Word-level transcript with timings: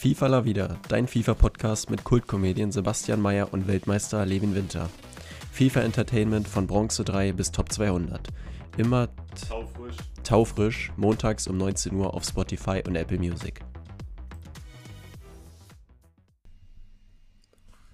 FIFA 0.00 0.28
La 0.28 0.44
Vida, 0.46 0.78
dein 0.88 1.06
FIFA-Podcast 1.06 1.90
mit 1.90 2.04
Kultkomedien 2.04 2.72
Sebastian 2.72 3.20
Mayer 3.20 3.52
und 3.52 3.68
Weltmeister 3.68 4.24
Levin 4.24 4.54
Winter. 4.54 4.88
FIFA 5.52 5.82
Entertainment 5.82 6.48
von 6.48 6.66
Bronze 6.66 7.04
3 7.04 7.32
bis 7.32 7.52
Top 7.52 7.70
200. 7.70 8.28
Immer 8.78 9.10
Taufrisch. 9.46 9.96
taufrisch, 10.24 10.92
montags 10.96 11.46
um 11.48 11.58
19 11.58 11.94
Uhr 11.96 12.14
auf 12.14 12.24
Spotify 12.24 12.82
und 12.86 12.96
Apple 12.96 13.18
Music. 13.18 13.60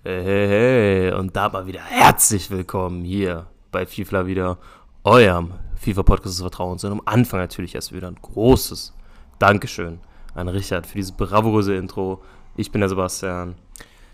Hey, 0.05 0.23
hey, 0.23 0.49
hey, 0.49 1.13
und 1.13 1.35
da 1.35 1.49
mal 1.49 1.67
wieder 1.67 1.81
herzlich 1.81 2.53
willkommen 2.53 3.03
hier 3.05 3.49
bei 3.73 3.85
FIFA 3.85 4.27
wieder, 4.27 4.59
eurem 5.03 5.55
FIFA-Podcast 5.75 6.35
des 6.35 6.41
Vertrauens. 6.41 6.85
Und 6.85 6.93
am 6.93 7.03
Anfang 7.05 7.41
natürlich 7.41 7.75
erst 7.75 7.93
wieder 7.93 8.07
ein 8.07 8.19
großes 8.23 8.95
Dankeschön 9.41 9.99
an 10.37 10.49
Richard 10.49 10.87
für 10.87 10.99
dieses 10.99 11.13
bravouröse 11.13 11.75
Intro. 11.75 12.23
Ich 12.57 12.71
bin 12.71 12.81
der 12.81 12.89
Sebastian. 12.89 13.55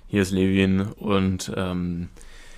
Hier 0.07 0.23
ist 0.23 0.31
Levin 0.31 0.83
und 0.99 1.53
ähm, 1.57 2.09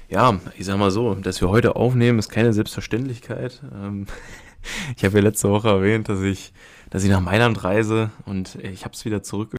ja, 0.08 0.38
ich 0.58 0.66
sag 0.66 0.78
mal 0.78 0.90
so, 0.90 1.14
dass 1.14 1.40
wir 1.40 1.48
heute 1.48 1.76
aufnehmen, 1.76 2.18
ist 2.18 2.28
keine 2.28 2.52
Selbstverständlichkeit. 2.52 3.62
Ähm, 3.74 4.06
ich 4.96 5.04
habe 5.04 5.16
ja 5.16 5.22
letzte 5.22 5.50
Woche 5.50 5.68
erwähnt, 5.68 6.08
dass 6.08 6.20
ich, 6.20 6.52
dass 6.90 7.04
ich 7.04 7.10
nach 7.10 7.20
Mailand 7.20 7.64
reise 7.64 8.10
und 8.26 8.56
ich 8.56 8.84
habe 8.84 8.94
es 8.94 9.04
wieder 9.04 9.22
zurück. 9.22 9.56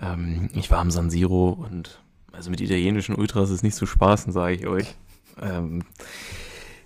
Ähm, 0.00 0.48
ich 0.54 0.70
war 0.70 0.78
am 0.78 0.90
San 0.90 1.10
Siro 1.10 1.50
und 1.50 2.00
also 2.32 2.50
mit 2.50 2.60
italienischen 2.60 3.14
Ultras 3.14 3.50
ist 3.50 3.62
nicht 3.62 3.76
zu 3.76 3.86
spaßen, 3.86 4.32
sage 4.32 4.54
ich 4.54 4.66
euch. 4.66 4.94
Ähm, 5.40 5.84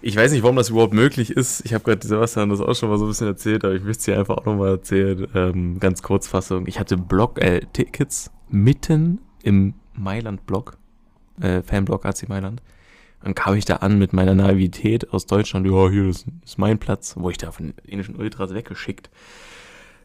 ich 0.03 0.17
weiß 0.17 0.33
nicht, 0.33 0.43
warum 0.43 0.57
das 0.57 0.71
überhaupt 0.71 0.95
möglich 0.95 1.31
ist. 1.31 1.65
Ich 1.65 1.75
habe 1.75 1.85
gerade 1.85 2.07
Sebastian 2.07 2.49
das 2.49 2.61
auch 2.61 2.75
schon 2.75 2.89
mal 2.89 2.99
so 2.99 3.05
ein 3.05 3.09
bisschen 3.09 3.27
erzählt, 3.27 3.65
aber 3.65 3.75
ich 3.75 3.83
möchte 3.83 3.99
es 3.99 4.05
dir 4.05 4.19
einfach 4.19 4.39
auch 4.39 4.45
nochmal 4.45 4.71
erzählen. 4.71 5.27
Ähm, 5.35 5.81
ganz 5.81 6.03
Kurzfassung. 6.03 6.67
Ich 6.67 6.79
hatte 6.79 6.97
Block, 6.97 7.41
äh, 7.43 7.61
Tickets 7.73 8.31
mitten 8.49 9.21
im 9.43 9.75
Mailand-Block, 9.95 10.77
äh, 11.41 11.63
Fanblock 11.63 12.07
AC 12.07 12.29
Mailand. 12.29 12.63
Dann 13.23 13.35
kam 13.35 13.55
ich 13.55 13.67
da 13.67 13.77
an 13.77 13.99
mit 13.99 14.13
meiner 14.13 14.35
Naivität 14.35 15.13
aus 15.13 15.27
Deutschland. 15.27 15.67
Ja, 15.67 15.91
hier 15.91 16.07
das 16.07 16.25
ist 16.45 16.59
mein 16.59 16.79
Platz. 16.79 17.15
Wo 17.19 17.29
ich 17.29 17.37
da 17.37 17.53
von 17.53 17.67
den 17.67 17.75
indischen 17.85 18.17
Ultras 18.17 18.55
weggeschickt. 18.55 19.11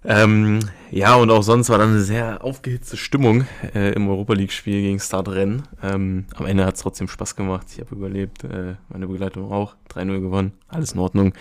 Ähm, 0.08 0.59
ja, 0.92 1.16
und 1.16 1.31
auch 1.31 1.42
sonst 1.42 1.70
war 1.70 1.78
dann 1.80 1.89
eine 1.92 2.02
sehr 2.02 2.44
aufgehitzte 2.44 2.95
Stimmung 2.95 3.45
äh, 3.73 3.92
im 3.94 4.08
Europa 4.08 4.34
League-Spiel 4.34 4.81
gegen 4.81 5.00
Stade 5.00 5.64
Ähm, 5.81 6.25
am 6.36 6.45
Ende 6.45 6.66
hat 6.66 6.75
es 6.75 6.81
trotzdem 6.81 7.08
Spaß 7.08 7.36
gemacht. 7.36 7.67
Ich 7.73 7.80
habe 7.80 7.95
überlebt, 7.95 8.44
äh, 8.44 8.76
meine 8.89 9.08
Begleitung 9.08 9.52
auch. 9.52 9.76
3-0 9.89 10.22
gewonnen, 10.22 10.52
alles 10.67 10.92
in 10.94 11.00
Ordnung. 11.00 11.33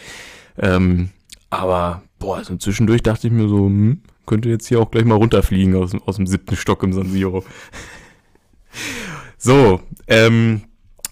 Ähm, 0.58 1.10
aber, 1.50 2.02
boah, 2.18 2.38
also 2.38 2.56
zwischendurch 2.56 3.02
dachte 3.02 3.26
ich 3.26 3.32
mir 3.32 3.48
so, 3.48 3.66
hm, 3.66 4.00
könnte 4.26 4.48
jetzt 4.48 4.66
hier 4.66 4.80
auch 4.80 4.90
gleich 4.90 5.04
mal 5.04 5.16
runterfliegen 5.16 5.76
aus, 5.76 5.90
dem- 5.90 6.02
aus 6.02 6.16
dem 6.16 6.26
siebten 6.26 6.56
Stock 6.56 6.82
im 6.82 6.92
San 6.92 7.10
Siro. 7.10 7.44
so, 9.38 9.80
ähm, 10.06 10.62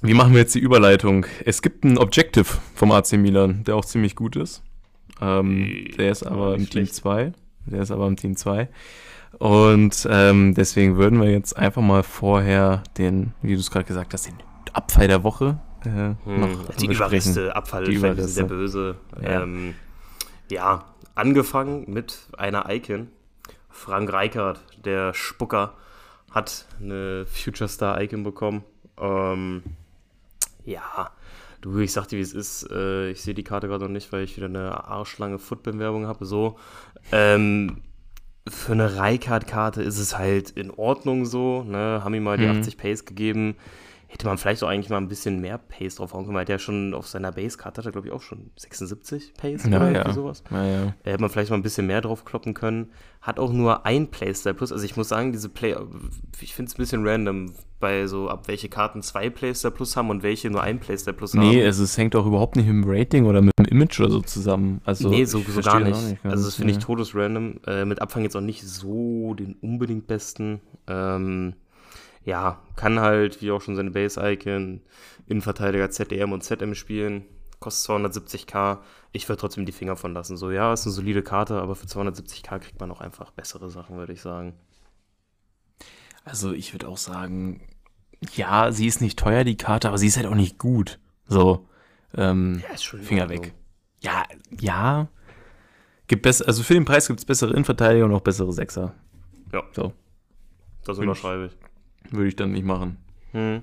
wie 0.01 0.15
machen 0.15 0.33
wir 0.33 0.41
jetzt 0.41 0.55
die 0.55 0.61
Überleitung? 0.61 1.27
Es 1.45 1.63
gibt 1.63 1.85
einen 1.85 1.99
Objective 1.99 2.47
vom 2.75 2.91
AC 2.93 3.13
Milan, 3.19 3.63
der 3.65 3.77
auch 3.77 3.85
ziemlich 3.85 4.17
gut 4.17 4.37
ist. 4.37 4.63
Ähm, 5.21 5.87
der 5.99 6.11
ist 6.11 6.25
aber 6.25 6.55
im 6.55 6.61
nicht 6.63 6.73
Team 6.73 6.87
schlecht. 6.87 6.95
2. 6.97 7.33
Der 7.67 7.83
ist 7.83 7.91
aber 7.91 8.07
im 8.07 8.17
Team 8.17 8.37
2. 8.37 8.69
Und 9.39 10.07
ähm, 10.11 10.55
deswegen 10.55 10.97
würden 10.97 11.21
wir 11.21 11.31
jetzt 11.31 11.57
einfach 11.57 11.83
mal 11.83 12.03
vorher 12.03 12.83
den, 12.99 13.33
wie 13.43 13.55
du 13.55 13.61
es 13.61 13.71
gerade 13.71 13.85
gesagt 13.87 14.13
hast, 14.13 14.27
den 14.27 14.35
Abfall 14.73 15.09
der 15.09 15.23
Woche 15.25 15.59
äh, 15.85 15.89
Hm, 16.25 16.41
noch 16.41 16.75
die. 16.77 16.87
Überreste, 16.87 17.55
Abfall, 17.57 17.85
Die 17.85 17.95
Überreste. 17.95 18.29
sehr 18.29 18.45
böse. 18.45 18.97
Ja. 19.21 19.43
Ähm, 19.43 19.75
ja, 20.51 20.85
angefangen 21.15 21.85
mit 21.91 22.29
einer 22.37 22.71
Icon. 22.71 23.09
Frank 23.71 24.13
Reichardt, 24.13 24.61
der 24.85 25.15
Spucker, 25.15 25.75
hat 26.31 26.67
eine 26.81 27.25
Future 27.27 27.69
Star 27.69 28.01
Icon 28.01 28.23
bekommen. 28.23 28.63
Ähm, 28.99 29.63
ja, 30.65 31.11
du, 31.63 31.79
ich 31.79 31.93
sag 31.93 32.07
dir, 32.09 32.19
wie 32.19 32.23
es 32.23 32.35
ist. 32.35 32.71
Äh, 32.71 33.11
ich 33.13 33.23
sehe 33.23 33.33
die 33.35 33.45
Karte 33.45 33.69
gerade 33.69 33.85
noch 33.85 33.91
nicht, 33.91 34.13
weil 34.13 34.25
ich 34.25 34.37
wieder 34.37 34.47
eine 34.47 34.85
arschlange 34.85 35.39
Footbin-Werbung 35.39 36.07
habe. 36.07 36.27
So. 36.27 36.59
Ähm, 37.11 37.79
für 38.49 38.73
eine 38.73 38.97
Reichardt-Karte 38.97 39.83
ist 39.83 39.99
es 39.99 40.19
halt 40.19 40.51
in 40.51 40.71
Ordnung 40.71 41.25
so. 41.25 41.63
Ne? 41.63 42.03
Haben 42.05 42.15
ihm 42.15 42.25
mal 42.25 42.37
die 42.37 42.47
Mhm. 42.47 42.59
80 42.59 42.77
Pace 42.77 43.05
gegeben. 43.07 43.57
Hätte 44.13 44.27
man 44.27 44.37
vielleicht 44.37 44.63
auch 44.63 44.69
eigentlich 44.69 44.91
mal 44.91 44.99
ein 44.99 45.09
bisschen 45.09 45.41
mehr 45.41 45.57
Pace 45.57 45.95
drauf 45.95 46.13
hauen 46.13 46.25
können, 46.27 46.37
weil 46.37 46.45
der 46.45 46.59
schon 46.59 46.93
auf 46.93 47.09
seiner 47.09 47.33
Base-Karte 47.33 47.79
hat 47.79 47.87
er, 47.87 47.93
glaube 47.93 48.09
ich, 48.09 48.13
auch 48.13 48.21
schon 48.21 48.51
76 48.57 49.33
Pace 49.39 49.65
Ja, 49.65 49.79
oder 49.79 49.91
ja. 49.91 50.13
sowas. 50.13 50.45
Naja. 50.51 50.95
Da 51.03 51.13
hätte 51.13 51.23
man 51.23 51.31
vielleicht 51.31 51.49
mal 51.49 51.57
ein 51.57 51.63
bisschen 51.63 51.87
mehr 51.87 52.03
drauf 52.03 52.27
kloppen 52.27 52.53
können. 52.53 52.91
Hat 53.23 53.39
auch 53.39 53.51
nur 53.51 53.87
ein 53.87 54.09
Playstyle 54.11 54.55
Plus. 54.55 54.71
Also 54.71 54.85
ich 54.85 54.99
muss 54.99 55.09
sagen, 55.09 55.33
diese 55.33 55.49
Play, 55.49 55.75
ich 56.43 56.55
finde 56.55 56.69
es 56.69 56.75
ein 56.75 56.77
bisschen 56.77 57.09
random, 57.09 57.55
bei 57.81 58.07
so, 58.07 58.29
ab 58.29 58.49
welche 58.49 58.69
Karten 58.69 59.01
zwei 59.01 59.31
Playstyle 59.31 59.73
Plus 59.73 59.97
haben 59.97 60.11
und 60.11 60.23
welche 60.23 60.51
nur 60.51 60.63
ein 60.63 60.79
Playstyle 60.79 61.17
Plus 61.17 61.33
Nee, 61.33 61.61
haben. 61.61 61.69
es, 61.69 61.79
es 61.79 61.97
hängt 61.97 62.15
auch 62.15 62.27
überhaupt 62.27 62.57
nicht 62.57 62.67
mit 62.67 62.85
dem 62.85 62.91
Rating 62.91 63.25
oder 63.25 63.41
mit 63.41 63.59
dem 63.59 63.65
Image 63.65 63.99
oder 63.99 64.11
so 64.11 64.21
zusammen. 64.21 64.83
Also, 64.85 65.09
nee, 65.09 65.25
so, 65.25 65.41
so 65.41 65.61
gar 65.63 65.81
nicht. 65.81 65.95
auch 65.95 66.31
also 66.31 66.45
das 66.45 66.57
finde 66.57 66.73
ich 66.73 66.77
ja. 66.77 66.83
todesrandom. 66.85 67.61
Äh, 67.67 67.87
mit 67.87 68.03
Abfang 68.03 68.25
jetzt 68.25 68.37
auch 68.37 68.43
nicht 68.43 68.63
so 68.63 69.33
den 69.33 69.57
unbedingt 69.63 70.07
besten. 70.07 70.61
Ähm, 70.87 71.55
ja, 72.25 72.63
kann 72.77 73.01
halt, 73.01 73.43
wie 73.43 73.51
auch 73.51 73.61
schon 73.61 73.77
seine 73.77 73.91
Base-Icon, 73.91 74.81
Innenverteidiger 75.27 75.91
ZDM 75.91 76.33
und 76.33 76.43
ZM 76.43 76.75
spielen. 76.75 77.25
Kostet 77.59 77.91
270k. 77.97 78.79
Ich 79.13 79.29
würde 79.29 79.41
trotzdem 79.41 79.67
die 79.67 79.73
Finger 79.73 79.97
von 79.97 80.13
lassen. 80.13 80.37
So, 80.37 80.51
ja, 80.51 80.73
ist 80.73 80.85
eine 80.85 80.93
solide 80.93 81.23
Karte, 81.23 81.61
aber 81.61 81.75
für 81.77 81.87
270k 81.87 82.59
kriegt 82.59 82.81
man 82.81 82.91
auch 82.91 83.01
einfach 83.01 83.31
bessere 83.31 83.71
Sachen, 83.71 83.97
würde 83.97 84.13
ich 84.13 84.21
sagen. 84.21 84.55
Also 86.25 86.53
ich 86.53 86.73
würde 86.73 86.89
auch 86.89 86.97
sagen, 86.97 87.61
ja, 88.35 88.71
sie 88.73 88.87
ist 88.87 89.01
nicht 89.01 89.19
teuer, 89.19 89.45
die 89.45 89.57
Karte, 89.57 89.89
aber 89.89 89.99
sie 89.99 90.07
ist 90.07 90.17
halt 90.17 90.27
auch 90.27 90.35
nicht 90.35 90.59
gut. 90.59 90.99
So, 91.27 91.69
ähm, 92.15 92.63
Ja, 92.69 92.77
Finger 92.77 93.29
weg. 93.29 93.55
Ja, 94.01 94.25
ja. 94.61 95.09
Gibt 96.09 96.23
besser, 96.23 96.47
also 96.47 96.63
für 96.63 96.75
den 96.75 96.85
Preis 96.85 97.07
gibt 97.07 97.21
es 97.21 97.25
bessere 97.25 97.53
Innenverteidiger 97.53 98.05
und 98.05 98.13
auch 98.13 98.21
bessere 98.21 98.53
Sechser. 98.53 98.95
Ja. 99.53 99.63
So, 99.73 99.93
Das 100.85 100.99
unterschreibe 100.99 101.47
ich. 101.47 101.72
Würde 102.11 102.29
ich 102.29 102.37
dann 102.37 102.53
nicht 102.53 102.65
machen. 102.65 102.99
Hm. 103.33 103.63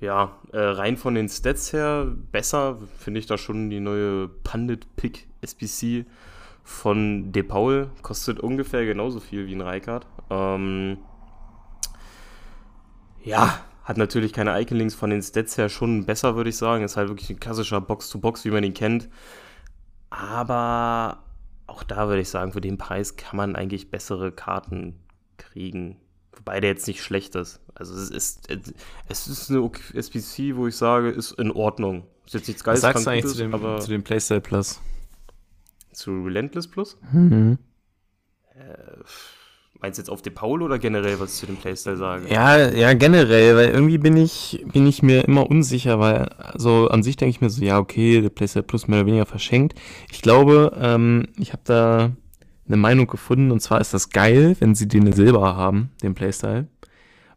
Ja, 0.00 0.36
äh, 0.52 0.58
rein 0.58 0.96
von 0.96 1.14
den 1.14 1.28
Stats 1.28 1.72
her 1.72 2.06
besser 2.32 2.78
finde 2.98 3.20
ich 3.20 3.26
da 3.26 3.38
schon 3.38 3.70
die 3.70 3.78
neue 3.78 4.28
Pandit 4.28 4.96
Pick 4.96 5.28
SBC 5.42 6.06
von 6.64 7.30
De 7.32 7.42
Paul. 7.42 7.90
Kostet 8.02 8.40
ungefähr 8.40 8.84
genauso 8.84 9.20
viel 9.20 9.46
wie 9.46 9.54
ein 9.54 9.60
Reikard. 9.60 10.06
Ähm, 10.28 10.98
ja, 13.22 13.60
hat 13.84 13.96
natürlich 13.96 14.32
keine 14.32 14.60
Icon-Links 14.60 14.94
von 14.94 15.10
den 15.10 15.22
Stats 15.22 15.56
her 15.56 15.68
schon 15.68 16.04
besser, 16.04 16.36
würde 16.36 16.50
ich 16.50 16.56
sagen. 16.56 16.84
Ist 16.84 16.96
halt 16.96 17.08
wirklich 17.08 17.30
ein 17.30 17.40
klassischer 17.40 17.80
Box-to-Box, 17.80 18.44
wie 18.44 18.50
man 18.50 18.64
ihn 18.64 18.74
kennt. 18.74 19.08
Aber 20.10 21.22
auch 21.66 21.82
da 21.82 22.08
würde 22.08 22.20
ich 22.20 22.28
sagen, 22.28 22.52
für 22.52 22.60
den 22.60 22.78
Preis 22.78 23.16
kann 23.16 23.36
man 23.36 23.56
eigentlich 23.56 23.90
bessere 23.90 24.32
Karten 24.32 24.98
kriegen. 25.36 25.96
Wobei 26.36 26.60
der 26.60 26.70
jetzt 26.70 26.86
nicht 26.86 27.02
schlecht 27.02 27.34
ist. 27.34 27.60
Also 27.74 27.94
es 27.94 28.10
ist, 28.10 28.48
es 29.08 29.28
ist 29.28 29.50
eine 29.50 29.70
SPC, 29.94 30.56
wo 30.56 30.66
ich 30.66 30.76
sage, 30.76 31.10
ist 31.10 31.32
in 31.32 31.50
Ordnung. 31.50 32.04
Ist 32.26 32.34
jetzt 32.34 32.48
nichts 32.48 32.66
Was 32.66 32.80
sagst 32.80 33.06
du 33.06 33.10
eigentlich 33.10 33.22
Gutes, 33.22 33.36
zu 33.36 33.42
dem, 33.42 33.54
aber 33.54 33.80
zu 33.80 33.90
dem 33.90 34.02
Playstyle 34.02 34.40
Plus? 34.40 34.80
zu 35.92 36.22
Relentless 36.24 36.68
Plus? 36.68 36.96
Mhm. 37.12 37.58
Meinst 39.80 39.98
du 39.98 40.02
jetzt 40.02 40.10
auf 40.10 40.22
De 40.22 40.32
Paul 40.32 40.62
oder 40.62 40.78
generell, 40.78 41.18
was 41.18 41.34
ich 41.34 41.40
zu 41.40 41.46
dem 41.46 41.56
Playstyle 41.56 41.96
sage? 41.96 42.32
Ja, 42.32 42.70
ja, 42.70 42.94
generell, 42.94 43.56
weil 43.56 43.70
irgendwie 43.70 43.98
bin 43.98 44.16
ich, 44.16 44.64
bin 44.72 44.86
ich 44.86 45.02
mir 45.02 45.24
immer 45.24 45.50
unsicher, 45.50 45.98
weil 45.98 46.28
also 46.38 46.88
an 46.88 47.02
sich 47.02 47.16
denke 47.16 47.30
ich 47.30 47.40
mir 47.40 47.50
so, 47.50 47.64
ja, 47.64 47.78
okay, 47.78 48.20
der 48.20 48.30
PlayStation 48.30 48.66
Plus 48.66 48.86
mehr 48.86 49.00
oder 49.00 49.06
weniger 49.06 49.26
verschenkt. 49.26 49.76
Ich 50.10 50.22
glaube, 50.22 50.76
ähm, 50.80 51.26
ich 51.36 51.52
habe 51.52 51.62
da 51.64 52.12
eine 52.66 52.76
Meinung 52.76 53.06
gefunden 53.06 53.50
und 53.50 53.60
zwar 53.60 53.80
ist 53.80 53.92
das 53.94 54.10
geil, 54.10 54.56
wenn 54.60 54.74
sie 54.74 54.88
den 54.88 55.06
in 55.06 55.12
Silber 55.12 55.56
haben, 55.56 55.90
den 56.02 56.14
Playstyle. 56.14 56.66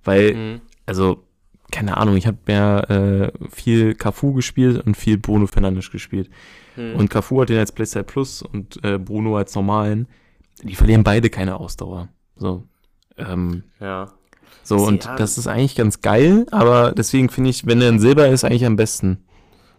Weil, 0.04 0.34
Mhm. 0.36 0.62
also, 0.86 1.24
keine 1.72 1.98
Ahnung, 1.98 2.16
ich 2.16 2.28
habe 2.28 2.38
ja 2.48 2.80
äh, 2.82 3.32
viel 3.50 3.96
Cafu 3.96 4.34
gespielt 4.34 4.86
und 4.86 4.96
viel 4.96 5.18
Bruno 5.18 5.48
Fernandes 5.48 5.90
gespielt. 5.92 6.30
Mhm. 6.76 6.96
Und 6.96 7.10
Cafu 7.10 7.42
hat 7.42 7.50
den 7.50 7.58
als 7.60 7.72
Playstyle 7.72 8.04
Plus 8.04 8.42
und 8.44 8.84
äh, 8.84 9.00
Bruno 9.00 9.36
als 9.38 9.56
normalen. 9.56 10.08
Die 10.62 10.76
verlieren 10.76 11.04
beide 11.04 11.30
keine 11.30 11.56
Ausdauer. 11.60 12.10
So. 12.36 12.64
Ähm, 13.18 13.64
ja. 13.80 14.12
so, 14.64 14.76
Das- 14.78 14.88
und 14.88 15.06
ja. 15.06 15.16
das 15.16 15.38
ist 15.38 15.48
eigentlich 15.48 15.76
ganz 15.76 16.02
geil, 16.02 16.46
aber 16.52 16.92
deswegen 16.92 17.30
finde 17.30 17.50
ich, 17.50 17.66
wenn 17.66 17.82
er 17.82 17.90
in 17.90 18.00
Silber 18.00 18.28
ist, 18.28 18.44
eigentlich 18.44 18.66
am 18.66 18.76
besten. 18.76 19.24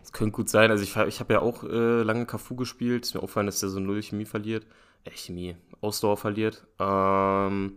Das 0.02 0.12
könnte 0.12 0.32
gut 0.32 0.48
sein. 0.48 0.70
Also 0.70 0.82
ich, 0.82 0.96
ich 0.96 1.20
habe 1.20 1.34
ja 1.34 1.40
auch 1.40 1.62
äh, 1.64 2.02
lange 2.02 2.26
Cafu 2.26 2.56
gespielt. 2.56 3.04
Ist 3.04 3.14
mir 3.14 3.20
aufgefallen, 3.22 3.46
dass 3.46 3.60
der 3.60 3.68
so 3.68 3.78
null 3.80 4.02
Chemie 4.02 4.24
verliert. 4.24 4.66
Chemie, 5.14 5.56
Ausdauer 5.80 6.16
verliert. 6.16 6.66
Ähm, 6.78 7.74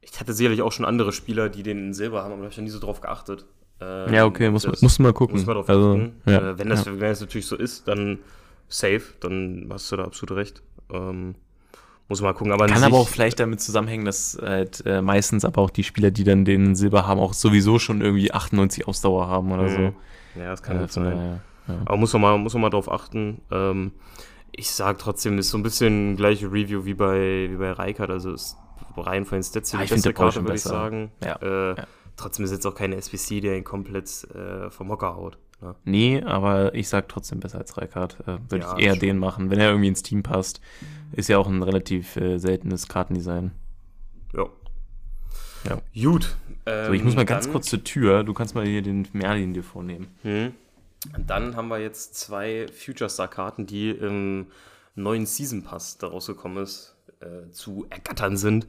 ich 0.00 0.18
hatte 0.20 0.32
sicherlich 0.32 0.62
auch 0.62 0.72
schon 0.72 0.84
andere 0.84 1.12
Spieler, 1.12 1.48
die 1.48 1.62
den 1.62 1.78
in 1.78 1.94
Silber 1.94 2.22
haben, 2.22 2.32
aber 2.32 2.38
da 2.38 2.42
habe 2.44 2.52
ich 2.52 2.56
noch 2.58 2.64
nie 2.64 2.70
so 2.70 2.78
drauf 2.80 3.00
geachtet. 3.00 3.46
Ähm, 3.80 4.12
ja, 4.14 4.24
okay, 4.26 4.50
muss, 4.50 4.64
man- 4.64 4.72
das- 4.72 4.82
muss 4.82 4.98
man 4.98 5.08
mal 5.08 5.12
gucken. 5.12 5.36
Muss 5.36 5.46
man 5.46 5.56
drauf 5.56 5.68
also, 5.68 5.90
achten. 5.92 6.12
ja, 6.26 6.50
äh, 6.50 6.58
wenn, 6.58 6.68
das, 6.68 6.84
ja. 6.84 6.92
wenn 6.92 7.00
das 7.00 7.20
natürlich 7.20 7.46
so 7.46 7.56
ist, 7.56 7.86
dann 7.88 8.18
safe, 8.68 9.02
dann 9.20 9.68
hast 9.72 9.90
du 9.92 9.96
da 9.96 10.04
absolut 10.04 10.36
recht. 10.38 10.62
Ähm, 10.92 11.34
Muss 12.08 12.20
mal 12.20 12.34
gucken. 12.34 12.52
Aber 12.52 12.66
Kann 12.66 12.82
aber 12.84 12.96
auch 12.98 13.08
vielleicht 13.08 13.40
damit 13.40 13.60
zusammenhängen, 13.60 14.04
dass 14.04 14.36
halt 14.42 14.82
äh, 14.84 15.00
meistens 15.00 15.44
aber 15.46 15.62
auch 15.62 15.70
die 15.70 15.84
Spieler, 15.84 16.10
die 16.10 16.24
dann 16.24 16.44
den 16.44 16.74
Silber 16.74 17.06
haben, 17.06 17.20
auch 17.20 17.32
sowieso 17.32 17.78
schon 17.78 18.02
irgendwie 18.02 18.32
98 18.32 18.86
Ausdauer 18.86 19.28
haben 19.28 19.50
oder 19.52 19.68
so. 19.68 19.78
Mhm. 19.78 19.94
Ja, 20.36 20.50
das 20.50 20.62
kann 20.62 20.76
Äh, 20.76 20.80
halt 20.80 20.92
sein. 20.92 21.04
daher, 21.04 21.40
ja. 21.68 21.78
Aber 21.86 21.96
muss 21.96 22.12
man 22.12 22.20
mal, 22.22 22.38
muss 22.38 22.52
man 22.52 22.62
mal 22.62 22.70
drauf 22.70 22.90
achten. 22.90 23.40
Ähm, 23.50 23.92
ich 24.52 24.70
sag 24.70 24.98
trotzdem, 24.98 25.38
ist 25.38 25.50
so 25.50 25.58
ein 25.58 25.62
bisschen 25.62 26.16
gleiche 26.16 26.46
Review 26.46 26.84
wie 26.84 26.94
bei, 26.94 27.48
wie 27.50 27.56
bei 27.56 27.72
Reikert. 27.72 28.10
Also 28.10 28.32
ist 28.32 28.56
rein 28.96 29.24
von 29.24 29.38
den 29.38 29.42
Stats 29.42 29.72
Ja, 29.72 29.78
die 29.78 29.84
ich 29.84 29.90
find, 29.90 29.98
beste 30.02 30.14
Karte, 30.14 30.32
schon 30.34 30.44
würde 30.44 30.56
ich 30.56 30.62
besser. 30.62 30.74
sagen. 30.74 31.10
Ja, 31.24 31.36
Äh, 31.42 31.76
ja. 31.78 31.86
Trotzdem 32.16 32.44
ist 32.44 32.50
jetzt 32.52 32.66
auch 32.66 32.74
keine 32.74 32.96
SBC, 32.96 33.40
der 33.40 33.56
ihn 33.56 33.64
komplett 33.64 34.24
äh, 34.34 34.70
vom 34.70 34.90
Hocker 34.90 35.16
haut. 35.16 35.38
Ne? 35.62 35.74
Nee, 35.84 36.22
aber 36.22 36.74
ich 36.74 36.88
sag 36.88 37.08
trotzdem 37.08 37.40
besser 37.40 37.58
als 37.58 37.76
Reikard. 37.78 38.20
Äh, 38.26 38.38
Würde 38.50 38.58
Ja, 38.66 38.76
ich 38.76 38.84
eher 38.84 38.90
schon. 38.92 39.00
den 39.00 39.18
machen, 39.18 39.50
wenn 39.50 39.58
er 39.58 39.70
irgendwie 39.70 39.88
ins 39.88 40.02
Team 40.02 40.22
passt. 40.22 40.60
Ist 41.12 41.28
ja 41.30 41.38
auch 41.38 41.48
ein 41.48 41.62
relativ 41.62 42.16
äh, 42.16 42.36
seltenes 42.38 42.86
Kartendesign. 42.88 43.52
Ja. 44.34 44.46
Ja. 45.68 45.78
Gut. 45.94 46.36
So, 46.66 46.92
ich 46.92 47.02
muss 47.02 47.16
mal 47.16 47.24
ganz 47.24 47.50
kurz 47.50 47.66
zur 47.66 47.82
Tür. 47.82 48.22
Du 48.24 48.34
kannst 48.34 48.54
mal 48.54 48.64
hier 48.66 48.82
den 48.82 49.08
Merlin 49.12 49.52
dir 49.54 49.64
vornehmen. 49.64 50.08
Hm. 50.22 50.52
Dann 51.26 51.56
haben 51.56 51.68
wir 51.68 51.78
jetzt 51.78 52.14
zwei 52.14 52.66
Future 52.68 53.10
Star 53.10 53.28
Karten, 53.28 53.66
die 53.66 53.90
im 53.90 54.46
neuen 54.94 55.26
Season 55.26 55.62
Pass, 55.62 55.98
der 55.98 56.10
rausgekommen 56.10 56.62
ist, 56.62 56.96
äh, 57.20 57.50
zu 57.50 57.86
ergattern 57.90 58.36
sind. 58.36 58.66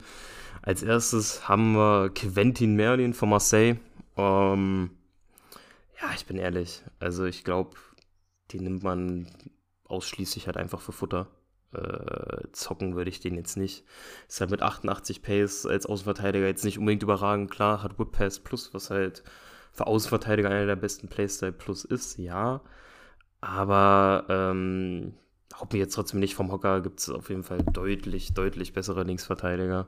Als 0.62 0.81
erstes 0.81 1.47
haben 1.47 1.74
wir 1.74 2.09
Quentin 2.09 2.75
Merlin 2.75 3.13
von 3.13 3.30
Marseille. 3.30 3.75
Ähm, 4.18 4.91
ja, 6.01 6.09
ich 6.15 6.25
bin 6.25 6.38
ehrlich. 6.38 6.83
Also 7.00 7.25
ich 7.25 7.44
glaube, 7.44 7.77
den 8.51 8.63
nimmt 8.63 8.83
man 8.83 9.27
ausschließlich 9.85 10.47
halt 10.47 10.57
einfach 10.57 10.81
für 10.81 10.91
Futter. 10.91 11.27
Äh, 11.74 12.47
zocken 12.51 12.95
würde 12.95 13.09
ich 13.09 13.19
den 13.19 13.35
jetzt 13.35 13.57
nicht. 13.57 13.83
Ist 14.27 14.39
halt 14.39 14.51
mit 14.51 14.62
88 14.62 15.21
Pace 15.21 15.65
als 15.65 15.85
Außenverteidiger 15.85 16.45
jetzt 16.45 16.63
nicht 16.63 16.77
unbedingt 16.77 17.03
überragend. 17.03 17.51
Klar, 17.51 17.83
hat 17.83 18.00
Whip 18.00 18.12
Pass 18.12 18.39
Plus, 18.39 18.74
was 18.74 18.89
halt 18.89 19.24
für 19.74 19.88
Außenverteidiger 19.88 20.50
einer 20.50 20.66
der 20.68 20.75
besten 20.78 21.10
Playstyle 21.10 21.52
Plus 21.52 21.86
ist, 21.86 22.18
ja. 22.18 22.62
Aber 23.42 24.25
ähm, 24.30 25.14
haut 25.60 25.74
mir 25.74 25.80
jetzt 25.80 25.96
trotzdem 25.96 26.20
nicht 26.20 26.36
vom 26.36 26.52
Hocker, 26.52 26.81
gibt 26.81 27.00
es 27.00 27.10
auf 27.10 27.30
jeden 27.30 27.44
Fall 27.44 27.60
deutlich, 27.74 28.34
deutlich 28.34 28.74
bessere 28.74 29.04
Linksverteidiger. 29.04 29.88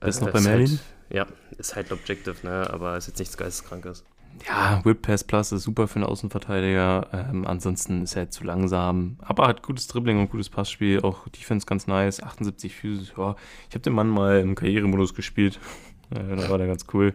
Bist 0.00 0.20
du 0.20 0.26
noch 0.26 0.30
Äh, 0.30 0.32
bei 0.32 0.38
ist 0.38 0.44
Merlin? 0.44 0.68
Halt, 0.68 0.80
ja, 1.10 1.26
ist 1.58 1.76
halt 1.76 1.90
ein 1.90 1.98
Objective, 1.98 2.36
ne? 2.46 2.68
aber 2.70 2.96
ist 2.96 3.08
jetzt 3.08 3.18
nichts 3.18 3.36
Geisteskrankes. 3.36 4.04
Ja, 4.46 4.84
Whip 4.84 5.02
Pass 5.02 5.24
Plus 5.24 5.52
ist 5.52 5.64
super 5.64 5.88
für 5.88 5.96
einen 5.96 6.04
Außenverteidiger. 6.04 7.08
Ähm, 7.12 7.46
ansonsten 7.46 8.02
ist 8.02 8.14
er 8.14 8.20
halt 8.22 8.32
zu 8.32 8.44
langsam. 8.44 9.16
Aber 9.20 9.48
hat 9.48 9.62
gutes 9.62 9.88
Dribbling 9.88 10.20
und 10.20 10.30
gutes 10.30 10.50
Passspiel. 10.50 11.00
Auch 11.02 11.28
Defense 11.28 11.66
ganz 11.66 11.86
nice. 11.86 12.22
78 12.22 12.74
Physis. 12.74 13.12
Ja, 13.16 13.36
ich 13.68 13.74
habe 13.74 13.82
den 13.82 13.94
Mann 13.94 14.08
mal 14.08 14.40
im 14.40 14.54
Karrieremodus 14.54 15.14
gespielt. 15.14 15.58
Äh, 16.10 16.36
da 16.36 16.48
war 16.48 16.56
der 16.56 16.68
ganz 16.68 16.86
cool. 16.94 17.14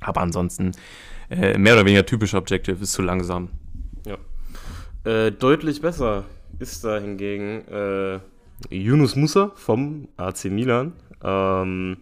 Aber 0.00 0.20
ansonsten 0.20 0.72
äh, 1.30 1.56
mehr 1.58 1.74
oder 1.74 1.84
weniger 1.84 2.04
typisch 2.06 2.34
Objective. 2.34 2.82
Ist 2.82 2.92
zu 2.92 3.02
langsam. 3.02 3.50
Ja. 4.06 4.18
Äh, 5.10 5.32
deutlich 5.32 5.80
besser 5.80 6.24
ist 6.58 6.84
da 6.84 6.98
hingegen 6.98 7.64
äh, 7.68 8.18
Yunus 8.70 9.16
Musa 9.16 9.52
vom 9.54 10.08
AC 10.16 10.46
Milan. 10.46 10.92
Ähm, 11.22 11.98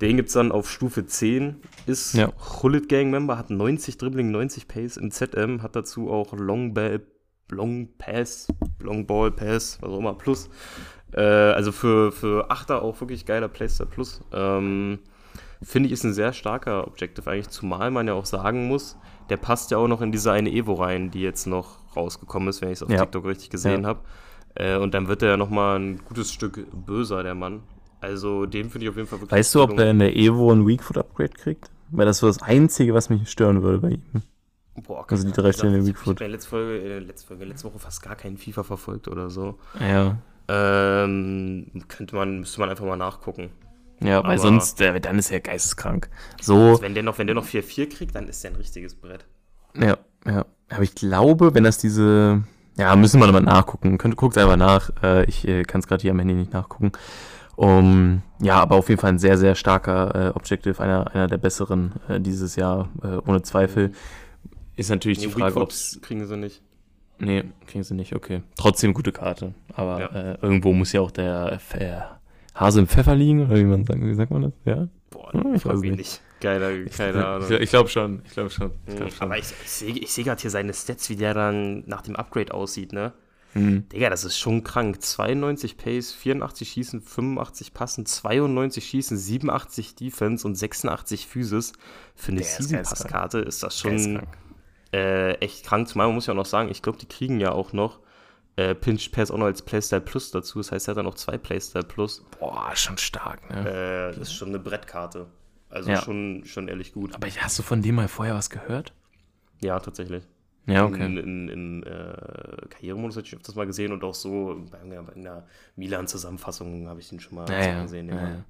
den 0.00 0.16
gibt 0.16 0.28
es 0.28 0.34
dann 0.34 0.52
auf 0.52 0.70
Stufe 0.70 1.06
10. 1.06 1.56
Ist 1.86 2.14
Ja. 2.14 2.32
Hullet 2.62 2.88
Gang 2.88 3.10
Member, 3.10 3.36
hat 3.36 3.50
90 3.50 3.98
Dribbling, 3.98 4.30
90 4.30 4.68
Pace 4.68 4.96
im 4.96 5.10
ZM, 5.10 5.62
hat 5.62 5.74
dazu 5.74 6.10
auch 6.10 6.32
Long 6.34 6.72
Ball, 6.72 7.00
Long 7.50 7.88
Pass, 7.98 8.46
Long 8.80 9.06
Ball 9.06 9.32
Pass, 9.32 9.78
was 9.80 9.90
auch 9.90 9.98
immer, 9.98 10.14
Plus. 10.14 10.48
Äh, 11.12 11.20
also 11.20 11.72
für, 11.72 12.12
für 12.12 12.50
Achter 12.50 12.82
auch 12.82 13.00
wirklich 13.00 13.26
geiler 13.26 13.48
Playstyle 13.48 13.88
Plus. 13.88 14.20
Ähm, 14.32 15.00
Finde 15.62 15.88
ich, 15.88 15.92
ist 15.92 16.04
ein 16.04 16.12
sehr 16.14 16.32
starker 16.32 16.86
Objective 16.86 17.28
eigentlich, 17.30 17.48
zumal 17.48 17.90
man 17.90 18.06
ja 18.06 18.14
auch 18.14 18.26
sagen 18.26 18.68
muss, 18.68 18.96
der 19.28 19.36
passt 19.38 19.70
ja 19.70 19.78
auch 19.78 19.88
noch 19.88 20.00
in 20.00 20.12
diese 20.12 20.30
eine 20.32 20.50
Evo 20.50 20.74
rein, 20.74 21.10
die 21.10 21.20
jetzt 21.20 21.46
noch 21.46 21.78
rausgekommen 21.96 22.48
ist, 22.48 22.60
wenn 22.62 22.68
ich 22.68 22.74
es 22.78 22.82
auf 22.82 22.90
Ja. 22.90 22.98
TikTok 23.00 23.24
richtig 23.26 23.50
gesehen 23.50 23.82
Ja. 23.82 23.88
habe. 23.88 24.00
Äh, 24.54 24.76
und 24.78 24.94
dann 24.94 25.08
wird 25.08 25.22
er 25.22 25.30
ja 25.30 25.36
nochmal 25.36 25.78
ein 25.78 25.98
gutes 26.04 26.32
Stück 26.32 26.66
böser, 26.86 27.22
der 27.22 27.34
Mann. 27.34 27.62
Also 28.00 28.46
den 28.46 28.70
finde 28.70 28.84
ich 28.86 28.90
auf 28.90 28.96
jeden 28.96 29.08
Fall 29.08 29.20
wirklich 29.20 29.32
Weißt 29.38 29.54
du, 29.54 29.62
ob 29.62 29.78
er 29.78 29.90
in 29.90 29.98
der 29.98 30.16
Evo 30.16 30.52
ein 30.52 30.66
Weakfoot 30.66 30.98
Upgrade 30.98 31.30
kriegt? 31.30 31.70
Weil 31.90 32.06
das 32.06 32.18
so 32.18 32.26
das 32.28 32.40
Einzige, 32.42 32.94
was 32.94 33.10
mich 33.10 33.28
stören 33.28 33.62
würde 33.62 33.78
bei 33.78 33.88
ihm. 33.90 34.02
Boah, 34.86 35.04
also 35.08 35.26
die 35.26 35.32
drei. 35.32 35.52
Stellen 35.52 35.74
in 35.74 35.80
Ich 35.82 35.88
Weakfoot. 35.88 36.20
habe 36.20 36.38
Folge, 36.38 36.78
in 36.78 36.88
der 36.88 37.00
letzten 37.00 37.26
Folge, 37.28 37.44
letzte 37.44 37.66
Woche 37.68 37.78
fast 37.80 38.02
gar 38.02 38.14
keinen 38.14 38.36
FIFA 38.38 38.62
verfolgt 38.62 39.08
oder 39.08 39.28
so. 39.30 39.58
Ja. 39.80 40.16
Ähm, 40.48 41.66
könnte 41.88 42.14
man, 42.14 42.40
müsste 42.40 42.60
man 42.60 42.70
einfach 42.70 42.84
mal 42.86 42.96
nachgucken. 42.96 43.50
Ja, 44.00 44.22
weil 44.22 44.32
Aber- 44.32 44.38
sonst, 44.38 44.80
äh, 44.80 45.00
dann 45.00 45.18
ist 45.18 45.30
er 45.30 45.40
geisteskrank. 45.40 46.08
So, 46.40 46.54
Also 46.56 46.82
wenn 46.82 46.94
der 46.94 47.02
noch, 47.02 47.18
wenn 47.18 47.26
der 47.26 47.34
noch 47.34 47.44
4-4 47.46 47.88
kriegt, 47.88 48.14
dann 48.14 48.28
ist 48.28 48.42
der 48.44 48.52
ein 48.52 48.56
richtiges 48.56 48.94
Brett. 48.94 49.26
Ja, 49.74 49.98
ja. 50.26 50.46
Aber 50.70 50.82
ich 50.82 50.94
glaube, 50.94 51.54
wenn 51.54 51.64
das 51.64 51.78
diese. 51.78 52.42
Ja, 52.76 52.94
müssen 52.94 53.18
wir 53.20 53.26
nochmal 53.26 53.42
nachgucken. 53.42 53.98
Könnt, 53.98 54.14
guckt 54.16 54.38
einfach 54.38 54.56
nach. 54.56 54.90
Äh, 55.02 55.24
ich 55.24 55.46
äh, 55.48 55.64
kann 55.64 55.80
es 55.80 55.88
gerade 55.88 56.02
hier 56.02 56.12
am 56.12 56.18
Handy 56.20 56.34
nicht 56.34 56.52
nachgucken. 56.52 56.92
Um, 57.56 58.22
ja, 58.40 58.54
aber 58.60 58.76
auf 58.76 58.88
jeden 58.88 59.00
Fall 59.00 59.10
ein 59.10 59.18
sehr, 59.18 59.36
sehr 59.36 59.56
starker 59.56 60.28
äh, 60.28 60.28
Objective, 60.36 60.80
einer, 60.80 61.12
einer 61.12 61.26
der 61.26 61.38
besseren 61.38 61.94
äh, 62.08 62.20
dieses 62.20 62.54
Jahr, 62.54 62.88
äh, 63.02 63.16
ohne 63.28 63.42
Zweifel. 63.42 63.90
Ist 64.76 64.90
natürlich 64.90 65.18
die 65.18 65.26
Nee, 65.26 65.32
Frage, 65.32 65.56
Weakfoot 65.56 65.96
ob 65.96 66.02
kriegen 66.02 66.24
sie 66.24 66.36
nicht. 66.36 66.62
Nee, 67.18 67.42
kriegen 67.66 67.82
sie 67.82 67.94
nicht, 67.94 68.14
okay. 68.14 68.44
Trotzdem 68.56 68.94
gute 68.94 69.10
Karte. 69.10 69.54
Aber 69.74 70.00
Ja. 70.00 70.06
äh, 70.06 70.38
irgendwo 70.40 70.72
muss 70.72 70.92
ja 70.92 71.00
auch 71.00 71.10
der 71.10 71.54
äh, 71.54 71.58
Hase 72.60 72.80
im 72.80 72.86
Pfeffer 72.88 73.14
liegen, 73.14 73.46
oder 73.46 73.56
wie 73.56 73.64
man 73.64 73.84
sagt, 73.84 74.00
wie 74.00 74.14
sagt 74.14 74.30
man 74.30 74.42
das? 74.42 74.52
Ja? 74.64 74.88
Boah, 75.10 75.32
Hm, 75.32 75.54
ich 75.54 75.64
weiß 75.64 75.80
mich 75.80 75.90
nicht. 75.90 75.98
nicht. 75.98 76.20
Keine, 76.40 76.84
keine 76.86 77.26
Ahnung. 77.26 77.48
Ich, 77.50 77.60
ich 77.60 77.70
glaube 77.70 77.88
schon, 77.88 78.22
ich 78.26 78.32
glaube 78.32 78.50
schon. 78.50 78.70
Ich 78.86 78.94
Mhm. 78.94 78.96
glaub 78.98 79.12
schon. 79.12 79.22
Aber 79.22 79.38
ich, 79.38 79.46
ich 79.64 79.70
sehe 79.70 79.90
ich 79.96 80.12
seh 80.12 80.22
gerade 80.22 80.40
hier 80.40 80.50
seine 80.50 80.72
Stats, 80.74 81.08
wie 81.10 81.16
der 81.16 81.34
dann 81.34 81.82
nach 81.86 82.02
dem 82.02 82.14
Upgrade 82.16 82.54
aussieht, 82.54 82.92
ne? 82.92 83.12
Hm. 83.54 83.88
Digga, 83.88 84.10
das 84.10 84.24
ist 84.24 84.38
schon 84.38 84.62
krank. 84.62 85.00
92 85.02 85.76
Pace, 85.78 86.12
84 86.12 86.68
Schießen, 86.68 87.00
85 87.00 87.72
Passen, 87.74 88.04
92 88.06 88.84
Schießen, 88.84 89.16
87 89.16 89.94
Defense 89.94 90.46
und 90.46 90.54
86 90.54 91.26
Physis. 91.26 91.72
Für 92.14 92.32
eine 92.32 92.40
Der 92.40 92.46
ist 92.46 92.56
Season 92.58 92.78
Pass 92.78 92.90
geisteskrank. 92.90 93.10
Karte 93.12 93.38
ist 93.38 93.62
das 93.62 93.78
schon 93.78 94.20
äh, 94.92 95.32
echt 95.36 95.64
krank. 95.64 95.88
Zumal 95.88 96.06
man 96.08 96.14
muss 96.14 96.26
ja 96.26 96.32
auch 96.34 96.36
noch 96.36 96.46
sagen, 96.46 96.68
ich 96.70 96.82
glaube, 96.82 96.98
die 96.98 97.06
kriegen 97.06 97.40
ja 97.40 97.52
auch 97.52 97.72
noch 97.72 98.00
äh, 98.58 98.74
Pinch 98.74 99.10
Pass 99.12 99.30
auch 99.30 99.38
noch 99.38 99.46
als 99.46 99.62
Playstyle 99.62 100.00
Plus 100.00 100.30
dazu. 100.30 100.58
Das 100.58 100.72
heißt, 100.72 100.88
er 100.88 100.92
hat 100.92 100.98
dann 100.98 101.04
noch 101.06 101.14
zwei 101.14 101.38
Playstyle 101.38 101.84
Plus. 101.84 102.24
Boah, 102.38 102.70
schon 102.74 102.98
stark, 102.98 103.48
ne? 103.50 103.60
Äh, 104.12 104.18
das 104.18 104.28
ist 104.28 104.34
schon 104.34 104.48
eine 104.48 104.58
Brettkarte. 104.58 105.26
Also 105.70 105.90
Ja. 105.90 106.00
schon, 106.00 106.42
schon 106.44 106.68
ehrlich 106.68 106.92
gut. 106.92 107.14
Aber 107.14 107.26
hast 107.28 107.58
du 107.58 107.62
von 107.62 107.82
dem 107.82 107.94
mal 107.96 108.08
vorher 108.08 108.34
was 108.34 108.50
gehört? 108.50 108.92
Ja, 109.60 109.78
tatsächlich. 109.80 110.24
Ja, 110.66 110.86
In, 110.86 111.16
in, 111.16 111.48
im 111.48 111.82
äh, 111.82 112.68
Karrieremodus 112.68 113.16
hatte 113.16 113.26
ich 113.26 113.34
öfters 113.34 113.54
mal 113.54 113.66
gesehen 113.66 113.90
und 113.92 114.04
auch 114.04 114.14
so 114.14 114.60
bei 114.70 114.78
bei 114.78 115.12
einer 115.14 115.46
Milan-Zusammenfassung 115.76 116.88
habe 116.88 117.00
ich 117.00 117.08
den 117.08 117.20
schon 117.20 117.36
mal 117.36 117.50
Ja, 117.50 117.60
ja, 117.66 117.82
gesehen. 117.82 118.08
ja, 118.08 118.14
Ja. 118.16 118.28
ja. 118.28 118.44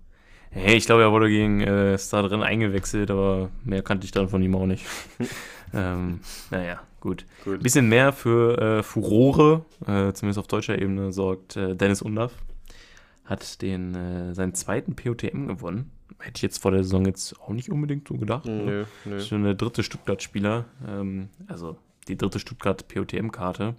Hey, 0.50 0.76
ich 0.76 0.87
glaube, 0.87 1.02
er 1.02 1.12
wurde 1.12 1.28
gegen 1.28 1.61
äh, 1.61 1.97
Star 1.99 2.23
drin 2.23 2.42
eingewechselt, 2.42 3.11
aber 3.11 3.50
mehr 3.64 3.82
kannte 3.82 4.06
ich 4.06 4.12
dann 4.12 4.28
von 4.28 4.42
ihm 4.42 4.54
auch 4.56 4.66
nicht. 4.66 4.85
ähm, 5.75 6.21
naja, 6.50 6.80
gut. 7.00 7.25
Ein 7.47 7.59
bisschen 7.61 7.88
mehr 7.88 8.12
für 8.12 8.59
äh, 8.78 8.83
Furore, 8.83 9.64
äh, 9.87 10.12
zumindest 10.12 10.38
auf 10.38 10.47
deutscher 10.47 10.81
Ebene, 10.81 11.12
sorgt 11.12 11.57
äh, 11.57 11.75
Dennis 11.76 12.02
Undaff. 12.02 12.33
Hat 13.25 13.61
den, 13.62 13.95
äh, 13.95 14.35
seinen 14.35 14.55
zweiten 14.55 14.97
POTM 14.97 15.47
gewonnen. 15.49 15.90
Hätte 16.19 16.37
ich 16.37 16.43
jetzt 16.43 16.62
vor 16.62 16.71
der 16.71 16.83
Saison 16.83 17.05
jetzt 17.07 17.38
auch 17.40 17.50
nicht 17.50 17.71
unbedingt 17.71 18.09
so 18.09 18.14
gedacht. 18.14 18.47
ne? 18.47 18.62
Nö, 18.64 18.85
nö. 19.05 19.21
Schon 19.21 19.45
der 19.45 19.55
dritte 19.55 19.83
Stuttgart-Spieler, 19.83 20.64
ähm, 20.87 21.28
also 21.47 21.76
die 22.09 22.17
dritte 22.17 22.38
Stuttgart-POTM-Karte. 22.38 23.75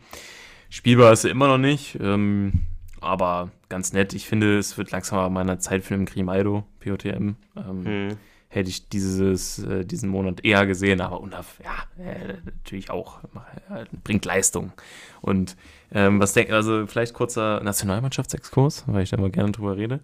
Spielbar 0.69 1.11
ist 1.11 1.25
er 1.25 1.31
immer 1.31 1.47
noch 1.47 1.57
nicht, 1.57 1.97
ähm, 1.99 2.61
aber 3.01 3.49
ganz 3.69 3.91
nett. 3.91 4.13
Ich 4.13 4.27
finde, 4.27 4.59
es 4.59 4.77
wird 4.77 4.91
langsam 4.91 5.17
mal 5.17 5.29
meiner 5.29 5.59
Zeit 5.59 5.83
für 5.83 5.95
einen 5.95 6.05
Grimaldo 6.05 6.63
POTM. 6.79 7.35
Ähm, 7.57 7.85
Hm. 7.85 8.17
Hätte 8.51 8.69
ich 8.69 8.89
dieses, 8.89 9.59
äh, 9.59 9.85
diesen 9.85 10.09
Monat 10.09 10.43
eher 10.43 10.65
gesehen, 10.65 11.01
aber 11.01 11.21
Undav, 11.21 11.59
ja, 11.63 12.03
äh, 12.03 12.33
natürlich 12.45 12.89
auch, 12.89 13.23
äh, 13.69 13.85
bringt 14.03 14.25
Leistung. 14.25 14.73
Und 15.21 15.55
ähm, 15.91 16.19
was 16.19 16.33
denkt, 16.33 16.51
also 16.51 16.87
vielleicht 16.87 17.13
kurzer 17.13 17.61
Nationalmannschaftsexkurs, 17.61 18.85
weil 18.87 19.03
ich 19.03 19.11
da 19.11 19.17
mal 19.17 19.29
gerne 19.29 19.51
drüber 19.51 19.77
rede. 19.77 19.99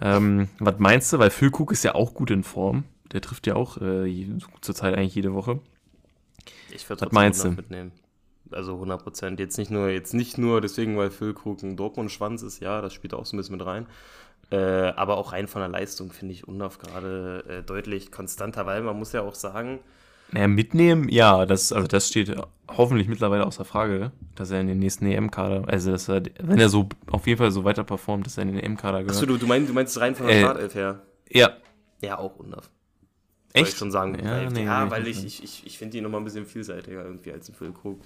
Ähm, 0.00 0.48
was 0.58 0.78
meinst 0.78 1.12
du? 1.12 1.18
Weil 1.18 1.30
Füllkrug 1.30 1.72
ist 1.72 1.82
ja 1.82 1.94
auch 1.96 2.14
gut 2.14 2.30
in 2.30 2.44
Form. 2.44 2.84
Der 3.12 3.20
trifft 3.20 3.46
ja 3.46 3.56
auch 3.56 3.78
äh, 3.78 4.26
zurzeit 4.60 4.96
eigentlich 4.96 5.14
jede 5.14 5.34
Woche. 5.34 5.60
Ich 6.70 6.88
würde 6.88 7.06
Was 7.06 7.12
meinst 7.12 7.44
du? 7.44 7.50
mitnehmen. 7.50 7.92
Also 8.50 8.74
100 8.74 9.02
Prozent. 9.02 9.40
Jetzt 9.40 9.58
nicht 9.58 9.70
nur, 9.70 9.88
jetzt 9.88 10.14
nicht 10.14 10.38
nur 10.38 10.60
deswegen, 10.60 10.96
weil 10.96 11.10
Füllkrug 11.10 11.62
ein 11.62 11.76
Dortmund-Schwanz 11.76 12.42
ist, 12.42 12.60
ja, 12.60 12.80
das 12.80 12.92
spielt 12.92 13.14
auch 13.14 13.26
so 13.26 13.36
ein 13.36 13.38
bisschen 13.38 13.56
mit 13.56 13.66
rein. 13.66 13.86
Äh, 14.50 14.56
aber 14.96 15.16
auch 15.16 15.32
rein 15.32 15.48
von 15.48 15.60
der 15.62 15.68
Leistung 15.70 16.12
finde 16.12 16.34
ich 16.34 16.46
Undav 16.46 16.78
gerade 16.78 17.44
äh, 17.48 17.62
deutlich 17.62 18.10
konstanter, 18.12 18.66
weil 18.66 18.82
man 18.82 18.98
muss 18.98 19.12
ja 19.12 19.22
auch 19.22 19.34
sagen, 19.34 19.80
Naja, 20.30 20.48
mitnehmen, 20.48 21.08
ja, 21.08 21.44
das, 21.46 21.72
also 21.72 21.86
das 21.86 22.08
steht 22.08 22.34
hoffentlich 22.68 23.08
mittlerweile 23.08 23.46
außer 23.46 23.64
Frage, 23.66 24.12
dass 24.34 24.50
er 24.50 24.60
in 24.60 24.66
den 24.66 24.78
nächsten 24.78 25.04
EM-Kader, 25.06 25.64
also 25.68 25.90
dass 25.90 26.08
er, 26.08 26.22
wenn 26.40 26.58
er 26.58 26.70
so 26.70 26.88
auf 27.10 27.26
jeden 27.26 27.38
Fall 27.38 27.50
so 27.50 27.64
weiter 27.64 27.84
performt, 27.84 28.24
dass 28.26 28.38
er 28.38 28.42
in 28.44 28.48
den 28.54 28.58
EM-Kader 28.58 29.00
gehört. 29.00 29.16
Achso, 29.16 29.26
du, 29.26 29.36
du, 29.36 29.46
meinst, 29.46 29.68
du 29.68 29.74
meinst 29.74 29.98
rein 30.00 30.14
von 30.14 30.26
der 30.26 30.36
Äh, 30.36 30.40
Startelf 30.40 30.74
her? 30.74 31.02
Ja, 31.30 31.50
Ja, 32.00 32.18
auch 32.18 32.36
Undorf. 32.36 32.70
Soll 33.54 33.62
echt? 33.62 33.72
ich 33.72 33.78
schon 33.78 33.90
sagen. 33.90 34.16
Ja, 34.24 34.48
nee, 34.50 34.64
ja 34.64 34.84
nee, 34.84 34.90
weil 34.90 35.02
nicht 35.02 35.24
ich, 35.24 35.42
ich, 35.42 35.44
ich, 35.44 35.66
ich 35.66 35.78
finde 35.78 35.98
ihn 35.98 36.04
nochmal 36.04 36.20
ein 36.20 36.24
bisschen 36.24 36.46
vielseitiger 36.46 37.04
irgendwie 37.04 37.32
als 37.32 37.48
ein 37.50 37.54
Füllkrug. 37.54 38.00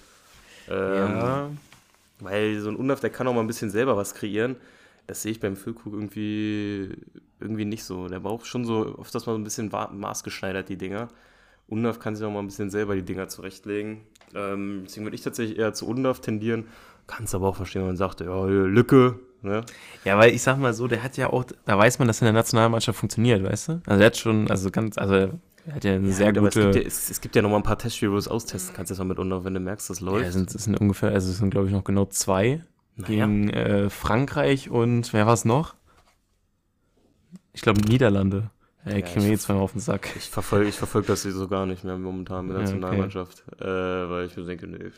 Ähm, 0.68 0.94
Ja, 0.96 1.50
Weil 2.18 2.60
so 2.60 2.70
ein 2.70 2.76
Undorf, 2.76 3.00
der 3.00 3.10
kann 3.10 3.28
auch 3.28 3.34
mal 3.34 3.40
ein 3.40 3.46
bisschen 3.46 3.70
selber 3.70 3.96
was 3.96 4.14
kreieren. 4.14 4.56
Das 5.06 5.22
sehe 5.22 5.32
ich 5.32 5.40
beim 5.40 5.56
Füllkrug 5.56 5.92
irgendwie, 5.92 6.96
irgendwie 7.40 7.64
nicht 7.64 7.84
so. 7.84 8.08
Der 8.08 8.20
braucht 8.20 8.46
schon 8.46 8.64
so 8.64 8.96
oft 8.98 9.14
das 9.14 9.26
mal 9.26 9.32
so 9.32 9.38
ein 9.38 9.44
bisschen 9.44 9.70
maßgeschneidert, 9.70 10.68
die 10.68 10.76
Dinger. 10.76 11.08
Undorf 11.68 11.98
kann 11.98 12.14
sich 12.14 12.24
auch 12.24 12.30
mal 12.30 12.40
ein 12.40 12.46
bisschen 12.46 12.70
selber 12.70 12.94
die 12.94 13.02
Dinger 13.02 13.28
zurechtlegen. 13.28 14.02
Ähm, 14.34 14.82
deswegen 14.84 15.06
würde 15.06 15.16
ich 15.16 15.22
tatsächlich 15.22 15.58
eher 15.58 15.74
zu 15.74 15.86
Undorf 15.86 16.20
tendieren. 16.20 16.66
Kannst 17.06 17.34
aber 17.34 17.48
auch 17.48 17.56
verstehen, 17.56 17.82
wenn 17.82 17.88
man 17.88 17.96
sagt, 17.96 18.20
ja, 18.20 18.44
Lücke. 18.44 19.18
Ne? 19.42 19.64
Ja, 20.04 20.18
weil 20.18 20.32
ich 20.32 20.42
sag 20.42 20.58
mal 20.58 20.74
so, 20.74 20.88
der 20.88 21.02
hat 21.02 21.16
ja 21.16 21.30
auch, 21.30 21.44
da 21.64 21.78
weiß 21.78 21.98
man, 21.98 22.08
dass 22.08 22.20
in 22.20 22.24
der 22.24 22.32
Nationalmannschaft 22.32 22.98
funktioniert, 22.98 23.44
weißt 23.44 23.68
du? 23.68 23.72
Also 23.86 23.98
der 23.98 24.06
hat 24.06 24.16
schon, 24.16 24.50
also 24.50 24.70
ganz, 24.70 24.98
also 24.98 25.14
er 25.14 25.74
hat 25.74 25.84
ja 25.84 25.94
eine 25.94 26.12
sehr 26.12 26.32
Gut, 26.32 26.38
aber 26.38 26.48
es 26.48 26.54
gute. 26.54 26.70
gibt, 26.70 26.76
ja, 26.84 26.88
es, 26.88 27.10
es 27.10 27.20
gibt 27.20 27.36
ja 27.36 27.42
noch 27.42 27.50
mal 27.50 27.56
ein 27.56 27.62
paar 27.62 27.78
Testspiele, 27.78 28.10
wo 28.10 28.14
du 28.14 28.20
es 28.20 28.28
austesten 28.28 28.74
kannst, 28.74 28.90
jetzt 28.90 28.98
mal 28.98 29.04
mit 29.04 29.18
Undorf, 29.18 29.44
wenn 29.44 29.54
du 29.54 29.60
merkst, 29.60 29.88
das 29.90 30.00
läuft. 30.00 30.22
ja, 30.22 30.28
es 30.28 30.34
sind, 30.34 30.52
es 30.54 30.64
sind 30.64 30.80
ungefähr, 30.80 31.10
also 31.10 31.30
es 31.30 31.38
sind 31.38 31.50
glaube 31.50 31.66
ich 31.66 31.72
noch 31.72 31.84
genau 31.84 32.06
zwei 32.06 32.62
Naja. 32.96 33.08
gegen 33.26 33.50
äh, 33.50 33.90
Frankreich 33.90 34.70
und 34.70 35.12
wer 35.12 35.26
war 35.26 35.34
es 35.34 35.44
noch? 35.44 35.74
Ich 37.52 37.60
glaube 37.62 37.80
Niederlande. 37.82 38.50
Äh, 38.84 39.00
Ja, 39.00 39.00
kriegen 39.02 39.16
wir 39.22 39.24
ich- 39.26 39.30
jetzt 39.32 39.48
mal 39.48 39.56
auf 39.56 39.72
den 39.72 39.80
Sack. 39.80 40.08
Ich 40.16 40.30
verfolge 40.30 40.68
ich 40.68 40.76
verfolg 40.76 41.06
das 41.06 41.22
so 41.22 41.48
gar 41.48 41.66
nicht 41.66 41.84
mehr 41.84 41.96
momentan 41.98 42.46
mit 42.46 42.56
der 42.56 42.62
Ja, 42.62 42.68
okay. 42.68 42.78
Nationalmannschaft, 42.78 43.44
äh, 43.60 43.64
weil 43.64 44.26
ich 44.26 44.36
mir 44.36 44.44
denke, 44.44 44.66
nee. 44.66 44.90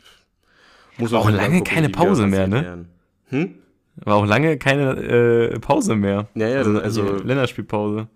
Muss 0.98 1.12
auch 1.12 1.28
lange 1.30 1.42
angucken, 1.58 1.64
keine 1.64 1.88
Pause 1.90 2.26
mehr, 2.26 2.46
ne? 2.48 2.86
Hm? 3.28 3.54
War 3.96 4.16
auch 4.16 4.26
lange 4.26 4.58
keine 4.58 4.90
äh, 4.96 5.58
Pause 5.58 5.96
mehr. 5.96 6.28
Ja, 6.34 6.48
ja, 6.48 6.58
also, 6.58 6.80
also- 6.80 7.16
Länderspielpause. 7.16 8.08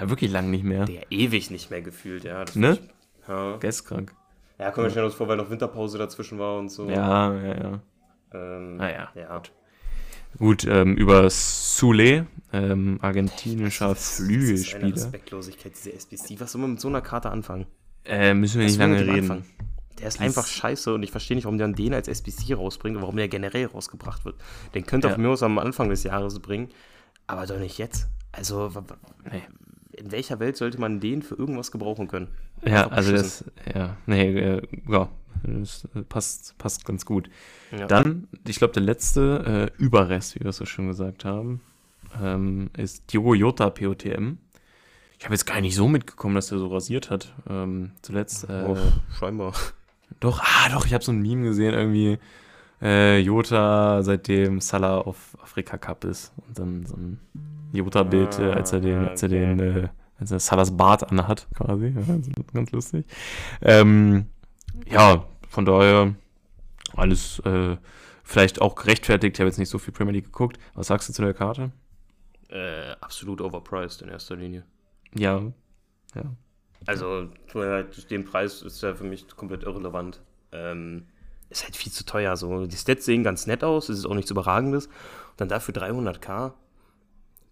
Ja, 0.00 0.08
wirklich 0.08 0.30
lang 0.32 0.50
nicht 0.50 0.64
mehr. 0.64 0.84
Der 0.86 1.10
ewig 1.12 1.50
nicht 1.50 1.70
mehr 1.70 1.82
gefühlt, 1.82 2.24
ja. 2.24 2.44
Ne? 2.54 2.78
Ich, 3.22 3.28
ja. 3.28 3.56
Geistkrank. 3.58 4.12
ja, 4.58 4.70
kommen 4.70 4.86
wir 4.86 4.90
schnell 4.90 5.04
uns 5.04 5.14
vor, 5.14 5.28
weil 5.28 5.36
noch 5.36 5.50
Winterpause 5.50 5.98
dazwischen 5.98 6.38
war 6.38 6.58
und 6.58 6.70
so. 6.70 6.88
Ja, 6.88 7.34
ja, 7.34 7.54
ja. 7.56 7.80
Ähm, 8.34 8.76
Naja. 8.76 9.10
ja. 9.14 9.42
Gut, 10.38 10.64
ähm, 10.66 10.96
über 10.96 11.28
Sule, 11.30 12.26
ähm, 12.52 12.98
argentinischer 13.02 13.88
Das 13.88 14.18
ist 14.18 14.20
eine 14.20 14.28
Flügelspieler, 14.28 14.94
Respektlosigkeit, 14.96 15.72
diese 15.74 15.92
SBC. 15.92 16.40
Was 16.40 16.52
soll 16.52 16.62
man 16.62 16.70
mit 16.72 16.80
so 16.80 16.88
einer 16.88 17.02
Karte 17.02 17.30
anfangen? 17.30 17.66
äh, 18.04 18.34
müssen 18.34 18.58
wir 18.58 18.64
Was 18.66 18.72
nicht 18.72 18.80
lange 18.80 19.00
reden. 19.00 19.12
anfangen? 19.30 19.44
Der 20.00 20.08
ist 20.08 20.18
Die 20.18 20.22
einfach 20.24 20.46
scheiße 20.46 20.94
und 20.94 21.02
ich 21.02 21.10
verstehe 21.12 21.36
nicht, 21.36 21.44
warum 21.44 21.58
der 21.58 21.68
den 21.68 21.94
als 21.94 22.08
SBC 22.08 22.54
rausbringt 22.54 22.96
und 22.96 23.02
warum 23.02 23.16
der 23.16 23.28
generell 23.28 23.66
rausgebracht 23.66 24.24
wird. 24.24 24.36
Den 24.74 24.84
könnte 24.86 25.06
Ja. 25.08 25.12
auf 25.12 25.18
mir 25.18 25.28
aus 25.28 25.42
am 25.42 25.58
Anfang 25.58 25.90
des 25.90 26.02
Jahres 26.02 26.40
bringen, 26.40 26.70
aber 27.26 27.46
doch 27.46 27.58
nicht 27.58 27.78
jetzt. 27.78 28.08
Also, 28.32 28.72
Nee. 29.30 29.42
In 29.92 30.10
welcher 30.12 30.40
Welt 30.40 30.56
sollte 30.56 30.80
man 30.80 31.00
den 31.00 31.22
für 31.22 31.34
irgendwas 31.34 31.70
gebrauchen 31.70 32.08
können? 32.08 32.28
Ja, 32.64 32.88
also 32.88 33.12
das, 33.12 33.44
ja, 33.74 33.96
nee, 34.06 34.38
äh, 34.38 34.62
ja, 34.88 35.08
das 35.42 35.88
äh, 35.94 36.02
passt, 36.02 36.56
passt 36.58 36.84
ganz 36.84 37.04
gut. 37.04 37.28
Ja. 37.70 37.86
Dann, 37.86 38.28
ich 38.46 38.56
glaube, 38.56 38.74
der 38.74 38.82
letzte 38.82 39.70
äh, 39.78 39.82
Überrest, 39.82 40.34
wie 40.34 40.40
wir 40.40 40.50
es 40.50 40.56
so 40.56 40.64
schön 40.66 40.88
gesagt 40.88 41.24
haben, 41.24 41.60
ähm, 42.20 42.70
ist 42.76 43.12
Diogo 43.12 43.34
Jota 43.34 43.70
POTM. 43.70 44.38
Ich 45.18 45.24
habe 45.24 45.34
jetzt 45.34 45.46
gar 45.46 45.60
nicht 45.60 45.76
so 45.76 45.88
mitgekommen, 45.88 46.34
dass 46.34 46.50
er 46.50 46.58
so 46.58 46.66
rasiert 46.66 47.10
hat. 47.10 47.32
Ähm, 47.48 47.92
zuletzt. 48.02 48.48
Äh, 48.48 48.64
Oh, 48.66 48.76
scheinbar. 49.18 49.54
Doch, 50.20 50.40
ah, 50.40 50.68
doch, 50.70 50.84
ich 50.86 50.94
habe 50.94 51.04
so 51.04 51.12
ein 51.12 51.22
Meme 51.22 51.44
gesehen, 51.44 51.74
irgendwie 51.74 52.18
äh, 52.82 53.18
Jota, 53.18 54.02
seitdem 54.02 54.60
Salah 54.60 54.98
auf 54.98 55.36
Afrika 55.42 55.78
Cup 55.78 56.04
ist. 56.04 56.32
Und 56.48 56.58
dann 56.58 56.86
so 56.86 56.96
ein 56.96 57.20
Jota-Bild, 57.72 58.38
äh, 58.38 58.52
als 58.52 58.72
er 58.72 58.80
den, 58.80 59.08
als 59.08 59.22
er 59.22 59.28
Ah, 59.28 59.32
okay. 59.32 59.56
den, 59.56 59.60
äh, 59.84 59.88
als 60.18 60.30
er 60.30 60.40
Salahs 60.40 60.76
Bart 60.76 61.10
anhat, 61.10 61.48
quasi. 61.54 61.94
Ja, 61.96 62.44
ganz 62.52 62.70
lustig. 62.72 63.06
Ähm, 63.60 64.26
ja, 64.86 65.26
von 65.48 65.64
daher 65.64 66.14
alles 66.96 67.40
äh, 67.40 67.76
vielleicht 68.22 68.60
auch 68.60 68.74
gerechtfertigt. 68.74 69.36
Ich 69.36 69.40
habe 69.40 69.48
jetzt 69.48 69.58
nicht 69.58 69.68
so 69.68 69.78
viel 69.78 69.92
Premier 69.92 70.12
League 70.14 70.26
geguckt. 70.26 70.58
Was 70.74 70.88
sagst 70.88 71.08
du 71.08 71.12
zu 71.12 71.22
der 71.22 71.34
Karte? 71.34 71.72
Äh, 72.48 72.92
absolut 73.00 73.40
overpriced 73.40 74.02
in 74.02 74.08
erster 74.08 74.36
Linie. 74.36 74.64
Ja. 75.14 75.40
Ja. 76.14 76.22
Also, 76.86 77.28
den 78.10 78.24
Preis 78.24 78.62
ist 78.62 78.82
ja 78.82 78.94
für 78.94 79.04
mich 79.04 79.26
komplett 79.36 79.62
irrelevant. 79.62 80.20
Ähm, 80.50 81.06
ist 81.48 81.64
halt 81.64 81.76
viel 81.76 81.92
zu 81.92 82.04
teuer. 82.04 82.36
So. 82.36 82.66
Die 82.66 82.76
Stats 82.76 83.04
sehen 83.04 83.22
ganz 83.22 83.46
nett 83.46 83.62
aus, 83.62 83.88
es 83.88 83.98
ist 83.98 84.06
auch 84.06 84.14
nichts 84.14 84.30
Überragendes. 84.30 84.86
Und 84.86 85.40
dann 85.40 85.48
dafür 85.48 85.74
300k? 85.74 86.52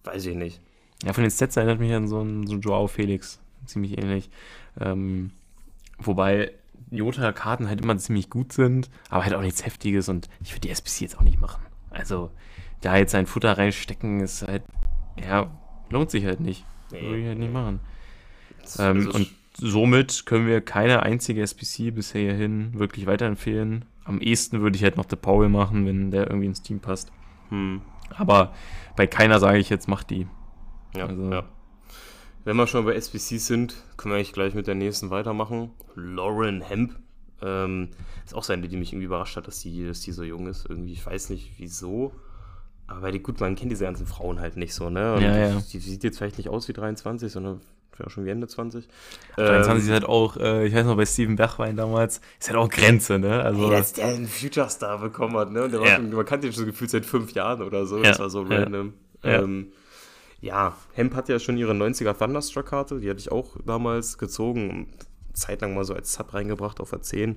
Weiß 0.05 0.27
ich 0.27 0.37
nicht. 0.37 0.61
Ja, 1.05 1.13
von 1.13 1.23
den 1.25 1.31
Stats 1.31 1.57
erinnert 1.57 1.81
mich 1.81 1.93
an 1.93 2.09
so 2.09 2.21
einen 2.21 2.47
so 2.47 2.55
einen 2.55 2.63
Joao 2.63 2.87
Felix. 2.87 3.41
Ziemlich 3.67 3.99
ähnlich. 3.99 4.31
Ähm, 4.79 5.31
wobei 5.99 6.53
Jota-Karten 6.91 7.69
halt 7.69 7.81
immer 7.81 7.97
ziemlich 7.99 8.31
gut 8.31 8.53
sind, 8.53 8.91
aber 9.09 9.25
halt 9.25 9.35
auch 9.35 9.43
nichts 9.43 9.65
Heftiges 9.65 10.09
und 10.09 10.29
ich 10.43 10.53
würde 10.53 10.63
die 10.63 10.71
SBC 10.71 11.03
jetzt 11.03 11.19
auch 11.19 11.23
nicht 11.23 11.41
machen. 11.41 11.63
Also, 11.91 12.31
da 12.81 12.97
jetzt 12.97 13.15
ein 13.15 13.27
Futter 13.27 13.57
reinstecken, 13.57 14.21
ist 14.21 14.43
halt, 14.43 14.63
ja, 15.23 15.51
lohnt 15.91 16.11
sich 16.11 16.25
halt 16.25 16.41
nicht. 16.41 16.65
Nee, 16.91 17.03
würde 17.03 17.19
ich 17.19 17.27
halt 17.27 17.39
nicht 17.39 17.53
machen. 17.53 17.81
Ähm, 18.79 19.11
und 19.13 19.31
somit 19.57 20.27
können 20.27 20.47
wir 20.47 20.61
keine 20.61 21.03
einzige 21.03 21.43
SBC 21.43 21.91
bisher 21.93 22.23
hierhin 22.23 22.79
wirklich 22.79 23.07
weiterempfehlen. 23.07 23.85
Am 24.05 24.21
ehesten 24.21 24.61
würde 24.61 24.77
ich 24.77 24.83
halt 24.83 24.97
noch 24.97 25.07
The 25.09 25.17
Paul 25.17 25.49
machen, 25.49 25.87
wenn 25.87 26.11
der 26.11 26.27
irgendwie 26.29 26.47
ins 26.47 26.63
Team 26.63 26.81
passt. 26.81 27.13
hm, 27.51 27.83
Aber 28.17 28.53
bei 28.97 29.07
keiner 29.07 29.39
sage 29.41 29.59
ich 29.59 29.71
jetzt, 29.71 29.89
mach 29.89 30.03
die. 30.05 30.27
ja, 30.95 31.07
also- 31.07 31.31
ja. 31.31 31.45
Wenn 32.45 32.57
wir 32.57 32.67
schon 32.67 32.87
bei 32.87 32.95
SBCs 32.95 33.47
sind, 33.47 33.75
können 33.99 34.13
wir 34.13 34.17
eigentlich 34.17 34.33
gleich 34.33 34.55
mit 34.55 34.67
der 34.67 34.75
nächsten 34.75 35.11
weitermachen. 35.11 35.73
Lauren 35.95 36.63
Hemp. 36.63 36.99
Ähm, 37.43 37.89
ist 38.25 38.35
auch 38.35 38.45
seine, 38.45 38.67
die 38.67 38.77
mich 38.79 38.93
irgendwie 38.93 39.07
überrascht 39.07 39.37
hat, 39.37 39.47
dass 39.47 39.61
die, 39.61 39.87
dass 39.87 40.01
die 40.01 40.13
so 40.13 40.23
jung 40.23 40.47
ist. 40.47 40.67
Irgendwie, 40.69 40.93
ich 40.93 41.05
weiß 41.05 41.29
nicht 41.31 41.53
wieso. 41.59 42.13
Aber 42.87 43.13
die, 43.13 43.21
gut, 43.21 43.41
man 43.41 43.57
kennt 43.57 43.71
diese 43.71 43.85
ganzen 43.85 44.07
Frauen 44.07 44.41
halt 44.41 44.57
nicht 44.57 44.75
so, 44.75 44.89
ne? 44.91 45.15
Und 45.15 45.23
Ja, 45.23 45.37
ja. 45.37 45.55
Die, 45.61 45.73
die 45.73 45.79
sieht 45.79 46.03
jetzt 46.03 46.17
vielleicht 46.19 46.39
nicht 46.39 46.49
aus 46.49 46.67
wie 46.69 46.73
23, 46.73 47.31
sondern 47.31 47.61
ja 48.01 48.11
schon 48.11 48.25
wie 48.25 48.31
Ende 48.31 48.49
20. 48.49 48.89
23 49.37 49.83
ist 49.83 49.89
Ähm, 49.89 49.93
halt 49.95 50.05
auch, 50.05 50.37
äh, 50.37 50.67
ich 50.67 50.75
weiß 50.75 50.85
noch, 50.87 50.97
bei 50.97 51.07
Steven 51.07 51.37
Bergwein 51.37 51.77
damals, 51.77 52.21
ist 52.41 52.49
halt 52.49 52.59
auch 52.59 52.69
Grenze, 52.69 53.19
ne? 53.19 53.43
Also, 53.43 53.65
Ey, 53.65 53.71
dass 53.71 53.93
der 53.93 54.07
einen 54.09 54.27
Future 54.27 54.69
Star 54.71 54.99
bekommen 54.99 55.37
hat, 55.37 55.51
ne? 55.53 55.65
Und 55.65 55.73
der 55.73 55.81
war 55.81 55.89
Ja. 55.89 55.97
schon, 55.97 56.11
man 56.11 56.25
kannte 56.25 56.47
ihn 56.47 56.53
schon 56.53 56.67
gefühlt 56.67 56.91
seit 56.91 57.07
fünf 57.07 57.33
Jahren 57.33 57.63
oder 57.63 57.87
so. 57.87 57.99
Ja, 57.99 58.03
Das 58.11 58.19
war 58.19 58.31
so 58.31 58.43
random. 58.43 58.95
ja. 59.25 59.43
Ähm, 59.43 59.69
ja, 60.41 60.75
Hemp 60.95 61.15
hat 61.15 61.29
ja 61.29 61.39
schon 61.39 61.59
ihre 61.59 61.73
90er 61.75 62.17
Thunderstruck-Karte, 62.17 62.99
die 63.01 63.11
hatte 63.11 63.21
ich 63.21 63.31
auch 63.31 63.57
damals 63.67 64.17
gezogen, 64.17 64.89
zeitlang 65.35 65.75
mal 65.75 65.85
so 65.85 65.93
als 65.95 66.15
Sub 66.15 66.33
reingebracht 66.33 66.81
auf 66.81 66.91
der 66.91 67.03
10. 67.03 67.37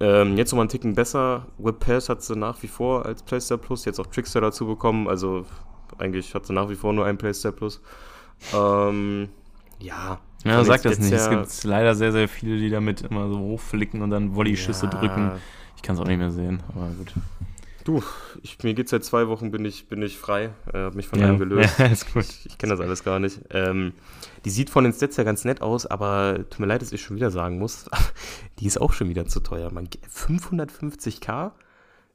Ähm, 0.00 0.36
jetzt 0.38 0.50
nochmal 0.50 0.62
einen 0.64 0.70
Ticken 0.70 0.94
besser. 0.94 1.46
Whip 1.58 1.78
Pass 1.80 2.08
hat 2.08 2.22
sie 2.22 2.34
nach 2.34 2.62
wie 2.62 2.66
vor 2.66 3.04
als 3.06 3.22
Playstyle 3.22 3.58
Plus, 3.58 3.84
jetzt 3.84 4.00
auch 4.00 4.06
Trickster 4.06 4.40
dazu 4.40 4.66
bekommen, 4.66 5.06
also 5.06 5.44
eigentlich 5.98 6.34
hat 6.34 6.46
sie 6.46 6.52
nach 6.54 6.68
wie 6.70 6.74
vor 6.74 6.92
nur 6.92 7.04
einen 7.04 7.18
Playstyle 7.18 7.52
Plus. 7.52 7.80
Ähm, 8.54 9.28
ja. 9.80 10.20
ja, 10.44 10.64
sag 10.64 10.82
das 10.82 10.98
nicht. 10.98 11.08
Stats 11.08 11.24
Es 11.24 11.60
gibt 11.60 11.64
leider 11.64 11.94
sehr, 11.94 12.12
sehr 12.12 12.28
viele, 12.28 12.58
die 12.58 12.70
damit 12.70 13.02
immer 13.02 13.28
so 13.28 13.38
hochflicken 13.38 14.02
und 14.02 14.10
dann 14.10 14.34
Volley-Schüsse 14.34 14.86
Ja. 14.86 14.90
drücken. 14.92 15.32
Ich 15.76 15.82
kann 15.82 15.96
es 15.96 16.00
auch 16.00 16.06
nicht 16.06 16.18
mehr 16.18 16.30
sehen, 16.30 16.62
aber 16.68 16.88
gut. 16.98 17.14
Du, 17.84 18.02
ich, 18.42 18.62
mir 18.62 18.72
geht's 18.72 18.92
seit 18.92 19.04
zwei 19.04 19.28
Wochen, 19.28 19.50
bin 19.50 19.62
ich, 19.66 19.88
bin 19.90 20.00
ich 20.00 20.16
frei, 20.16 20.50
äh, 20.72 20.78
hab 20.84 20.94
mich 20.94 21.06
von 21.06 21.18
Ja, 21.18 21.26
allem 21.26 21.38
gelöst. 21.38 21.78
ja, 21.78 21.84
ist 21.84 22.14
gut. 22.14 22.24
Ich, 22.24 22.46
ich 22.46 22.56
kenne 22.56 22.72
das 22.72 22.80
alles 22.80 23.04
gar 23.04 23.18
nicht. 23.18 23.40
Ähm, 23.50 23.92
die 24.46 24.50
sieht 24.50 24.70
von 24.70 24.84
den 24.84 24.94
Stats 24.94 25.18
ja 25.18 25.24
ganz 25.24 25.44
nett 25.44 25.60
aus, 25.60 25.84
aber 25.84 26.46
tut 26.48 26.60
mir 26.60 26.66
leid, 26.66 26.80
dass 26.80 26.92
ich 26.92 27.02
schon 27.02 27.16
wieder 27.16 27.30
sagen 27.30 27.58
muss, 27.58 27.84
die 28.58 28.66
ist 28.66 28.80
auch 28.80 28.94
schon 28.94 29.10
wieder 29.10 29.26
zu 29.26 29.40
teuer. 29.40 29.70
Man, 29.70 29.88
550k? 29.88 31.52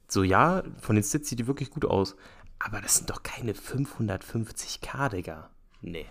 So 0.07 0.23
ja, 0.23 0.63
von 0.81 0.95
den 0.95 1.03
Stats 1.03 1.29
sieht 1.29 1.37
die 1.37 1.45
wirklich 1.47 1.69
gut 1.69 1.85
aus. 1.85 2.15
Aber 2.57 2.81
das 2.81 2.95
sind 2.95 3.09
doch 3.11 3.21
keine 3.21 3.53
550k, 3.53 5.09
Digga. 5.09 5.49
Nee. 5.81 6.05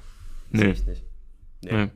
Nee. 0.50 0.60
Sehe 0.60 0.70
ich 0.72 0.86
nicht. 0.86 1.04
Nee. 1.62 1.72
Nee. 1.72 1.90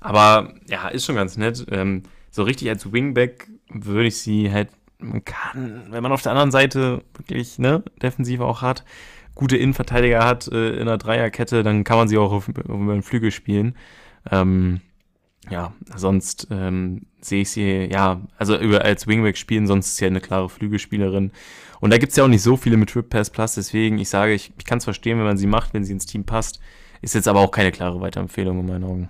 Aber 0.00 0.54
ja, 0.68 0.88
ist 0.88 1.04
schon 1.04 1.16
ganz 1.16 1.36
nett. 1.36 1.66
Ähm, 1.70 2.04
so 2.30 2.42
richtig 2.42 2.68
als 2.68 2.92
Wingback 2.92 3.48
würde 3.68 4.08
ich 4.08 4.18
sie 4.18 4.52
halt, 4.52 4.68
man 4.98 5.24
kann, 5.24 5.86
wenn 5.90 6.02
man 6.02 6.12
auf 6.12 6.22
der 6.22 6.32
anderen 6.32 6.50
Seite 6.50 7.02
wirklich, 7.14 7.58
ne, 7.58 7.82
defensiv 8.02 8.40
auch 8.40 8.62
hat, 8.62 8.84
gute 9.34 9.56
Innenverteidiger 9.56 10.24
hat 10.24 10.48
äh, 10.48 10.74
in 10.74 10.82
einer 10.82 10.98
Dreierkette, 10.98 11.62
dann 11.62 11.84
kann 11.84 11.98
man 11.98 12.08
sie 12.08 12.18
auch 12.18 12.32
auf, 12.32 12.48
auf 12.48 12.64
den 12.66 13.02
Flügel 13.02 13.30
spielen. 13.30 13.76
Ähm, 14.30 14.80
ja, 15.50 15.72
sonst 15.94 16.48
ähm, 16.50 17.06
sehe 17.20 17.42
ich 17.42 17.50
sie, 17.50 17.88
ja, 17.90 18.20
also 18.36 18.58
über 18.58 18.84
als 18.84 19.06
Wingback 19.06 19.36
spielen, 19.36 19.66
sonst 19.66 19.88
ist 19.88 19.96
sie 19.96 20.04
ja 20.04 20.10
eine 20.10 20.20
klare 20.20 20.48
Flügelspielerin. 20.48 21.32
Und 21.80 21.92
da 21.92 21.98
gibt 21.98 22.10
es 22.10 22.16
ja 22.16 22.24
auch 22.24 22.28
nicht 22.28 22.42
so 22.42 22.56
viele 22.56 22.76
mit 22.76 22.90
Trip 22.90 23.08
Pass 23.08 23.30
Plus, 23.30 23.54
deswegen, 23.54 23.98
ich 23.98 24.08
sage, 24.08 24.34
ich, 24.34 24.52
ich 24.58 24.64
kann 24.64 24.78
es 24.78 24.84
verstehen, 24.84 25.18
wenn 25.18 25.24
man 25.24 25.38
sie 25.38 25.46
macht, 25.46 25.74
wenn 25.74 25.84
sie 25.84 25.92
ins 25.92 26.06
Team 26.06 26.24
passt. 26.24 26.60
Ist 27.00 27.14
jetzt 27.14 27.28
aber 27.28 27.40
auch 27.40 27.50
keine 27.50 27.72
klare 27.72 28.00
Weiterempfehlung 28.00 28.60
in 28.60 28.66
meinen 28.66 28.84
Augen. 28.84 29.08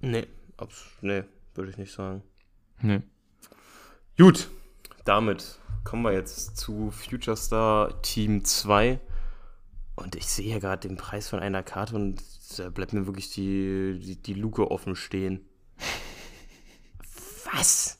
Nee, 0.00 0.26
Abs 0.56 0.84
nee, 1.00 1.24
würde 1.54 1.70
ich 1.70 1.78
nicht 1.78 1.92
sagen. 1.92 2.22
Nee. 2.80 3.00
Gut, 4.18 4.48
damit 5.04 5.58
kommen 5.84 6.02
wir 6.02 6.12
jetzt 6.12 6.56
zu 6.56 6.90
Future 6.90 7.36
Star 7.36 8.00
Team 8.02 8.44
2. 8.44 9.00
Und 9.94 10.14
ich 10.14 10.26
sehe 10.26 10.52
ja 10.52 10.58
gerade 10.58 10.86
den 10.88 10.96
Preis 10.96 11.28
von 11.28 11.40
einer 11.40 11.62
Karte 11.62 11.94
und 11.96 12.22
da 12.58 12.68
bleibt 12.68 12.92
mir 12.92 13.06
wirklich 13.06 13.30
die, 13.30 13.98
die, 13.98 14.20
die 14.20 14.34
Luke 14.34 14.70
offen 14.70 14.94
stehen. 14.94 15.46
Was? 17.52 17.98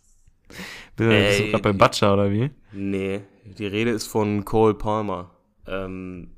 Bist 0.97 1.41
du 1.41 1.50
gerade 1.50 1.62
bei 1.62 1.73
Butcher 1.73 2.15
oder 2.15 2.31
wie? 2.31 2.50
Nee, 2.73 3.23
die 3.45 3.67
Rede 3.67 3.91
ist 3.91 4.07
von 4.07 4.45
Cole 4.45 4.75
Palmer. 4.75 5.31
Ähm, 5.67 6.31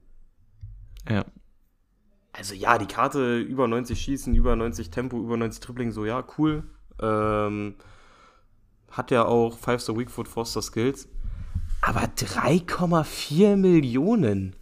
Ja. 1.09 1.25
Also 2.38 2.54
ja, 2.54 2.78
die 2.78 2.87
Karte 2.87 3.38
über 3.38 3.66
90 3.66 4.00
Schießen, 4.00 4.35
über 4.35 4.54
90 4.54 4.90
Tempo, 4.90 5.18
über 5.18 5.37
90 5.37 5.61
Dribbling, 5.61 5.90
so 5.90 6.04
ja, 6.04 6.25
cool. 6.38 6.62
Ähm, 7.02 7.75
hat 8.90 9.11
ja 9.11 9.25
auch 9.25 9.59
5-Star 9.59 9.99
Weakfoot, 9.99 10.28
Foster 10.28 10.62
Skills. 10.62 11.09
Aber 11.83 12.02
3,4 12.02 13.57
Millionen. 13.57 14.54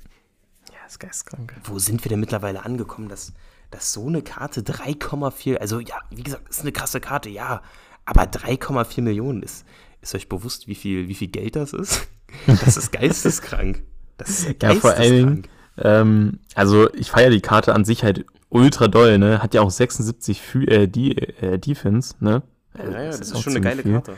Ja, 0.73 0.87
ist 0.87 0.99
geistkrank. 0.99 1.55
Wo 1.65 1.79
sind 1.79 2.05
wir 2.05 2.09
denn 2.09 2.21
mittlerweile 2.21 2.65
angekommen, 2.65 3.09
dass, 3.09 3.35
dass 3.71 3.93
so 3.93 4.07
eine 4.07 4.23
Karte 4.23 4.63
3,4, 4.63 5.57
also 5.59 5.79
ja, 5.81 5.97
wie 6.11 6.23
gesagt, 6.23 6.49
ist 6.49 6.63
eine 6.63 6.73
krasse 6.73 7.01
Karte, 7.01 7.29
ja, 7.29 7.63
aber 8.07 8.23
3,4 8.23 9.03
Millionen 9.03 9.43
ist, 9.43 9.67
ist 10.01 10.15
euch 10.15 10.29
bewusst, 10.29 10.67
wie 10.67 10.75
viel, 10.75 11.09
wie 11.09 11.15
viel 11.15 11.29
Geld 11.29 11.57
das 11.57 11.73
ist? 11.73 12.09
Das 12.47 12.77
ist 12.77 12.91
geisteskrank. 12.91 13.83
Das 14.19 14.29
ist 14.31 14.63
Ja, 14.63 14.75
vor 14.75 14.91
allen 14.95 15.43
geisteskrank. 15.43 15.49
Ähm, 15.79 16.41
also 16.55 16.93
ich 16.95 17.11
feiere 17.11 17.31
die 17.31 17.41
Karte 17.41 17.75
an 17.75 17.85
sich 17.85 18.05
halt 18.05 18.25
ultra 18.49 18.89
doll, 18.89 19.19
ne? 19.19 19.43
Hat 19.43 19.55
ja 19.55 19.63
auch 19.63 19.71
76 19.71 20.41
Fü 20.41 20.65
äh, 20.65 20.87
die, 20.87 21.17
äh, 21.17 21.59
Defense, 21.59 22.15
ne? 22.21 22.43
Ja, 22.79 22.91
ja, 22.91 23.07
das 23.07 23.21
ist 23.21 23.35
auch 23.35 23.43
schon 23.43 23.55
eine 23.55 23.63
geile 23.63 23.83
viel. 23.83 23.93
Karte. 23.93 24.15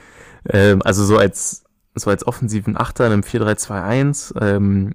Ähm, 0.48 0.82
also 0.82 1.04
so 1.04 1.16
als, 1.16 1.64
so 1.94 2.10
als 2.10 2.26
offensiven 2.26 2.76
Achter 2.76 3.06
in 3.06 3.12
einem 3.12 3.22
4-3-2-1, 3.22 4.40
ähm, 4.40 4.94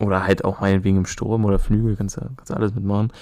oder 0.00 0.24
halt 0.24 0.44
auch 0.44 0.60
meinetwegen 0.60 0.96
im 0.96 1.06
Sturm 1.06 1.44
oder 1.44 1.58
Flügel, 1.58 1.96
kannst 1.96 2.16
du 2.16 2.22
kannst 2.36 2.50
du 2.50 2.54
alles 2.54 2.74
mitmachen. 2.74 3.12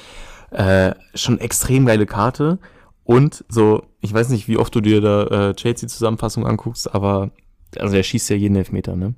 Äh, 0.50 0.94
schon 1.14 1.38
extrem 1.38 1.86
geile 1.86 2.06
Karte. 2.06 2.58
Und 3.04 3.44
so, 3.48 3.82
ich 4.00 4.12
weiß 4.12 4.28
nicht, 4.28 4.48
wie 4.48 4.58
oft 4.58 4.74
du 4.74 4.80
dir 4.80 5.00
da 5.00 5.48
äh, 5.50 5.54
Chelsea-Zusammenfassung 5.54 6.46
anguckst, 6.46 6.94
aber 6.94 7.30
also 7.78 7.94
der 7.94 8.02
schießt 8.02 8.30
ja 8.30 8.36
jeden 8.36 8.56
Elfmeter, 8.56 8.96
ne? 8.96 9.14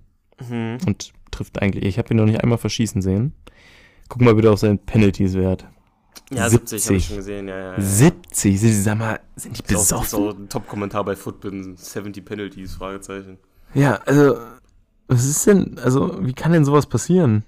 Mhm. 0.49 0.79
Und 0.87 1.13
trifft 1.31 1.61
eigentlich. 1.61 1.85
Ich 1.85 1.99
habe 1.99 2.13
ihn 2.13 2.17
noch 2.17 2.25
nicht 2.27 2.43
einmal 2.43 2.59
verschießen 2.59 3.03
sehen. 3.03 3.33
Guck 4.09 4.23
mal 4.23 4.35
bitte 4.35 4.51
auf 4.51 4.59
seinen 4.59 4.79
Penalties-Wert. 4.79 5.67
Ja, 6.33 6.49
70 6.49 6.85
habe 6.87 6.97
ich 6.97 7.05
70. 7.05 7.07
schon 7.07 7.17
gesehen, 7.17 7.49
ja, 7.49 7.57
ja. 7.59 7.73
ja. 7.75 7.81
70. 7.81 8.61
Sie- 8.61 8.83
Sag 8.83 8.99
mal, 8.99 9.21
sind 9.37 9.57
die 9.59 9.75
Ist 9.75 9.93
auch, 9.93 10.03
ist 10.05 10.11
besoffen? 10.11 10.29
auch 10.29 10.37
ein 10.39 10.49
Top-Kommentar 10.49 11.05
bei 11.05 11.17
Footbin, 11.17 11.77
70 11.77 12.25
Penalties, 12.25 12.75
Fragezeichen. 12.75 13.39
Ja, 13.75 14.01
also, 14.07 14.37
was 15.09 15.25
ist 15.25 15.47
denn, 15.47 15.79
also, 15.79 16.25
wie 16.25 16.33
kann 16.33 16.53
denn 16.53 16.65
sowas 16.65 16.87
passieren? 16.87 17.45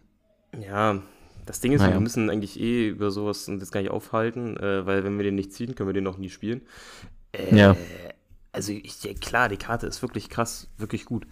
Ja, 0.61 1.01
das 1.47 1.61
Ding 1.61 1.73
ist, 1.73 1.81
Naja. 1.81 1.95
wir 1.95 2.01
müssen 2.01 2.31
eigentlich 2.31 2.59
eh 2.61 2.89
über 2.89 3.11
sowas 3.11 3.49
uns 3.49 3.61
jetzt 3.61 3.73
gar 3.73 3.81
nicht 3.81 3.91
aufhalten, 3.91 4.57
äh, 4.57 4.87
weil 4.87 5.03
wenn 5.05 5.17
wir 5.17 5.25
den 5.25 5.35
nicht 5.35 5.53
ziehen, 5.53 5.75
können 5.75 5.89
wir 5.89 5.95
den 5.95 6.05
noch 6.05 6.19
nie 6.19 6.31
spielen. 6.31 6.63
Äh, 7.33 7.57
Ja. 7.57 7.77
Also 8.53 8.73
ich, 8.73 9.01
klar, 9.21 9.49
die 9.49 9.57
Karte 9.57 9.87
ist 9.87 10.03
wirklich 10.03 10.29
krass, 10.29 10.69
wirklich 10.77 11.05
gut. 11.07 11.27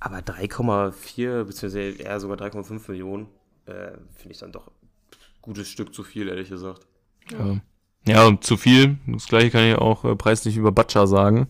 Aber 0.00 0.18
3,4 0.18 1.44
beziehungsweise 1.44 2.02
eher 2.02 2.20
sogar 2.20 2.36
3,5 2.38 2.90
Millionen 2.90 3.28
äh, 3.66 3.92
finde 4.14 4.32
ich 4.32 4.38
dann 4.38 4.52
doch 4.52 4.68
ein 4.68 4.72
gutes 5.42 5.68
Stück 5.68 5.94
zu 5.94 6.02
viel, 6.02 6.28
ehrlich 6.28 6.48
gesagt. 6.48 6.86
Ja. 7.30 7.60
ja, 8.06 8.26
und 8.26 8.44
zu 8.44 8.56
viel. 8.56 8.98
Das 9.06 9.26
gleiche 9.26 9.50
kann 9.50 9.64
ich 9.64 9.76
auch 9.76 10.04
äh, 10.04 10.14
preislich 10.14 10.56
über 10.56 10.72
Butcher 10.72 11.06
sagen. 11.06 11.48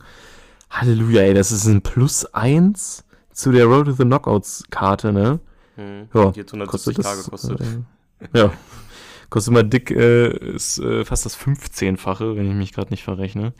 Halleluja, 0.70 1.22
ey, 1.22 1.34
das 1.34 1.52
ist 1.52 1.66
ein 1.66 1.82
Plus 1.82 2.24
1 2.34 3.04
zu 3.32 3.52
der 3.52 3.66
Road 3.66 3.86
to 3.86 3.92
the 3.92 4.04
Knockouts 4.04 4.64
Karte, 4.70 5.12
ne? 5.12 5.40
Hm. 5.76 6.08
Ja, 6.14 6.30
Die 6.30 6.40
hat 6.40 6.52
170 6.52 6.96
Tage 6.96 7.22
gekostet. 7.22 7.60
Äh, 7.60 8.38
ja. 8.38 8.52
Kostet 9.28 9.52
mal 9.52 9.64
dick, 9.64 9.90
äh, 9.90 10.54
ist 10.54 10.78
äh, 10.78 11.04
fast 11.04 11.26
das 11.26 11.38
15-fache, 11.38 12.36
wenn 12.36 12.48
ich 12.48 12.54
mich 12.54 12.72
gerade 12.72 12.90
nicht 12.90 13.02
verrechne. 13.04 13.52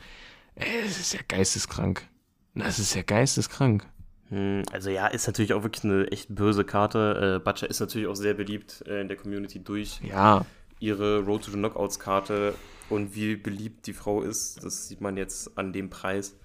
Ey, 0.55 0.81
das 0.83 0.97
ist 0.97 1.13
ja 1.13 1.19
geisteskrank. 1.27 2.07
Das 2.55 2.79
ist 2.79 2.95
ja 2.95 3.03
geisteskrank. 3.03 3.85
Hm, 4.29 4.63
Also 4.71 4.89
ja, 4.89 5.07
ist 5.07 5.27
natürlich 5.27 5.53
auch 5.53 5.63
wirklich 5.63 5.83
eine 5.83 6.07
echt 6.11 6.33
böse 6.33 6.63
Karte. 6.63 7.37
Äh, 7.37 7.43
Butcher 7.43 7.69
ist 7.69 7.79
natürlich 7.79 8.07
auch 8.07 8.15
sehr 8.15 8.33
beliebt 8.33 8.83
äh, 8.87 9.01
in 9.01 9.07
der 9.07 9.17
Community 9.17 9.63
durch 9.63 10.01
Ja, 10.01 10.45
ihre 10.79 11.19
Road 11.19 11.45
to 11.45 11.51
the 11.51 11.57
Knockouts 11.57 11.99
Karte 11.99 12.53
und 12.89 13.15
wie 13.15 13.35
beliebt 13.35 13.87
die 13.87 13.93
Frau 13.93 14.21
ist. 14.21 14.63
Das 14.63 14.87
sieht 14.87 15.01
man 15.01 15.17
jetzt 15.17 15.57
an 15.57 15.73
dem 15.73 15.89
Preis. 15.89 16.35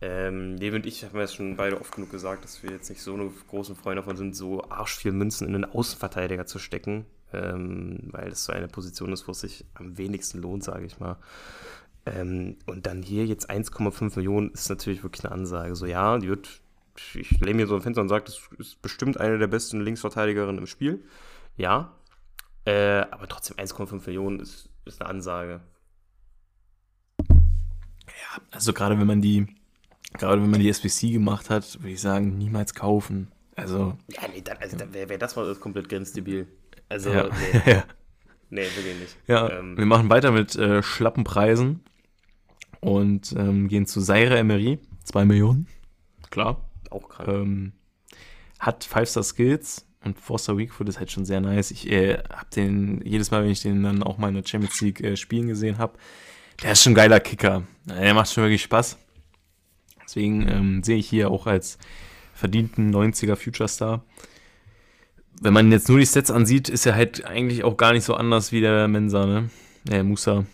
Ähm, 0.00 0.56
Leo 0.56 0.76
und 0.76 0.86
ich 0.86 1.04
haben 1.04 1.18
ja 1.18 1.26
schon 1.26 1.56
beide 1.56 1.80
oft 1.80 1.92
genug 1.94 2.10
gesagt, 2.10 2.44
dass 2.44 2.62
wir 2.62 2.70
jetzt 2.70 2.88
nicht 2.88 3.02
so 3.02 3.14
eine 3.14 3.30
großen 3.50 3.74
Freunde 3.74 3.96
davon 4.02 4.16
sind, 4.16 4.36
so 4.36 4.62
arsch 4.70 4.96
viel 4.96 5.10
Münzen 5.10 5.46
in 5.48 5.54
den 5.54 5.64
Außenverteidiger 5.64 6.46
zu 6.46 6.60
stecken, 6.60 7.04
ähm, 7.32 7.98
weil 8.12 8.30
das 8.30 8.44
so 8.44 8.52
eine 8.52 8.68
Position 8.68 9.12
ist, 9.12 9.26
wo 9.26 9.32
es 9.32 9.40
sich 9.40 9.64
am 9.74 9.98
wenigsten 9.98 10.40
lohnt, 10.40 10.62
sage 10.62 10.86
ich 10.86 11.00
mal. 11.00 11.16
Ähm, 12.06 12.56
und 12.66 12.86
dann 12.86 13.02
hier 13.02 13.26
jetzt 13.26 13.50
1,5 13.50 14.14
Millionen 14.16 14.50
ist 14.52 14.68
natürlich 14.68 15.02
wirklich 15.02 15.24
eine 15.24 15.32
Ansage. 15.34 15.74
So, 15.74 15.84
ja, 15.84 16.16
die 16.18 16.28
wird, 16.28 16.60
ich 17.14 17.30
lehne 17.40 17.54
mir 17.54 17.66
so 17.66 17.74
ein 17.74 17.82
Fenster 17.82 18.02
und 18.02 18.08
sage, 18.08 18.24
das 18.24 18.40
ist 18.58 18.82
bestimmt 18.82 19.18
eine 19.18 19.38
der 19.38 19.46
besten 19.46 19.80
Linksverteidigerinnen 19.80 20.58
im 20.58 20.66
Spiel. 20.66 21.04
Ja, 21.56 21.92
äh, 22.64 23.06
aber 23.10 23.28
trotzdem 23.28 23.56
1,5 23.56 24.06
Millionen 24.06 24.40
ist, 24.40 24.68
ist 24.84 25.00
eine 25.00 25.10
Ansage. 25.10 25.60
also 28.50 28.72
gerade 28.72 28.98
wenn 28.98 29.06
man 29.06 29.20
die, 29.20 29.46
gerade 30.14 30.42
wenn 30.42 30.50
man 30.50 30.60
die 30.60 30.68
SBC 30.68 31.12
gemacht 31.12 31.50
hat, 31.50 31.80
würde 31.80 31.92
ich 31.92 32.00
sagen, 32.00 32.36
niemals 32.36 32.74
kaufen. 32.74 33.32
Also, 33.56 33.96
Ja, 34.08 34.22
nee, 34.32 34.40
dann, 34.40 34.58
also 34.58 34.76
dann 34.76 34.94
wäre 34.94 35.08
wär 35.08 35.18
das 35.18 35.34
mal 35.34 35.52
komplett 35.56 35.88
grenzdebil. 35.88 36.46
Also, 36.88 37.10
ja. 37.10 37.24
nee, 37.24 37.62
ja. 37.72 37.84
nee, 38.50 38.62
wirklich 38.76 39.00
nicht. 39.00 39.16
Ja, 39.26 39.50
Ähm, 39.50 39.76
wir 39.76 39.86
machen 39.86 40.10
weiter 40.10 40.30
mit 40.30 40.54
äh, 40.56 40.82
schlappen 40.82 41.24
Preisen 41.24 41.80
und 42.80 43.32
ähm, 43.32 43.68
gehen 43.68 43.86
zu 43.86 44.00
Seire 44.00 44.38
Emery. 44.38 44.78
2 45.04 45.24
Millionen. 45.24 45.66
Klar. 46.30 46.67
Auch 46.90 47.08
krank. 47.08 47.28
Ähm, 47.28 47.72
hat 48.58 48.84
5-Star 48.84 49.22
Skills 49.22 49.86
und 50.04 50.18
4-Star 50.18 50.58
Weakfoot 50.58 50.88
ist 50.88 50.98
halt 50.98 51.10
schon 51.10 51.24
sehr 51.24 51.40
nice. 51.40 51.70
Ich 51.70 51.90
äh, 51.90 52.18
hab 52.30 52.50
den, 52.50 53.00
jedes 53.04 53.30
Mal, 53.30 53.42
wenn 53.42 53.50
ich 53.50 53.62
den 53.62 53.82
dann 53.82 54.02
auch 54.02 54.18
mal 54.18 54.28
in 54.28 54.34
der 54.34 54.46
Champions 54.46 54.80
League 54.80 55.00
äh, 55.00 55.16
spielen 55.16 55.48
gesehen 55.48 55.78
habe, 55.78 55.98
der 56.62 56.72
ist 56.72 56.82
schon 56.82 56.92
ein 56.92 56.96
geiler 56.96 57.20
Kicker. 57.20 57.62
Der 57.86 58.14
macht 58.14 58.32
schon 58.32 58.44
wirklich 58.44 58.62
Spaß. 58.62 58.98
Deswegen 60.02 60.48
ähm, 60.48 60.82
sehe 60.82 60.96
ich 60.96 61.08
hier 61.08 61.30
auch 61.30 61.46
als 61.46 61.78
verdienten 62.34 62.94
90er 62.94 63.36
Future 63.36 63.68
Star. 63.68 64.04
Wenn 65.40 65.52
man 65.52 65.70
jetzt 65.70 65.88
nur 65.88 65.98
die 65.98 66.06
Stats 66.06 66.30
ansieht, 66.30 66.68
ist 66.68 66.86
er 66.86 66.94
halt 66.94 67.24
eigentlich 67.24 67.62
auch 67.62 67.76
gar 67.76 67.92
nicht 67.92 68.04
so 68.04 68.14
anders 68.14 68.50
wie 68.50 68.60
der 68.60 68.88
Mensa, 68.88 69.26
ne? 69.26 69.50
Der 69.84 70.02
Musa. 70.02 70.44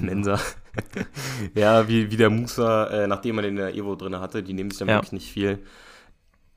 Mensa. 0.00 0.40
ja, 1.54 1.88
wie, 1.88 2.10
wie 2.10 2.16
der 2.16 2.30
Musa, 2.30 2.86
äh, 2.88 3.06
nachdem 3.06 3.36
man 3.36 3.44
den 3.44 3.52
in 3.52 3.56
der 3.56 3.74
Evo 3.74 3.94
drin 3.96 4.18
hatte, 4.20 4.42
die 4.42 4.52
nehmen 4.52 4.70
sich 4.70 4.78
dann 4.78 4.88
Ja. 4.88 4.96
wirklich 4.96 5.12
nicht 5.12 5.30
viel. 5.32 5.58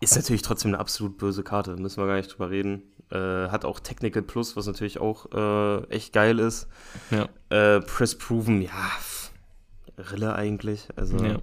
Ist 0.02 0.16
natürlich 0.16 0.42
trotzdem 0.42 0.72
eine 0.72 0.80
absolut 0.80 1.18
böse 1.18 1.44
Karte, 1.44 1.76
müssen 1.76 2.02
wir 2.02 2.08
gar 2.08 2.16
nicht 2.16 2.32
drüber 2.32 2.50
reden. 2.50 2.84
Äh, 3.12 3.50
hat 3.50 3.66
auch 3.66 3.80
Technical 3.80 4.22
Plus, 4.22 4.56
was 4.56 4.66
natürlich 4.68 5.00
auch 5.00 5.26
äh, 5.34 5.84
echt 5.90 6.14
geil 6.14 6.40
ist. 6.40 6.68
Ja. 7.12 7.28
Äh, 7.50 7.82
Press 7.82 8.18
Proven, 8.18 8.62
ja, 8.62 8.72
Rille 10.12 10.34
eigentlich. 10.36 10.88
Also, 10.96 11.18
Ja. 11.18 11.40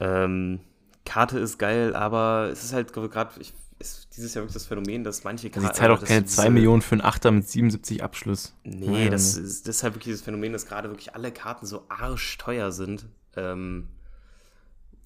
ähm, 0.00 0.60
Karte 1.04 1.38
ist 1.38 1.58
geil, 1.58 1.94
aber 1.94 2.48
es 2.50 2.64
ist 2.64 2.72
halt 2.72 2.92
gerade, 2.92 3.30
ist 3.78 4.08
dieses 4.16 4.34
Jahr 4.34 4.42
wirklich 4.44 4.54
das 4.54 4.66
Phänomen, 4.66 5.04
dass 5.04 5.24
manche 5.24 5.50
Karten- 5.50 5.72
zahle 5.74 5.92
auch 5.94 6.00
dass 6.00 6.08
keine 6.08 6.22
diese- 6.22 6.34
2 6.36 6.50
Millionen 6.50 6.82
für 6.82 6.92
einen 6.92 7.02
Achter 7.02 7.30
mit 7.30 7.48
77 7.48 8.02
Abschluss. 8.02 8.54
Nee, 8.64 9.04
Ja, 9.04 9.10
das 9.10 9.36
ist 9.36 9.66
deshalb 9.68 9.94
wirklich 9.94 10.14
das 10.14 10.22
Phänomen, 10.22 10.52
dass 10.52 10.66
gerade 10.66 10.88
wirklich 10.90 11.14
alle 11.14 11.30
Karten 11.32 11.66
so 11.66 11.84
arschteuer 11.88 12.72
sind. 12.72 13.06
Ähm, 13.36 13.88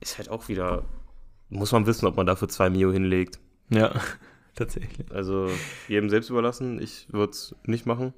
ist 0.01 0.19
halt 0.19 0.29
auch 0.31 0.49
wieder, 0.49 0.85
muss 1.51 1.73
man 1.73 1.87
wissen, 1.87 2.07
ob 2.07 2.17
man 2.17 2.27
dafür 2.27 2.49
2 2.49 2.71
Mio 2.71 2.91
hinlegt. 2.93 3.39
Ja, 3.69 3.93
tatsächlich. 4.55 5.11
Also 5.13 5.49
jedem 5.89 6.09
selbst 6.11 6.31
überlassen. 6.31 6.81
Ich 6.81 7.07
würde 7.13 7.33
es 7.33 7.55
nicht 7.67 7.85
machen. 7.87 8.15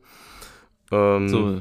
Ähm, 0.93 1.29
So, 1.29 1.61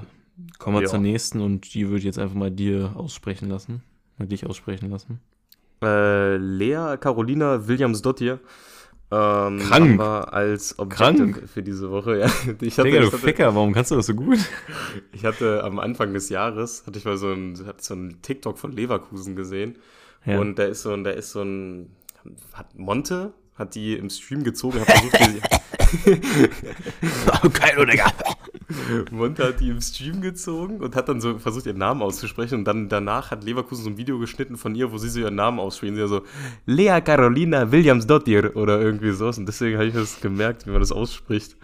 kommen 0.60 0.78
wir 0.78 0.84
ja. 0.84 0.88
zur 0.90 1.00
nächsten 1.00 1.42
und 1.42 1.74
die 1.74 1.88
würde 1.88 2.00
ich 2.00 2.04
jetzt 2.06 2.20
einfach 2.20 2.36
mal 2.36 2.52
dir 2.52 2.94
aussprechen 2.96 3.50
lassen. 3.50 3.82
Mal 4.18 4.28
dich 4.28 4.46
aussprechen 4.46 4.90
lassen. 4.92 5.20
äh, 5.82 6.38
Lea 6.38 6.96
Carolina 7.00 7.68
Williams-Dottir. 7.68 8.40
Ähm, 9.14 9.60
Krank. 9.60 9.72
haben 9.72 10.00
wir 10.00 10.34
als 10.34 10.80
Objective 10.80 11.32
Krank. 11.34 11.50
für 11.50 11.62
diese 11.62 11.92
Woche. 11.92 12.20
Ja, 12.20 12.26
ich, 12.62 12.80
hatte, 12.80 12.90
Digga, 12.90 13.02
du 13.02 13.08
hatte, 13.08 13.20
Ficker, 13.20 13.54
warum 13.54 13.72
kannst 13.72 13.92
du 13.92 13.96
das 13.96 14.08
so 14.08 14.16
gut? 14.16 14.40
ich 15.12 15.24
hatte 15.24 15.64
am 15.64 15.78
Anfang 15.78 16.14
des 16.14 16.30
Jahres, 16.30 16.84
hatte 16.88 16.98
ich 16.98 17.06
mal 17.06 17.18
so 17.18 17.32
ein, 17.32 17.56
so 17.78 17.94
ein 17.94 18.22
TikTok 18.24 18.58
von 18.58 18.72
Leverkusen 18.72 19.36
gesehen. 19.36 19.78
Ja. 20.26 20.40
Und 20.40 20.58
da 20.58 20.64
ist 20.64 20.82
so 20.82 20.94
ein, 20.94 21.04
da 21.04 21.12
ist 21.12 21.32
so 21.32 21.44
ein, 21.44 21.92
hat 22.54 22.74
Monte, 22.76 23.34
hat 23.56 23.76
die 23.76 23.94
im 23.94 24.10
Stream 24.10 24.44
gezogen, 24.44 24.80
hat 24.80 24.90
versucht, 24.90 25.20
die, 25.20 25.42
Geil, 27.60 27.86
Digga. 27.86 28.12
Monte 29.12 29.48
hat 29.48 29.60
die 29.60 29.70
im 29.70 29.82
Stream 29.82 30.22
gezogen 30.22 30.80
und 30.80 30.96
hat 30.96 31.10
dann 31.10 31.22
so 31.22 31.38
versucht, 31.40 31.66
ihren 31.66 31.78
Namen 31.78 32.02
auszusprechen. 32.02 32.60
Und 32.60 32.66
dann 32.66 32.90
danach 32.90 33.32
hat 33.32 33.44
Leverkusen 33.44 33.84
so 33.84 33.90
ein 33.90 33.98
Video 33.98 34.20
geschnitten 34.20 34.58
von 34.58 34.76
ihr, 34.76 34.92
wo 34.92 34.98
sie 34.98 35.10
so 35.10 35.20
ihren 35.20 35.36
Namen 35.36 35.60
aussprechen. 35.60 35.96
Sie 35.96 36.08
so, 36.08 36.22
Lea 36.66 37.02
Carolina 37.02 37.72
Williams 37.72 38.08
Dottir 38.08 38.56
oder 38.56 38.80
irgendwie 38.80 39.12
so. 39.12 39.28
Und 39.28 39.46
deswegen 39.46 39.78
habe 39.78 39.88
ich 39.88 39.94
das 39.94 40.22
gemerkt, 40.22 40.66
wie 40.66 40.72
man 40.72 40.80
das 40.80 40.92
ausspricht. 40.92 41.58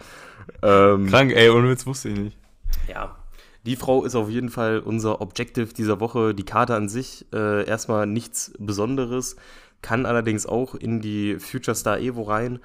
Ähm, 0.62 1.06
Krank, 1.06 1.32
ey, 1.32 1.50
ohne 1.50 1.70
Witz 1.70 1.86
wusste 1.86 2.08
ich 2.10 2.18
nicht. 2.18 2.38
Ja, 2.88 3.16
die 3.66 3.76
Frau 3.76 4.04
ist 4.04 4.14
auf 4.14 4.30
jeden 4.30 4.48
Fall 4.48 4.78
unser 4.80 5.20
Objective 5.20 5.74
dieser 5.74 6.00
Woche. 6.00 6.34
Die 6.34 6.44
Karte 6.44 6.74
an 6.74 6.88
sich 6.88 7.26
äh, 7.32 7.66
erstmal 7.66 8.06
nichts 8.06 8.52
Besonderes, 8.58 9.36
kann 9.82 10.06
allerdings 10.06 10.46
auch 10.46 10.74
in 10.74 11.00
die 11.00 11.38
Future 11.38 11.74
Star 11.74 11.98
Evo 11.98 12.22
rein. 12.22 12.60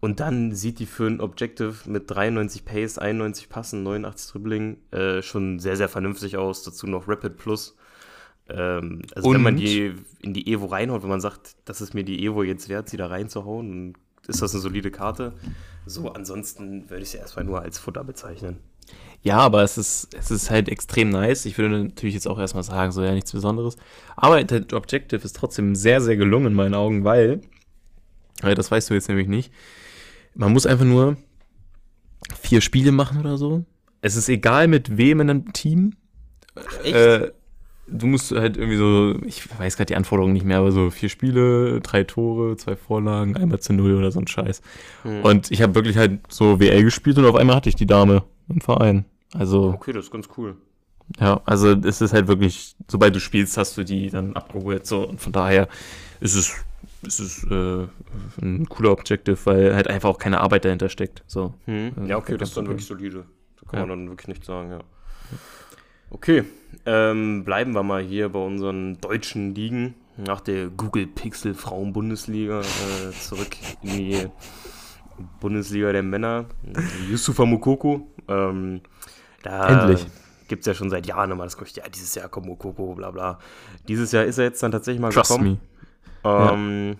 Und 0.00 0.18
dann 0.18 0.52
sieht 0.54 0.78
die 0.78 0.86
für 0.86 1.06
ein 1.06 1.20
Objective 1.20 1.74
mit 1.84 2.10
93 2.10 2.64
Pace, 2.64 2.98
91 2.98 3.50
Passen, 3.50 3.82
89 3.82 4.32
Dribbling 4.32 4.78
äh, 4.92 5.20
schon 5.20 5.58
sehr, 5.58 5.76
sehr 5.76 5.90
vernünftig 5.90 6.38
aus. 6.38 6.62
Dazu 6.62 6.86
noch 6.86 7.06
Rapid 7.06 7.36
Plus. 7.36 7.76
Ähm, 8.48 9.02
also 9.14 9.28
Und? 9.28 9.34
wenn 9.36 9.42
man 9.42 9.56
die 9.56 9.94
in 10.20 10.32
die 10.32 10.50
Evo 10.50 10.66
reinhaut, 10.66 11.02
wenn 11.02 11.10
man 11.10 11.20
sagt, 11.20 11.56
das 11.66 11.82
ist 11.82 11.92
mir 11.92 12.02
die 12.02 12.24
Evo 12.24 12.42
jetzt 12.42 12.70
wert, 12.70 12.88
sie 12.88 12.96
da 12.96 13.06
reinzuhauen, 13.08 13.68
dann 13.68 14.02
ist 14.26 14.40
das 14.40 14.54
eine 14.54 14.62
solide 14.62 14.90
Karte. 14.90 15.34
So, 15.86 16.12
ansonsten 16.12 16.88
würde 16.88 17.02
ich 17.02 17.10
sie 17.10 17.18
erstmal 17.18 17.44
nur 17.44 17.60
als 17.60 17.78
Futter 17.78 18.04
bezeichnen. 18.04 18.58
Ja, 19.22 19.36
aber 19.36 19.62
es 19.62 19.76
ist, 19.76 20.14
es 20.14 20.30
ist 20.30 20.50
halt 20.50 20.68
extrem 20.68 21.10
nice. 21.10 21.44
Ich 21.44 21.58
würde 21.58 21.84
natürlich 21.84 22.14
jetzt 22.14 22.26
auch 22.26 22.38
erstmal 22.38 22.62
sagen, 22.62 22.90
so 22.90 23.02
ja, 23.02 23.12
nichts 23.12 23.32
Besonderes. 23.32 23.76
Aber 24.16 24.42
der 24.42 24.64
Objective 24.72 25.22
ist 25.22 25.36
trotzdem 25.36 25.74
sehr, 25.74 26.00
sehr 26.00 26.16
gelungen 26.16 26.48
in 26.48 26.54
meinen 26.54 26.74
Augen, 26.74 27.04
weil, 27.04 27.42
das 28.40 28.70
weißt 28.70 28.88
du 28.88 28.94
jetzt 28.94 29.08
nämlich 29.08 29.28
nicht, 29.28 29.52
man 30.34 30.52
muss 30.52 30.66
einfach 30.66 30.84
nur 30.84 31.16
vier 32.40 32.60
Spiele 32.60 32.92
machen 32.92 33.20
oder 33.20 33.36
so. 33.36 33.64
Es 34.02 34.16
ist 34.16 34.28
egal 34.28 34.68
mit 34.68 34.96
wem 34.96 35.20
in 35.20 35.30
einem 35.30 35.52
Team. 35.52 35.94
Echt? 36.82 36.94
Äh, 36.94 37.32
du 37.86 38.06
musst 38.06 38.30
halt 38.32 38.56
irgendwie 38.56 38.76
so, 38.76 39.16
ich 39.26 39.46
weiß 39.58 39.76
gerade 39.76 39.86
die 39.86 39.96
Anforderungen 39.96 40.32
nicht 40.32 40.46
mehr, 40.46 40.58
aber 40.58 40.72
so 40.72 40.90
vier 40.90 41.08
Spiele, 41.08 41.80
drei 41.80 42.04
Tore, 42.04 42.56
zwei 42.56 42.76
Vorlagen, 42.76 43.36
einmal 43.36 43.60
zu 43.60 43.72
null 43.72 43.94
oder 43.94 44.10
so 44.10 44.20
ein 44.20 44.26
Scheiß. 44.26 44.62
Hm. 45.02 45.22
Und 45.22 45.50
ich 45.50 45.62
habe 45.62 45.74
wirklich 45.74 45.96
halt 45.96 46.20
so 46.28 46.60
WL 46.60 46.82
gespielt 46.84 47.18
und 47.18 47.26
auf 47.26 47.34
einmal 47.34 47.56
hatte 47.56 47.68
ich 47.68 47.76
die 47.76 47.86
Dame 47.86 48.22
im 48.48 48.60
Verein. 48.60 49.04
Also. 49.34 49.68
Okay, 49.74 49.92
das 49.92 50.06
ist 50.06 50.10
ganz 50.10 50.28
cool. 50.36 50.56
Ja, 51.18 51.40
also 51.44 51.72
es 51.72 52.00
ist 52.00 52.12
halt 52.12 52.28
wirklich, 52.28 52.76
sobald 52.88 53.14
du 53.14 53.20
spielst, 53.20 53.56
hast 53.56 53.76
du 53.76 53.84
die 53.84 54.10
dann 54.10 54.34
abgeholt. 54.36 54.86
So, 54.86 55.08
und 55.08 55.20
von 55.20 55.32
daher 55.32 55.68
ist 56.20 56.36
es, 56.36 56.54
ist 57.02 57.20
es 57.20 57.44
äh, 57.44 57.86
ein 58.42 58.68
cooler 58.68 58.92
Objective, 58.92 59.38
weil 59.44 59.74
halt 59.74 59.88
einfach 59.88 60.08
auch 60.08 60.18
keine 60.18 60.40
Arbeit 60.40 60.64
dahinter 60.64 60.88
steckt. 60.88 61.22
So. 61.26 61.54
Hm. 61.64 62.06
Ja, 62.06 62.16
okay, 62.16 62.36
das 62.36 62.50
ist 62.50 62.56
dann 62.56 62.66
wirklich 62.66 62.86
solide. 62.86 63.24
Da 63.60 63.70
kann 63.70 63.80
ja. 63.80 63.86
man 63.86 63.98
dann 63.98 64.08
wirklich 64.10 64.28
nichts 64.28 64.46
sagen, 64.46 64.70
ja. 64.70 64.80
Okay, 66.10 66.44
ähm, 66.86 67.44
bleiben 67.44 67.72
wir 67.72 67.82
mal 67.82 68.02
hier 68.02 68.28
bei 68.30 68.40
unseren 68.40 69.00
deutschen 69.00 69.54
Ligen. 69.54 69.94
Nach 70.16 70.40
der 70.40 70.68
Google 70.68 71.06
Pixel 71.06 71.54
Frauen-Bundesliga 71.54 72.60
äh, 72.60 73.12
zurück 73.18 73.56
in 73.82 73.90
die 73.90 74.26
Bundesliga 75.40 75.92
der 75.92 76.02
Männer. 76.02 76.46
Yusufa 77.08 77.46
Mukoko. 77.46 78.06
Ähm, 78.28 78.82
da 79.42 79.84
Endlich. 79.84 80.06
Gibt 80.48 80.62
es 80.62 80.66
ja 80.66 80.74
schon 80.74 80.90
seit 80.90 81.06
Jahren 81.06 81.30
immer 81.30 81.44
das 81.44 81.56
Gerücht, 81.56 81.76
ja, 81.76 81.88
dieses 81.88 82.14
Jahr 82.16 82.28
kommt 82.28 82.46
Mukoko, 82.46 82.94
bla 82.94 83.12
bla. 83.12 83.38
Dieses 83.86 84.10
Jahr 84.10 84.24
ist 84.24 84.36
er 84.36 84.44
jetzt 84.44 84.62
dann 84.62 84.72
tatsächlich 84.72 85.00
mal 85.00 85.12
Trust 85.12 85.30
gekommen. 85.30 85.60
Ähm, 86.24 86.96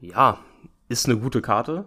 ja. 0.00 0.10
ja, 0.10 0.38
ist 0.88 1.06
eine 1.06 1.18
gute 1.18 1.42
Karte. 1.42 1.86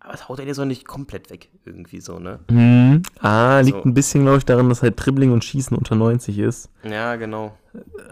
Aber 0.00 0.14
es 0.14 0.28
haut 0.28 0.40
er 0.40 0.46
jetzt 0.46 0.58
auch 0.58 0.64
nicht 0.64 0.84
komplett 0.84 1.30
weg, 1.30 1.48
irgendwie 1.64 2.00
so, 2.00 2.18
ne? 2.18 2.40
Mhm. 2.50 3.02
Ah, 3.20 3.60
liegt 3.60 3.78
so. 3.78 3.84
ein 3.84 3.94
bisschen, 3.94 4.22
glaube 4.22 4.38
ich, 4.38 4.44
daran, 4.44 4.68
dass 4.68 4.82
halt 4.82 4.94
Dribbling 4.96 5.30
und 5.30 5.44
Schießen 5.44 5.76
unter 5.76 5.94
90 5.94 6.40
ist. 6.40 6.70
Ja, 6.82 7.14
genau. 7.14 7.56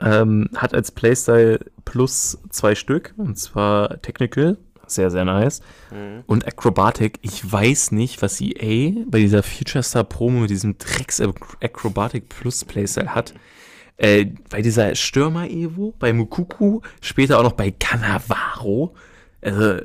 Ähm, 0.00 0.48
hat 0.54 0.72
als 0.72 0.92
Playstyle 0.92 1.58
plus 1.84 2.38
zwei 2.50 2.76
Stück, 2.76 3.12
und 3.16 3.36
zwar 3.36 4.00
Technical, 4.02 4.56
sehr, 4.86 5.10
sehr 5.10 5.24
nice. 5.24 5.62
Mhm. 5.90 6.22
Und 6.26 6.46
Acrobatic, 6.46 7.18
ich 7.22 7.50
weiß 7.50 7.90
nicht, 7.92 8.22
was 8.22 8.40
EA 8.40 9.04
bei 9.06 9.18
dieser 9.18 9.42
Future 9.42 9.82
Star 9.82 10.04
Promo 10.04 10.40
mit 10.40 10.50
diesem 10.50 10.78
Drecks 10.78 11.20
Acrobatic 11.20 12.28
Plus 12.28 12.64
Playstyle 12.64 13.14
hat. 13.14 13.34
Äh, 14.00 14.32
bei 14.48 14.62
dieser 14.62 14.94
Stürmer-Evo, 14.94 15.92
bei 15.98 16.14
Mukuku, 16.14 16.80
später 17.02 17.38
auch 17.38 17.42
noch 17.42 17.52
bei 17.52 17.70
Cannavaro. 17.70 18.94
Also, 19.42 19.82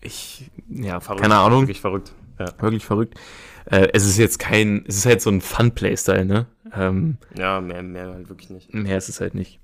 ich, 0.00 0.50
ja, 0.70 1.00
verrückt, 1.00 1.20
keine 1.20 1.36
Ahnung. 1.36 1.62
Wirklich 1.62 1.82
verrückt. 1.82 2.12
Ja. 2.38 2.46
Wirklich 2.60 2.86
verrückt. 2.86 3.18
Äh, 3.66 3.88
es 3.92 4.06
ist 4.06 4.16
jetzt 4.16 4.38
kein, 4.38 4.86
es 4.88 4.96
ist 4.96 5.04
halt 5.04 5.20
so 5.20 5.28
ein 5.28 5.42
Fun-Playstyle, 5.42 6.24
ne? 6.24 6.46
Ähm, 6.74 7.18
ja, 7.36 7.60
mehr, 7.60 7.82
mehr 7.82 8.14
halt 8.14 8.30
wirklich 8.30 8.48
nicht. 8.48 8.72
Mehr 8.72 8.96
ist 8.96 9.10
es 9.10 9.20
halt 9.20 9.34
nicht. 9.34 9.60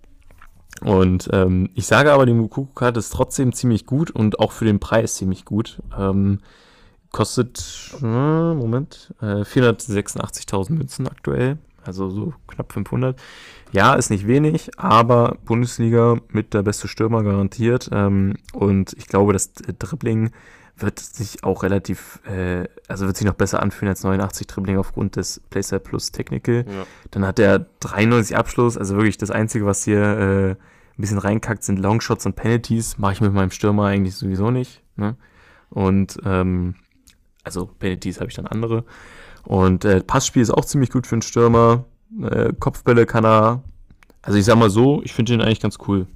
Und 0.82 1.30
ähm, 1.32 1.70
ich 1.74 1.86
sage 1.86 2.12
aber, 2.12 2.26
die 2.26 2.34
Mukuku-Karte 2.34 2.98
ist 2.98 3.10
trotzdem 3.10 3.54
ziemlich 3.54 3.86
gut 3.86 4.10
und 4.10 4.38
auch 4.38 4.52
für 4.52 4.66
den 4.66 4.80
Preis 4.80 5.14
ziemlich 5.14 5.46
gut. 5.46 5.80
Ähm, 5.98 6.40
kostet, 7.10 7.94
äh, 8.02 8.04
Moment, 8.04 9.14
äh, 9.22 9.44
486.000 9.44 10.72
Münzen 10.72 11.08
aktuell, 11.08 11.56
also 11.84 12.10
so 12.10 12.34
knapp 12.46 12.72
500. 12.72 13.20
Ja, 13.72 13.94
ist 13.94 14.10
nicht 14.10 14.26
wenig, 14.26 14.70
aber 14.78 15.38
Bundesliga 15.44 16.18
mit 16.28 16.54
der 16.54 16.62
beste 16.62 16.88
Stürmer 16.88 17.22
garantiert. 17.22 17.88
Ähm, 17.92 18.34
und 18.52 18.92
ich 18.98 19.06
glaube, 19.06 19.32
das 19.32 19.52
Dribbling 19.52 20.30
wird 20.76 20.98
sich 20.98 21.44
auch 21.44 21.62
relativ, 21.62 22.20
äh, 22.26 22.68
also 22.88 23.06
wird 23.06 23.16
sich 23.16 23.26
noch 23.26 23.34
besser 23.34 23.62
anfühlen 23.62 23.90
als 23.90 24.02
89 24.04 24.46
Dribbling 24.46 24.78
aufgrund 24.78 25.16
des 25.16 25.40
Playstyle 25.50 25.80
Plus 25.80 26.12
Technical. 26.12 26.64
Ja. 26.68 26.86
Dann 27.10 27.26
hat 27.26 27.38
er 27.38 27.66
93 27.80 28.36
Abschluss, 28.36 28.76
also 28.76 28.96
wirklich 28.96 29.18
das 29.18 29.30
Einzige, 29.30 29.66
was 29.66 29.84
hier 29.84 30.00
äh, 30.00 30.50
ein 30.50 30.56
bisschen 30.96 31.18
reinkackt, 31.18 31.62
sind 31.64 31.78
Longshots 31.78 32.26
und 32.26 32.36
Penalties. 32.36 32.98
Mache 32.98 33.14
ich 33.14 33.20
mit 33.20 33.32
meinem 33.32 33.50
Stürmer 33.50 33.86
eigentlich 33.86 34.16
sowieso 34.16 34.50
nicht. 34.50 34.82
Ne? 34.96 35.16
Und 35.70 36.18
ähm, 36.24 36.74
also 37.44 37.66
Penalties 37.66 38.20
habe 38.20 38.28
ich 38.28 38.36
dann 38.36 38.46
andere. 38.46 38.84
Und 39.44 39.84
äh, 39.84 40.00
Passspiel 40.00 40.42
ist 40.42 40.50
auch 40.50 40.64
ziemlich 40.64 40.90
gut 40.90 41.06
für 41.06 41.16
einen 41.16 41.22
Stürmer. 41.22 41.84
Äh, 42.22 42.52
Kopfbälle 42.58 43.06
kann 43.06 43.24
er. 43.24 43.62
Also 44.22 44.38
ich 44.38 44.44
sag 44.44 44.56
mal 44.56 44.70
so, 44.70 45.02
ich 45.02 45.12
finde 45.12 45.34
ihn 45.34 45.40
eigentlich 45.40 45.60
ganz 45.60 45.78
cool. 45.88 46.06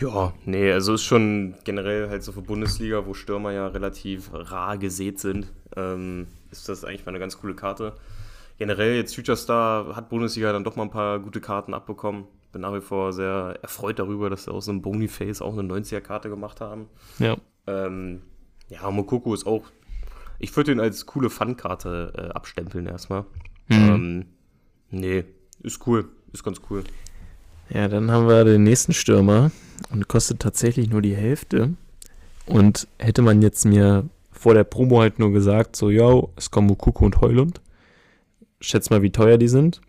Ja, 0.00 0.32
nee, 0.44 0.70
also 0.70 0.94
ist 0.94 1.04
schon 1.04 1.54
generell 1.64 2.08
halt 2.08 2.22
so 2.22 2.32
für 2.32 2.42
Bundesliga, 2.42 3.04
wo 3.06 3.14
Stürmer 3.14 3.52
ja 3.52 3.66
relativ 3.66 4.30
rar 4.32 4.78
gesät 4.78 5.18
sind, 5.18 5.48
ähm, 5.76 6.28
ist 6.52 6.68
das 6.68 6.84
eigentlich 6.84 7.04
mal 7.04 7.10
eine 7.10 7.18
ganz 7.18 7.40
coole 7.40 7.54
Karte. 7.54 7.94
Generell 8.58 8.94
jetzt 8.94 9.14
Future 9.14 9.36
Star 9.36 9.94
hat 9.96 10.08
Bundesliga 10.08 10.52
dann 10.52 10.64
doch 10.64 10.76
mal 10.76 10.84
ein 10.84 10.90
paar 10.90 11.18
gute 11.20 11.40
Karten 11.40 11.74
abbekommen. 11.74 12.24
Bin 12.52 12.62
nach 12.62 12.74
wie 12.74 12.80
vor 12.80 13.12
sehr 13.12 13.58
erfreut 13.62 13.98
darüber, 13.98 14.30
dass 14.30 14.44
sie 14.44 14.52
aus 14.52 14.68
einem 14.68 14.82
Boniface 14.82 15.42
auch 15.42 15.56
eine 15.56 15.62
90er-Karte 15.62 16.28
gemacht 16.28 16.60
haben. 16.60 16.86
Ja. 17.18 17.36
Ähm, 17.66 18.22
ja, 18.68 18.90
Mokoko 18.90 19.34
ist 19.34 19.46
auch, 19.46 19.62
ich 20.38 20.56
würde 20.56 20.72
ihn 20.72 20.80
als 20.80 21.06
coole 21.06 21.30
Fun-Karte 21.30 22.12
äh, 22.16 22.34
abstempeln 22.34 22.86
erstmal. 22.86 23.22
Mhm. 23.68 23.76
Ähm, 23.76 24.26
nee, 24.90 25.24
ist 25.62 25.86
cool, 25.86 26.08
ist 26.32 26.44
ganz 26.44 26.60
cool. 26.70 26.84
Ja, 27.70 27.88
dann 27.88 28.10
haben 28.10 28.28
wir 28.28 28.44
den 28.44 28.62
nächsten 28.62 28.94
Stürmer 28.94 29.50
und 29.90 30.08
kostet 30.08 30.40
tatsächlich 30.40 30.88
nur 30.88 31.02
die 31.02 31.14
Hälfte. 31.14 31.74
Und 32.46 32.88
hätte 32.98 33.20
man 33.20 33.42
jetzt 33.42 33.66
mir 33.66 34.08
vor 34.32 34.54
der 34.54 34.64
Promo 34.64 35.00
halt 35.00 35.18
nur 35.18 35.32
gesagt, 35.32 35.76
so, 35.76 35.90
yo, 35.90 36.32
es 36.36 36.50
kommen 36.50 36.68
Mukuku 36.68 37.04
und 37.04 37.20
Heulund. 37.20 37.60
Schätz 38.60 38.88
mal, 38.88 39.02
wie 39.02 39.10
teuer 39.10 39.36
die 39.36 39.48
sind. 39.48 39.80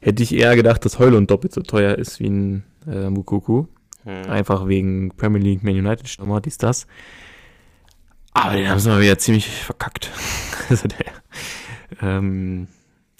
Hätte 0.00 0.22
ich 0.22 0.34
eher 0.34 0.56
gedacht, 0.56 0.84
dass 0.84 0.98
Heulund 0.98 1.30
doppelt 1.30 1.52
so 1.52 1.60
teuer 1.60 1.96
ist 1.96 2.18
wie 2.18 2.28
ein 2.28 2.64
äh, 2.86 3.10
Mukuku. 3.10 3.66
Hm. 4.04 4.30
Einfach 4.30 4.66
wegen 4.68 5.10
Premier 5.16 5.40
League, 5.40 5.62
Man 5.62 5.76
United 5.76 6.08
Stürmer, 6.08 6.40
dies, 6.40 6.58
das. 6.58 6.86
Aber 8.34 8.56
den 8.56 8.68
haben 8.68 8.78
sie 8.78 8.88
mal 8.88 9.00
wieder 9.00 9.18
ziemlich 9.18 9.48
verkackt. 9.48 10.10
also 10.68 10.88
der, 10.88 11.06
ähm, 12.00 12.68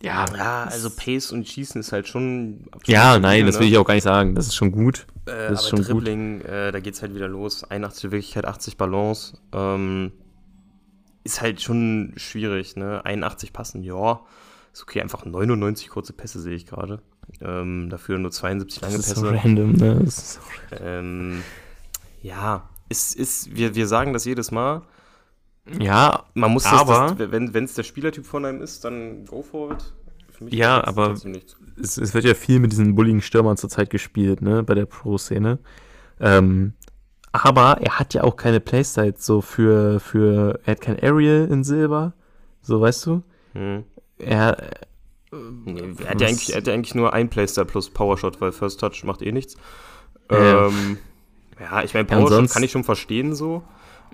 ja. 0.00 0.24
Ja, 0.36 0.64
also 0.64 0.90
Pace 0.90 1.30
und 1.32 1.46
Schießen 1.46 1.80
ist 1.80 1.92
halt 1.92 2.08
schon. 2.08 2.66
Ja, 2.86 3.18
nein, 3.18 3.46
das 3.46 3.60
will 3.60 3.68
ich 3.68 3.78
auch 3.78 3.84
gar 3.84 3.94
nicht 3.94 4.02
sagen. 4.02 4.34
Das 4.34 4.46
ist 4.46 4.56
schon 4.56 4.72
gut. 4.72 5.06
Äh, 5.26 5.50
das 5.50 5.62
ist 5.62 5.68
schon 5.68 5.82
Dribbling, 5.82 6.40
gut. 6.40 6.48
Äh, 6.48 6.72
da 6.72 6.80
geht 6.80 6.94
es 6.94 7.02
halt 7.02 7.14
wieder 7.14 7.28
los. 7.28 7.62
81 7.64 8.10
Wirklichkeit, 8.10 8.44
80 8.44 8.76
Balance. 8.76 9.38
Ähm, 9.52 10.12
ist 11.24 11.40
halt 11.40 11.62
schon 11.62 12.14
schwierig, 12.16 12.74
ne? 12.74 13.04
81 13.04 13.52
passen, 13.52 13.84
ja. 13.84 14.20
Ist 14.72 14.82
okay, 14.82 15.00
einfach 15.02 15.24
99 15.24 15.88
kurze 15.88 16.12
Pässe 16.12 16.40
sehe 16.40 16.54
ich 16.54 16.66
gerade. 16.66 17.00
Ähm, 17.40 17.88
dafür 17.88 18.18
nur 18.18 18.32
72 18.32 18.80
lange 18.80 18.96
Pässe. 18.96 19.14
Das 19.14 19.18
ist 19.18 19.22
so 19.22 19.28
random, 19.28 19.72
ne? 19.72 20.00
Das 20.04 20.18
ist 20.18 20.32
so 20.34 20.40
ähm, 20.80 21.42
ja, 22.22 22.68
ist, 22.88 23.14
ist, 23.14 23.54
wir, 23.54 23.74
wir 23.74 23.86
sagen 23.86 24.12
das 24.12 24.24
jedes 24.24 24.50
Mal. 24.50 24.82
Ja, 25.78 26.24
man 26.34 26.52
muss 26.52 26.66
aber, 26.66 27.14
das, 27.16 27.30
das, 27.30 27.30
wenn 27.30 27.64
es 27.64 27.74
der 27.74 27.84
Spielertyp 27.84 28.26
von 28.26 28.44
einem 28.44 28.62
ist, 28.62 28.84
dann 28.84 29.24
go 29.26 29.42
for 29.42 29.72
it. 29.72 29.92
ja, 30.52 30.82
aber 30.84 31.14
es, 31.80 31.96
es, 31.98 32.14
wird 32.14 32.24
ja 32.24 32.34
viel 32.34 32.58
mit 32.58 32.72
diesen 32.72 32.94
bulligen 32.94 33.22
Stürmern 33.22 33.56
zurzeit 33.56 33.90
gespielt, 33.90 34.42
ne, 34.42 34.62
bei 34.64 34.74
der 34.74 34.86
Pro-Szene. 34.86 35.58
Ähm, 36.20 36.72
aber 37.30 37.78
er 37.80 37.98
hat 37.98 38.12
ja 38.12 38.24
auch 38.24 38.36
keine 38.36 38.60
Playstyle 38.60 39.14
so 39.16 39.40
für, 39.40 40.00
für, 40.00 40.60
er 40.64 40.72
hat 40.72 40.80
kein 40.80 41.00
Ariel 41.00 41.48
in 41.50 41.64
Silber 41.64 42.12
So, 42.60 42.80
weißt 42.80 43.06
du? 43.06 43.22
Hm. 43.52 43.84
Er, 44.18 44.56
Nee, 45.64 45.94
er, 46.04 46.10
hat 46.10 46.20
ja 46.20 46.28
eigentlich, 46.28 46.50
er 46.50 46.58
hat 46.58 46.66
ja 46.66 46.74
eigentlich 46.74 46.94
nur 46.94 47.14
ein 47.14 47.30
Playstyle 47.30 47.64
plus 47.64 47.88
Powershot, 47.88 48.40
weil 48.40 48.52
First 48.52 48.80
Touch 48.80 49.02
macht 49.04 49.22
eh 49.22 49.32
nichts. 49.32 49.56
Ja. 50.30 50.66
Ähm, 50.66 50.98
ja, 51.58 51.82
ich 51.82 51.94
meine, 51.94 52.04
Powershot 52.04 52.50
kann 52.50 52.62
ich 52.62 52.70
schon 52.70 52.84
verstehen 52.84 53.34
so. 53.34 53.62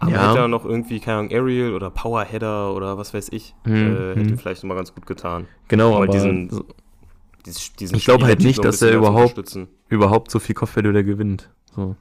Aber 0.01 0.11
Ja. 0.13 0.29
hätte 0.31 0.39
er 0.41 0.49
noch 0.49 0.65
irgendwie, 0.65 1.01
keine 1.01 1.19
Ahnung, 1.19 1.33
Aerial 1.33 1.75
oder 1.75 1.91
Powerheader 1.91 2.75
oder 2.75 2.99
was 2.99 3.13
weiß 3.15 3.31
ich, 3.33 3.55
Hm, 3.65 3.75
äh, 3.75 4.09
hätte 4.11 4.21
hm. 4.21 4.29
ihm 4.29 4.39
vielleicht 4.39 4.63
nochmal 4.63 4.77
ganz 4.77 4.95
gut 4.95 5.07
getan. 5.07 5.47
genau, 5.69 5.89
Aber 5.89 6.05
aber 6.05 6.07
diesen- 6.09 6.51
so, 6.51 6.65
Dieses, 7.47 7.73
diesen 7.75 7.97
Ich 7.97 8.05
glaube 8.05 8.27
halt 8.27 8.41
nicht, 8.43 8.63
dass 8.63 8.83
er 8.83 8.95
überhaupt- 8.95 9.43
überhaupt 9.89 10.31
so 10.31 10.39
viel 10.39 10.55
Kopfbälle 10.55 10.93
der 10.93 11.03
gewinnt. 11.05 11.49
So. 11.75 11.97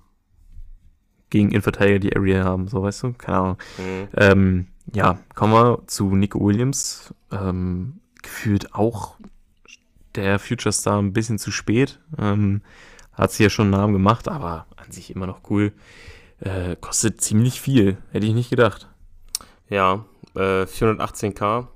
Gegen 1.29 1.49
Innenverteidiger, 1.49 1.99
die 1.99 2.15
Area 2.15 2.43
haben, 2.43 2.67
so, 2.67 2.81
weißt 2.83 3.03
du? 3.03 3.13
Keine 3.13 3.37
Ahnung. 3.37 3.57
Hm. 3.77 4.07
Ähm, 4.15 4.67
ja, 4.93 5.19
kommen 5.35 5.53
wir 5.53 5.83
zu 5.87 6.15
Nico 6.15 6.39
Williams. 6.43 7.13
Ähm, 7.31 7.99
gefühlt 8.23 8.73
auch 8.73 9.15
der 10.15 10.39
Future 10.39 10.73
Star 10.73 10.99
ein 10.99 11.13
bisschen 11.13 11.37
zu 11.37 11.51
spät. 11.51 11.99
Ähm, 12.17 12.61
hat 13.13 13.31
sich 13.31 13.39
ja 13.41 13.49
schon 13.49 13.65
einen 13.65 13.71
Namen 13.81 13.93
gemacht, 13.93 14.27
aber 14.27 14.65
an 14.75 14.91
sich 14.91 15.15
immer 15.15 15.27
noch 15.27 15.41
cool. 15.49 15.71
Äh, 16.39 16.75
kostet 16.79 17.21
ziemlich 17.21 17.59
viel, 17.59 17.97
hätte 18.11 18.27
ich 18.27 18.33
nicht 18.33 18.49
gedacht. 18.49 18.87
Ja, 19.69 20.05
äh, 20.35 20.65
418k. 20.65 21.67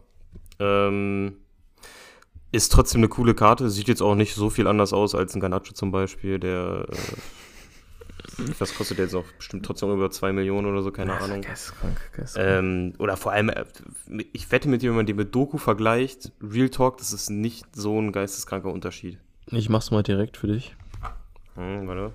Ähm, 0.59 1.37
ist 2.51 2.71
trotzdem 2.71 2.99
eine 2.99 3.07
coole 3.07 3.33
Karte. 3.33 3.69
Sieht 3.69 3.87
jetzt 3.87 4.01
auch 4.01 4.15
nicht 4.15 4.35
so 4.35 4.49
viel 4.49 4.67
anders 4.67 4.93
aus 4.93 5.15
als 5.15 5.33
ein 5.33 5.39
Ganacho 5.39 5.73
zum 5.73 5.91
Beispiel, 5.91 6.39
der. 6.39 6.85
Äh, 6.89 8.51
was 8.59 8.75
kostet 8.75 8.97
der 8.97 9.05
jetzt 9.05 9.13
noch? 9.13 9.25
Bestimmt 9.37 9.65
trotzdem 9.65 9.91
über 9.91 10.11
2 10.11 10.31
Millionen 10.31 10.67
oder 10.67 10.83
so, 10.83 10.91
keine 10.91 11.13
Ahnung. 11.13 11.41
Geisteskrank, 11.41 11.97
geisteskrank. 12.15 12.59
Ähm, 12.59 12.93
oder 12.99 13.17
vor 13.17 13.31
allem, 13.31 13.49
äh, 13.49 13.65
ich 14.33 14.51
wette 14.51 14.69
mit 14.69 14.81
dir, 14.81 14.89
wenn 14.89 14.97
man 14.97 15.05
den 15.05 15.15
mit 15.15 15.33
Doku 15.33 15.57
vergleicht, 15.57 16.31
Real 16.41 16.69
Talk, 16.69 16.97
das 16.97 17.13
ist 17.13 17.29
nicht 17.29 17.65
so 17.75 17.99
ein 17.99 18.11
geisteskranker 18.11 18.71
Unterschied. 18.71 19.17
ich 19.47 19.69
mach's 19.69 19.91
mal 19.91 20.03
direkt 20.03 20.37
für 20.37 20.47
dich. 20.47 20.75
Hm, 21.55 21.87
warte. 21.87 22.13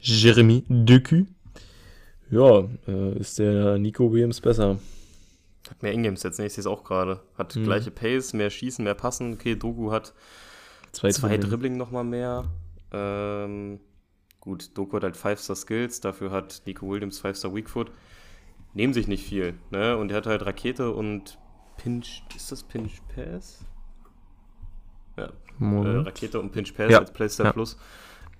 Jeremy 0.00 0.64
Decu. 0.68 1.26
Ja, 2.30 2.68
äh, 2.86 3.18
ist 3.18 3.38
der 3.38 3.78
Nico 3.78 4.12
Williams 4.12 4.40
besser. 4.40 4.78
Hat 5.68 5.82
mehr 5.82 5.92
Ingames 5.92 6.22
jetzt, 6.22 6.38
ne? 6.38 6.46
Ich 6.46 6.54
sehe 6.54 6.60
es 6.62 6.66
auch 6.66 6.84
gerade. 6.84 7.20
Hat 7.36 7.54
Mhm. 7.56 7.64
gleiche 7.64 7.90
Pace, 7.90 8.32
mehr 8.32 8.50
Schießen, 8.50 8.82
mehr 8.84 8.94
Passen. 8.94 9.34
Okay, 9.34 9.56
Doku 9.56 9.90
hat 9.92 10.14
Zwei, 10.92 11.10
Zwei 11.10 11.28
Dribbling. 11.36 11.50
Dribbling 11.50 11.76
nochmal 11.76 12.02
mehr. 12.04 12.50
Ähm, 12.92 13.78
gut, 14.40 14.76
Doku 14.76 14.96
hat 14.96 15.04
halt 15.04 15.16
5-Star 15.16 15.54
Skills, 15.54 16.00
dafür 16.00 16.32
hat 16.32 16.62
Nico 16.66 16.88
Williams 16.88 17.20
5-Star 17.24 17.54
Weakfoot. 17.54 17.92
Nehmen 18.74 18.92
sich 18.92 19.06
nicht 19.06 19.24
viel, 19.24 19.54
ne? 19.70 19.96
Und 19.96 20.10
er 20.10 20.16
hat 20.16 20.26
halt 20.26 20.44
Rakete 20.44 20.90
und 20.92 21.38
Pinch. 21.76 22.22
Ist 22.34 22.50
das 22.50 22.62
Pinch 22.64 23.00
Pass? 23.14 23.64
Ja, 25.16 25.26
äh. 25.60 25.96
Rakete 25.98 26.40
und 26.40 26.50
Pinch 26.52 26.74
Pass 26.74 26.90
Ja, 26.90 26.98
als 26.98 27.12
Playstyle 27.12 27.48
ja. 27.48 27.52
Plus. 27.52 27.76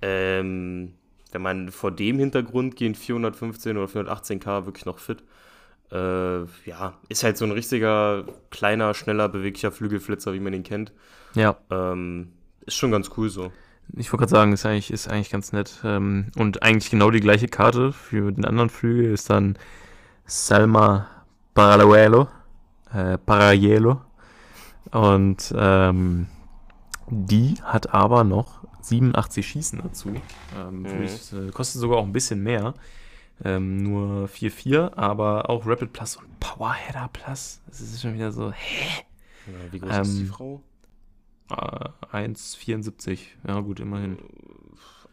Ähm, 0.02 0.94
wenn 1.32 1.42
man 1.42 1.70
vor 1.70 1.90
dem 1.90 2.18
Hintergrund 2.18 2.76
gehen 2.76 2.94
415 2.94 3.76
oder 3.76 3.86
418k 3.86 4.66
wirklich 4.66 4.86
noch 4.86 4.98
fit. 4.98 5.22
Äh, 5.92 6.42
ja, 6.66 6.94
ist 7.08 7.24
halt 7.24 7.36
so 7.36 7.44
ein 7.44 7.50
richtiger, 7.50 8.24
kleiner, 8.50 8.94
schneller, 8.94 9.28
beweglicher 9.28 9.72
Flügelflitzer, 9.72 10.32
wie 10.32 10.40
man 10.40 10.52
ihn 10.52 10.62
kennt. 10.62 10.92
ja, 11.34 11.56
Ähm, 11.70 12.32
ist 12.66 12.76
schon 12.76 12.92
ganz 12.92 13.10
cool 13.16 13.28
so. 13.28 13.52
ich 13.96 14.12
wollte 14.12 14.20
gerade 14.20 14.30
sagen, 14.30 14.52
ist 14.52 14.66
eigentlich, 14.66 14.92
ist 14.92 15.08
eigentlich 15.08 15.30
ganz 15.30 15.52
nett. 15.52 15.80
Ähm, 15.84 16.30
und 16.36 16.62
eigentlich 16.62 16.90
genau 16.90 17.10
die 17.10 17.20
gleiche 17.20 17.48
Karte 17.48 17.92
für 17.92 18.30
den 18.32 18.44
anderen 18.44 18.70
Flügel 18.70 19.12
ist 19.12 19.30
dann 19.30 19.58
Salma 20.26 21.08
Parallelo. 21.54 22.28
Äh, 22.92 23.18
Parallelo. 23.18 24.00
Und 24.92 25.52
ähm, 25.56 26.26
die 27.08 27.56
hat 27.64 27.92
aber 27.92 28.22
noch 28.24 28.60
87 28.90 29.46
Schießen 29.46 29.80
dazu. 29.82 30.12
Ähm, 30.56 30.82
Mhm. 30.82 30.88
durch, 30.88 31.32
äh, 31.32 31.50
kostet 31.50 31.80
sogar 31.80 31.98
auch 31.98 32.04
ein 32.04 32.12
bisschen 32.12 32.42
mehr. 32.42 32.74
Ähm, 33.42 33.78
nur 33.78 34.28
4-4, 34.28 34.98
aber 34.98 35.48
auch 35.48 35.66
Rapid 35.66 35.92
Plus 35.94 36.16
und 36.16 36.38
Powerheader 36.40 37.08
Plus. 37.12 37.60
Das 37.66 37.80
ist 37.80 38.02
schon 38.02 38.14
wieder 38.14 38.32
so, 38.32 38.52
hä? 38.52 39.04
Ja, 39.46 39.72
wie 39.72 39.78
groß 39.78 39.90
ist 39.98 40.18
die 40.18 40.24
Ähm, 40.24 40.26
Frau? 40.26 40.62
Äh, 41.50 41.88
1,74. 42.12 43.20
Ja, 43.46 43.60
gut, 43.60 43.80
immerhin. 43.80 44.18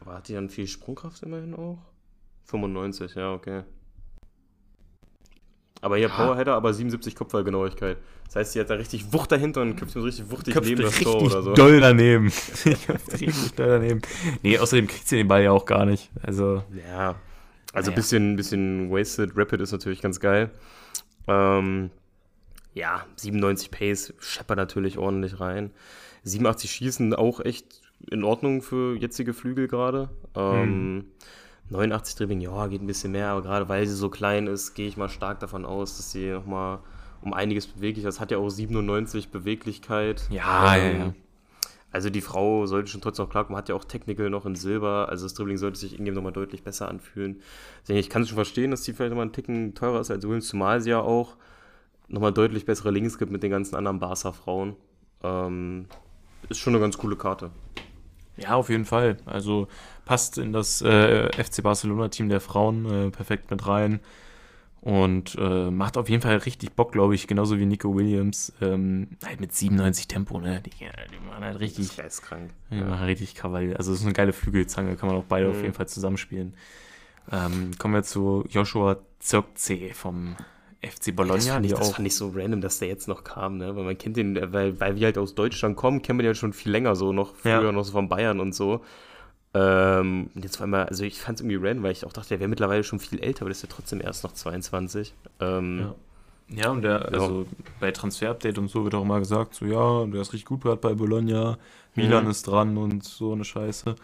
Aber 0.02 0.16
hat 0.16 0.28
die 0.28 0.34
dann 0.34 0.50
viel 0.50 0.68
Sprungkraft 0.68 1.24
immerhin 1.24 1.54
auch? 1.56 1.80
95, 2.46 3.16
ja, 3.16 3.34
okay. 3.34 3.64
Aber 5.82 5.98
hier 5.98 6.10
Powerheader, 6.10 6.56
aber 6.56 6.74
77 6.74 7.16
Kopfballgenauigkeit. 7.16 7.98
Das 8.26 8.36
heißt, 8.36 8.54
sie 8.54 8.60
hat 8.60 8.70
da 8.70 8.74
richtig 8.76 9.14
Wucht 9.14 9.32
dahinter 9.32 9.62
und 9.62 9.76
köpft 9.76 9.94
so 9.94 10.02
richtig 10.02 10.30
wuchtig 10.32 10.54
Köpft 10.54 10.68
neben 10.70 10.82
das 10.82 10.92
richtig 10.92 11.06
Tor 11.08 11.22
oder 11.22 11.42
so. 11.44 11.54
doll 11.54 11.80
daneben. 11.80 12.28
Richtig 13.12 13.54
doll 13.56 13.68
daneben. 13.68 14.02
Nee, 14.44 14.58
außerdem 14.58 14.88
kriegt 14.88 15.08
sie 15.08 15.18
den 15.18 15.28
Ball 15.28 15.44
ja 15.44 15.52
auch 15.52 15.66
gar 15.66 15.86
nicht. 15.86 16.10
Also, 16.24 16.64
Ja, 16.90 17.16
also 17.74 17.92
ein 17.92 17.94
Naja. 17.94 17.96
bisschen, 17.96 18.36
bisschen 18.36 18.92
wasted. 18.92 19.32
Rapid 19.36 19.62
ist 19.62 19.72
natürlich 19.72 20.02
ganz 20.02 20.20
geil. 20.20 20.50
Ähm, 21.28 21.90
ja, 22.74 23.06
97 23.16 23.72
Pace, 23.72 24.14
scheppert 24.20 24.58
natürlich 24.58 24.98
ordentlich 24.98 25.40
rein. 25.40 25.72
87 26.24 26.70
Schießen 26.72 27.14
auch 27.14 27.40
echt 27.40 27.82
in 28.12 28.24
Ordnung 28.24 28.62
für 28.62 28.96
jetzige 28.98 29.34
Flügel 29.34 29.68
gerade. 29.68 30.10
Ähm, 30.36 31.06
89 31.70 32.16
Dribbling, 32.16 32.42
ja, 32.42 32.68
geht 32.68 32.82
ein 32.82 32.88
bisschen 32.88 33.12
mehr, 33.12 33.30
aber 33.30 33.42
gerade 33.42 33.68
weil 33.68 33.86
sie 33.86 33.96
so 33.96 34.10
klein 34.10 34.48
ist, 34.48 34.74
gehe 34.74 34.88
ich 34.88 34.98
mal 34.98 35.10
stark 35.10 35.40
davon 35.40 35.66
aus, 35.66 35.98
dass 35.98 36.12
sie 36.12 36.30
nochmal 36.32 36.80
um 37.22 37.34
einiges 37.34 37.68
beweglicher 37.68 38.10
ist. 38.10 38.20
Hat 38.20 38.32
ja 38.32 38.38
auch 38.38 38.50
97 38.50 39.30
Beweglichkeit. 39.30 40.28
Ja, 40.30 40.76
ja, 40.78 40.92
ja. 40.92 41.14
Also 41.92 42.10
die 42.10 42.22
Frau 42.22 42.66
sollte 42.66 42.92
schon 42.92 43.02
trotzdem 43.02 43.26
noch 43.26 43.32
klarkommen, 43.32 43.58
hat 43.58 43.70
ja 43.70 43.76
auch 43.76 43.86
Technical 43.86 44.30
noch 44.30 44.46
in 44.46 44.56
Silber, 44.56 45.08
also 45.10 45.26
das 45.26 45.34
Dribbling 45.34 45.58
sollte 45.58 45.80
sich 45.80 45.98
in-game 45.98 46.14
nochmal 46.14 46.34
deutlich 46.34 46.64
besser 46.64 46.90
anfühlen. 46.90 47.42
Deswegen, 47.82 48.00
Ich 48.00 48.10
kann 48.10 48.22
es 48.22 48.28
schon 48.28 48.36
verstehen, 48.36 48.72
dass 48.72 48.84
die 48.84 48.94
vielleicht 48.94 49.12
nochmal 49.12 49.24
einen 49.24 49.34
Ticken 49.34 49.74
teurer 49.74 50.02
ist 50.02 50.12
als 50.12 50.24
Williams, 50.24 50.48
zumal 50.48 50.82
sie 50.82 50.90
ja 50.90 51.00
auch 51.00 51.38
nochmal 52.10 52.34
deutlich 52.34 52.66
bessere 52.66 52.92
Links 52.92 53.18
gibt 53.18 53.32
mit 53.32 53.42
den 53.42 53.52
ganzen 53.52 53.76
anderen 53.76 54.00
Barca-Frauen. 54.00 54.76
Ähm, 55.24 55.86
ist 56.50 56.60
schon 56.60 56.74
eine 56.74 56.82
ganz 56.82 56.98
coole 56.98 57.16
Karte. 57.16 57.52
Ja, 58.38 58.56
auf 58.56 58.70
jeden 58.70 58.86
Fall. 58.86 59.18
Also, 59.26 59.68
passt 60.06 60.38
in 60.38 60.54
das 60.54 60.82
äh, 60.82 61.30
FC 61.44 61.62
Barcelona-Team 61.64 62.30
der 62.30 62.40
Frauen 62.42 62.86
äh, 63.08 63.10
perfekt 63.12 63.52
mit 63.52 63.68
rein. 63.68 64.00
Und 64.80 65.36
äh, 65.40 65.70
macht 65.72 65.98
auf 65.98 66.08
jeden 66.08 66.22
Fall 66.22 66.38
richtig 66.38 66.74
Bock, 66.74 66.92
glaube 66.94 67.14
ich, 67.16 67.28
genauso 67.28 67.58
wie 67.60 67.66
Nico 67.66 67.94
Williams. 67.96 68.54
Ähm, 68.62 69.10
halt 69.26 69.42
mit 69.42 69.54
97 69.54 70.08
Tempo, 70.08 70.40
ne? 70.40 70.62
Die, 70.62 70.70
die 70.70 70.86
machen 71.28 71.44
halt 71.44 71.60
richtig, 71.60 71.86
ist 71.88 71.98
geistkrank. 71.98 72.52
Die 72.72 72.76
machen 72.78 73.04
richtig 73.06 73.36
Krawall. 73.36 73.76
Also 73.76 73.92
das 73.92 74.00
ist 74.00 74.06
eine 74.06 74.14
geile 74.14 74.32
Flügelzange, 74.34 74.96
kann 74.96 75.10
man 75.10 75.18
auch 75.18 75.26
beide 75.26 75.50
auf 75.50 75.58
Mhm. 75.58 75.64
jeden 75.64 75.74
Fall 75.74 75.88
zusammenspielen. 75.90 76.54
Ähm, 77.32 77.72
kommen 77.78 77.96
wir 77.96 78.04
zu 78.04 78.46
Joshua 78.50 78.98
Zirkzee 79.20 79.94
vom 79.94 80.38
FC 80.82 81.08
Das, 81.08 81.16
Bologna, 81.16 81.54
fand 81.54 81.66
ich, 81.66 81.74
das 81.74 81.92
fand 81.92 82.08
ich 82.08 82.16
so 82.16 82.32
random, 82.36 82.62
dass 82.62 82.80
der 82.80 82.88
jetzt 82.88 83.08
noch 83.08 83.24
kam, 83.24 83.58
ne? 83.58 83.76
Weil 83.76 83.84
man 83.84 83.98
kennt 83.98 84.18
den, 84.18 84.36
äh, 84.38 84.52
weil, 84.54 84.80
weil 84.80 84.96
wir 84.96 85.06
halt 85.06 85.18
aus 85.18 85.36
Deutschland 85.36 85.76
kommen, 85.76 86.02
kennen 86.02 86.20
wir 86.20 86.24
den 86.24 86.32
ja 86.32 86.36
schon 86.36 86.54
viel 86.54 86.72
länger 86.72 86.96
so, 86.96 87.12
noch 87.14 87.36
früher 87.36 87.64
Ja. 87.64 87.72
noch 87.72 87.84
so 87.84 87.92
von 87.94 88.10
Bayern 88.10 88.40
und 88.40 88.54
so. 88.54 88.82
Ähm, 89.54 90.30
und 90.36 90.44
jetzt 90.44 90.60
war 90.60 90.66
immer, 90.68 90.88
also 90.88 91.04
ich 91.04 91.20
fand 91.20 91.40
es 91.40 91.46
irgendwie 91.46 91.66
random, 91.68 91.84
weil 91.84 91.92
ich 91.94 92.06
auch 92.06 92.14
dachte, 92.14 92.30
der 92.30 92.40
wäre 92.40 92.50
mittlerweile 92.50 92.84
schon 92.84 93.00
viel 93.00 93.20
älter, 93.20 93.42
aber 93.42 93.50
der 93.50 93.56
ist 93.56 93.64
ja 93.64 93.70
trotzdem 93.72 94.02
erst 94.02 94.24
noch 94.24 94.34
22. 94.34 95.14
Ähm, 95.40 95.80
Ja. 95.80 95.96
Ja, 96.50 96.70
und 96.72 96.82
der, 96.82 97.06
also 97.12 97.46
bei 97.82 97.92
Transfer-Update 97.92 98.58
und 98.58 98.70
so 98.70 98.86
wird 98.86 98.96
auch 98.96 99.02
immer 99.02 99.20
gesagt, 99.20 99.54
so 99.54 99.66
ja, 99.66 100.06
der 100.06 100.22
ist 100.22 100.32
richtig 100.32 100.46
gut 100.46 100.62
gerade 100.62 100.78
bei 100.78 100.94
Bologna, 100.94 101.58
Milan 101.94 102.24
Mhm. 102.24 102.30
ist 102.32 102.48
dran 102.48 102.78
und 102.78 103.04
so 103.04 103.34
eine 103.34 103.44
Scheiße. 103.44 103.96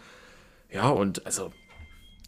Ja, 0.70 0.88
und 0.90 1.24
also 1.24 1.52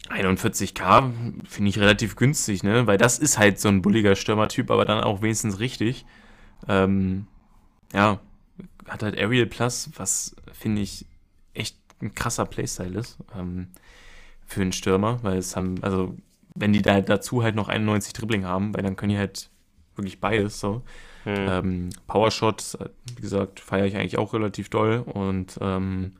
41k 0.09 1.11
finde 1.47 1.69
ich 1.69 1.79
relativ 1.79 2.15
günstig, 2.15 2.63
ne? 2.63 2.87
Weil 2.87 2.97
das 2.97 3.19
ist 3.19 3.37
halt 3.37 3.59
so 3.59 3.67
ein 3.69 3.81
bulliger 3.81 4.15
Stürmertyp, 4.15 4.71
aber 4.71 4.85
dann 4.85 5.03
auch 5.03 5.21
wenigstens 5.21 5.59
richtig. 5.59 6.05
Ähm, 6.67 7.27
ja, 7.93 8.19
hat 8.87 9.03
halt 9.03 9.17
Aerial 9.17 9.45
Plus, 9.45 9.89
was 9.95 10.35
finde 10.51 10.81
ich 10.81 11.05
echt 11.53 11.77
ein 12.01 12.13
krasser 12.13 12.45
Playstyle 12.45 12.99
ist 12.99 13.17
ähm, 13.37 13.67
für 14.45 14.61
einen 14.61 14.71
Stürmer, 14.71 15.19
weil 15.23 15.37
es 15.37 15.55
haben, 15.55 15.83
also 15.83 16.15
wenn 16.55 16.73
die 16.73 16.81
da 16.81 17.01
dazu 17.01 17.43
halt 17.43 17.55
noch 17.55 17.69
91 17.69 18.13
Dribbling 18.13 18.45
haben, 18.45 18.73
weil 18.75 18.83
dann 18.83 18.95
können 18.95 19.11
die 19.11 19.17
halt 19.17 19.49
wirklich 19.95 20.19
beides 20.19 20.59
so. 20.59 20.83
hm. 21.23 21.35
Ähm, 21.49 21.89
Powershot, 22.07 22.77
äh, 22.79 22.89
wie 23.15 23.21
gesagt, 23.21 23.59
feiere 23.59 23.85
ich 23.85 23.95
eigentlich 23.95 24.17
auch 24.17 24.33
relativ 24.33 24.69
doll 24.69 25.03
und 25.05 25.57
ähm, 25.61 26.13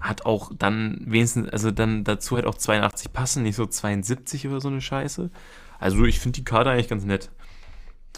hat 0.00 0.24
auch 0.26 0.52
dann 0.58 1.02
wenigstens, 1.06 1.48
also 1.50 1.70
dann 1.70 2.04
dazu 2.04 2.36
halt 2.36 2.46
auch 2.46 2.56
82 2.56 3.12
passen, 3.12 3.42
nicht 3.42 3.56
so 3.56 3.66
72 3.66 4.46
oder 4.48 4.60
so 4.60 4.68
eine 4.68 4.80
Scheiße. 4.80 5.30
Also 5.78 6.04
ich 6.04 6.20
finde 6.20 6.36
die 6.36 6.44
Karte 6.44 6.70
eigentlich 6.70 6.88
ganz 6.88 7.04
nett. 7.04 7.30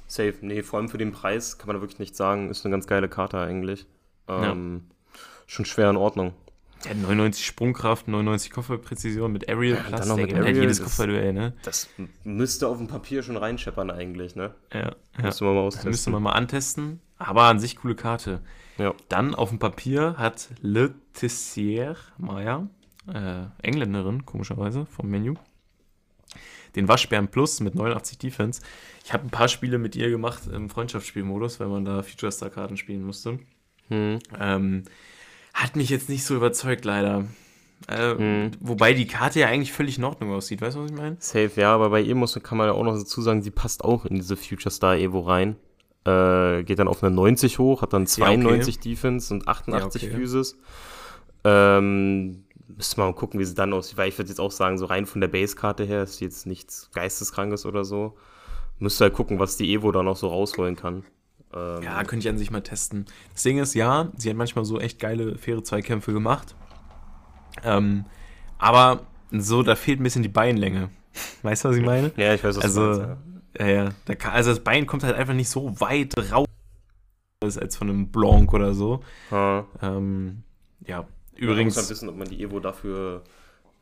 Safe, 0.07 0.35
nee, 0.43 0.63
vor 0.63 0.79
allem 0.79 0.89
für 0.89 0.99
den 0.99 1.13
Preis 1.13 1.59
kann 1.59 1.67
man 1.67 1.77
da 1.77 1.83
wirklich 1.83 1.99
nicht 1.99 2.17
sagen, 2.17 2.51
ist 2.51 2.65
eine 2.65 2.73
ganz 2.73 2.87
geile 2.87 3.09
Karte 3.09 3.39
eigentlich. 3.41 3.87
Ähm, 4.29 4.85
Schon 5.47 5.65
schwer 5.67 5.91
in 5.91 5.97
Ordnung. 5.97 6.33
Hat 6.89 6.97
99 6.97 7.45
Sprungkraft, 7.47 8.09
99 8.09 8.51
Kopfballpräzision 8.51 9.33
mit 9.33 9.49
Aerial 9.49 9.77
Ja, 9.79 9.83
Plus. 9.83 10.01
dann 10.01 10.09
noch 10.09 10.17
mit 10.17 10.33
halt 10.35 10.45
Aerial, 10.45 10.63
jedes 10.63 10.79
das- 10.79 10.87
Kopfballduell, 10.87 11.33
ne? 11.33 11.55
Das 11.63 11.89
müsste 12.25 12.69
auf 12.69 12.77
dem 12.79 12.89
Papier 12.89 13.23
schon 13.23 13.37
reinscheppern 13.37 13.91
eigentlich, 13.91 14.37
ne? 14.37 14.55
Ja, 14.73 14.81
ja. 14.81 14.93
Müsste 15.23 15.45
man 15.45 15.55
mal 15.55 15.61
Das 15.65 15.67
austesten. 15.75 15.91
müsste 15.91 16.11
man 16.11 16.23
mal 16.23 16.33
antesten. 16.33 17.01
Aber 17.19 17.43
an 17.45 17.59
sich 17.59 17.77
coole 17.77 17.95
Karte. 17.95 18.41
Ja. 18.79 18.95
Dann 19.09 19.35
auf 19.35 19.51
dem 19.51 19.59
Papier 19.59 20.17
hat 20.19 20.49
Le 20.61 20.95
Tessier 21.13 21.97
Maya, 22.19 22.69
äh, 23.13 23.45
Engländerin, 23.63 24.25
komischerweise, 24.27 24.87
vom 24.87 25.09
Menü, 25.09 25.35
den 26.75 26.89
Waschbären 26.89 27.29
Plus 27.29 27.61
mit 27.61 27.75
89 27.75 28.19
Defense. 28.19 28.63
Ich 29.05 29.13
habe 29.13 29.25
ein 29.25 29.31
paar 29.31 29.49
Spiele 29.49 29.79
mit 29.79 29.95
ihr 29.97 30.11
gemacht 30.11 30.43
im 30.53 30.69
Freundschaftsspielmodus, 30.71 31.61
weil 31.61 31.69
man 31.69 31.85
da 31.85 32.03
Future 32.03 32.33
Star 32.33 32.51
Karten 32.51 32.77
spielen 32.77 33.05
musste. 33.05 33.39
Hm. 33.89 34.19
Ähm, 34.41 34.83
hat 35.53 35.77
mich 35.77 35.89
jetzt 35.89 36.09
nicht 36.09 36.25
so 36.25 36.35
überzeugt, 36.35 36.85
leider. 36.85 37.27
Äh, 37.87 38.17
Hm. 38.17 38.51
Wobei 38.61 38.95
die 38.95 39.07
Karte 39.07 39.41
ja 39.41 39.49
eigentlich 39.49 39.73
völlig 39.73 39.99
in 39.99 40.05
Ordnung 40.05 40.33
aussieht. 40.33 40.61
Weißt 40.63 40.77
du, 40.77 40.83
was 40.83 40.91
ich 40.91 40.97
meine? 40.97 41.17
Safe, 41.21 41.51
ja, 41.57 41.75
aber 41.75 41.91
bei 41.91 42.01
ihr 42.01 42.15
muss, 42.15 42.35
kann 42.43 42.59
man 42.59 42.67
ja 42.67 42.73
auch 42.73 42.83
noch 42.83 42.97
dazu 42.97 43.21
sagen, 43.23 43.43
sie 43.43 43.51
passt 43.51 43.85
auch 43.85 44.05
in 44.07 44.17
diese 44.17 44.37
Future 44.37 44.71
Star 44.71 44.97
Evo 44.97 45.21
rein. 45.21 45.57
Äh, 46.07 46.65
geht 46.65 46.79
dann 46.79 46.89
auf 46.89 47.03
eine 47.03 47.15
90 47.15 47.59
hoch, 47.59 47.81
hat 47.83 47.93
dann 47.95 48.07
92 48.07 48.79
Defense 48.79 49.33
und 49.33 49.49
88 49.49 50.03
Ja, 50.03 50.09
okay. 50.09 50.17
Physis. 50.19 50.59
Ähm, 51.45 52.45
müsste 52.69 53.01
mal 53.01 53.13
gucken, 53.15 53.41
wie 53.41 53.45
sie 53.45 53.55
dann 53.55 53.73
aussieht, 53.73 53.97
weil 53.97 54.09
ich 54.09 54.19
würde 54.19 54.29
jetzt 54.31 54.41
auch 54.41 54.51
sagen, 54.51 54.79
so 54.79 54.87
rein 54.87 55.07
von 55.07 55.21
der 55.21 55.29
Base-Karte 55.29 55.85
her 55.85 56.03
ist 56.03 56.21
jetzt 56.21 56.47
nichts 56.47 56.91
Geisteskrankes 56.95 57.67
oder 57.67 57.85
so. 57.85 58.17
Müsste 58.79 59.05
halt 59.05 59.15
gucken, 59.15 59.39
was 59.39 59.57
die 59.57 59.73
Evo 59.73 59.93
dann 59.93 60.07
noch 60.07 60.17
so 60.17 60.29
rausholen 60.29 60.77
kann. 60.77 61.05
Ähm, 61.55 61.83
Ja, 61.83 62.03
könnte 62.05 62.27
ich 62.27 62.29
an 62.29 62.39
sich 62.39 62.51
mal 62.51 62.61
testen. 62.63 63.07
Das 63.33 63.43
Ding 63.43 63.59
ist, 63.59 63.75
ja, 63.75 64.09
sie 64.17 64.29
hat 64.31 64.37
manchmal 64.37 64.65
so 64.65 64.81
echt 64.81 64.99
geile, 64.99 65.39
faire 65.39 65.63
Zweikämpfe 65.63 66.13
gemacht. 66.13 66.55
Ähm, 67.63 68.05
aber 68.59 69.01
so, 69.31 69.63
da 69.63 69.77
fehlt 69.77 70.01
ein 70.01 70.03
bisschen 70.03 70.23
die 70.23 70.29
Beinlänge. 70.29 70.91
Weißt 71.43 71.65
du, 71.65 71.69
was 71.69 71.77
ich 71.77 71.85
meine? 71.85 72.13
ja, 72.17 72.35
ich 72.35 72.43
weiß, 72.43 72.57
was 72.57 72.63
du 72.75 72.81
Also, 72.81 72.81
meinst, 72.81 73.01
ja. 73.03 73.17
Ja, 73.59 73.67
ja, 73.67 73.89
da 74.05 74.15
kann, 74.15 74.33
also 74.33 74.51
das 74.51 74.63
Bein 74.63 74.87
kommt 74.87 75.05
halt 75.05 75.17
einfach 75.17 75.35
nicht 75.35 75.49
so 75.49 75.81
weit 75.81 76.15
raus 76.33 76.47
als 77.43 77.77
von 77.77 77.89
einem 77.89 78.11
Blanc 78.11 78.53
oder 78.53 78.75
so. 78.75 79.01
Ha. 79.31 79.67
Ähm, 79.83 80.43
ja, 80.87 80.99
Man 80.99 81.07
muss 81.07 81.41
übrigens, 81.41 81.77
halt 81.77 81.91
wissen, 81.91 82.09
ob 82.09 82.17
man 82.17 82.29
die 82.29 82.43
Evo 82.43 82.61
dafür 82.61 83.23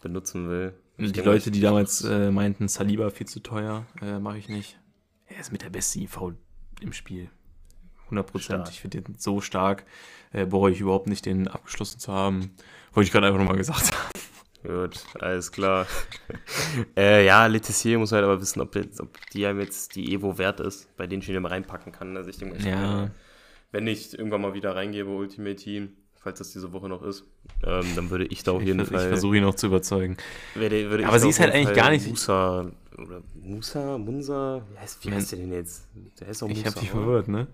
benutzen 0.03 0.49
will. 0.49 0.75
Ich 0.99 1.13
die 1.13 1.21
Leute, 1.21 1.51
die 1.51 1.61
damals 1.61 2.03
äh, 2.05 2.31
meinten, 2.31 2.69
Saliba 2.69 3.11
viel 3.11 3.27
zu 3.27 3.41
teuer, 3.41 3.87
äh, 4.01 4.19
mache 4.19 4.39
ich 4.39 4.49
nicht. 4.49 4.79
Er 5.27 5.41
ist 5.41 5.53
mit 5.53 5.63
der 5.63 5.71
beste 5.71 6.01
IV 6.01 6.35
im 6.81 6.93
Spiel. 6.93 7.31
100 8.05 8.27
Prozent. 8.27 8.69
Ich 8.69 8.81
finde 8.81 9.01
den 9.01 9.15
so 9.19 9.41
stark. 9.41 9.85
Äh, 10.33 10.47
bereue 10.47 10.73
ich 10.73 10.81
überhaupt 10.81 11.07
nicht, 11.07 11.25
den 11.25 11.49
abgeschlossen 11.49 11.99
zu 11.99 12.13
haben. 12.13 12.51
Wollte 12.93 13.07
ich 13.07 13.13
gerade 13.13 13.27
einfach 13.27 13.39
nochmal 13.39 13.57
gesagt 13.57 13.93
haben. 13.93 14.21
Gut, 14.63 15.05
alles 15.19 15.51
klar. 15.51 15.87
äh, 16.97 17.27
ja, 17.27 17.47
Letizier 17.47 17.99
muss 17.99 18.13
halt 18.13 18.25
aber 18.25 18.41
wissen, 18.41 18.61
ob, 18.61 18.75
jetzt, 18.77 19.01
ob 19.01 19.09
die 19.33 19.45
einem 19.47 19.61
jetzt 19.61 19.97
die 19.97 20.13
Evo 20.15 20.39
wert 20.39 20.61
ist, 20.61 20.95
bei 20.97 21.07
denen 21.07 21.23
ich 21.23 21.29
ihn 21.29 21.35
immer 21.35 21.51
reinpacken 21.51 21.91
kann. 21.93 22.17
Also 22.17 22.31
ich 22.31 22.39
denke, 22.39 22.59
mal, 22.59 22.67
Ja. 22.69 23.11
wenn 23.73 23.87
ich 23.87 24.17
irgendwann 24.17 24.41
mal 24.41 24.55
wieder 24.55 24.77
reingebe, 24.77 25.11
Ultimate 25.11 25.57
Team, 25.57 25.91
falls 26.15 26.39
das 26.39 26.53
diese 26.53 26.73
Woche 26.73 26.89
noch 26.89 27.03
ist, 27.03 27.25
ähm, 27.65 27.85
dann 27.97 28.11
würde 28.11 28.27
ich 28.27 28.45
da 28.45 28.53
auf 28.53 28.63
jeden 28.63 28.81
ich, 28.81 28.89
Fall. 28.89 29.01
Ich 29.03 29.09
versuche 29.09 29.37
ihn 29.37 29.43
noch 29.43 29.57
zu 29.57 29.67
überzeugen. 29.67 30.17
würde, 30.55 30.89
würde 30.91 31.09
Aber 31.09 31.19
sie 31.19 31.29
ist 31.29 31.41
halt 31.41 31.53
eigentlich 31.53 31.67
Fall 31.67 31.75
gar 31.77 31.91
nicht- 31.91 32.07
Musa, 32.09 32.71
oder 32.97 33.23
Musa, 33.35 33.99
Munsa? 33.99 34.63
Wie 34.71 34.79
heißt, 34.79 35.05
wie 35.05 35.11
heißt 35.13 35.33
der 35.33 35.39
denn 35.41 35.53
jetzt? 35.53 35.89
Der 36.21 36.29
heißt 36.29 36.43
auch 36.45 36.49
Musa. 36.49 36.61
Ich 36.61 36.67
habe 36.67 36.79
dich 36.79 36.91
verwirrt, 36.91 37.27
ne? 37.27 37.49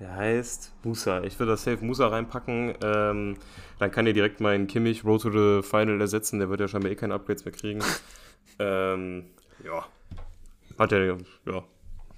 Der 0.00 0.16
heißt 0.16 0.72
Musa. 0.82 1.22
Ich 1.24 1.38
würde 1.38 1.52
das 1.52 1.62
safe 1.62 1.84
Musa 1.84 2.08
reinpacken. 2.08 2.74
Ähm, 2.82 3.36
dann 3.78 3.90
kann 3.90 4.06
ihr 4.06 4.14
direkt 4.14 4.40
meinen 4.40 4.66
Kimmich 4.66 5.04
Road 5.04 5.22
to 5.22 5.30
the 5.30 5.66
Final 5.66 6.00
ersetzen. 6.00 6.38
Der 6.38 6.48
wird 6.48 6.60
ja 6.60 6.68
scheinbar 6.68 6.90
eh 6.90 6.96
keine 6.96 7.14
Upgrades 7.14 7.44
mehr 7.44 7.52
kriegen. 7.52 7.80
ähm, 8.58 9.26
ja. 9.62 9.86
Hat 10.78 10.92
er, 10.92 11.04
ja. 11.04 11.64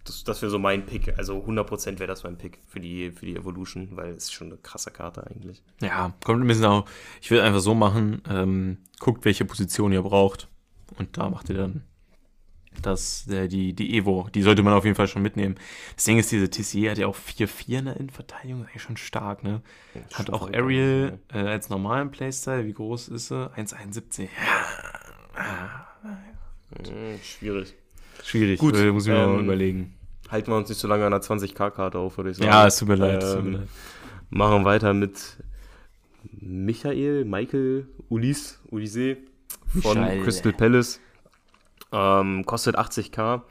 Das, 0.04 0.22
das 0.22 0.42
wäre 0.42 0.50
so 0.50 0.60
mein 0.60 0.86
Pick. 0.86 1.18
Also 1.18 1.38
100% 1.38 1.98
wäre 1.98 2.06
das 2.06 2.22
mein 2.22 2.38
Pick 2.38 2.60
für 2.68 2.78
die, 2.78 3.10
für 3.10 3.26
die 3.26 3.34
Evolution, 3.34 3.88
weil 3.92 4.10
es 4.10 4.24
ist 4.24 4.32
schon 4.32 4.48
eine 4.48 4.58
krasse 4.58 4.92
Karte 4.92 5.26
eigentlich. 5.26 5.60
Ja, 5.80 6.14
kommt 6.24 6.44
ein 6.44 6.46
bisschen 6.46 6.64
auch. 6.66 6.86
Ich 7.20 7.32
würde 7.32 7.42
einfach 7.42 7.60
so 7.60 7.74
machen, 7.74 8.22
ähm, 8.30 8.78
guckt, 9.00 9.24
welche 9.24 9.44
Position 9.44 9.92
ihr 9.92 10.02
braucht. 10.02 10.48
Und 10.98 11.18
da 11.18 11.28
macht 11.30 11.48
ihr 11.50 11.56
dann 11.56 11.82
das, 12.80 13.26
äh, 13.28 13.48
die, 13.48 13.74
die 13.74 13.96
Evo. 13.96 14.28
Die 14.34 14.42
sollte 14.42 14.62
man 14.62 14.72
auf 14.72 14.84
jeden 14.84 14.96
Fall 14.96 15.08
schon 15.08 15.22
mitnehmen. 15.22 15.56
Das 15.94 16.04
Ding 16.04 16.18
ist, 16.18 16.32
diese 16.32 16.48
TCE 16.48 16.90
hat 16.90 16.98
ja 16.98 17.06
auch 17.06 17.16
4-4 17.16 17.78
in 17.78 17.84
der 17.84 17.96
Innenverteidigung. 17.96 18.62
Ist 18.62 18.68
eigentlich 18.70 18.82
schon 18.82 18.96
stark, 18.96 19.44
ne? 19.44 19.60
Hat 20.14 20.26
Schon 20.26 20.34
auch 20.34 20.50
Ariel 20.52 21.18
äh, 21.32 21.38
als 21.38 21.68
normalen 21.68 22.10
Playstyle. 22.10 22.66
Wie 22.66 22.72
groß 22.72 23.08
ist 23.08 23.28
sie? 23.28 23.50
1,71. 23.56 24.28
Ja. 25.36 25.88
Hm, 26.02 27.18
schwierig. 27.22 27.74
Schwierig. 28.24 28.58
Gut, 28.58 28.76
äh, 28.76 28.90
muss 28.90 29.06
ich 29.06 29.12
mir 29.12 29.26
mal 29.26 29.38
ähm, 29.38 29.44
überlegen. 29.44 29.94
Halten 30.30 30.50
wir 30.50 30.56
uns 30.56 30.68
nicht 30.68 30.78
so 30.78 30.88
lange 30.88 31.04
an 31.04 31.10
der 31.12 31.20
20k-Karte 31.20 31.98
auf, 31.98 32.16
würde 32.16 32.30
ich 32.30 32.36
sagen. 32.38 32.48
Ja, 32.50 32.66
es 32.66 32.78
tut 32.78 32.88
mir 32.88 32.94
leid. 32.96 33.22
es 33.22 33.34
tut 33.34 33.44
mir 33.44 33.48
Ähm, 33.50 33.54
leid. 33.60 33.68
Machen 34.30 34.64
weiter 34.64 34.94
mit 34.94 35.36
Michael, 36.40 37.24
Michael, 37.26 37.86
Ulis, 38.08 38.58
Ulise 38.70 39.18
von 39.82 40.00
Michael. 40.00 40.22
Crystal 40.22 40.52
Palace. 40.52 41.00
Ähm, 41.92 42.44
kostet 42.46 42.78
80k. 42.78 43.42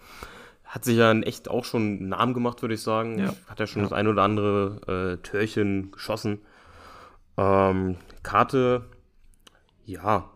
Hat 0.63 0.86
sich 0.86 0.97
ja 0.97 1.12
echt 1.13 1.49
auch 1.49 1.65
schon 1.65 1.82
einen 1.82 2.10
Namen 2.10 2.34
gemacht, 2.34 2.62
würde 2.62 2.75
ich 2.75 2.82
sagen. 2.82 3.19
Ja. 3.19 3.34
Hat 3.47 3.60
ja 3.60 3.67
schon 3.67 3.82
Ja. 3.82 3.89
das 3.89 3.97
ein 3.97 4.08
oder 4.08 4.23
andere 4.23 5.17
äh, 5.19 5.21
Törchen 5.21 5.91
geschossen. 5.91 6.39
Ähm, 7.38 7.97
Karte, 8.23 8.86
ja, 9.86 10.30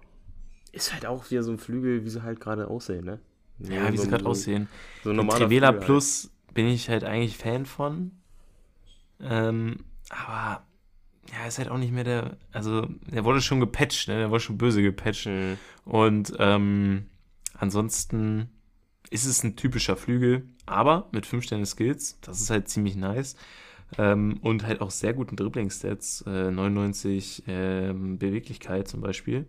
ist 0.71 0.93
halt 0.93 1.05
auch 1.05 1.29
wieder 1.31 1.41
so 1.43 1.51
ein 1.51 1.57
Flügel, 1.57 2.03
wie 2.03 2.09
sie 2.09 2.21
halt 2.21 2.39
gerade 2.41 2.67
aussehen, 2.67 3.05
ne? 3.05 3.19
Ja, 3.59 3.91
wie 3.91 3.97
so, 3.97 4.03
sie 4.03 4.09
gerade 4.09 4.23
so, 4.23 4.29
aussehen. 4.29 4.67
So 5.03 5.11
ein 5.11 5.15
normaler 5.15 5.39
Trivela 5.39 5.67
Flügel 5.67 5.79
halt. 5.79 5.85
Plus 5.85 6.31
bin 6.53 6.67
ich 6.67 6.89
halt 6.89 7.05
eigentlich 7.05 7.37
Fan 7.37 7.65
von. 7.65 8.11
Ähm, 9.21 9.85
aber 10.09 10.63
ja, 11.31 11.47
ist 11.47 11.57
halt 11.57 11.69
auch 11.69 11.77
nicht 11.77 11.93
mehr 11.93 12.03
der. 12.03 12.37
Also, 12.51 12.87
der 13.07 13.23
wurde 13.23 13.41
schon 13.41 13.61
gepatcht, 13.61 14.09
ne? 14.09 14.17
Der 14.17 14.29
wurde 14.29 14.41
schon 14.41 14.57
böse 14.57 14.81
gepatcht. 14.81 15.25
Hm. 15.25 15.57
Und 15.85 16.33
ähm, 16.39 17.05
ansonsten 17.57 18.49
ist 19.09 19.25
es 19.25 19.43
ein 19.43 19.55
typischer 19.55 19.95
Flügel, 19.97 20.47
aber 20.65 21.07
mit 21.11 21.25
5 21.25 21.43
Sterne 21.43 21.65
Skills. 21.65 22.17
Das 22.21 22.41
ist 22.41 22.49
halt 22.49 22.67
ziemlich 22.69 22.95
nice. 22.95 23.35
Ähm, 23.99 24.39
und 24.41 24.65
halt 24.65 24.81
auch 24.81 24.89
sehr 24.91 25.13
guten 25.13 25.35
Dribbling-Stats. 25.35 26.23
Äh, 26.27 26.51
99 26.51 27.43
ähm, 27.47 28.17
Beweglichkeit 28.17 28.87
zum 28.87 29.01
Beispiel. 29.01 29.45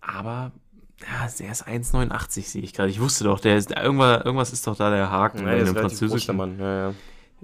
Aber 0.00 0.52
ja, 1.00 1.28
der 1.38 1.50
ist 1.52 1.66
1,89 1.66 2.42
sehe 2.42 2.62
ich 2.62 2.72
gerade. 2.72 2.90
Ich 2.90 3.00
wusste 3.00 3.24
doch, 3.24 3.40
der 3.40 3.56
ist, 3.56 3.70
irgendwas, 3.70 4.24
irgendwas 4.24 4.52
ist 4.52 4.66
doch 4.66 4.76
da 4.76 4.90
der 4.90 5.10
Haken 5.10 5.38
Ja, 5.38 5.44
bei 5.44 5.58
dem 5.64 5.74
französischen. 5.74 6.36
Mann. 6.36 6.58
Ja, 6.58 6.90
ja. 6.90 6.94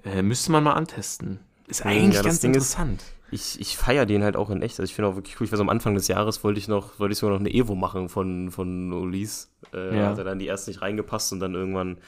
Äh, 0.04 0.22
müsste 0.22 0.52
man 0.52 0.62
mal 0.64 0.74
antesten. 0.74 1.40
Ist 1.66 1.80
Ja, 1.80 1.86
eigentlich 1.86 2.16
das 2.16 2.24
ganz 2.26 2.40
Ding 2.40 2.50
ist- 2.52 2.56
interessant. 2.74 3.02
Ich, 3.32 3.60
ich 3.60 3.76
feiere 3.76 4.06
den 4.06 4.22
halt 4.22 4.36
auch 4.36 4.50
in 4.50 4.62
echt. 4.62 4.78
Also 4.78 4.88
ich 4.88 4.94
finde 4.94 5.08
auch 5.10 5.16
wirklich 5.16 5.40
cool. 5.40 5.46
Ich 5.46 5.52
weiß, 5.52 5.60
am 5.60 5.68
Anfang 5.68 5.94
des 5.94 6.06
Jahres 6.08 6.44
wollte 6.44 6.58
ich 6.60 6.68
noch, 6.68 6.98
wollte 7.00 7.12
ich 7.12 7.18
sogar 7.18 7.34
noch 7.34 7.40
eine 7.40 7.52
Evo 7.52 7.74
machen 7.74 8.08
von, 8.08 8.50
von 8.50 8.92
Ulis. 8.92 9.50
Äh, 9.74 9.98
Ja. 9.98 10.06
Hat 10.10 10.18
er 10.18 10.24
dann 10.24 10.38
die 10.38 10.46
erst 10.46 10.68
nicht 10.68 10.80
reingepasst 10.82 11.32
und 11.32 11.40
dann 11.40 11.54
irgendwann, 11.54 11.98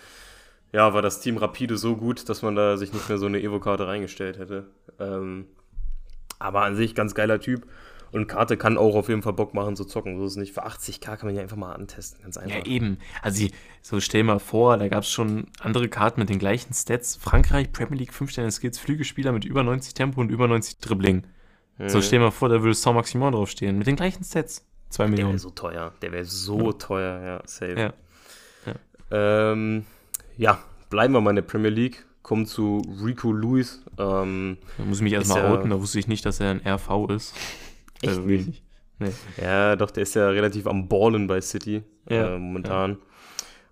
ja, 0.72 0.94
war 0.94 1.02
das 1.02 1.20
Team 1.20 1.36
rapide 1.36 1.76
so 1.76 1.96
gut, 1.96 2.28
dass 2.28 2.42
man 2.42 2.54
da 2.54 2.76
sich 2.76 2.92
nicht 2.92 3.08
mehr 3.08 3.18
so 3.18 3.26
eine 3.26 3.40
Evo-Karte 3.42 3.86
reingestellt 3.86 4.38
hätte. 4.38 4.66
Ähm, 5.00 5.46
aber 6.38 6.62
an 6.62 6.76
sich 6.76 6.94
ganz 6.94 7.14
geiler 7.16 7.40
Typ. 7.40 7.66
Und 8.10 8.26
Karte 8.26 8.56
kann 8.56 8.78
auch 8.78 8.94
auf 8.94 9.08
jeden 9.08 9.22
Fall 9.22 9.34
Bock 9.34 9.52
machen 9.54 9.76
zu 9.76 9.84
zocken. 9.84 10.16
So 10.18 10.24
ist 10.24 10.32
es 10.32 10.36
nicht. 10.38 10.54
Für 10.54 10.64
80k 10.66 11.16
kann 11.16 11.26
man 11.26 11.34
ja 11.34 11.42
einfach 11.42 11.56
mal 11.56 11.72
antesten. 11.74 12.22
Ganz 12.22 12.36
einfach. 12.38 12.56
Ja, 12.56 12.64
eben. 12.64 12.98
Also, 13.22 13.46
so 13.82 14.00
stell 14.00 14.22
mal 14.24 14.38
vor, 14.38 14.76
da 14.78 14.88
gab 14.88 15.02
es 15.02 15.10
schon 15.10 15.46
andere 15.60 15.88
Karten 15.88 16.20
mit 16.20 16.28
den 16.30 16.38
gleichen 16.38 16.72
Stats. 16.72 17.16
Frankreich, 17.16 17.70
Premier 17.72 17.98
League, 17.98 18.14
5 18.14 18.30
Sterne 18.30 18.50
Skills, 18.50 18.78
Flügelspieler 18.78 19.32
mit 19.32 19.44
über 19.44 19.62
90 19.62 19.92
Tempo 19.94 20.20
und 20.20 20.30
über 20.30 20.48
90 20.48 20.78
Dribbling. 20.78 21.24
So 21.86 21.98
Mhm. 21.98 22.02
stell 22.02 22.18
mal 22.20 22.30
vor, 22.30 22.48
da 22.48 22.62
würde 22.62 22.74
Saint 22.74 22.96
Maximin 22.96 23.32
draufstehen. 23.32 23.76
Mit 23.78 23.86
den 23.86 23.96
gleichen 23.96 24.24
Stats. 24.24 24.64
2 24.88 25.04
Der 25.04 25.10
Millionen. 25.10 25.32
wäre 25.32 25.38
so 25.38 25.50
teuer. 25.50 25.92
Der 26.02 26.10
wäre 26.12 26.24
so 26.24 26.72
teuer, 26.72 27.22
ja, 27.22 27.42
safe. 27.46 27.78
Ja. 27.78 27.92
Ähm, 29.10 29.84
ja, 30.36 30.58
bleiben 30.90 31.14
wir 31.14 31.20
mal 31.20 31.30
in 31.30 31.36
der 31.36 31.42
Premier 31.42 31.70
League. 31.70 32.04
Kommen 32.22 32.46
zu 32.46 32.82
Rico 33.04 33.32
Lewis. 33.32 33.82
Ähm, 33.98 34.58
Da 34.76 34.84
muss 34.84 34.98
ich 34.98 35.02
mich 35.02 35.12
erstmal 35.14 35.42
ja- 35.44 35.50
outen, 35.52 35.70
da 35.70 35.80
wusste 35.80 35.98
ich 35.98 36.08
nicht, 36.08 36.26
dass 36.26 36.40
er 36.40 36.50
ein 36.50 36.60
RV 36.66 37.08
ist. 37.10 37.34
Echt 38.02 38.08
Also 38.08 38.22
nicht? 38.22 38.62
Nee. 38.98 39.12
ja, 39.40 39.76
doch, 39.76 39.90
der 39.90 40.02
ist 40.02 40.14
ja 40.14 40.28
relativ 40.28 40.66
am 40.66 40.88
Ballen 40.88 41.26
bei 41.26 41.40
City 41.40 41.82
Ja, 42.08 42.34
äh, 42.34 42.38
momentan. 42.38 42.98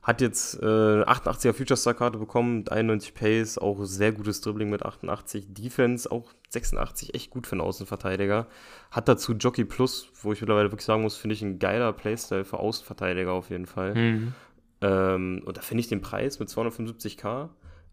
Hat 0.03 0.21
jetzt 0.21 0.63
äh, 0.63 0.65
88er 0.65 1.53
Future 1.53 1.77
Star 1.77 1.95
Karte 1.95 2.19
bekommen, 2.19 2.59
mit 2.59 2.71
91 2.71 3.13
Pace, 3.13 3.59
auch 3.59 3.85
sehr 3.85 4.13
gutes 4.13 4.41
Dribbling 4.41 4.71
mit 4.71 4.85
88, 4.85 5.53
Defense 5.53 6.09
auch 6.13 6.33
86, 6.51 7.15
echt 7.15 7.31
gut 7.31 7.49
für 7.49 7.55
einen 7.55 7.63
Außenverteidiger. 7.63 8.47
Hat 8.93 9.09
dazu 9.09 9.33
Jockey 9.33 9.65
Plus, 9.65 10.09
wo 10.23 10.33
ich 10.33 10.41
mittlerweile 10.41 10.71
wirklich 10.71 10.85
sagen 10.85 11.03
muss, 11.03 11.17
finde 11.17 11.35
ich 11.35 11.43
ein 11.43 11.59
geiler 11.59 11.93
Playstyle 11.93 12.45
für 12.45 12.61
Außenverteidiger 12.61 13.33
auf 13.33 13.51
jeden 13.51 13.67
Fall. 13.67 13.97
Mhm. 13.97 14.35
Ähm, 14.81 15.43
und 15.45 15.57
da 15.57 15.63
finde 15.63 15.81
ich 15.81 15.89
den 15.89 16.03
Preis 16.03 16.39
mit 16.39 16.51
275k 16.51 17.49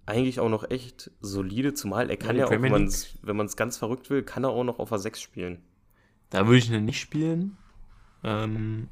eigentlich 0.06 0.40
auch 0.40 0.50
noch 0.50 0.70
echt 0.70 1.10
solide, 1.20 1.74
zumal 1.74 2.12
er 2.12 2.18
kann 2.18 2.36
die 2.36 2.42
ja, 2.42 2.46
auch, 2.46 2.52
wenn 2.52 2.62
man 2.62 3.46
es 3.46 3.56
ganz 3.56 3.78
verrückt 3.78 4.12
will, 4.12 4.22
kann 4.22 4.44
er 4.44 4.52
auch 4.52 4.64
noch 4.64 4.78
auf 4.78 4.90
der 4.90 5.00
6 5.00 5.20
spielen. 5.20 5.64
Da 6.34 6.48
würde 6.48 6.58
ich 6.58 6.72
ihn 6.72 6.84
nicht 6.84 7.00
spielen. 7.00 7.58
Ähm, 8.24 8.88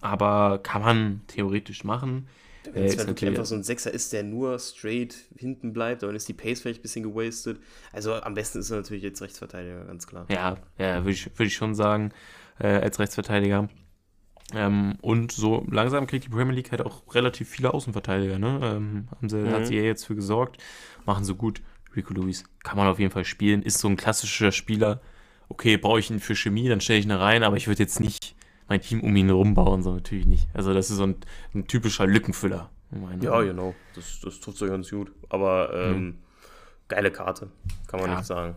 aber 0.00 0.58
kann 0.62 0.80
man 0.80 1.20
theoretisch 1.26 1.84
machen. 1.84 2.28
Wenn 2.64 2.82
Äh, 2.82 2.86
es 2.86 2.94
ist 2.94 3.06
halt 3.06 3.22
einfach 3.22 3.44
so 3.44 3.54
ein 3.56 3.62
Sechser 3.62 3.92
ist, 3.92 4.14
der 4.14 4.22
nur 4.22 4.58
straight 4.58 5.14
hinten 5.36 5.74
bleibt, 5.74 6.02
dann 6.02 6.16
ist 6.16 6.28
die 6.28 6.32
Pace 6.32 6.60
vielleicht 6.60 6.80
ein 6.80 6.82
bisschen 6.82 7.02
gewastet. 7.02 7.60
Also 7.92 8.14
am 8.14 8.32
besten 8.32 8.60
ist 8.60 8.70
er 8.70 8.78
natürlich 8.78 9.02
jetzt 9.02 9.20
Rechtsverteidiger, 9.20 9.84
ganz 9.84 10.06
klar. 10.06 10.24
Ja, 10.30 10.56
ja 10.78 11.00
würde 11.02 11.10
ich, 11.10 11.26
würd 11.26 11.48
ich 11.48 11.54
schon 11.54 11.74
sagen, 11.74 12.10
äh, 12.58 12.68
als 12.68 12.98
Rechtsverteidiger. 12.98 13.68
Ähm, 14.54 14.96
und 15.02 15.30
so 15.32 15.66
langsam 15.70 16.06
kriegt 16.06 16.24
die 16.24 16.30
Premier 16.30 16.54
League 16.54 16.70
halt 16.70 16.80
auch 16.80 17.02
relativ 17.14 17.50
viele 17.50 17.74
Außenverteidiger. 17.74 18.38
Ne? 18.38 18.60
Ähm, 18.62 19.08
haben 19.14 19.28
sie, 19.28 19.36
Mhm. 19.36 19.50
Hat 19.50 19.66
sie 19.66 19.76
ja 19.76 19.82
jetzt 19.82 20.06
für 20.06 20.14
gesorgt. 20.14 20.56
Machen 21.04 21.24
sie 21.24 21.34
gut. 21.34 21.60
Rico 21.94 22.14
Lewis 22.14 22.44
kann 22.64 22.78
man 22.78 22.86
auf 22.86 22.98
jeden 22.98 23.10
Fall 23.10 23.26
spielen. 23.26 23.62
Ist 23.62 23.78
so 23.78 23.88
ein 23.88 23.96
klassischer 23.96 24.52
Spieler. 24.52 25.02
Okay, 25.48 25.76
brauche 25.76 25.98
ich 25.98 26.10
ihn 26.10 26.20
für 26.20 26.36
Chemie, 26.36 26.68
dann 26.68 26.80
stelle 26.80 26.98
ich 26.98 27.04
ihn 27.06 27.10
rein, 27.10 27.42
aber 27.42 27.56
ich 27.56 27.66
würde 27.68 27.82
jetzt 27.82 28.00
nicht 28.00 28.34
mein 28.68 28.80
Team 28.82 29.00
um 29.00 29.14
ihn 29.16 29.30
rumbauen, 29.30 29.82
so 29.82 29.94
natürlich 29.94 30.26
nicht. 30.26 30.46
Also 30.52 30.74
das 30.74 30.90
ist 30.90 30.96
so 30.96 31.04
ein, 31.04 31.16
ein 31.54 31.66
typischer 31.66 32.06
Lückenfüller. 32.06 32.70
Ja, 33.20 33.40
genau. 33.42 33.74
Das, 33.94 34.20
das 34.22 34.40
tut 34.40 34.56
so 34.56 34.66
ganz 34.66 34.90
gut. 34.90 35.12
Aber 35.30 35.70
ähm, 35.74 36.18
geile 36.88 37.10
Karte, 37.10 37.48
kann 37.86 38.00
man 38.00 38.10
Ja. 38.10 38.16
nicht 38.16 38.26
sagen. 38.26 38.56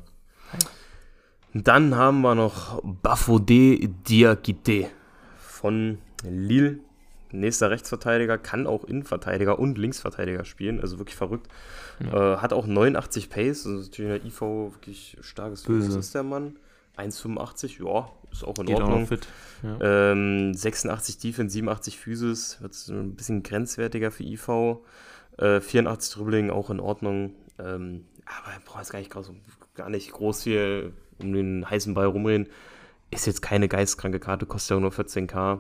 Dann 1.54 1.96
haben 1.96 2.22
wir 2.22 2.36
noch 2.36 2.82
Bafodé 2.84 3.88
Diakite 4.08 4.88
von 5.38 5.98
Lille. 6.24 6.80
Nächster 7.34 7.70
Rechtsverteidiger, 7.70 8.38
kann 8.38 8.68
auch 8.68 8.84
Innenverteidiger 8.84 9.58
und 9.58 9.78
Linksverteidiger 9.78 10.44
spielen, 10.44 10.82
also 10.82 10.98
wirklich 11.00 11.16
verrückt. 11.16 11.48
Äh, 12.02 12.08
hat 12.38 12.52
auch 12.52 12.68
89 12.68 13.30
Pace, 13.30 13.66
also 13.66 13.84
natürlich 13.84 14.00
in 14.00 14.08
der 14.08 14.26
IV 14.26 14.42
wirklich 14.74 15.18
starkes 15.22 15.64
Böse. 15.64 15.98
Ist 15.98 16.14
der 16.14 16.24
Mann? 16.24 16.58
1,85, 16.98 17.84
ja, 17.84 18.10
ist 18.32 18.44
auch 18.44 18.58
in 18.60 18.66
Geht 18.66 18.78
auch 18.78 18.82
Ordnung. 18.82 19.02
noch 19.02 19.08
fit. 19.08 19.28
Ja. 19.64 20.12
Ähm, 20.12 20.54
86 20.54 21.18
Defense, 21.20 21.54
87 21.54 21.98
Physis, 21.98 22.62
wird 22.62 22.76
ein 22.90 23.16
bisschen 23.16 23.44
grenzwertiger 23.44 24.12
für 24.12 24.24
IV. 24.24 24.80
Äh, 25.38 25.62
84 25.62 26.14
Dribbling, 26.16 26.50
auch 26.50 26.70
in 26.70 26.80
Ordnung. 26.80 27.36
Ähm, 27.60 28.06
aber 28.26 28.58
boah, 28.66 28.80
jetzt 28.80 28.92
gar 28.92 29.00
nicht, 29.00 29.12
groß, 29.12 29.32
gar 29.76 29.90
nicht 29.90 30.12
groß 30.12 30.44
hier 30.44 30.92
um 31.20 31.34
den 31.34 31.70
heißen 31.70 31.94
Ball 31.94 32.08
rumreden. 32.08 32.48
Ist 33.10 33.28
jetzt 33.28 33.42
keine 33.42 33.68
geistkranke 33.68 34.20
Karte, 34.20 34.46
kostet 34.46 34.76
ja 34.76 34.80
nur 34.80 34.92
14k. 34.92 35.60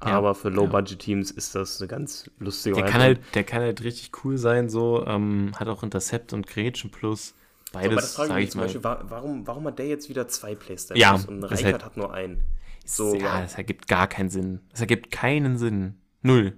Aber 0.00 0.34
für 0.34 0.50
Low-Budget-Teams 0.50 1.30
ist 1.30 1.54
das 1.54 1.80
eine 1.80 1.88
ganz 1.88 2.30
lustige 2.38 2.76
Der 2.76 2.84
kann, 2.84 3.00
halt, 3.00 3.20
der 3.34 3.44
kann 3.44 3.62
halt 3.62 3.82
richtig 3.82 4.12
cool 4.24 4.36
sein, 4.36 4.68
so. 4.68 5.04
Ähm, 5.06 5.52
hat 5.56 5.68
auch 5.68 5.82
Intercept 5.82 6.32
und 6.32 6.46
Gretchen 6.46 6.90
plus. 6.90 7.34
Aber 7.74 7.88
das 7.88 7.94
Beides, 7.94 8.14
frage 8.14 8.28
sag 8.28 8.38
ich 8.40 8.50
zum 8.50 8.58
mal. 8.60 8.64
Beispiel, 8.64 8.84
wa- 8.84 9.04
warum, 9.08 9.46
warum 9.46 9.66
hat 9.66 9.78
der 9.78 9.86
jetzt 9.88 10.08
wieder 10.08 10.28
zwei 10.28 10.54
Playstyles 10.54 11.00
Ja, 11.00 11.14
und 11.14 11.42
Reichert 11.44 11.72
halt- 11.72 11.84
hat 11.84 11.96
nur 11.96 12.12
einen? 12.12 12.42
So, 12.86 13.14
ja, 13.14 13.40
das 13.40 13.54
ergibt 13.54 13.88
gar 13.88 14.06
keinen 14.08 14.28
Sinn. 14.30 14.60
Das 14.70 14.80
ergibt 14.80 15.10
keinen 15.10 15.56
Sinn. 15.58 15.94
Null. 16.22 16.54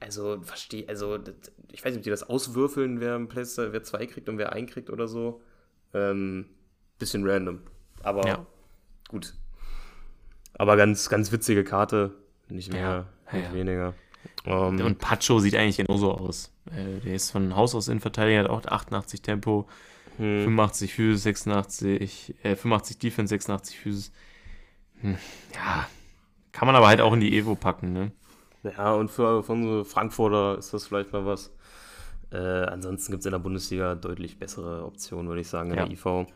Also, 0.00 0.40
verstehe, 0.42 0.88
also, 0.88 1.18
ich 1.72 1.84
weiß 1.84 1.92
nicht, 1.92 1.98
ob 1.98 2.02
die 2.02 2.10
das 2.10 2.22
auswürfeln, 2.28 3.00
wer 3.00 3.14
ein 3.14 3.28
Playstyle, 3.28 3.72
wer 3.72 3.82
zwei 3.82 4.06
kriegt 4.06 4.28
und 4.28 4.38
wer 4.38 4.52
einen 4.52 4.66
kriegt 4.66 4.90
oder 4.90 5.08
so. 5.08 5.40
Ähm, 5.94 6.46
bisschen 6.98 7.26
random. 7.28 7.60
Aber 8.02 8.26
Ja. 8.26 8.46
gut. 9.08 9.34
Aber 10.54 10.76
ganz, 10.76 11.08
ganz 11.08 11.32
witzige 11.32 11.64
Karte. 11.64 12.12
Nicht 12.48 12.72
mehr, 12.72 13.06
Ja, 13.32 13.38
nicht 13.38 13.48
ja. 13.48 13.54
weniger. 13.54 13.94
Ähm, 14.44 14.80
Und 14.80 14.98
Pacho 14.98 15.38
sieht 15.40 15.54
eigentlich 15.56 15.76
genauso 15.78 16.12
aus. 16.12 16.52
Äh, 16.66 17.00
der 17.04 17.14
ist 17.14 17.30
von 17.30 17.54
Haus 17.56 17.74
aus 17.74 17.88
Innenverteidiger, 17.88 18.40
hat 18.40 18.48
auch 18.50 18.64
88 18.66 19.22
Tempo, 19.22 19.68
hm, 20.18 20.44
85 20.44 20.94
Physis, 20.94 21.22
86, 21.24 22.34
äh, 22.42 22.56
85 22.56 22.98
Defense, 22.98 23.30
86 23.30 23.78
Physis. 23.78 24.12
Hm, 25.00 25.16
ja, 25.54 25.86
kann 26.52 26.66
man 26.66 26.74
aber 26.76 26.88
halt 26.88 27.00
auch 27.00 27.12
in 27.12 27.20
die 27.20 27.36
Evo 27.36 27.54
packen, 27.54 27.92
ne? 27.92 28.12
ja, 28.64 28.92
und 28.94 29.10
für, 29.10 29.42
für 29.44 29.52
unsere 29.52 29.84
Frankfurter 29.84 30.58
ist 30.58 30.72
das 30.74 30.86
vielleicht 30.86 31.12
mal 31.12 31.24
was. 31.24 31.52
Äh, 32.32 32.36
ansonsten 32.38 33.12
gibt 33.12 33.20
es 33.20 33.26
in 33.26 33.32
der 33.32 33.38
Bundesliga 33.38 33.94
deutlich 33.94 34.38
bessere 34.38 34.84
Optionen, 34.84 35.28
würde 35.28 35.42
ich 35.42 35.48
sagen, 35.48 35.70
in 35.70 35.76
Ja. 35.76 35.84
der 35.84 35.92
IV. 35.92 36.26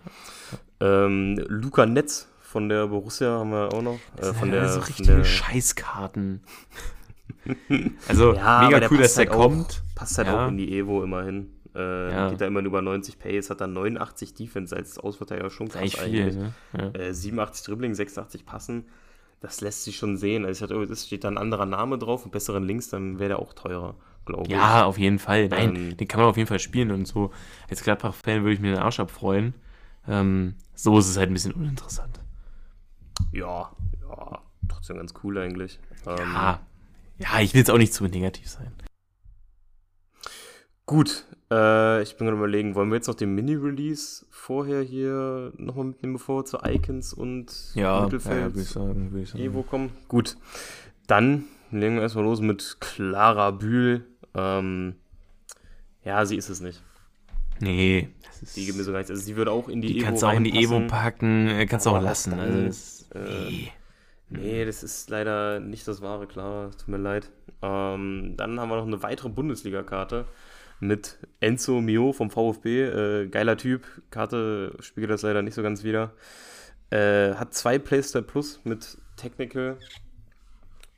Ähm, 0.80 1.36
Luca 1.48 1.84
Netz 1.86 2.28
von 2.40 2.68
der 2.68 2.86
Borussia 2.86 3.30
haben 3.40 3.50
wir 3.50 3.72
auch 3.72 3.82
noch. 3.82 3.98
Äh, 4.16 4.32
von 4.34 4.50
der, 4.52 4.68
so 4.68 4.78
richtige 4.80 5.16
der, 5.16 5.24
Scheißkarten. 5.24 6.42
also 8.08 8.34
Ja, 8.34 8.68
mega 8.68 8.86
cool, 8.90 8.98
dass 8.98 9.14
der 9.14 9.26
halt 9.26 9.34
auch- 9.36 9.42
kommt. 9.48 9.82
Passt 9.96 10.16
halt 10.18 10.28
Ja. 10.28 10.44
auch 10.44 10.48
in 10.48 10.58
die 10.58 10.78
Evo 10.78 11.02
immerhin. 11.02 11.50
Äh, 11.74 12.10
Ja. 12.12 12.30
Geht 12.30 12.40
da 12.40 12.46
immer 12.46 12.60
über 12.60 12.82
90 12.82 13.18
Pace, 13.18 13.50
hat 13.50 13.60
dann 13.60 13.72
89 13.72 14.34
Defense 14.34 14.74
als 14.74 14.98
Ausverteidiger 14.98 15.50
schon 15.50 15.68
krass 15.68 15.80
eigentlich 15.82 16.00
viel, 16.00 16.34
ne? 16.34 16.52
Ja. 16.72 16.90
Äh, 17.00 17.14
87 17.14 17.64
Dribbling, 17.64 17.94
86 17.94 18.44
Passen. 18.44 18.86
Das 19.40 19.60
lässt 19.62 19.84
sich 19.84 19.96
schon 19.96 20.16
sehen. 20.16 20.44
Also 20.44 20.64
ich 20.64 20.70
hatte, 20.70 20.82
es 20.92 21.06
steht 21.06 21.24
da 21.24 21.28
ein 21.28 21.38
anderer 21.38 21.64
Name 21.66 21.96
drauf 21.96 22.24
und 22.24 22.30
besseren 22.30 22.64
Links, 22.64 22.88
dann 22.88 23.18
wäre 23.18 23.28
der 23.28 23.38
auch 23.38 23.54
teurer, 23.54 23.94
glaube 24.26 24.44
ich. 24.48 24.50
Ja, 24.52 24.84
auf 24.84 24.98
jeden 24.98 25.18
Fall. 25.18 25.48
Nein, 25.48 25.76
Ähm, 25.76 25.96
den 25.96 26.08
kann 26.08 26.20
man 26.20 26.28
auf 26.28 26.36
jeden 26.36 26.48
Fall 26.48 26.58
spielen 26.58 26.90
und 26.90 27.06
so. 27.06 27.30
Als 27.70 27.82
Gladbach-Fan 27.82 28.42
würde 28.42 28.52
ich 28.52 28.60
mir 28.60 28.72
den 28.74 28.82
Arsch 28.82 29.00
abfreuen. 29.00 29.54
Ähm, 30.06 30.56
so 30.74 30.98
ist 30.98 31.08
es 31.08 31.16
halt 31.16 31.30
ein 31.30 31.34
bisschen 31.34 31.52
uninteressant. 31.52 32.20
Ja, 33.32 33.70
ja, 34.02 34.42
trotzdem 34.68 34.96
ganz 34.96 35.14
cool 35.22 35.38
eigentlich. 35.38 35.78
Ähm, 36.06 36.16
Ja, 36.34 36.60
ja 37.18 37.40
ich 37.40 37.54
will 37.54 37.60
jetzt 37.60 37.70
auch 37.70 37.78
nicht 37.78 37.94
zu 37.94 38.04
negativ 38.04 38.48
sein. 38.48 38.72
Gut, 40.86 41.24
äh, 41.50 42.02
ich 42.02 42.16
bin 42.16 42.26
gerade 42.26 42.38
überlegen, 42.38 42.74
wollen 42.74 42.90
wir 42.90 42.96
jetzt 42.96 43.06
noch 43.08 43.14
den 43.14 43.34
Mini-Release 43.34 44.24
vorher 44.30 44.82
hier 44.82 45.52
nochmal 45.56 45.86
mitnehmen, 45.86 46.14
bevor 46.14 46.40
wir 46.40 46.44
zu 46.44 46.58
Icons 46.64 47.12
und 47.12 47.52
Ja, 47.74 48.02
Mittelfeld 48.02 48.38
ja, 48.40 48.46
würde 48.46 48.60
ich 48.60 48.68
sagen. 48.68 49.10
Würde 49.12 49.22
ich 49.24 49.30
sagen. 49.30 49.44
Evo 49.44 49.62
kommen? 49.62 49.90
Gut, 50.08 50.36
dann 51.06 51.44
legen 51.70 51.96
wir 51.96 52.02
erstmal 52.02 52.24
los 52.24 52.40
mit 52.40 52.76
Clara 52.80 53.50
Bühl. 53.50 54.04
Ähm, 54.34 54.94
ja, 56.04 56.24
sie 56.24 56.36
ist 56.36 56.48
es 56.48 56.60
nicht. 56.60 56.82
Nee, 57.60 58.08
Die 58.56 58.64
gibt 58.64 58.78
mir 58.78 58.84
so 58.84 58.92
gar 58.92 58.98
nichts. 58.98 59.10
Also 59.10 59.22
sie 59.22 59.36
würde 59.36 59.50
auch 59.52 59.68
in 59.68 59.82
die, 59.82 59.88
die 59.88 59.98
Evo 59.98 60.06
kannst 60.06 60.22
du 60.22 60.26
auch 60.26 60.32
in 60.32 60.44
die 60.44 60.62
Evo 60.64 60.80
packen, 60.86 61.48
äh, 61.48 61.66
kannst 61.66 61.84
du 61.86 61.90
auch 61.90 62.00
lassen. 62.00 62.30
dann, 62.30 62.40
Also 62.40 62.62
das, 62.66 63.08
äh, 63.14 63.50
nee. 63.50 63.72
Nee, 64.30 64.64
das 64.64 64.82
ist 64.84 65.10
leider 65.10 65.58
nicht 65.60 65.86
das 65.88 66.00
wahre, 66.02 66.26
Clara. 66.26 66.70
Tut 66.70 66.88
mir 66.88 66.98
leid. 66.98 67.30
Ähm, 67.62 68.34
dann 68.36 68.60
haben 68.60 68.68
wir 68.68 68.76
noch 68.76 68.86
eine 68.86 69.02
weitere 69.02 69.28
Bundesliga-Karte 69.28 70.24
mit 70.80 71.18
Enzo 71.40 71.80
Mio 71.80 72.12
vom 72.12 72.30
VfB. 72.30 72.82
Äh, 72.84 73.28
geiler 73.28 73.56
Typ. 73.56 73.86
Karte 74.10 74.76
spiegelt 74.80 75.10
das 75.10 75.22
leider 75.22 75.42
nicht 75.42 75.54
so 75.54 75.62
ganz 75.62 75.84
wieder. 75.84 76.12
Äh, 76.90 77.34
hat 77.34 77.54
zwei 77.54 77.78
Playstyle 77.78 78.24
Plus 78.24 78.60
mit 78.64 78.98
Technical 79.16 79.78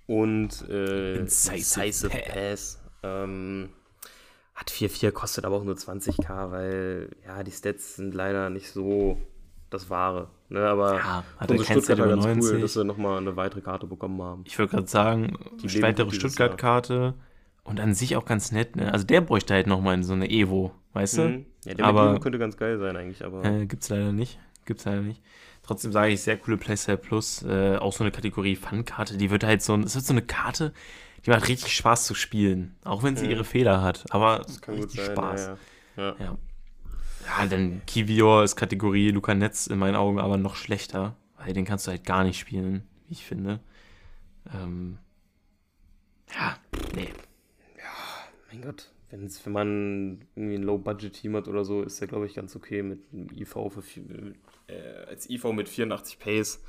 und 0.06 0.68
äh, 0.68 1.16
Incisive 1.16 2.08
Pass. 2.08 2.80
Ähm, 3.02 3.70
hat 4.54 4.70
4-4, 4.70 5.10
kostet 5.10 5.44
aber 5.44 5.56
auch 5.56 5.64
nur 5.64 5.74
20k, 5.74 6.50
weil 6.50 7.08
ja, 7.26 7.42
die 7.42 7.50
Stats 7.50 7.96
sind 7.96 8.14
leider 8.14 8.48
nicht 8.50 8.70
so 8.70 9.18
das 9.70 9.90
Wahre. 9.90 10.28
Ne? 10.48 10.60
Aber 10.60 10.96
Ja, 10.96 11.24
hat 11.38 11.50
unsere 11.50 11.68
er 11.68 11.80
Stuttgarter 11.80 12.08
ganz 12.08 12.24
cool, 12.24 12.34
90. 12.34 12.60
dass 12.60 12.76
wir 12.76 12.84
nochmal 12.84 13.18
eine 13.18 13.36
weitere 13.36 13.60
Karte 13.62 13.86
bekommen 13.86 14.20
haben. 14.22 14.44
Ich 14.46 14.58
würde 14.58 14.70
gerade 14.70 14.86
sagen, 14.88 15.36
Die 15.62 15.82
weitere 15.82 16.10
Stuttgart-Karte 16.12 17.14
und 17.64 17.80
an 17.80 17.94
sich 17.94 18.16
auch 18.16 18.24
ganz 18.24 18.52
nett. 18.52 18.76
Ne? 18.76 18.92
Also 18.92 19.06
der 19.06 19.20
bräuchte 19.20 19.54
halt 19.54 19.66
nochmal 19.66 20.02
so 20.02 20.12
eine 20.12 20.28
Evo, 20.30 20.72
weißt 20.92 21.18
du? 21.18 21.22
Mhm. 21.28 21.46
Ja, 21.64 21.74
der 21.74 21.84
Aber- 21.86 22.18
könnte 22.20 22.38
ganz 22.38 22.56
geil 22.56 22.78
sein 22.78 22.96
eigentlich, 22.96 23.24
aber 23.24 23.44
Äh, 23.44 23.66
gibt's 23.66 23.88
leider 23.88 24.12
nicht. 24.12 24.38
Gibt's 24.64 24.84
leider 24.84 25.00
nicht. 25.02 25.22
Trotzdem 25.62 25.92
sage 25.92 26.12
ich, 26.12 26.20
sehr 26.20 26.36
coole 26.38 26.56
Playstyle 26.56 26.98
Plus. 26.98 27.42
Äh, 27.44 27.76
auch 27.76 27.92
so 27.92 28.02
eine 28.02 28.10
Kategorie 28.10 28.56
Fun-Karte. 28.56 29.16
Die 29.16 29.30
wird 29.30 29.44
halt 29.44 29.62
so 29.62 29.76
es 29.76 29.94
wird 29.94 30.04
so 30.04 30.12
eine 30.12 30.22
Karte, 30.22 30.72
die 31.24 31.30
macht 31.30 31.48
richtig 31.48 31.72
Spaß 31.72 32.06
zu 32.06 32.14
spielen. 32.14 32.74
Auch 32.84 33.04
wenn 33.04 33.16
sie 33.16 33.26
Mhm. 33.26 33.30
ihre 33.30 33.44
Fehler 33.44 33.80
hat. 33.80 34.04
Aber 34.10 34.40
das 34.40 34.60
kann 34.60 34.74
richtig 34.74 35.00
sein. 35.00 35.14
Spaß. 35.16 35.46
Ja, 35.96 36.02
ja. 36.02 36.14
Ja. 36.18 36.24
Ja. 36.24 36.38
Ja, 37.38 37.46
dann 37.46 37.82
Kivior 37.86 38.42
ist 38.42 38.56
Kategorie 38.56 39.10
Luca 39.12 39.32
Netz 39.36 39.68
in 39.68 39.78
meinen 39.78 39.94
Augen 39.94 40.18
aber 40.18 40.36
noch 40.36 40.56
schlechter, 40.56 41.14
weil 41.38 41.52
den 41.52 41.64
kannst 41.64 41.86
du 41.86 41.92
halt 41.92 42.04
gar 42.04 42.24
nicht 42.24 42.40
spielen, 42.40 42.82
wie 43.06 43.12
ich 43.12 43.24
finde. 43.24 43.60
Ähm, 44.52 44.98
ja, 46.34 46.56
nee. 46.96 47.08
Mein 48.52 48.62
Gott, 48.62 48.92
wenn's, 49.10 49.44
wenn 49.46 49.52
man 49.52 50.24
irgendwie 50.34 50.56
ein 50.56 50.62
Low-Budget-Team 50.62 51.34
hat 51.36 51.48
oder 51.48 51.64
so, 51.64 51.82
ist 51.82 52.00
der, 52.00 52.08
glaube 52.08 52.26
ich, 52.26 52.34
ganz 52.34 52.54
okay 52.54 52.82
mit 52.82 53.00
einem 53.12 53.28
IV 53.34 53.48
für 53.70 53.82
vier- 53.82 54.34
äh, 54.66 55.06
als 55.08 55.28
IV 55.30 55.44
mit 55.52 55.70
84 55.70 56.18
Pace. 56.18 56.62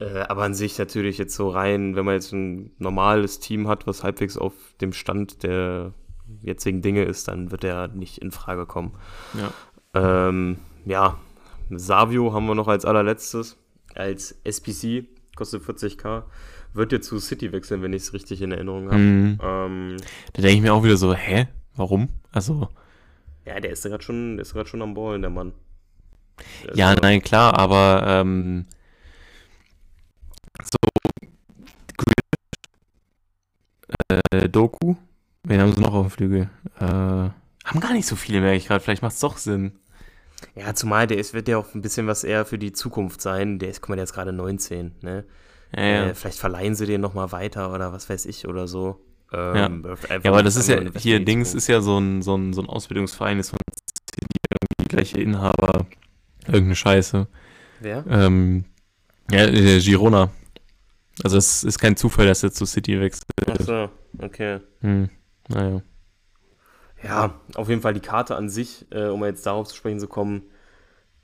Äh, 0.00 0.20
aber 0.28 0.42
an 0.42 0.54
sich 0.54 0.78
natürlich 0.78 1.16
jetzt 1.16 1.34
so 1.34 1.48
rein, 1.48 1.96
wenn 1.96 2.04
man 2.04 2.14
jetzt 2.14 2.32
ein 2.32 2.72
normales 2.78 3.40
Team 3.40 3.68
hat, 3.68 3.86
was 3.86 4.04
halbwegs 4.04 4.36
auf 4.36 4.52
dem 4.80 4.92
Stand 4.92 5.42
der 5.42 5.94
jetzigen 6.42 6.82
Dinge 6.82 7.04
ist, 7.04 7.26
dann 7.28 7.50
wird 7.50 7.64
er 7.64 7.88
nicht 7.88 8.18
in 8.18 8.30
Frage 8.30 8.66
kommen. 8.66 8.94
Ja. 9.34 10.28
Ähm, 10.28 10.58
ja, 10.84 11.18
Savio 11.70 12.34
haben 12.34 12.46
wir 12.46 12.54
noch 12.54 12.68
als 12.68 12.84
allerletztes, 12.84 13.56
als 13.94 14.38
SPC, 14.44 15.06
kostet 15.34 15.62
40k. 15.62 16.24
Wird 16.74 16.92
jetzt 16.92 17.08
zu 17.08 17.18
City 17.18 17.52
wechseln, 17.52 17.82
wenn 17.82 17.92
ich 17.92 18.02
es 18.02 18.12
richtig 18.12 18.42
in 18.42 18.52
Erinnerung 18.52 18.86
habe. 18.86 18.98
Mhm. 18.98 19.38
Ähm, 19.42 19.96
Da 20.32 20.42
denke 20.42 20.56
ich 20.56 20.62
mir 20.62 20.74
auch 20.74 20.84
wieder 20.84 20.96
so, 20.96 21.14
hä? 21.14 21.48
Warum? 21.76 22.08
Also, 22.32 22.68
Ja, 23.44 23.58
der 23.60 23.70
ist 23.72 23.82
gerade 23.84 24.02
schon, 24.02 24.36
der 24.36 24.42
ist 24.42 24.52
gerade 24.52 24.68
schon 24.68 24.82
am 24.82 24.94
Ballen, 24.94 25.22
der 25.22 25.30
Mann. 25.30 25.52
Der 26.66 26.76
Ja, 26.76 26.94
nein, 26.94 27.22
klar, 27.22 27.58
aber 27.58 28.04
ähm, 28.06 28.66
so 30.62 30.78
äh, 34.32 34.48
Doku, 34.48 34.96
wen 35.44 35.60
haben 35.60 35.72
sie 35.72 35.80
noch 35.80 35.94
auf 35.94 36.06
dem 36.06 36.10
Flügel? 36.10 36.50
Äh, 36.78 36.84
haben 36.84 37.80
gar 37.80 37.92
nicht 37.92 38.06
so 38.06 38.16
viele, 38.16 38.40
merke 38.40 38.56
ich 38.56 38.66
gerade. 38.66 38.82
Vielleicht 38.82 39.02
macht 39.02 39.14
es 39.14 39.20
doch 39.20 39.36
Sinn. 39.36 39.72
Ja, 40.54 40.74
zumal 40.74 41.06
der 41.06 41.18
ist, 41.18 41.34
wird 41.34 41.48
ja 41.48 41.58
auch 41.58 41.74
ein 41.74 41.82
bisschen 41.82 42.06
was 42.06 42.24
eher 42.24 42.44
für 42.44 42.58
die 42.58 42.72
Zukunft 42.72 43.20
sein. 43.20 43.58
Der 43.58 43.70
ist, 43.70 43.80
guck 43.80 43.90
mal, 43.90 43.96
der 43.96 44.04
ist 44.04 44.12
gerade 44.12 44.32
19, 44.32 44.94
ne? 45.02 45.24
Ja, 45.74 45.82
ja. 45.82 46.06
Äh, 46.06 46.14
vielleicht 46.14 46.38
verleihen 46.38 46.74
sie 46.74 46.86
den 46.86 47.00
nochmal 47.00 47.32
weiter 47.32 47.72
oder 47.74 47.92
was 47.92 48.08
weiß 48.08 48.26
ich 48.26 48.46
oder 48.48 48.66
so. 48.66 49.00
Ähm, 49.32 49.56
Ja. 49.56 49.64
einfach 49.90 50.24
ja, 50.24 50.30
aber 50.30 50.42
das 50.42 50.56
ist 50.56 50.68
ja, 50.68 50.80
hier 50.96 51.24
Dings 51.24 51.54
ist 51.54 51.66
ja 51.66 51.80
so 51.80 51.98
ein, 51.98 52.22
so 52.22 52.36
ein, 52.36 52.52
so 52.52 52.62
ein 52.62 52.68
Ausbildungsverein, 52.68 53.38
ist 53.38 53.50
von 53.50 53.58
City 53.78 54.26
irgendwie 54.50 54.88
gleiche 54.88 55.20
Inhaber, 55.20 55.86
irgendeine 56.46 56.76
Scheiße. 56.76 57.26
Wer? 57.80 58.04
Ähm, 58.08 58.64
ja, 59.30 59.44
äh, 59.46 59.80
Girona. 59.80 60.30
Also 61.22 61.36
es 61.36 61.64
ist 61.64 61.78
kein 61.78 61.96
Zufall, 61.96 62.26
dass 62.26 62.42
er 62.42 62.52
zu 62.52 62.64
City 62.64 62.98
wechselt. 63.00 63.24
Achso, 63.46 63.90
okay. 64.18 64.60
Hm, 64.80 65.10
naja. 65.48 65.82
Ja, 67.02 67.34
auf 67.54 67.68
jeden 67.68 67.82
Fall 67.82 67.94
die 67.94 68.00
Karte 68.00 68.34
an 68.36 68.48
sich, 68.48 68.86
äh, 68.90 69.06
um 69.06 69.24
jetzt 69.24 69.44
darauf 69.46 69.68
zu 69.68 69.76
sprechen 69.76 70.00
zu 70.00 70.08
kommen, 70.08 70.42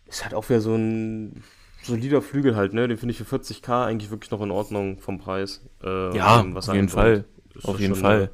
ist 0.07 0.23
halt 0.25 0.35
auch 0.35 0.49
wieder 0.49 0.61
so 0.61 0.75
ein 0.75 1.43
solider 1.85 2.23
Flügel 2.23 2.57
halt, 2.57 2.73
ne? 2.73 2.89
Den 2.89 2.97
finde 2.97 3.13
ich 3.13 3.19
für 3.19 3.37
40k 3.37 3.87
eigentlich 3.87 4.11
wirklich 4.11 4.31
noch 4.31 4.43
in 4.43 4.51
Ordnung 4.51 4.99
vom 5.01 5.19
Preis. 5.19 5.63
Äh, 5.83 6.17
Ja, 6.17 6.41
und 6.41 6.57
auf 6.57 6.73
jeden. 6.73 6.89
Fall. 6.89 7.25
Auf 7.63 7.81
jeden 7.81 7.95
Fall. 7.95 8.31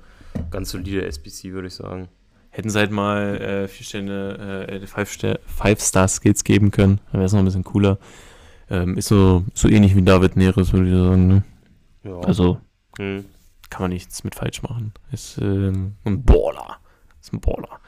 Ganz 0.50 0.70
solide 0.70 1.04
SBC, 1.06 1.52
würde 1.52 1.68
ich 1.68 1.74
sagen. 1.74 2.08
Hätten 2.50 2.70
sie 2.70 2.78
halt 2.78 2.90
mal 2.90 3.40
äh, 3.40 3.68
vier 3.68 3.86
Sterne, 3.86 4.66
äh, 4.68 4.86
five, 4.86 5.10
Ster 5.10 5.38
five 5.46 5.80
Star 5.80 6.08
Skills 6.08 6.42
geben 6.42 6.70
können, 6.70 7.00
dann 7.06 7.20
wäre 7.20 7.26
es 7.26 7.32
noch 7.32 7.38
ein 7.38 7.44
bisschen 7.44 7.64
cooler. 7.64 7.98
Ähm, 8.68 8.96
ist 8.96 9.08
so, 9.08 9.44
so 9.54 9.68
ähnlich 9.68 9.94
wie 9.94 10.02
David 10.02 10.36
Neres, 10.36 10.72
würde 10.72 10.88
ich 10.88 10.94
sagen. 10.94 11.26
Ne? 11.28 11.42
Ja. 12.04 12.18
Also 12.20 12.60
hm. 12.98 13.24
kann 13.68 13.82
man 13.82 13.90
nichts 13.90 14.24
mit 14.24 14.34
falsch 14.34 14.62
machen. 14.62 14.92
Ist 15.12 15.38
ähm, 15.38 15.94
ein 16.04 16.24
Baller. 16.24 16.78
Ist 17.20 17.32
ein 17.32 17.40
Baller. 17.40 17.80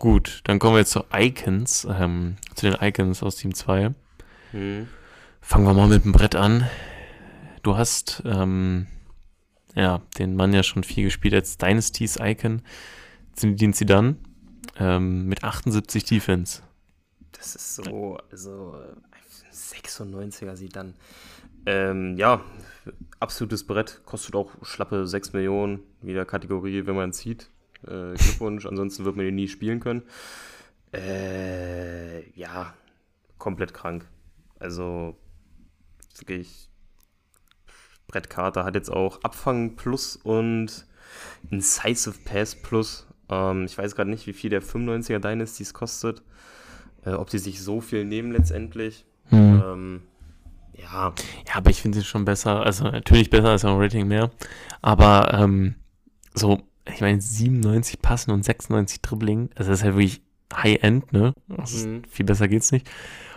Gut, 0.00 0.40
dann 0.44 0.58
kommen 0.58 0.74
wir 0.74 0.80
jetzt 0.80 0.92
zu 0.92 1.04
Icons, 1.14 1.86
ähm, 1.90 2.36
zu 2.54 2.68
den 2.68 2.76
Icons 2.80 3.22
aus 3.22 3.36
Team 3.36 3.54
2. 3.54 3.94
Hm. 4.54 4.86
Fangen 5.40 5.66
wir 5.66 5.74
mal 5.74 5.88
mit 5.88 6.04
dem 6.04 6.12
Brett 6.12 6.36
an. 6.36 6.70
Du 7.64 7.76
hast 7.76 8.22
ähm, 8.24 8.86
ja 9.74 10.00
den 10.16 10.36
Mann 10.36 10.52
ja 10.52 10.62
schon 10.62 10.84
viel 10.84 11.02
gespielt 11.04 11.34
als 11.34 11.58
Dynasties 11.58 12.18
Icon, 12.20 12.62
Zinedine 13.32 13.72
Zidane, 13.72 14.16
ähm, 14.78 15.26
mit 15.26 15.42
78 15.42 16.04
Defense. 16.04 16.62
Das 17.32 17.56
ist 17.56 17.74
so, 17.74 18.16
also 18.30 18.76
äh, 18.76 19.52
96er 19.52 20.54
sieht 20.54 20.76
dann. 20.76 20.94
Ähm, 21.66 22.16
ja, 22.16 22.40
absolutes 23.18 23.66
Brett, 23.66 24.02
kostet 24.04 24.36
auch 24.36 24.52
schlappe 24.62 25.08
6 25.08 25.32
Millionen, 25.32 25.80
wieder 26.00 26.24
Kategorie, 26.24 26.86
wenn 26.86 26.94
man 26.94 27.12
zieht. 27.12 27.50
Äh, 27.82 28.14
Glückwunsch, 28.14 28.66
ansonsten 28.66 29.04
wird 29.04 29.16
man 29.16 29.24
den 29.24 29.34
nie 29.34 29.48
spielen 29.48 29.80
können. 29.80 30.02
Äh, 30.92 32.30
ja, 32.38 32.72
komplett 33.38 33.74
krank. 33.74 34.06
Also 34.64 35.14
wirklich 36.18 36.68
Brettkarte 38.06 38.64
hat 38.64 38.74
jetzt 38.74 38.90
auch 38.90 39.22
Abfang 39.22 39.76
Plus 39.76 40.16
und 40.16 40.86
Incisive 41.50 42.14
Pass 42.24 42.54
Plus. 42.54 43.06
Ähm, 43.28 43.64
ich 43.66 43.76
weiß 43.76 43.94
gerade 43.94 44.10
nicht, 44.10 44.26
wie 44.26 44.32
viel 44.32 44.50
der 44.50 44.62
95er 44.62 45.18
Dynasties 45.18 45.74
kostet. 45.74 46.22
Äh, 47.04 47.12
ob 47.12 47.28
die 47.30 47.38
sich 47.38 47.62
so 47.62 47.80
viel 47.80 48.04
nehmen 48.04 48.32
letztendlich. 48.32 49.04
Hm. 49.28 49.62
Ähm, 49.64 50.02
ja, 50.76 51.14
Ja, 51.46 51.54
aber 51.54 51.70
ich 51.70 51.82
finde 51.82 51.98
es 51.98 52.06
schon 52.06 52.24
besser. 52.24 52.64
Also 52.64 52.84
natürlich 52.84 53.30
besser 53.30 53.50
als 53.50 53.64
ein 53.64 53.76
Rating 53.76 54.08
mehr. 54.08 54.30
Aber 54.82 55.32
ähm, 55.34 55.74
so, 56.34 56.62
ich 56.92 57.00
meine, 57.00 57.20
97 57.20 58.00
Passen 58.00 58.30
und 58.30 58.44
96 58.44 59.00
Dribbling, 59.02 59.50
also 59.56 59.70
das 59.70 59.80
ist 59.80 59.84
halt 59.84 59.94
wirklich 59.96 60.22
High-End, 60.54 61.12
ne? 61.12 61.32
Ist, 61.62 61.86
Mhm. 61.86 62.02
viel 62.08 62.24
besser 62.26 62.48
geht's 62.48 62.70
nicht. 62.72 62.88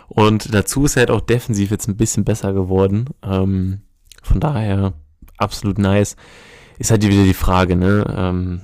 Und 0.08 0.52
dazu 0.54 0.84
ist 0.84 0.96
er 0.96 1.00
halt 1.00 1.10
auch 1.10 1.20
defensiv 1.20 1.70
jetzt 1.70 1.86
ein 1.86 1.96
bisschen 1.96 2.24
besser 2.24 2.52
geworden. 2.52 3.06
Ähm, 3.22 3.82
von 4.22 4.40
daher 4.40 4.94
absolut 5.36 5.78
nice. 5.78 6.16
Ist 6.78 6.90
halt 6.90 7.02
wieder 7.06 7.24
die 7.24 7.34
Frage, 7.34 7.76
ne? 7.76 8.04
Ähm, 8.16 8.62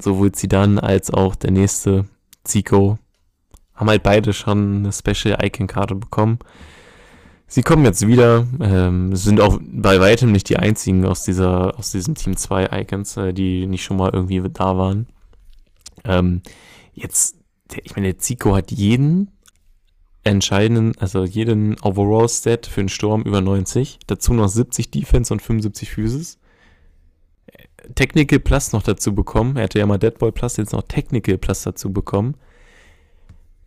sowohl 0.00 0.32
Zidane 0.32 0.82
als 0.82 1.10
auch 1.10 1.34
der 1.34 1.50
nächste 1.50 2.06
Zico 2.44 2.98
haben 3.74 3.90
halt 3.90 4.02
beide 4.02 4.32
schon 4.32 4.78
eine 4.78 4.92
Special 4.92 5.38
Icon-Karte 5.42 5.94
bekommen. 5.94 6.38
Sie 7.46 7.62
kommen 7.62 7.84
jetzt 7.84 8.06
wieder, 8.06 8.46
ähm, 8.60 9.14
sind 9.14 9.40
auch 9.40 9.60
bei 9.62 10.00
weitem 10.00 10.32
nicht 10.32 10.48
die 10.48 10.56
einzigen 10.56 11.04
aus 11.04 11.22
dieser, 11.22 11.78
aus 11.78 11.92
diesem 11.92 12.14
Team 12.14 12.36
2 12.36 12.70
Icons, 12.80 13.16
äh, 13.18 13.32
die 13.32 13.66
nicht 13.66 13.84
schon 13.84 13.98
mal 13.98 14.10
irgendwie 14.12 14.42
da 14.50 14.76
waren. 14.76 15.06
Ähm, 16.04 16.42
jetzt, 16.92 17.36
der, 17.72 17.84
ich 17.84 17.94
meine, 17.94 18.08
der 18.08 18.18
Zico 18.18 18.56
hat 18.56 18.72
jeden 18.72 19.30
entscheidenden, 20.26 20.92
also 20.98 21.24
jeden 21.24 21.78
Overall-Stat 21.80 22.66
für 22.66 22.80
den 22.80 22.88
Sturm 22.88 23.22
über 23.22 23.40
90, 23.40 23.98
dazu 24.06 24.34
noch 24.34 24.48
70 24.48 24.90
Defense 24.90 25.32
und 25.32 25.40
75 25.40 25.90
Physis. 25.90 26.38
Technical 27.94 28.40
Plus 28.40 28.72
noch 28.72 28.82
dazu 28.82 29.14
bekommen. 29.14 29.56
Er 29.56 29.64
hatte 29.64 29.78
ja 29.78 29.86
mal 29.86 29.98
Deadball 29.98 30.32
Plus, 30.32 30.56
jetzt 30.56 30.72
noch 30.72 30.82
Technical 30.82 31.38
Plus 31.38 31.62
dazu 31.62 31.92
bekommen. 31.92 32.34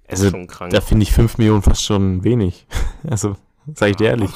ist 0.07 0.19
Also, 0.23 0.31
schon 0.31 0.47
krank. 0.47 0.73
da 0.73 0.81
finde 0.81 1.03
ich 1.03 1.13
5 1.13 1.37
Millionen 1.37 1.61
fast 1.61 1.83
schon 1.83 2.23
wenig. 2.23 2.65
Also, 3.09 3.37
sag 3.73 3.91
ich 3.91 3.95
dir 3.95 4.09
ehrlich. 4.09 4.29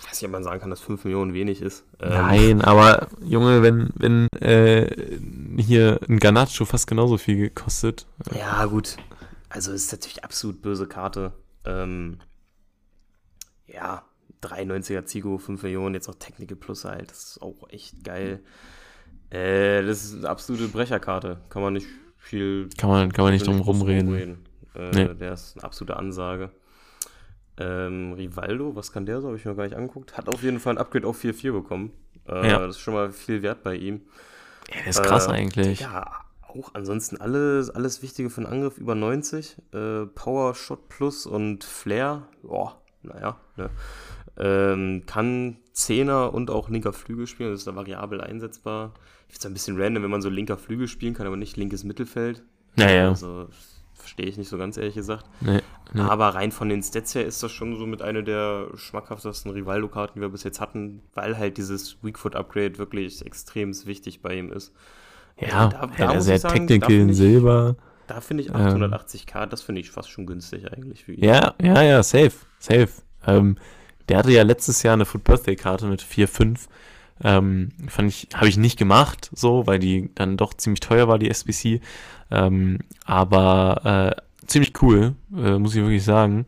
Ich 0.00 0.06
weiß 0.08 0.22
nicht, 0.22 0.24
ob 0.24 0.30
man 0.32 0.42
sagen 0.42 0.60
kann, 0.60 0.70
dass 0.70 0.80
5 0.80 1.04
Millionen 1.04 1.34
wenig 1.34 1.60
ist. 1.60 1.84
Ähm, 2.00 2.08
Nein, 2.08 2.62
aber 2.62 3.08
Junge, 3.22 3.62
wenn, 3.62 3.90
wenn 3.94 4.28
äh, 4.40 4.88
hier 5.58 6.00
ein 6.08 6.18
Garnacho 6.18 6.64
fast 6.64 6.86
genauso 6.86 7.18
viel 7.18 7.36
gekostet. 7.36 8.06
Ja, 8.34 8.64
gut. 8.64 8.96
Also 9.52 9.72
ist 9.72 9.92
natürlich 9.92 10.24
absolut 10.24 10.62
böse 10.62 10.86
Karte. 10.86 11.32
Ähm, 11.66 12.18
ja, 13.66 14.02
93er 14.42 15.04
Zigo, 15.04 15.36
5 15.38 15.62
Millionen, 15.62 15.94
jetzt 15.94 16.08
auch 16.08 16.14
Technical 16.14 16.56
Plus 16.56 16.84
halt. 16.84 17.10
Das 17.10 17.22
ist 17.24 17.42
auch 17.42 17.68
echt 17.68 18.02
geil. 18.02 18.40
Äh, 19.30 19.82
das 19.84 20.04
ist 20.04 20.16
eine 20.16 20.28
absolute 20.30 20.68
Brecherkarte. 20.68 21.40
Kann 21.50 21.62
man 21.62 21.74
nicht 21.74 21.86
viel 22.16 22.68
Kann 22.78 22.88
man, 22.88 23.12
kann 23.12 23.24
man 23.24 23.34
nicht 23.34 23.46
drum 23.46 23.60
groß 23.62 23.80
rumreden. 23.80 24.38
Äh, 24.74 24.90
Nee. 24.94 25.14
Der 25.14 25.34
ist 25.34 25.56
eine 25.56 25.64
absolute 25.64 25.96
Ansage. 25.98 26.50
Ähm, 27.58 28.14
Rivaldo, 28.14 28.74
was 28.74 28.90
kann 28.90 29.04
der 29.04 29.20
so? 29.20 29.28
Habe 29.28 29.36
ich 29.36 29.44
mir 29.44 29.54
gar 29.54 29.64
nicht 29.64 29.76
angeguckt. 29.76 30.16
Hat 30.16 30.28
auf 30.28 30.42
jeden 30.42 30.60
Fall 30.60 30.74
ein 30.74 30.78
Upgrade 30.78 31.06
auf 31.06 31.22
4-4 31.22 31.52
bekommen. 31.52 31.92
Äh, 32.26 32.48
Ja. 32.50 32.58
Das 32.60 32.76
ist 32.76 32.80
schon 32.80 32.94
mal 32.94 33.12
viel 33.12 33.42
wert 33.42 33.62
bei 33.62 33.74
ihm. 33.76 34.00
Ja, 34.70 34.76
das 34.86 34.96
ist 34.96 35.02
krass 35.04 35.26
Äh, 35.26 35.32
eigentlich. 35.32 35.80
Ja, 35.80 36.10
auch 36.56 36.74
ansonsten 36.74 37.16
alles, 37.20 37.70
alles 37.70 38.02
Wichtige 38.02 38.30
für 38.30 38.42
den 38.42 38.50
Angriff 38.50 38.78
über 38.78 38.94
90. 38.94 39.56
Äh, 39.72 40.06
Power, 40.06 40.54
Shot 40.54 40.88
Plus 40.88 41.26
und 41.26 41.64
Flair. 41.64 42.28
Boah, 42.42 42.80
naja. 43.02 43.36
Ne. 43.56 43.70
Ähm, 44.38 45.02
kann 45.06 45.58
Zehner 45.72 46.32
und 46.32 46.50
auch 46.50 46.68
linker 46.68 46.92
Flügel 46.92 47.26
spielen. 47.26 47.50
Das 47.50 47.60
ist 47.60 47.66
da 47.66 47.74
variabel 47.74 48.20
einsetzbar. 48.20 48.94
Ich 49.28 49.34
finde 49.34 49.40
es 49.40 49.46
ein 49.46 49.54
bisschen 49.54 49.80
random, 49.80 50.02
wenn 50.02 50.10
man 50.10 50.22
so 50.22 50.28
linker 50.28 50.56
Flügel 50.56 50.88
spielen 50.88 51.14
kann, 51.14 51.26
aber 51.26 51.36
nicht 51.36 51.56
linkes 51.56 51.84
Mittelfeld. 51.84 52.42
Naja, 52.76 53.08
Also 53.08 53.48
verstehe 53.94 54.26
ich 54.26 54.36
nicht 54.36 54.48
so 54.48 54.58
ganz 54.58 54.76
ehrlich 54.76 54.94
gesagt. 54.94 55.26
nee, 55.40 55.60
nee. 55.94 56.00
Aber 56.00 56.28
rein 56.34 56.52
von 56.52 56.68
den 56.68 56.82
Stats 56.82 57.14
her 57.14 57.24
ist 57.24 57.42
das 57.42 57.52
schon 57.52 57.76
so 57.76 57.86
mit 57.86 58.02
einer 58.02 58.22
der 58.22 58.68
schmackhaftesten 58.74 59.52
Rivaldo-Karten, 59.52 60.14
die 60.16 60.20
wir 60.20 60.28
bis 60.28 60.42
jetzt 60.42 60.60
hatten, 60.60 61.02
weil 61.14 61.38
halt 61.38 61.56
dieses 61.56 62.02
Weakfoot-Upgrade 62.02 62.78
wirklich 62.78 63.24
extrem 63.24 63.72
wichtig 63.86 64.20
bei 64.22 64.34
ihm 64.36 64.50
ist. 64.52 64.74
Ja, 65.48 65.68
da- 65.68 65.86
da 65.96 66.20
sagen, 66.20 66.42
da 66.42 66.48
Technical 66.48 66.92
in 66.92 67.14
Silber. 67.14 67.76
Da 68.06 68.20
finde 68.20 68.42
ich 68.42 68.48
Ähm. 68.50 68.54
880k, 68.56 69.46
das 69.46 69.62
finde 69.62 69.80
ich 69.80 69.90
fast 69.90 70.10
schon 70.10 70.26
günstig 70.26 70.70
eigentlich 70.72 71.04
für 71.04 71.12
ihn. 71.12 71.24
Ja, 71.24 71.54
ja, 71.62 71.82
ja, 71.82 72.02
safe, 72.02 72.32
safe. 72.58 72.88
Ähm, 73.26 73.56
der 74.08 74.18
hatte 74.18 74.32
ja 74.32 74.42
letztes 74.42 74.82
Jahr 74.82 74.94
eine 74.94 75.04
Food 75.04 75.24
Birthday 75.24 75.56
Karte 75.56 75.86
mit 75.86 76.02
4, 76.02 76.26
5. 76.28 76.68
Ähm, 77.24 77.68
fand 77.88 78.08
ich, 78.08 78.28
habe 78.34 78.48
ich 78.48 78.56
nicht 78.56 78.76
gemacht, 78.78 79.30
so, 79.32 79.66
weil 79.66 79.78
die 79.78 80.10
dann 80.16 80.36
doch 80.36 80.54
ziemlich 80.54 80.80
teuer 80.80 81.06
war, 81.06 81.18
die 81.18 81.30
SBC. 81.30 81.80
Ähm, 82.30 82.80
aber 83.04 84.16
äh, 84.18 84.46
ziemlich 84.46 84.72
cool, 84.82 85.14
äh, 85.36 85.58
muss 85.58 85.74
ich 85.76 85.80
wirklich 85.82 86.04
sagen. 86.04 86.46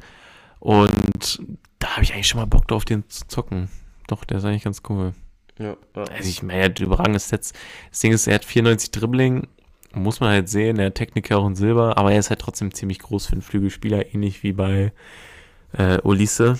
Und 0.58 1.40
da 1.78 1.90
habe 1.90 2.02
ich 2.02 2.12
eigentlich 2.12 2.26
schon 2.28 2.40
mal 2.40 2.46
Bock 2.46 2.66
drauf, 2.66 2.84
den 2.84 3.08
zu 3.08 3.26
zocken. 3.28 3.68
Doch, 4.08 4.24
der 4.24 4.38
ist 4.38 4.44
eigentlich 4.44 4.64
ganz 4.64 4.82
cool. 4.88 5.12
Ja, 5.58 5.76
ja. 5.96 6.02
Also 6.02 6.28
ich 6.28 6.42
meine, 6.42 6.60
er 6.60 6.64
hat 6.66 6.80
überragende 6.80 7.20
Stats. 7.20 7.52
Das 7.90 8.00
Ding 8.00 8.12
ist, 8.12 8.26
er 8.26 8.34
hat 8.36 8.44
94 8.44 8.90
Dribbling, 8.90 9.46
muss 9.92 10.20
man 10.20 10.30
halt 10.30 10.48
sehen, 10.48 10.78
er 10.78 10.86
hat 10.86 10.96
Techniker 10.96 11.38
auch 11.38 11.46
in 11.46 11.54
Silber, 11.54 11.96
aber 11.96 12.12
er 12.12 12.18
ist 12.18 12.30
halt 12.30 12.40
trotzdem 12.40 12.74
ziemlich 12.74 12.98
groß 12.98 13.26
für 13.26 13.32
einen 13.32 13.42
Flügelspieler, 13.42 14.14
ähnlich 14.14 14.42
wie 14.42 14.52
bei 14.52 14.92
äh, 15.72 15.98
Ulisse. 16.02 16.58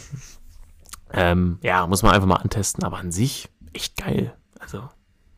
Ähm, 1.13 1.59
ja, 1.63 1.87
muss 1.87 2.03
man 2.03 2.13
einfach 2.13 2.29
mal 2.29 2.37
antesten, 2.37 2.85
aber 2.85 2.99
an 2.99 3.13
sich 3.13 3.49
echt 3.73 3.97
geil. 3.97 4.35
Also, 4.59 4.89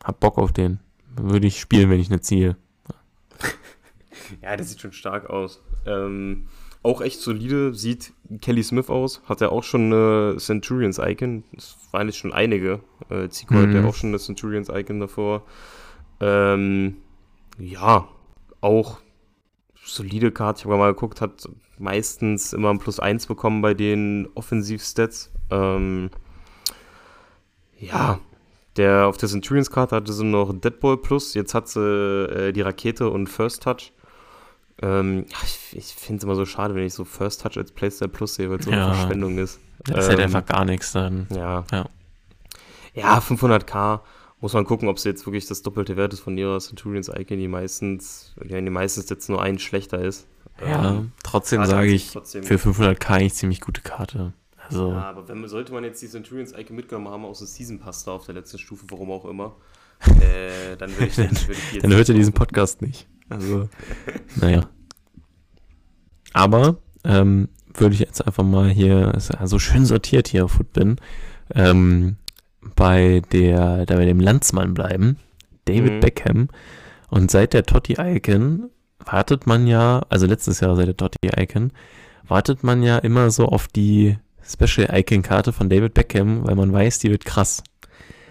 hab 0.03 0.19
Bock 0.19 0.37
auf 0.37 0.53
den. 0.53 0.79
Würde 1.15 1.47
ich 1.47 1.59
spielen, 1.59 1.89
wenn 1.89 1.99
ich 1.99 2.09
nicht 2.09 2.25
ziehe. 2.25 2.55
Ja, 4.41 4.57
der 4.57 4.65
sieht 4.65 4.81
schon 4.81 4.91
stark 4.91 5.29
aus. 5.29 5.61
Ähm, 5.85 6.49
auch 6.83 7.01
echt 7.01 7.19
solide 7.19 7.73
sieht 7.73 8.13
Kelly 8.41 8.63
Smith 8.63 8.89
aus. 8.89 9.21
Hat 9.25 9.41
er 9.41 9.51
auch 9.51 9.63
schon 9.63 9.91
eine 9.93 10.37
Centurions 10.37 10.99
Icon. 10.99 11.43
Das 11.53 11.77
waren 11.91 12.07
jetzt 12.07 12.17
schon 12.17 12.33
einige. 12.33 12.81
Äh, 13.09 13.29
Zico 13.29 13.55
mhm. 13.55 13.61
hat 13.61 13.73
ja 13.73 13.85
auch 13.85 13.95
schon 13.95 14.09
eine 14.09 14.19
Centurions 14.19 14.69
Icon 14.69 14.99
davor. 14.99 15.43
Ähm, 16.19 16.97
ja, 17.59 18.07
auch 18.61 18.99
solide 19.83 20.31
Karte. 20.31 20.59
Ich 20.59 20.65
habe 20.65 20.77
mal 20.77 20.93
geguckt, 20.93 21.21
hat 21.21 21.49
meistens 21.77 22.53
immer 22.53 22.69
ein 22.69 22.79
Plus 22.79 22.99
1 22.99 23.27
bekommen 23.27 23.61
bei 23.61 23.73
den 23.73 24.27
Offensiv-Stats. 24.35 25.31
Ähm, 25.49 26.09
ja, 27.79 28.19
der 28.75 29.07
auf 29.07 29.17
der 29.17 29.29
Centurions-Karte 29.29 29.95
hatte 29.95 30.13
sie 30.13 30.25
noch 30.25 30.53
Deadball 30.53 30.97
Plus. 30.97 31.33
Jetzt 31.33 31.53
hat 31.53 31.67
sie 31.67 31.81
äh, 31.81 32.51
die 32.51 32.61
Rakete 32.61 33.09
und 33.09 33.27
First 33.27 33.63
Touch. 33.63 33.93
Ähm, 34.81 35.25
ich, 35.43 35.77
ich 35.77 35.85
finde 35.85 36.17
es 36.19 36.23
immer 36.23 36.35
so 36.35 36.45
schade, 36.45 36.75
wenn 36.75 36.85
ich 36.85 36.93
so 36.93 37.03
First 37.05 37.41
Touch 37.41 37.57
als 37.57 37.71
Playstyle 37.71 38.09
Plus 38.09 38.35
sehe, 38.35 38.49
weil 38.49 38.59
es 38.59 38.65
so 38.65 38.71
ja, 38.71 38.85
eine 38.85 38.95
Verschwendung 38.95 39.37
ist. 39.37 39.59
Das 39.85 39.89
ist 39.89 39.95
halt 39.95 40.03
ähm, 40.05 40.09
halt 40.09 40.19
einfach 40.35 40.45
gar 40.45 40.65
nichts 40.65 40.91
dann. 40.91 41.27
Ja. 41.31 41.65
Ja, 41.71 41.89
ja 42.93 43.17
500k 43.19 44.01
muss 44.39 44.53
man 44.53 44.65
gucken, 44.65 44.87
ob 44.87 44.97
es 44.97 45.03
jetzt 45.03 45.25
wirklich 45.25 45.47
das 45.47 45.63
doppelte 45.63 45.97
Wert 45.97 46.13
ist 46.13 46.19
von 46.19 46.37
ihrer 46.37 46.59
Centurions 46.59 47.09
Icon, 47.09 47.39
die 47.39 47.47
meistens, 47.47 48.35
ja, 48.47 48.61
die 48.61 48.69
meistens 48.69 49.09
jetzt 49.09 49.29
nur 49.29 49.41
ein 49.41 49.57
schlechter 49.57 49.99
ist. 49.99 50.27
Ja, 50.61 50.91
ähm, 50.91 51.11
trotzdem 51.23 51.65
sage 51.65 51.87
ich, 51.87 52.11
trotzdem 52.11 52.43
für 52.43 52.55
500k 52.55 53.09
eigentlich 53.09 53.33
ziemlich 53.35 53.61
gute 53.61 53.81
Karte. 53.81 54.33
Also, 54.57 54.91
ja, 54.91 55.09
aber 55.09 55.27
wenn, 55.27 55.47
sollte 55.47 55.71
man 55.71 55.83
jetzt 55.83 56.01
die 56.01 56.07
Centurions 56.07 56.53
Icon 56.53 56.75
mitgenommen 56.75 57.09
haben 57.09 57.25
aus 57.25 57.39
dem 57.39 57.47
Season 57.47 57.79
Pass 57.79 58.03
da 58.03 58.11
auf 58.11 58.25
der 58.25 58.35
letzten 58.35 58.57
Stufe, 58.57 58.85
warum 58.89 59.11
auch 59.11 59.25
immer, 59.25 59.55
äh, 60.05 60.75
dann 60.77 60.91
würde 60.91 61.05
ich, 61.07 61.15
dann, 61.15 61.31
würd 61.31 61.57
ich 61.73 61.79
Dann 61.79 61.93
hört 61.95 62.09
ihr 62.09 62.15
diesen 62.15 62.33
Podcast 62.33 62.81
nicht. 62.81 63.07
Also, 63.29 63.69
naja. 64.35 64.69
Aber, 66.33 66.77
ähm, 67.03 67.49
würde 67.73 67.93
ich 67.93 67.99
jetzt 67.99 68.25
einfach 68.25 68.43
mal 68.43 68.69
hier, 68.69 69.13
ist 69.15 69.33
ja 69.33 69.47
so 69.47 69.59
schön 69.59 69.85
sortiert 69.85 70.27
hier 70.27 70.45
auf 70.45 70.51
Footbin, 70.51 70.97
ähm, 71.53 72.17
bei 72.75 73.21
der, 73.31 73.85
da 73.85 73.95
bei 73.95 74.05
dem 74.05 74.19
Landsmann 74.19 74.73
bleiben, 74.73 75.17
David 75.65 75.93
mhm. 75.93 75.99
Beckham. 75.99 76.47
Und 77.09 77.31
seit 77.31 77.53
der 77.53 77.63
Totti-Icon 77.63 78.69
wartet 78.99 79.47
man 79.47 79.67
ja, 79.67 80.01
also 80.09 80.25
letztes 80.25 80.59
Jahr 80.59 80.75
seit 80.75 80.87
der 80.87 80.97
Totti-Icon, 80.97 81.71
wartet 82.27 82.63
man 82.63 82.83
ja 82.83 82.97
immer 82.97 83.31
so 83.31 83.45
auf 83.45 83.67
die 83.67 84.17
Special-Icon-Karte 84.43 85.53
von 85.53 85.69
David 85.69 85.93
Beckham, 85.93 86.45
weil 86.45 86.55
man 86.55 86.73
weiß, 86.73 86.99
die 86.99 87.11
wird 87.11 87.25
krass. 87.25 87.63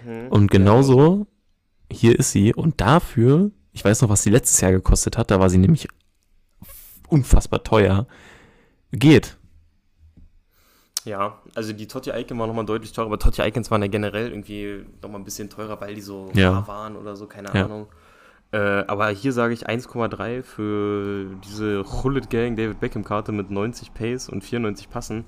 Mhm. 0.05 0.29
Und 0.29 0.51
genauso, 0.51 1.27
hier 1.91 2.19
ist 2.19 2.33
sie. 2.33 2.55
Und 2.55 2.81
dafür, 2.81 3.51
ich 3.73 3.85
weiß 3.85 4.03
noch, 4.03 4.09
was 4.09 4.23
sie 4.23 4.31
letztes 4.31 4.61
Jahr 4.61 4.73
gekostet 4.73 5.17
hat, 5.19 5.31
da 5.31 5.41
war 5.41 5.51
sie 5.51 5.59
nämlich 5.59 5.89
unfassbar 7.09 7.63
teuer. 7.63 8.07
Geht. 8.93 9.37
Ja, 11.05 11.41
also 11.55 11.73
die 11.73 11.87
Totti 11.87 12.11
Icon 12.11 12.39
war 12.39 12.49
nochmal 12.49 12.67
deutlich 12.67 12.93
teurer, 12.93 13.07
aber 13.07 13.19
Totti 13.19 13.43
Icons 13.43 13.71
waren 13.71 13.81
ja 13.81 13.89
generell 13.89 14.31
irgendwie 14.31 14.85
nochmal 15.01 15.21
ein 15.21 15.25
bisschen 15.25 15.49
teurer, 15.49 15.81
weil 15.81 15.95
die 15.95 16.01
so 16.01 16.31
ja. 16.35 16.67
waren 16.67 16.97
oder 16.97 17.15
so, 17.15 17.27
keine 17.27 17.55
ja. 17.55 17.65
Ahnung. 17.65 17.87
Äh, 18.53 18.59
aber 18.59 19.09
hier 19.11 19.33
sage 19.33 19.55
ich 19.55 19.69
1,3 19.69 20.43
für 20.43 21.27
diese 21.45 21.85
Hullet 21.85 22.31
Gang 22.31 22.57
David 22.57 22.81
Beckham 22.81 23.05
Karte 23.05 23.33
mit 23.33 23.51
90 23.51 23.95
Pace 23.95 24.29
und 24.29 24.43
94 24.43 24.91
Passen. 24.91 25.25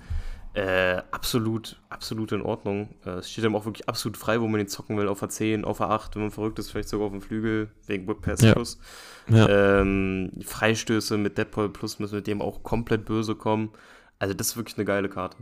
Äh, 0.54 1.02
absolut, 1.10 1.80
absolut 1.88 2.32
in 2.32 2.42
Ordnung. 2.42 2.88
Äh, 3.04 3.10
es 3.10 3.30
steht 3.30 3.44
einem 3.44 3.54
auch 3.54 3.64
wirklich 3.64 3.88
absolut 3.88 4.16
frei, 4.16 4.40
wo 4.40 4.48
man 4.48 4.60
ihn 4.60 4.68
zocken 4.68 4.96
will. 4.96 5.08
Auf 5.08 5.22
A10, 5.22 5.64
auf 5.64 5.80
A8, 5.80 6.14
wenn 6.14 6.22
man 6.22 6.30
verrückt 6.30 6.58
ist, 6.58 6.70
vielleicht 6.70 6.88
sogar 6.88 7.06
auf 7.06 7.12
dem 7.12 7.20
Flügel, 7.20 7.70
wegen 7.86 8.08
Whip 8.08 8.22
Pass 8.22 8.42
ja. 8.42 9.80
Ähm, 9.80 10.32
Freistöße 10.42 11.18
mit 11.18 11.36
Deadpool 11.36 11.68
Plus 11.68 11.98
müssen 11.98 12.16
mit 12.16 12.26
dem 12.26 12.40
auch 12.40 12.62
komplett 12.62 13.04
böse 13.04 13.34
kommen. 13.34 13.70
Also, 14.18 14.34
das 14.34 14.48
ist 14.48 14.56
wirklich 14.56 14.78
eine 14.78 14.84
geile 14.84 15.08
Karte. 15.08 15.36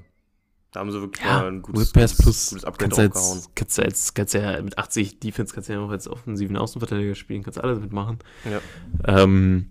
Da 0.73 0.81
haben 0.81 0.91
sie 0.91 1.01
wirklich 1.01 1.25
ja, 1.25 1.39
mal 1.39 1.49
ein 1.49 1.63
gutes, 1.63 1.93
gutes, 1.93 2.17
plus 2.19 2.51
gutes 2.51 2.65
Upgrade 2.65 2.91
kannst 2.91 3.17
aufgehauen. 3.17 3.37
Jetzt, 3.39 3.57
kannst, 3.57 3.79
du 3.79 3.83
jetzt, 3.83 4.15
kannst 4.15 4.35
du 4.35 4.39
ja 4.43 4.61
mit 4.61 4.77
80 4.77 5.21
Defense 5.21 5.55
kannst 5.55 5.69
du 5.69 5.73
ja 5.73 5.81
auch 5.81 5.89
als 5.89 6.09
offensiven 6.09 6.57
Außenverteidiger 6.57 7.15
spielen, 7.15 7.43
kannst 7.43 7.59
alles 7.59 7.81
mitmachen. 7.81 8.19
Ja. 8.45 8.61
Ähm, 9.23 9.71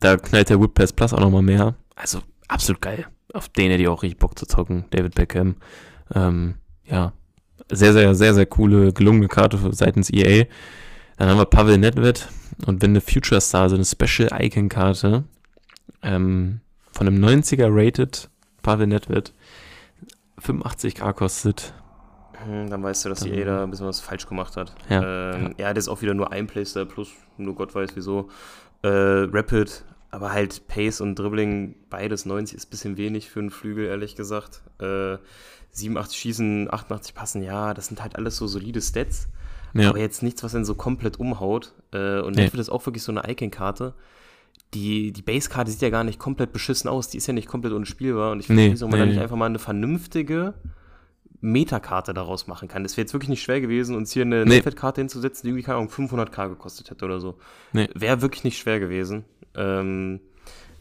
da 0.00 0.16
knallt 0.16 0.48
der 0.48 0.60
Whip 0.60 0.74
Pass 0.74 0.92
Plus 0.92 1.12
auch 1.12 1.20
nochmal 1.20 1.42
mehr. 1.42 1.76
Also 1.94 2.20
absolut 2.48 2.82
geil. 2.82 3.06
Auf 3.34 3.48
den 3.48 3.70
hätte 3.70 3.82
ich 3.82 3.88
auch 3.88 4.02
richtig 4.02 4.18
Bock 4.20 4.38
zu 4.38 4.46
zocken, 4.46 4.84
David 4.90 5.16
Beckham. 5.16 5.56
Ähm, 6.14 6.54
ja, 6.86 7.12
sehr, 7.70 7.92
sehr, 7.92 8.14
sehr, 8.14 8.32
sehr 8.32 8.46
coole, 8.46 8.92
gelungene 8.92 9.28
Karte 9.28 9.58
seitens 9.72 10.08
EA. 10.10 10.44
Dann 11.16 11.28
haben 11.28 11.38
wir 11.38 11.44
Pavel 11.44 11.78
Nedved 11.78 12.28
und 12.66 12.80
wenn 12.80 12.90
eine 12.90 13.00
Future 13.00 13.40
Star, 13.40 13.68
so 13.68 13.74
eine 13.74 13.84
Special 13.84 14.30
Icon 14.40 14.68
Karte 14.68 15.24
ähm, 16.02 16.60
von 16.92 17.08
einem 17.08 17.22
90er 17.24 17.66
Rated 17.70 18.30
Pavel 18.62 18.86
Nedved 18.86 19.32
85k 20.40 21.12
kostet. 21.12 21.74
Hm, 22.44 22.70
dann 22.70 22.82
weißt 22.82 23.04
du, 23.04 23.08
dass 23.08 23.20
die 23.20 23.30
EA 23.30 23.44
da 23.44 23.62
ein 23.64 23.70
bisschen 23.70 23.86
was 23.86 24.00
falsch 24.00 24.26
gemacht 24.26 24.56
hat. 24.56 24.74
Ja, 24.88 25.34
ähm, 25.34 25.54
ja. 25.58 25.74
das 25.74 25.84
ist 25.84 25.88
auch 25.88 26.02
wieder 26.02 26.14
nur 26.14 26.32
ein 26.32 26.46
Playstyle 26.46 26.86
plus, 26.86 27.10
nur 27.36 27.54
Gott 27.56 27.74
weiß 27.74 27.90
wieso. 27.94 28.28
Äh, 28.82 28.88
Rapid, 28.88 29.84
aber 30.14 30.32
halt 30.32 30.66
Pace 30.68 31.00
und 31.00 31.18
Dribbling, 31.18 31.76
beides 31.90 32.26
90 32.26 32.56
ist 32.56 32.66
ein 32.66 32.70
bisschen 32.70 32.96
wenig 32.96 33.30
für 33.30 33.40
einen 33.40 33.50
Flügel, 33.50 33.86
ehrlich 33.86 34.16
gesagt. 34.16 34.62
Äh, 34.80 35.18
87 35.72 36.18
Schießen, 36.18 36.72
88 36.72 37.14
Passen, 37.14 37.42
ja, 37.42 37.74
das 37.74 37.88
sind 37.88 38.00
halt 38.00 38.16
alles 38.16 38.36
so 38.36 38.46
solide 38.46 38.80
Stats. 38.80 39.28
Ja. 39.74 39.88
Aber 39.88 39.98
jetzt 39.98 40.22
nichts, 40.22 40.42
was 40.44 40.54
einen 40.54 40.64
so 40.64 40.74
komplett 40.74 41.18
umhaut. 41.18 41.74
Äh, 41.92 42.20
und 42.20 42.36
nee. 42.36 42.44
Rapid 42.44 42.60
ist 42.60 42.70
auch 42.70 42.86
wirklich 42.86 43.02
so 43.02 43.10
eine 43.10 43.28
Icon-Karte 43.28 43.94
die, 44.74 45.12
die 45.12 45.22
Base-Karte 45.22 45.70
sieht 45.70 45.82
ja 45.82 45.90
gar 45.90 46.04
nicht 46.04 46.18
komplett 46.18 46.52
beschissen 46.52 46.88
aus, 46.90 47.08
die 47.08 47.18
ist 47.18 47.26
ja 47.26 47.32
nicht 47.32 47.48
komplett 47.48 47.72
unspielbar 47.72 48.32
und 48.32 48.40
ich 48.40 48.46
finde, 48.46 48.62
nee, 48.62 48.72
wieso 48.72 48.88
man 48.88 48.98
nee. 48.98 49.06
da 49.06 49.12
nicht 49.12 49.20
einfach 49.20 49.36
mal 49.36 49.46
eine 49.46 49.58
vernünftige 49.58 50.54
Metakarte 51.40 52.14
daraus 52.14 52.46
machen 52.46 52.68
kann. 52.68 52.84
Es 52.84 52.96
wäre 52.96 53.02
jetzt 53.02 53.12
wirklich 53.12 53.28
nicht 53.28 53.42
schwer 53.42 53.60
gewesen, 53.60 53.94
uns 53.96 54.12
hier 54.12 54.22
eine 54.22 54.44
nee. 54.44 54.60
karte 54.60 55.00
hinzusetzen, 55.00 55.42
die 55.42 55.50
irgendwie, 55.50 55.62
keine 55.62 55.78
Ahnung, 55.78 55.90
500k 55.90 56.48
gekostet 56.48 56.90
hätte 56.90 57.04
oder 57.04 57.20
so. 57.20 57.36
Nee. 57.72 57.88
Wäre 57.94 58.22
wirklich 58.22 58.44
nicht 58.44 58.58
schwer 58.58 58.80
gewesen. 58.80 59.24
Ähm, 59.56 60.20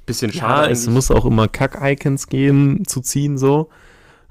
bisschen 0.05 0.31
schade. 0.31 0.67
Ja, 0.67 0.71
es 0.71 0.87
muss 0.87 1.11
auch 1.11 1.25
immer 1.25 1.47
Kack-Icons 1.47 2.27
geben, 2.27 2.85
zu 2.85 3.01
ziehen, 3.01 3.37
so. 3.37 3.69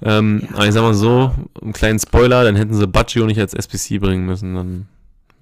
Ähm, 0.03 0.43
ja. 0.43 0.57
Aber 0.57 0.67
ich 0.67 0.73
sag 0.73 0.83
mal 0.83 0.95
so, 0.95 1.33
einen 1.61 1.73
kleinen 1.73 1.99
Spoiler, 1.99 2.45
dann 2.45 2.57
hätten 2.57 2.75
sie 2.75 2.87
Baggio 2.87 3.25
nicht 3.25 3.39
als 3.39 3.55
SPC 3.55 4.01
bringen 4.01 4.27
müssen, 4.27 4.55
dann 4.55 4.89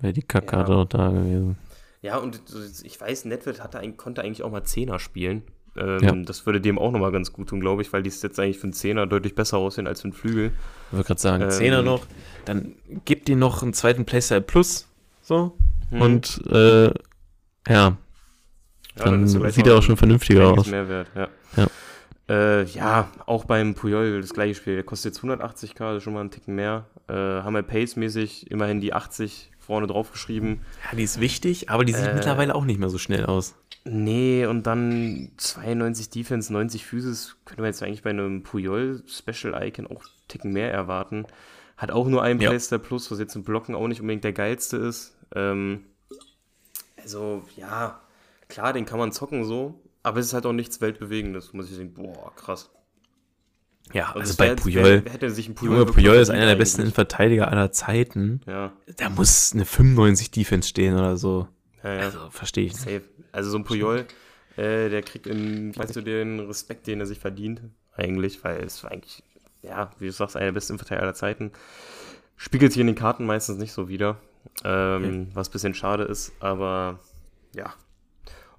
wäre 0.01 0.12
die 0.12 0.22
Kackkarte 0.22 0.72
ja. 0.72 0.78
auch 0.78 0.84
da 0.84 1.09
gewesen. 1.09 1.57
Ja, 2.03 2.18
und 2.18 2.40
ich 2.82 3.01
weiß, 3.01 3.26
Netflix 3.26 3.61
hatte, 3.61 3.80
konnte 3.92 4.22
eigentlich 4.22 4.42
auch 4.42 4.51
mal 4.51 4.64
Zehner 4.64 4.98
spielen. 4.98 5.42
Ähm, 5.76 5.98
ja. 6.03 6.12
Das 6.12 6.46
würde 6.46 6.61
dem 6.61 6.78
auch 6.78 6.90
nochmal 6.90 7.12
ganz 7.12 7.32
gut 7.32 7.48
tun, 7.48 7.61
glaube 7.61 7.82
ich, 7.82 7.92
weil 7.92 8.03
die 8.03 8.11
Stats 8.11 8.38
eigentlich 8.38 8.59
für 8.59 8.64
einen 8.64 8.72
Zehner 8.72 9.07
deutlich 9.07 9.34
besser 9.34 9.59
aussehen 9.59 9.86
als 9.86 10.01
für 10.01 10.07
einen 10.07 10.14
Flügel. 10.14 10.53
Ich 10.88 10.92
würde 10.92 11.07
gerade 11.07 11.20
sagen, 11.20 11.42
ähm, 11.44 11.51
Zehner 11.51 11.82
noch, 11.82 12.07
dann 12.44 12.74
gibt 13.05 13.28
die 13.28 13.36
noch 13.36 13.62
einen 13.62 13.72
zweiten 13.72 14.05
Playstyle 14.05 14.40
Plus, 14.40 14.88
so, 15.22 15.57
hm. 15.90 16.01
und 16.01 16.42
äh, 16.51 16.92
ja 17.68 17.96
dann, 19.05 19.32
dann 19.32 19.51
sieht 19.51 19.66
er 19.66 19.78
auch 19.78 19.82
schon 19.82 19.96
vernünftiger 19.96 20.48
aus. 20.48 20.66
Mehrwert, 20.66 21.09
ja. 21.14 21.28
Ja. 21.57 21.66
Äh, 22.28 22.64
ja, 22.64 23.09
auch 23.26 23.44
beim 23.44 23.74
Puyol 23.74 24.20
das 24.20 24.32
gleiche 24.32 24.55
Spiel. 24.55 24.74
Der 24.74 24.84
kostet 24.84 25.14
jetzt 25.14 25.24
180k, 25.24 25.78
das 25.78 25.96
ist 25.98 26.03
schon 26.05 26.12
mal 26.12 26.20
einen 26.20 26.30
Ticken 26.30 26.55
mehr. 26.55 26.86
Äh, 27.09 27.12
haben 27.12 27.55
wir 27.55 27.62
Pace-mäßig 27.62 28.51
immerhin 28.51 28.80
die 28.80 28.92
80 28.92 29.51
vorne 29.59 29.86
drauf 29.86 30.12
geschrieben. 30.12 30.61
Ja, 30.84 30.96
die 30.96 31.03
ist 31.03 31.20
wichtig, 31.20 31.70
aber 31.70 31.84
die 31.84 31.92
sieht 31.92 32.07
äh, 32.07 32.14
mittlerweile 32.14 32.55
auch 32.55 32.64
nicht 32.64 32.78
mehr 32.78 32.88
so 32.88 32.98
schnell 32.98 33.26
aus. 33.26 33.55
Nee, 33.84 34.46
und 34.46 34.66
dann 34.66 35.32
92 35.38 36.11
Defense, 36.11 36.53
90 36.53 36.84
Physis, 36.84 37.36
könnte 37.44 37.62
man 37.62 37.70
jetzt 37.70 37.82
eigentlich 37.82 38.03
bei 38.03 38.11
einem 38.11 38.42
Puyol 38.42 39.03
Special 39.07 39.61
Icon 39.66 39.86
auch 39.86 40.03
einen 40.03 40.28
Ticken 40.28 40.53
mehr 40.53 40.72
erwarten. 40.72 41.24
Hat 41.76 41.90
auch 41.90 42.07
nur 42.07 42.22
ein 42.22 42.40
ja. 42.40 42.51
Playstyle 42.51 42.78
Plus, 42.78 43.11
was 43.11 43.18
jetzt 43.18 43.34
im 43.36 43.42
Blocken 43.42 43.74
auch 43.74 43.88
nicht 43.88 44.01
unbedingt 44.01 44.22
der 44.22 44.34
geilste 44.34 44.76
ist. 44.76 45.16
Ähm, 45.34 45.84
also, 47.03 47.42
ja, 47.57 48.01
klar, 48.51 48.72
den 48.74 48.84
kann 48.84 48.98
man 48.98 49.12
zocken 49.12 49.44
so, 49.44 49.80
aber 50.03 50.20
es 50.20 50.26
ist 50.26 50.34
halt 50.34 50.44
auch 50.44 50.53
nichts 50.53 50.80
Weltbewegendes, 50.80 51.53
muss 51.55 51.70
ich 51.70 51.76
sagen, 51.76 51.94
boah, 51.94 52.34
krass. 52.36 52.70
Ja, 53.92 54.09
also, 54.09 54.20
also 54.20 54.36
bei 54.36 54.55
Puyol, 54.55 55.03
wer, 55.05 55.20
wer 55.20 55.30
sich 55.30 55.53
Puyol, 55.55 55.78
Junge, 55.78 55.92
Puyol 55.92 56.16
ist 56.16 56.30
einer 56.30 56.46
der 56.46 56.57
besten 56.57 56.92
Verteidiger 56.92 57.48
aller 57.48 57.72
Zeiten. 57.72 58.40
Ja. 58.46 58.72
Da 58.96 59.09
muss 59.09 59.53
eine 59.53 59.64
95 59.64 60.30
Defense 60.30 60.68
stehen 60.68 60.94
oder 60.94 61.16
so. 61.16 61.48
Ja, 61.82 61.94
ja. 61.94 62.01
Also, 62.03 62.30
verstehe 62.30 62.66
ich. 62.66 62.76
Safe. 62.76 63.03
Also 63.32 63.51
so 63.51 63.59
ein 63.59 63.64
Puyol, 63.64 64.07
äh, 64.57 64.88
der 64.88 65.03
kriegt 65.03 65.26
in, 65.26 65.76
weißt 65.76 65.96
du, 65.96 66.03
den 66.03 66.40
Respekt, 66.40 66.86
den 66.86 67.01
er 67.01 67.07
sich 67.07 67.18
verdient, 67.18 67.62
eigentlich, 67.96 68.42
weil 68.44 68.62
es 68.62 68.84
eigentlich, 68.84 69.24
ja, 69.62 69.90
wie 69.98 70.07
du 70.07 70.12
sagst, 70.12 70.36
einer 70.36 70.46
der 70.46 70.53
besten 70.53 70.78
Verteidiger 70.78 71.03
aller 71.03 71.14
Zeiten. 71.14 71.53
Spiegelt 72.36 72.72
sich 72.72 72.80
in 72.80 72.86
den 72.86 72.96
Karten 72.96 73.26
meistens 73.26 73.59
nicht 73.59 73.72
so 73.72 73.88
wieder, 73.88 74.18
ähm, 74.64 75.03
okay. 75.03 75.26
was 75.34 75.48
ein 75.48 75.53
bisschen 75.53 75.74
schade 75.74 76.05
ist, 76.05 76.32
aber 76.40 77.01
ja, 77.55 77.74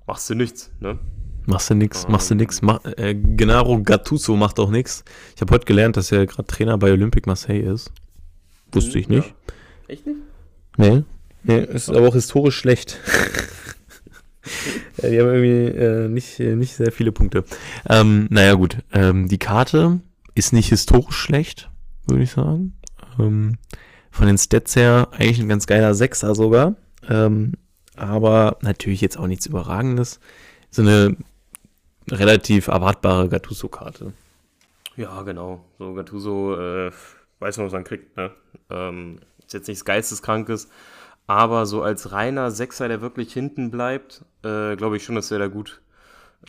machst 0.05 0.29
du 0.29 0.35
nichts, 0.35 0.71
ne? 0.79 0.99
Machst 1.47 1.71
du 1.71 1.75
nix, 1.75 2.07
machst 2.07 2.29
du 2.29 2.35
nix. 2.35 2.61
Mach, 2.61 2.85
äh, 2.97 3.15
Gennaro 3.15 3.81
Gattuso 3.81 4.35
macht 4.35 4.59
auch 4.59 4.69
nix. 4.69 5.03
Ich 5.35 5.41
habe 5.41 5.53
heute 5.53 5.65
gelernt, 5.65 5.97
dass 5.97 6.11
er 6.11 6.27
gerade 6.27 6.45
Trainer 6.45 6.77
bei 6.77 6.91
Olympique 6.91 7.27
Marseille 7.27 7.61
ist. 7.61 7.91
Wusste 8.71 8.99
ich 8.99 9.09
nicht. 9.09 9.27
Ja. 9.27 9.53
Echt 9.87 10.05
nicht? 10.05 10.19
Nee. 10.77 11.03
Nee, 11.43 11.59
ist 11.59 11.89
aber 11.89 12.07
auch 12.07 12.13
historisch 12.13 12.55
schlecht. 12.55 12.99
die 14.97 15.19
haben 15.19 15.33
irgendwie 15.33 15.77
äh, 15.77 16.07
nicht, 16.07 16.39
nicht 16.39 16.75
sehr 16.75 16.91
viele 16.91 17.11
Punkte. 17.11 17.43
Ähm, 17.89 18.27
naja, 18.29 18.53
gut. 18.53 18.77
Ähm, 18.93 19.27
die 19.27 19.39
Karte 19.39 19.99
ist 20.35 20.53
nicht 20.53 20.69
historisch 20.69 21.15
schlecht, 21.15 21.71
würde 22.05 22.23
ich 22.23 22.31
sagen. 22.31 22.73
Ähm, 23.19 23.57
von 24.11 24.27
den 24.27 24.37
Stats 24.37 24.75
her 24.75 25.07
eigentlich 25.11 25.39
ein 25.39 25.49
ganz 25.49 25.65
geiler 25.65 25.95
Sechser 25.95 26.35
sogar. 26.35 26.75
Ähm, 27.09 27.53
aber 27.95 28.57
natürlich 28.61 29.01
jetzt 29.01 29.17
auch 29.17 29.27
nichts 29.27 29.45
Überragendes. 29.45 30.19
So 30.69 30.81
eine 30.81 31.15
relativ 32.09 32.67
erwartbare 32.67 33.29
Gattuso-Karte. 33.29 34.13
Ja, 34.95 35.21
genau. 35.23 35.65
So 35.77 35.93
Gattuso 35.93 36.55
äh, 36.59 36.91
weiß 37.39 37.57
man, 37.57 37.67
was 37.67 37.73
man 37.73 37.83
kriegt. 37.83 38.15
Ne? 38.17 38.31
Ähm, 38.69 39.19
ist 39.45 39.53
jetzt 39.53 39.67
nichts 39.67 39.85
Geisteskrankes, 39.85 40.69
aber 41.27 41.65
so 41.65 41.81
als 41.81 42.11
reiner 42.11 42.51
Sechser, 42.51 42.87
der 42.87 43.01
wirklich 43.01 43.33
hinten 43.33 43.71
bleibt, 43.71 44.23
äh, 44.43 44.75
glaube 44.75 44.97
ich 44.97 45.03
schon, 45.03 45.15
dass 45.15 45.31
er 45.31 45.39
da 45.39 45.47
gut 45.47 45.81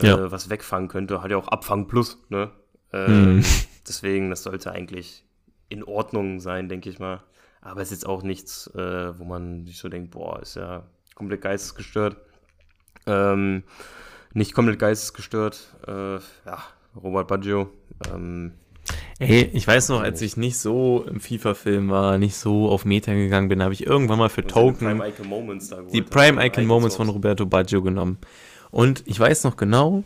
äh, 0.00 0.06
ja. 0.06 0.30
was 0.30 0.50
wegfangen 0.50 0.88
könnte. 0.88 1.22
Hat 1.22 1.30
ja 1.30 1.36
auch 1.36 1.48
Abfang 1.48 1.88
plus. 1.88 2.18
Ne? 2.28 2.50
Ähm, 2.92 3.42
hm. 3.42 3.44
Deswegen, 3.86 4.30
das 4.30 4.42
sollte 4.42 4.72
eigentlich 4.72 5.24
in 5.68 5.82
Ordnung 5.82 6.40
sein, 6.40 6.68
denke 6.68 6.88
ich 6.90 6.98
mal. 6.98 7.22
Aber 7.60 7.80
es 7.80 7.88
ist 7.88 8.02
jetzt 8.02 8.06
auch 8.06 8.22
nichts, 8.22 8.68
äh, 8.74 9.18
wo 9.18 9.24
man 9.24 9.66
sich 9.66 9.78
so 9.78 9.88
denkt, 9.88 10.10
boah, 10.10 10.40
ist 10.40 10.56
ja 10.56 10.84
komplett 11.14 11.42
geistesgestört. 11.42 12.16
Ähm, 13.06 13.64
nicht 14.34 14.54
komplett 14.54 14.78
geistesgestört. 14.78 15.74
Äh, 15.86 16.14
ja, 16.14 16.62
Robert 17.02 17.28
Baggio. 17.28 17.70
Ähm, 18.12 18.52
Ey, 19.18 19.50
ich 19.52 19.66
weiß 19.66 19.90
noch, 19.90 20.00
als 20.00 20.20
ich 20.22 20.36
nicht 20.36 20.58
so 20.58 21.04
im 21.08 21.20
FIFA-Film 21.20 21.90
war, 21.90 22.18
nicht 22.18 22.34
so 22.34 22.68
auf 22.68 22.84
Meta 22.84 23.12
gegangen 23.12 23.48
bin, 23.48 23.62
habe 23.62 23.72
ich 23.72 23.86
irgendwann 23.86 24.18
mal 24.18 24.28
für 24.28 24.44
Token 24.44 24.78
die 24.80 24.84
Prime 24.84 25.08
Icon 25.08 25.28
Moments, 25.28 25.74
die 25.92 26.02
Prime 26.02 26.44
Icon 26.44 26.66
Moments 26.66 26.96
von 26.96 27.08
Roberto 27.08 27.46
Baggio 27.46 27.82
genommen. 27.82 28.18
Und 28.70 29.04
ich 29.06 29.20
weiß 29.20 29.44
noch 29.44 29.56
genau, 29.56 30.02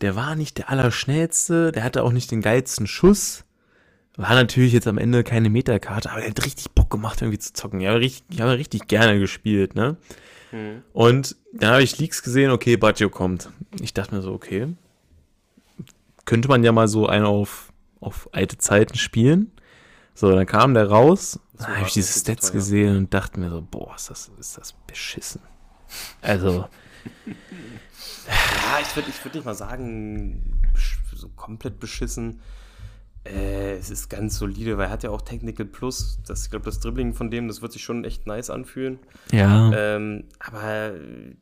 der 0.00 0.16
war 0.16 0.34
nicht 0.34 0.58
der 0.58 0.70
Allerschnellste, 0.70 1.70
der 1.70 1.84
hatte 1.84 2.02
auch 2.02 2.12
nicht 2.12 2.30
den 2.30 2.40
geilsten 2.40 2.86
Schuss. 2.86 3.44
War 4.16 4.34
natürlich 4.34 4.72
jetzt 4.72 4.88
am 4.88 4.98
Ende 4.98 5.22
keine 5.22 5.50
Metakarte, 5.50 6.10
aber 6.10 6.20
der 6.20 6.30
hat 6.30 6.44
richtig 6.44 6.72
Bock 6.72 6.90
gemacht, 6.90 7.22
irgendwie 7.22 7.38
zu 7.38 7.52
zocken. 7.52 7.80
Ich 7.80 7.86
habe 7.86 8.00
richtig, 8.00 8.40
hab 8.40 8.48
richtig 8.48 8.88
gerne 8.88 9.20
gespielt, 9.20 9.76
ne? 9.76 9.96
Mhm. 10.52 10.82
Und 10.92 11.36
dann 11.52 11.72
habe 11.72 11.82
ich 11.82 11.98
Leaks 11.98 12.22
gesehen, 12.22 12.50
okay, 12.50 12.76
Baggio 12.76 13.10
kommt. 13.10 13.50
Ich 13.80 13.94
dachte 13.94 14.14
mir 14.14 14.22
so, 14.22 14.32
okay, 14.32 14.74
könnte 16.24 16.48
man 16.48 16.62
ja 16.62 16.72
mal 16.72 16.88
so 16.88 17.06
einen 17.06 17.24
auf, 17.24 17.72
auf 18.00 18.28
alte 18.32 18.58
Zeiten 18.58 18.96
spielen. 18.96 19.50
So, 20.14 20.30
dann 20.30 20.46
kam 20.46 20.74
der 20.74 20.88
raus, 20.88 21.40
so 21.54 21.64
dann 21.64 21.76
habe 21.76 21.86
ich 21.86 21.94
diese 21.94 22.18
Stats 22.18 22.52
gesehen 22.52 22.96
und 22.96 23.14
dachte 23.14 23.40
mir 23.40 23.50
so, 23.50 23.62
boah, 23.62 23.94
ist 23.94 24.10
das, 24.10 24.30
ist 24.38 24.58
das 24.58 24.72
beschissen. 24.86 25.40
Also. 26.20 26.50
ja, 27.26 28.78
ich 28.82 28.94
würde 28.96 29.08
ich 29.08 29.24
würd 29.24 29.36
nicht 29.36 29.44
mal 29.44 29.54
sagen, 29.54 30.60
so 31.14 31.28
komplett 31.30 31.80
beschissen. 31.80 32.40
Äh, 33.24 33.76
es 33.76 33.90
ist 33.90 34.08
ganz 34.08 34.38
solide, 34.38 34.78
weil 34.78 34.86
er 34.86 34.90
hat 34.90 35.02
ja 35.02 35.10
auch 35.10 35.22
Technical 35.22 35.66
Plus. 35.66 36.18
Das, 36.26 36.44
ich 36.44 36.50
glaube, 36.50 36.64
das 36.64 36.80
Dribbling 36.80 37.14
von 37.14 37.30
dem, 37.30 37.48
das 37.48 37.62
wird 37.62 37.72
sich 37.72 37.82
schon 37.82 38.04
echt 38.04 38.26
nice 38.26 38.50
anfühlen. 38.50 38.98
Ja. 39.32 39.70
Ähm, 39.74 40.24
aber 40.38 40.92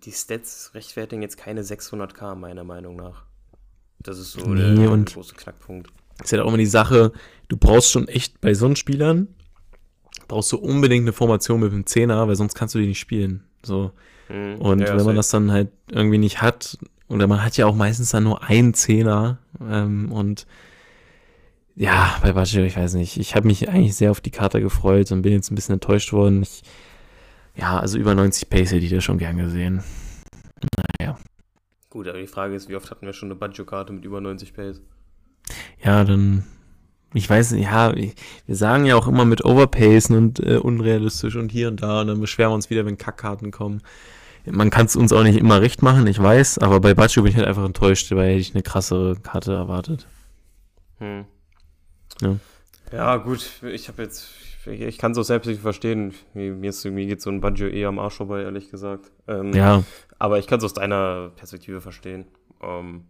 die 0.05 0.12
Stats 0.12 0.72
rechtfertigen 0.74 1.22
jetzt 1.22 1.37
keine 1.37 1.62
600k, 1.62 2.35
meiner 2.35 2.64
Meinung 2.64 2.97
nach. 2.97 3.24
Das 3.99 4.18
ist 4.18 4.33
so 4.33 4.47
nee, 4.49 4.74
der, 4.74 4.91
und 4.91 5.12
große 5.12 5.35
Knackpunkt. 5.35 5.91
Ist 6.22 6.33
ja 6.33 6.43
auch 6.43 6.49
immer 6.49 6.57
die 6.57 6.66
Sache, 6.66 7.12
du 7.49 7.57
brauchst 7.57 7.91
schon 7.91 8.09
echt 8.09 8.41
bei 8.41 8.55
so 8.55 8.74
Spielern, 8.74 9.29
brauchst 10.29 10.53
du 10.53 10.57
unbedingt 10.57 11.05
eine 11.05 11.12
Formation 11.12 11.61
mit 11.61 11.72
dem 11.72 11.87
Zehner, 11.87 12.27
weil 12.27 12.37
sonst 12.37 12.55
kannst 12.55 12.74
du 12.74 12.79
die 12.79 12.87
nicht 12.87 12.99
spielen. 12.99 13.45
So. 13.62 13.93
Mhm. 14.29 14.57
Und 14.57 14.81
ja, 14.81 14.97
wenn 14.97 15.05
man 15.05 15.16
das 15.16 15.31
dann 15.31 15.53
halt 15.53 15.70
irgendwie 15.91 16.18
nicht 16.18 16.41
hat, 16.41 16.79
oder 17.09 17.27
man 17.27 17.45
hat 17.45 17.57
ja 17.57 17.66
auch 17.66 17.74
meistens 17.74 18.11
dann 18.11 18.24
nur 18.24 18.43
einen 18.43 18.74
Zehner 18.74 19.39
ähm, 19.61 20.11
und 20.11 20.47
ja, 21.77 22.16
bei 22.22 22.33
Baggio, 22.33 22.64
ich 22.64 22.77
weiß 22.77 22.95
nicht. 22.95 23.18
Ich 23.18 23.35
habe 23.35 23.47
mich 23.47 23.68
eigentlich 23.68 23.95
sehr 23.95 24.11
auf 24.11 24.22
die 24.22 24.31
Karte 24.31 24.62
gefreut 24.62 25.12
und 25.12 25.20
bin 25.20 25.33
jetzt 25.33 25.51
ein 25.51 25.55
bisschen 25.55 25.74
enttäuscht 25.74 26.12
worden. 26.12 26.43
Ich, 26.43 26.62
ja, 27.55 27.79
also 27.79 27.99
über 27.99 28.14
90 28.14 28.49
Pace 28.49 28.72
hätte 28.72 28.85
ich 28.85 28.91
das 28.91 29.05
schon 29.05 29.18
gern 29.18 29.37
gesehen. 29.37 29.85
Naja. 30.99 31.18
Gut, 31.91 32.09
aber 32.09 32.18
die 32.18 32.27
Frage 32.27 32.55
ist, 32.55 32.70
wie 32.70 32.77
oft 32.77 32.91
hatten 32.91 33.05
wir 33.05 33.12
schon 33.12 33.31
eine 33.31 33.37
Baggio-Karte 33.39 33.93
mit 33.93 34.07
über 34.07 34.22
90 34.22 34.55
Pace? 34.55 34.81
Ja, 35.85 36.03
dann, 36.05 36.45
ich 37.12 37.29
weiß 37.29 37.53
nicht, 37.53 37.64
ja, 37.64 37.95
wir 37.95 38.57
sagen 38.57 38.87
ja 38.87 38.97
auch 38.97 39.07
immer 39.07 39.27
mit 39.27 39.45
Overpacen 39.45 40.16
und 40.16 40.41
äh, 40.41 40.57
unrealistisch 40.57 41.37
und 41.37 41.53
hier 41.53 41.68
und 41.68 41.83
da 41.83 42.01
und 42.01 42.07
dann 42.07 42.20
beschweren 42.20 42.53
wir 42.53 42.55
uns 42.55 42.70
wieder, 42.70 42.87
wenn 42.87 42.97
Kackkarten 42.97 43.51
kommen. 43.51 43.83
Man 44.47 44.70
kann 44.70 44.87
es 44.87 44.97
uns 44.97 45.12
auch 45.12 45.24
nicht 45.24 45.39
immer 45.39 45.61
recht 45.61 45.83
machen, 45.83 46.07
ich 46.07 46.22
weiß, 46.22 46.59
aber 46.59 46.81
bei 46.81 46.95
Baggio 46.95 47.22
bin 47.22 47.33
ich 47.33 47.37
halt 47.37 47.49
einfach 47.49 47.64
enttäuscht, 47.64 48.11
weil 48.12 48.31
hätte 48.31 48.41
ich 48.41 48.55
eine 48.55 48.62
krassere 48.62 49.16
Karte 49.16 49.53
erwartet. 49.53 50.07
Hm. 50.99 51.27
Ja, 52.21 52.37
ja 52.93 53.17
gut, 53.17 53.62
ich 53.62 53.89
habe 53.89 54.03
jetzt, 54.03 54.31
ich, 54.67 54.81
ich 54.81 54.99
kann 54.99 55.12
es 55.12 55.19
auch 55.19 55.25
selbst 55.25 55.47
nicht 55.47 55.61
verstehen. 55.61 56.14
Mir, 56.35 56.53
mir, 56.53 56.73
mir 56.85 57.07
geht 57.07 57.23
so 57.23 57.31
ein 57.31 57.41
Baggio 57.41 57.69
eh 57.69 57.85
am 57.87 57.99
Arsch 57.99 58.14
vorbei, 58.14 58.43
ehrlich 58.43 58.71
gesagt. 58.71 59.11
Ähm, 59.29 59.53
ja. 59.53 59.83
Aber 60.19 60.39
ich 60.39 60.47
kann 60.47 60.59
es 60.59 60.64
aus 60.64 60.75
deiner 60.75 61.31
Perspektive 61.37 61.81
verstehen. 61.81 62.27
Ähm, 62.62 63.05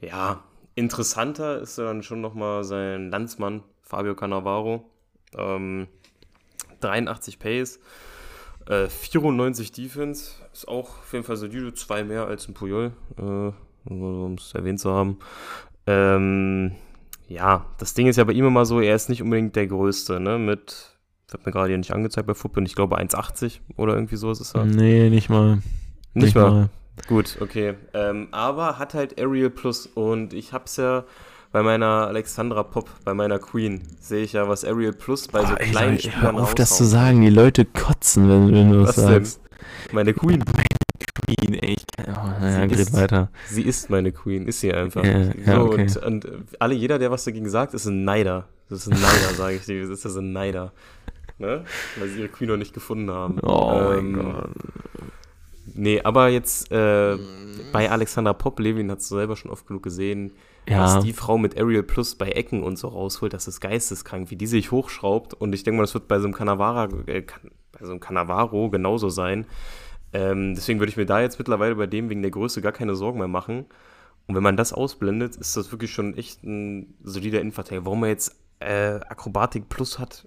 ja, 0.00 0.42
interessanter 0.74 1.60
ist 1.60 1.78
dann 1.78 2.02
schon 2.02 2.20
nochmal 2.20 2.64
sein 2.64 3.10
Landsmann, 3.10 3.62
Fabio 3.82 4.14
Cannavaro. 4.14 4.90
Ähm, 5.36 5.88
83 6.80 7.38
Pace, 7.38 7.80
äh, 8.66 8.88
94 8.88 9.72
Defense, 9.72 10.32
ist 10.52 10.68
auch 10.68 10.98
auf 11.00 11.12
jeden 11.12 11.24
Fall 11.24 11.36
solide, 11.36 11.74
zwei 11.74 12.04
mehr 12.04 12.26
als 12.26 12.48
ein 12.48 12.54
Puyol, 12.54 12.92
äh, 13.18 13.52
um 13.90 14.34
es 14.34 14.54
erwähnt 14.54 14.80
zu 14.80 14.92
haben. 14.92 15.18
Ähm, 15.86 16.72
ja, 17.28 17.66
das 17.78 17.94
Ding 17.94 18.06
ist 18.06 18.16
ja 18.16 18.24
bei 18.24 18.32
ihm 18.32 18.46
immer 18.46 18.64
so, 18.64 18.80
er 18.80 18.94
ist 18.94 19.08
nicht 19.08 19.22
unbedingt 19.22 19.56
der 19.56 19.66
Größte, 19.66 20.20
ne? 20.20 20.38
Mit, 20.38 20.96
wird 21.30 21.46
mir 21.46 21.52
gerade 21.52 21.68
hier 21.68 21.78
nicht 21.78 21.92
angezeigt 21.92 22.26
bei 22.26 22.34
Football, 22.34 22.64
ich 22.64 22.74
glaube 22.74 22.98
1,80 22.98 23.60
oder 23.76 23.94
irgendwie 23.94 24.16
so 24.16 24.30
ist 24.30 24.40
es 24.40 24.52
ja. 24.52 24.64
Nee, 24.64 25.10
nicht 25.10 25.28
mal. 25.28 25.56
Nicht, 25.56 25.64
nicht 26.14 26.34
mal. 26.36 26.50
mal. 26.50 26.68
Gut, 27.08 27.38
okay. 27.40 27.74
Ähm, 27.94 28.28
aber 28.30 28.78
hat 28.78 28.94
halt 28.94 29.20
Ariel 29.20 29.50
Plus 29.50 29.86
und 29.86 30.32
ich 30.32 30.52
hab's 30.52 30.76
ja 30.76 31.04
bei 31.52 31.62
meiner 31.62 32.06
Alexandra 32.06 32.62
Pop, 32.62 32.90
bei 33.04 33.14
meiner 33.14 33.38
Queen, 33.38 33.82
sehe 34.00 34.24
ich 34.24 34.32
ja, 34.32 34.48
was 34.48 34.64
Ariel 34.64 34.92
Plus 34.92 35.28
bei 35.28 35.42
oh, 35.42 35.46
so 35.46 35.54
kleinen 35.54 35.94
ey, 35.94 36.00
Spielern 36.00 36.36
Hör 36.36 36.42
auf, 36.42 36.54
das 36.54 36.76
zu 36.76 36.84
sagen, 36.84 37.22
die 37.22 37.30
Leute 37.30 37.64
kotzen, 37.64 38.28
wenn, 38.28 38.52
wenn 38.52 38.72
du 38.72 38.82
das 38.84 38.96
sagst. 38.96 39.40
Denn? 39.42 39.94
Meine 39.94 40.14
Queen. 40.14 40.42
Queen, 41.16 41.54
ey. 41.54 41.74
Ich 41.74 41.86
kann, 41.86 42.14
oh, 42.16 42.40
naja, 42.40 42.66
geht 42.66 42.92
weiter. 42.92 43.30
Sie 43.46 43.62
ist 43.62 43.90
meine 43.90 44.12
Queen, 44.12 44.46
ist 44.46 44.60
sie 44.60 44.72
einfach. 44.72 45.04
Ja, 45.04 45.18
ja, 45.18 45.56
so, 45.56 45.62
okay. 45.66 45.82
und, 46.04 46.26
und, 46.26 46.46
alle, 46.58 46.74
jeder, 46.74 46.98
der 46.98 47.10
was 47.10 47.24
dagegen 47.24 47.48
sagt, 47.48 47.74
ist 47.74 47.86
ein 47.86 48.04
Neider. 48.04 48.48
Das 48.68 48.86
ist 48.86 48.92
ein 48.92 49.00
Neider, 49.00 49.34
sage 49.34 49.56
ich 49.56 49.64
dir. 49.64 49.88
Das 49.88 50.04
ist 50.04 50.16
ein 50.16 50.32
Neider. 50.32 50.72
Ne? 51.38 51.64
Weil 51.98 52.08
sie 52.08 52.20
ihre 52.20 52.28
Queen 52.28 52.48
noch 52.48 52.56
nicht 52.56 52.74
gefunden 52.74 53.10
haben. 53.10 53.38
Oh 53.42 53.92
ähm, 53.92 54.12
mein 54.12 54.24
Gott. 54.24 54.50
Nee, 55.74 56.00
aber 56.02 56.28
jetzt 56.28 56.70
äh, 56.72 57.18
bei 57.72 57.90
Alexander 57.90 58.32
Pop, 58.32 58.58
Levin 58.60 58.90
hat 58.90 59.00
es 59.00 59.08
selber 59.08 59.36
schon 59.36 59.50
oft 59.50 59.66
genug 59.66 59.82
gesehen, 59.82 60.32
ja. 60.66 60.82
was 60.82 61.04
die 61.04 61.12
Frau 61.12 61.36
mit 61.36 61.60
Ariel 61.60 61.82
Plus 61.82 62.14
bei 62.14 62.30
Ecken 62.30 62.62
und 62.62 62.78
so 62.78 62.88
rausholt, 62.88 63.34
das 63.34 63.46
ist 63.46 63.60
geisteskrank, 63.60 64.30
wie 64.30 64.36
die 64.36 64.46
sich 64.46 64.70
hochschraubt. 64.70 65.34
Und 65.34 65.54
ich 65.54 65.64
denke 65.64 65.76
mal, 65.76 65.82
das 65.82 65.92
wird 65.92 66.08
bei 66.08 66.18
so 66.18 66.24
einem 66.24 66.34
Cannavara, 66.34 66.88
äh, 67.06 67.22
bei 67.72 67.84
so 67.84 67.90
einem 67.90 68.00
Cannavaro 68.00 68.70
genauso 68.70 69.10
sein. 69.10 69.46
Ähm, 70.12 70.54
deswegen 70.54 70.78
würde 70.80 70.90
ich 70.90 70.96
mir 70.96 71.06
da 71.06 71.20
jetzt 71.20 71.38
mittlerweile 71.38 71.74
bei 71.74 71.86
dem 71.86 72.08
wegen 72.08 72.22
der 72.22 72.30
Größe 72.30 72.62
gar 72.62 72.72
keine 72.72 72.94
Sorgen 72.94 73.18
mehr 73.18 73.28
machen. 73.28 73.66
Und 74.26 74.34
wenn 74.34 74.42
man 74.42 74.56
das 74.56 74.72
ausblendet, 74.72 75.36
ist 75.36 75.56
das 75.56 75.70
wirklich 75.70 75.92
schon 75.92 76.16
echt 76.16 76.42
ein 76.44 76.94
solider 77.02 77.40
Innenverteidiger. 77.40 77.84
Warum 77.84 78.02
er 78.04 78.10
jetzt 78.10 78.36
äh, 78.60 78.94
Akrobatik 79.08 79.68
Plus 79.68 79.98
hat, 79.98 80.26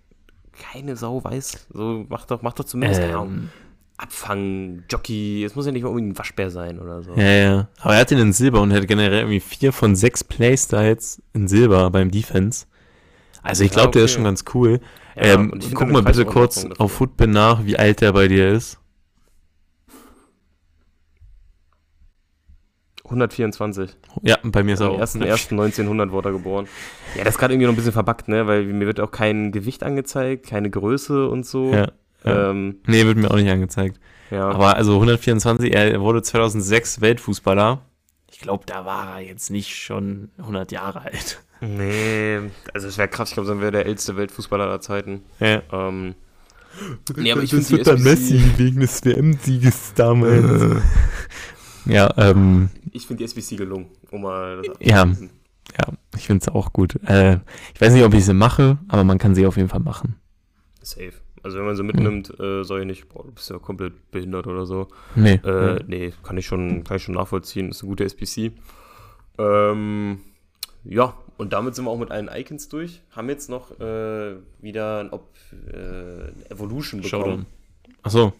keine 0.53 0.95
Sau 0.95 1.23
weiß. 1.23 1.67
So, 1.73 2.05
macht 2.09 2.31
doch, 2.31 2.41
macht 2.41 2.59
doch 2.59 2.65
zumindest 2.65 3.01
ähm. 3.01 3.49
Abfang, 3.97 4.83
Jockey. 4.89 5.43
Es 5.43 5.55
muss 5.55 5.65
ja 5.65 5.73
nicht 5.73 5.83
mal 5.83 5.89
unbedingt 5.89 6.13
ein 6.13 6.17
Waschbär 6.17 6.49
sein 6.49 6.79
oder 6.79 7.03
so. 7.03 7.13
Ja, 7.15 7.31
ja. 7.31 7.67
Aber 7.81 7.95
er 7.95 7.99
hat 7.99 8.11
den 8.11 8.19
in 8.19 8.31
Silber 8.31 8.61
und 8.61 8.71
er 8.71 8.77
hat 8.77 8.87
generell 8.87 9.19
irgendwie 9.19 9.41
vier 9.41 9.73
von 9.73 9.95
sechs 9.95 10.23
Playstyles 10.23 11.21
in 11.33 11.49
Silber 11.49 11.89
beim 11.89 12.09
Defense. 12.09 12.65
Also 13.41 13.65
ich 13.65 13.71
glaube, 13.71 13.83
ja, 13.83 13.87
okay. 13.87 13.97
der 13.99 14.05
ist 14.05 14.11
schon 14.11 14.23
ganz 14.23 14.45
cool. 14.53 14.79
Ja, 15.17 15.23
ähm, 15.23 15.59
guck 15.73 15.89
mal 15.89 16.01
bitte 16.01 16.23
kurz 16.23 16.65
auf 16.77 16.93
Footbin 16.93 17.31
nach, 17.31 17.65
wie 17.65 17.77
alt 17.77 17.99
der 17.99 18.13
bei 18.13 18.29
dir 18.29 18.49
ist. 18.49 18.78
124. 23.09 23.91
Ja, 24.21 24.37
bei 24.43 24.63
mir 24.63 24.75
ist 24.75 24.79
er 24.79 24.89
auch. 24.89 24.99
Am 24.99 25.01
1.1.1900 25.01 26.11
wurde 26.11 26.29
er 26.29 26.33
geboren. 26.33 26.67
Ja, 27.15 27.23
das 27.23 27.35
ist 27.35 27.39
gerade 27.39 27.53
irgendwie 27.53 27.65
noch 27.65 27.73
ein 27.73 27.75
bisschen 27.75 27.91
verbackt, 27.91 28.27
ne? 28.27 28.47
Weil 28.47 28.65
mir 28.65 28.85
wird 28.85 28.99
auch 28.99 29.11
kein 29.11 29.51
Gewicht 29.51 29.83
angezeigt, 29.83 30.47
keine 30.47 30.69
Größe 30.69 31.27
und 31.27 31.45
so. 31.45 31.73
Ja. 31.73 31.91
ja. 32.23 32.49
Ähm, 32.51 32.77
nee, 32.85 33.05
wird 33.05 33.17
mir 33.17 33.31
auch 33.31 33.35
nicht 33.35 33.49
angezeigt. 33.49 33.99
Ja. 34.31 34.49
Aber 34.49 34.75
also 34.75 34.93
124, 34.93 35.73
er 35.73 35.99
wurde 36.01 36.21
2006 36.21 37.01
Weltfußballer. 37.01 37.81
Ich 38.31 38.39
glaube, 38.39 38.63
da 38.65 38.85
war 38.85 39.15
er 39.15 39.25
jetzt 39.25 39.49
nicht 39.49 39.75
schon 39.75 40.29
100 40.37 40.71
Jahre 40.71 41.01
alt. 41.01 41.41
Nee, 41.61 42.39
also 42.73 42.87
es 42.87 42.97
wäre 42.97 43.07
krass. 43.07 43.29
Ich 43.29 43.33
glaube, 43.33 43.49
dann 43.49 43.59
wäre 43.59 43.71
der 43.71 43.85
älteste 43.85 44.15
Weltfußballer 44.15 44.65
aller 44.65 44.81
Zeiten. 44.81 45.23
Ja. 45.39 45.61
Ähm, 45.71 46.15
nee, 47.15 47.31
aber 47.31 47.43
ich 47.43 47.51
das 47.51 47.71
wird 47.71 47.87
dann 47.87 48.01
Messi 48.01 48.41
wegen 48.57 48.79
des 48.79 49.03
WM-Sieges 49.03 49.93
damals. 49.95 50.81
Ja, 51.85 52.13
ähm, 52.17 52.69
Ich 52.91 53.07
finde 53.07 53.19
die 53.19 53.25
SBC 53.25 53.57
gelungen, 53.57 53.87
um 54.11 54.21
mal 54.23 54.61
das 54.61 54.75
Ja. 54.79 55.05
ja, 55.05 55.93
ich 56.15 56.27
finde 56.27 56.41
es 56.41 56.53
auch 56.53 56.73
gut. 56.73 56.95
Äh, 57.07 57.39
ich 57.73 57.81
weiß 57.81 57.93
nicht, 57.93 58.03
ob 58.03 58.13
ich 58.13 58.25
sie 58.25 58.33
mache, 58.33 58.77
aber 58.87 59.03
man 59.03 59.17
kann 59.17 59.35
sie 59.35 59.45
auf 59.45 59.57
jeden 59.57 59.69
Fall 59.69 59.79
machen. 59.79 60.15
Safe. 60.81 61.13
Also 61.41 61.57
wenn 61.57 61.65
man 61.65 61.75
sie 61.75 61.83
mitnimmt, 61.83 62.37
äh, 62.39 62.63
soll 62.63 62.81
ich 62.81 62.85
nicht, 62.85 63.09
boah, 63.09 63.23
du 63.23 63.31
bist 63.31 63.49
ja 63.49 63.59
komplett 63.59 64.11
behindert 64.11 64.47
oder 64.47 64.65
so. 64.65 64.87
Nee. 65.15 65.35
Äh, 65.35 65.79
nee, 65.87 66.11
kann 66.23 66.37
ich 66.37 66.45
schon, 66.45 66.83
kann 66.83 66.97
ich 66.97 67.03
schon 67.03 67.15
nachvollziehen. 67.15 67.69
Ist 67.69 67.81
eine 67.81 67.89
gute 67.89 68.03
SPC. 68.03 68.51
Ähm, 69.37 70.19
ja, 70.83 71.13
und 71.37 71.53
damit 71.53 71.75
sind 71.75 71.85
wir 71.85 71.91
auch 71.91 71.97
mit 71.99 72.11
allen 72.11 72.29
Icons 72.33 72.67
durch. 72.67 73.01
Haben 73.11 73.29
jetzt 73.29 73.49
noch 73.49 73.79
äh, 73.79 74.35
wieder 74.61 74.99
ein 74.99 75.11
Op 75.11 75.29
äh, 75.71 76.51
Evolution 76.51 77.01
bekommen. 77.01 77.23
Showdown. 77.23 77.45
Achso, 78.03 78.33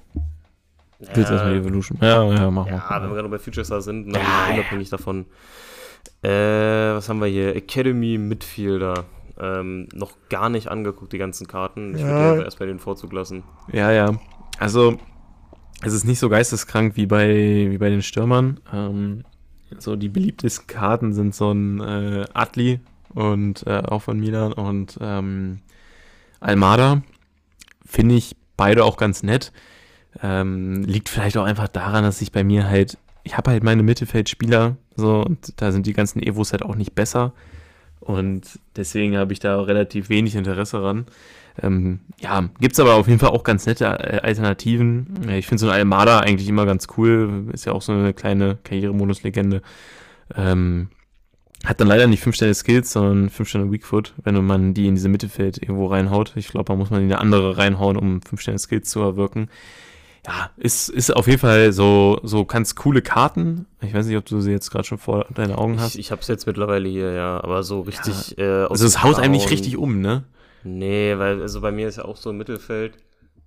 willst 0.99 1.29
du 1.29 1.33
erstmal 1.33 1.53
die 1.53 1.59
Evolution? 1.59 1.97
Ja, 2.01 2.23
ja, 2.31 2.51
mach 2.51 2.67
Ja, 2.67 2.73
wenn 2.91 3.01
wir 3.03 3.07
mal. 3.09 3.15
gerade 3.15 3.29
bei 3.29 3.39
Future 3.39 3.65
Stars 3.65 3.85
sind, 3.85 4.11
dann 4.11 4.21
Ja, 4.21 4.53
unabhängig 4.53 4.89
davon. 4.89 5.25
Äh, 6.21 6.29
was 6.29 7.07
haben 7.09 7.19
wir 7.19 7.27
hier? 7.27 7.55
Academy 7.55 8.17
Midfielder. 8.17 9.05
Ähm, 9.41 9.87
noch 9.93 10.11
gar 10.29 10.49
nicht 10.49 10.67
angeguckt, 10.67 11.13
die 11.13 11.17
ganzen 11.17 11.47
Karten. 11.47 11.95
Ich 11.95 12.01
Ja. 12.01 12.07
würde 12.09 12.39
dir 12.39 12.43
erst 12.45 12.59
bei 12.59 12.65
den 12.65 12.79
Vorzug 12.79 13.13
lassen. 13.13 13.43
Ja, 13.71 13.91
ja. 13.91 14.19
Also, 14.57 14.97
es 15.81 15.93
ist 15.93 16.03
nicht 16.03 16.19
so 16.19 16.27
geisteskrank 16.27 16.97
wie 16.97 17.05
bei, 17.05 17.29
wie 17.69 17.77
bei 17.77 17.89
den 17.89 18.01
Stürmern. 18.01 18.59
Ähm, 18.73 19.23
so 19.77 19.95
die 19.95 20.09
beliebtesten 20.09 20.67
Karten 20.67 21.13
sind 21.13 21.33
so 21.35 21.51
ein 21.51 21.79
äh, 21.79 22.25
Atli 22.33 22.81
und 23.13 23.65
äh, 23.65 23.77
auch 23.87 24.01
von 24.01 24.19
Milan 24.19 24.51
und 24.51 24.97
ähm, 24.99 25.59
Almada. 26.41 27.01
Finde 27.85 28.15
ich 28.15 28.35
beide 28.57 28.83
auch 28.83 28.97
ganz 28.97 29.23
nett. 29.23 29.53
Ähm, 30.21 30.83
liegt 30.83 31.09
vielleicht 31.09 31.37
auch 31.37 31.45
einfach 31.45 31.67
daran, 31.67 32.03
dass 32.03 32.21
ich 32.21 32.31
bei 32.31 32.43
mir 32.43 32.67
halt, 32.67 32.97
ich 33.23 33.37
habe 33.37 33.51
halt 33.51 33.63
meine 33.63 33.83
Mittelfeldspieler 33.83 34.77
so 34.95 35.21
und 35.21 35.53
da 35.57 35.71
sind 35.71 35.85
die 35.85 35.93
ganzen 35.93 36.21
Evos 36.21 36.51
halt 36.51 36.63
auch 36.63 36.75
nicht 36.75 36.95
besser. 36.95 37.33
Und 37.99 38.59
deswegen 38.75 39.17
habe 39.17 39.33
ich 39.33 39.39
da 39.39 39.61
relativ 39.61 40.09
wenig 40.09 40.35
Interesse 40.35 40.81
ran. 40.81 41.05
Ähm, 41.61 41.99
ja, 42.19 42.49
gibt's 42.59 42.79
aber 42.79 42.95
auf 42.95 43.07
jeden 43.07 43.19
Fall 43.19 43.29
auch 43.29 43.43
ganz 43.43 43.65
nette 43.65 43.85
äh, 43.85 44.21
Alternativen. 44.21 45.27
Äh, 45.27 45.39
Ich 45.39 45.47
finde 45.47 45.59
so 45.59 45.67
ein 45.67 45.73
Almada 45.73 46.19
eigentlich 46.19 46.47
immer 46.47 46.65
ganz 46.65 46.87
cool. 46.97 47.45
Ist 47.51 47.65
ja 47.65 47.73
auch 47.73 47.81
so 47.81 47.91
eine 47.91 48.13
kleine 48.13 48.57
Karrieremodus-Legende. 48.63 49.61
Ähm, 50.35 50.89
hat 51.65 51.81
dann 51.81 51.87
leider 51.89 52.07
nicht 52.07 52.23
5 52.23 52.35
Sterne 52.35 52.53
Skills, 52.53 52.91
sondern 52.93 53.29
5 53.29 53.49
Sterne 53.49 53.71
Weakfoot, 53.71 54.13
wenn 54.23 54.43
man 54.45 54.73
die 54.73 54.87
in 54.87 54.95
diese 54.95 55.09
Mittelfeld 55.09 55.61
irgendwo 55.61 55.87
reinhaut. 55.87 56.33
Ich 56.35 56.47
glaube, 56.47 56.65
da 56.65 56.75
muss 56.75 56.89
man 56.89 57.01
in 57.01 57.11
eine 57.11 57.19
andere 57.19 57.57
reinhauen, 57.57 57.97
um 57.97 58.21
5 58.21 58.39
Sterne 58.41 58.59
Skills 58.59 58.89
zu 58.89 59.01
erwirken. 59.01 59.49
Ja, 60.29 60.51
ist, 60.57 60.89
ist 60.89 61.15
auf 61.15 61.25
jeden 61.27 61.39
Fall 61.39 61.73
so, 61.73 62.19
so 62.23 62.45
ganz 62.45 62.75
coole 62.75 63.01
Karten. 63.01 63.65
Ich 63.81 63.93
weiß 63.93 64.05
nicht, 64.05 64.15
ob 64.17 64.25
du 64.25 64.39
sie 64.41 64.51
jetzt 64.51 64.69
gerade 64.69 64.83
schon 64.83 64.99
vor 64.99 65.25
deinen 65.33 65.53
Augen 65.53 65.79
hast. 65.79 65.95
Ich, 65.95 66.01
ich 66.01 66.11
habe 66.11 66.21
es 66.21 66.27
jetzt 66.27 66.45
mittlerweile 66.45 66.87
hier, 66.87 67.11
ja, 67.13 67.43
aber 67.43 67.63
so 67.63 67.81
richtig. 67.81 68.37
Äh, 68.37 68.63
aus 68.65 68.71
also 68.71 68.85
es 68.85 69.01
haut 69.03 69.17
einem 69.17 69.31
nicht 69.31 69.49
richtig 69.49 69.75
um, 69.77 70.01
ne? 70.01 70.23
Nee, 70.63 71.17
weil 71.17 71.41
also 71.41 71.61
bei 71.61 71.71
mir 71.71 71.87
ist 71.87 71.95
ja 71.95 72.05
auch 72.05 72.17
so 72.17 72.29
im 72.29 72.37
Mittelfeld, 72.37 72.93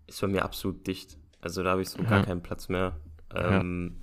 ist 0.08 0.20
bei 0.20 0.26
mir 0.26 0.44
absolut 0.44 0.86
dicht. 0.86 1.16
Also 1.40 1.62
da 1.62 1.70
habe 1.70 1.82
ich 1.82 1.88
so 1.90 2.02
gar 2.02 2.18
Ja. 2.20 2.24
keinen 2.24 2.42
Platz 2.42 2.68
mehr. 2.68 2.92
Ähm, 3.34 3.96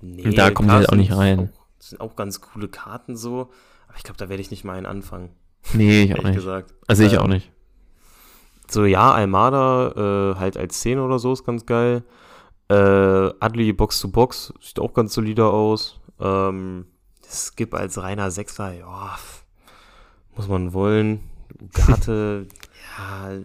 nee, 0.00 0.24
Und 0.26 0.38
da 0.38 0.50
klar, 0.50 0.72
halt 0.72 0.88
auch 0.90 0.96
nicht 0.96 1.12
rein. 1.12 1.50
Auch, 1.52 1.66
sind 1.80 2.00
auch 2.00 2.14
ganz 2.16 2.40
coole 2.40 2.68
Karten 2.68 3.16
so, 3.16 3.50
aber 3.88 3.96
ich 3.96 4.02
glaube, 4.04 4.18
da 4.18 4.28
werde 4.28 4.40
ich 4.40 4.50
nicht 4.50 4.64
mal 4.64 4.76
einen 4.76 4.86
anfangen, 4.86 5.30
Nee, 5.72 6.04
ich 6.04 6.14
auch 6.18 6.22
nicht. 6.24 6.34
gesagt. 6.36 6.72
Also 6.86 7.02
ich 7.02 7.14
Ähm, 7.14 7.18
auch 7.20 7.26
nicht. 7.26 7.50
So, 8.70 8.84
ja, 8.84 9.12
Almada 9.12 10.32
äh, 10.34 10.38
halt 10.38 10.56
als 10.56 10.80
10 10.80 10.98
oder 10.98 11.18
so 11.18 11.32
ist 11.32 11.44
ganz 11.44 11.64
geil. 11.64 12.02
Äh, 12.68 12.74
Adli 12.74 13.72
Box 13.72 14.00
to 14.00 14.08
Box 14.08 14.52
sieht 14.60 14.78
auch 14.78 14.92
ganz 14.92 15.14
solider 15.14 15.50
aus. 15.50 15.98
Ähm, 16.20 16.84
Skip 17.26 17.74
als 17.74 17.98
reiner 17.98 18.30
Sechser, 18.30 18.72
ja, 18.72 19.18
muss 20.36 20.48
man 20.48 20.72
wollen. 20.72 21.20
Garte, 21.72 22.46
ja, 22.98 23.38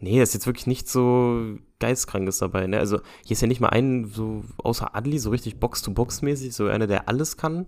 nee, 0.00 0.20
ist 0.20 0.34
jetzt 0.34 0.46
wirklich 0.46 0.66
nicht 0.66 0.88
so 0.88 1.56
geistkrankes 1.78 2.38
dabei. 2.38 2.66
Ne? 2.66 2.78
Also 2.78 2.98
hier 3.24 3.34
ist 3.34 3.40
ja 3.40 3.48
nicht 3.48 3.60
mal 3.60 3.68
ein, 3.68 4.06
so 4.06 4.44
außer 4.58 4.96
Adli, 4.96 5.18
so 5.18 5.30
richtig 5.30 5.60
Box-to-Box-mäßig, 5.60 6.54
so 6.54 6.66
einer, 6.66 6.86
der 6.86 7.08
alles 7.08 7.36
kann. 7.36 7.66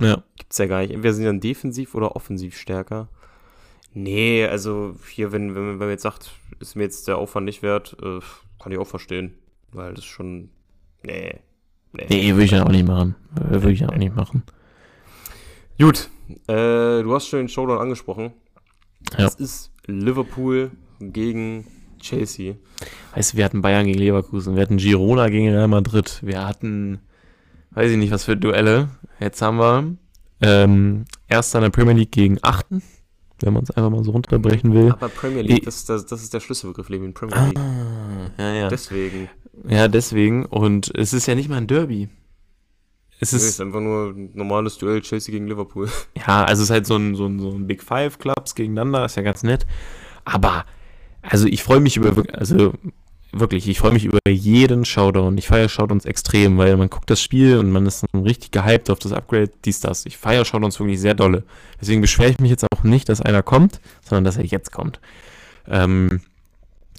Ja. 0.00 0.22
Gibt's 0.36 0.58
ja 0.58 0.66
gar 0.66 0.80
nicht. 0.80 0.92
Entweder 0.92 1.12
sind 1.12 1.22
die 1.22 1.26
dann 1.26 1.40
defensiv 1.40 1.94
oder 1.94 2.16
offensiv 2.16 2.56
stärker. 2.56 3.08
Nee, 3.94 4.46
also 4.46 4.94
hier, 5.10 5.32
wenn, 5.32 5.54
wenn, 5.54 5.66
wenn 5.66 5.78
man 5.78 5.90
jetzt 5.90 6.02
sagt, 6.02 6.32
ist 6.60 6.76
mir 6.76 6.84
jetzt 6.84 7.08
der 7.08 7.18
Aufwand 7.18 7.46
nicht 7.46 7.62
wert, 7.62 7.96
äh, 8.02 8.20
kann 8.60 8.72
ich 8.72 8.78
auch 8.78 8.86
verstehen. 8.86 9.34
Weil 9.72 9.94
das 9.94 10.04
schon. 10.04 10.50
Nee. 11.02 11.36
Nee, 11.92 12.32
würde 12.32 12.44
ich 12.44 12.50
dann 12.50 12.66
auch 12.66 12.72
nicht 12.72 12.86
machen. 12.86 13.14
Äh, 13.36 13.50
Würde 13.50 13.72
ich 13.72 13.80
dann 13.80 13.90
auch 13.90 13.96
nicht 13.96 14.14
machen. 14.14 14.42
Gut. 15.78 16.10
Äh, 16.46 17.02
du 17.02 17.14
hast 17.14 17.28
schon 17.28 17.40
den 17.40 17.48
Showdown 17.48 17.78
angesprochen. 17.78 18.32
Ja. 19.16 19.26
Es 19.26 19.36
ist 19.36 19.72
Liverpool 19.86 20.70
gegen 21.00 21.66
Chelsea. 21.98 22.54
Weißt 23.14 23.32
du, 23.32 23.36
wir 23.38 23.44
hatten 23.44 23.62
Bayern 23.62 23.86
gegen 23.86 23.98
Leverkusen, 23.98 24.54
wir 24.54 24.62
hatten 24.62 24.76
Girona 24.76 25.28
gegen 25.28 25.48
Real 25.48 25.68
Madrid, 25.68 26.20
wir 26.22 26.46
hatten, 26.46 27.00
weiß 27.70 27.90
ich 27.90 27.96
nicht, 27.96 28.12
was 28.12 28.24
für 28.24 28.36
Duelle. 28.36 28.90
Jetzt 29.18 29.40
haben 29.42 29.58
wir 29.58 29.96
ähm, 30.40 31.04
Erster 31.28 31.58
in 31.58 31.62
der 31.64 31.70
Premier 31.70 31.94
League 31.94 32.12
gegen 32.12 32.38
Achten, 32.42 32.82
wenn 33.40 33.52
man 33.52 33.62
es 33.62 33.70
einfach 33.70 33.90
mal 33.90 34.04
so 34.04 34.10
runterbrechen 34.12 34.74
will. 34.74 34.92
Aber 34.92 35.08
Premier 35.08 35.42
League, 35.42 35.64
das, 35.64 35.84
das, 35.84 36.06
das 36.06 36.22
ist 36.22 36.34
der 36.34 36.40
Schlüsselbegriff, 36.40 36.88
Levin, 36.88 37.14
Premier 37.14 37.36
League. 37.46 37.58
Ah, 37.58 38.30
ja, 38.38 38.52
ja. 38.54 38.68
Deswegen. 38.68 39.28
ja, 39.68 39.88
deswegen. 39.88 40.44
Und 40.44 40.90
es 40.94 41.12
ist 41.12 41.26
ja 41.26 41.34
nicht 41.34 41.48
mal 41.48 41.56
ein 41.56 41.66
Derby. 41.66 42.08
Es 43.20 43.32
Nee, 43.32 43.38
ist, 43.38 43.44
ist 43.44 43.60
einfach 43.60 43.80
nur 43.80 44.10
ein 44.10 44.30
normales 44.34 44.78
Duell 44.78 45.00
Chelsea 45.02 45.32
gegen 45.32 45.46
Liverpool. 45.48 45.88
Ja, 46.26 46.44
also 46.44 46.62
es 46.62 46.68
ist 46.68 46.72
halt 46.72 46.86
so 46.86 46.96
ein, 46.96 47.14
so 47.14 47.26
ein, 47.26 47.38
so 47.40 47.50
ein 47.50 47.66
Big 47.66 47.82
Five 47.82 48.18
Clubs 48.18 48.54
gegeneinander, 48.54 49.04
ist 49.04 49.16
ja 49.16 49.22
ganz 49.22 49.42
nett. 49.42 49.66
Aber, 50.24 50.64
also 51.22 51.46
ich 51.46 51.62
freue 51.62 51.80
mich 51.80 51.96
über, 51.96 52.22
also 52.32 52.74
wirklich, 53.32 53.68
ich 53.68 53.78
freue 53.78 53.92
mich 53.92 54.04
über 54.04 54.18
jeden 54.28 54.84
Showdown. 54.84 55.36
Ich 55.38 55.48
feiere 55.48 55.68
Showdowns 55.68 56.04
extrem, 56.04 56.58
weil 56.58 56.76
man 56.76 56.90
guckt 56.90 57.10
das 57.10 57.20
Spiel 57.20 57.58
und 57.58 57.70
man 57.70 57.86
ist 57.86 58.04
richtig 58.14 58.50
gehypt 58.50 58.90
auf 58.90 58.98
das 58.98 59.12
Upgrade, 59.12 59.50
dies, 59.64 59.80
das. 59.80 60.06
Ich 60.06 60.16
feiere 60.16 60.44
Showdowns 60.44 60.78
wirklich 60.80 61.00
sehr 61.00 61.14
dolle. 61.14 61.44
Deswegen 61.80 62.00
beschwere 62.00 62.30
ich 62.30 62.38
mich 62.38 62.50
jetzt 62.50 62.64
auch 62.72 62.84
nicht, 62.84 63.08
dass 63.08 63.20
einer 63.20 63.42
kommt, 63.42 63.80
sondern 64.02 64.24
dass 64.24 64.36
er 64.36 64.44
jetzt 64.44 64.72
kommt. 64.72 65.00
Ähm, 65.66 66.20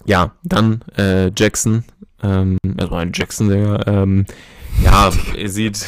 ja, 0.04 0.32
dann 0.42 0.82
äh, 0.96 1.30
Jackson, 1.36 1.84
ähm, 2.22 2.58
erstmal 2.78 3.02
ein 3.02 3.12
Jackson-Sänger, 3.12 3.86
ähm, 3.86 4.26
ja, 4.84 5.10
er 5.36 5.48
sieht, 5.48 5.86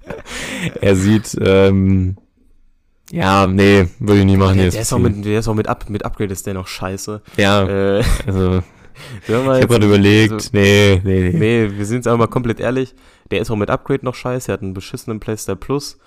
er 0.80 0.96
sieht, 0.96 1.36
ähm, 1.40 2.16
ja, 3.10 3.46
nee, 3.46 3.86
würde 3.98 4.20
ich 4.20 4.26
nicht 4.26 4.38
machen. 4.38 4.56
Der, 4.56 4.64
jetzt 4.64 4.74
der 4.74 4.82
ist 4.82 4.92
auch 4.92 4.98
mit, 4.98 5.24
der 5.24 5.38
ist 5.38 5.48
auch 5.48 5.54
mit, 5.54 5.68
Up, 5.68 5.88
mit 5.90 6.04
Upgrade 6.04 6.32
ist 6.32 6.46
der 6.46 6.54
noch 6.54 6.66
scheiße. 6.66 7.22
Ja, 7.36 7.98
Äh, 7.98 8.02
also, 8.26 8.62
ich 9.28 9.34
habe 9.34 9.66
gerade 9.66 9.86
überlegt, 9.86 10.32
also- 10.32 10.50
nee, 10.52 11.00
nee, 11.04 11.30
nee. 11.30 11.38
Nee, 11.38 11.70
wir 11.76 11.86
sind 11.86 11.98
jetzt 11.98 12.06
aber 12.08 12.18
mal 12.18 12.26
komplett 12.28 12.60
ehrlich. 12.60 12.94
Der 13.30 13.40
ist 13.40 13.50
auch 13.50 13.56
mit 13.56 13.70
Upgrade 13.70 14.04
noch 14.04 14.14
scheiße. 14.14 14.50
Er 14.50 14.54
hat 14.54 14.62
einen 14.62 14.74
beschissenen 14.74 15.20
Playstyle 15.20 15.56
Plus. 15.56 15.98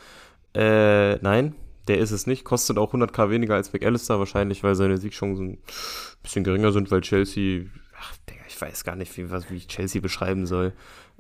Äh, 0.56 1.16
nein, 1.18 1.56
der 1.88 1.98
ist 2.00 2.12
es 2.12 2.28
nicht. 2.28 2.44
Kostet 2.44 2.78
auch 2.78 2.94
100k 2.94 3.30
weniger 3.30 3.56
als 3.56 3.74
McAllister. 3.74 4.20
Wahrscheinlich, 4.20 4.64
weil 4.64 4.76
seine 4.76 4.98
Siegchancen 4.98 5.52
ein 5.54 5.58
bisschen 6.24 6.44
geringer 6.44 6.72
sind, 6.72 6.92
weil 6.92 7.02
Chelsea. 7.02 7.64
Ach, 8.00 8.14
Digga, 8.30 8.42
ich 8.48 8.60
weiß 8.62 8.84
gar 8.84 8.96
nicht, 8.96 9.16
wie, 9.18 9.30
was, 9.32 9.50
wie 9.50 9.56
ich 9.56 9.68
Chelsea 9.68 10.02
beschreiben 10.02 10.46
soll. 10.46 10.74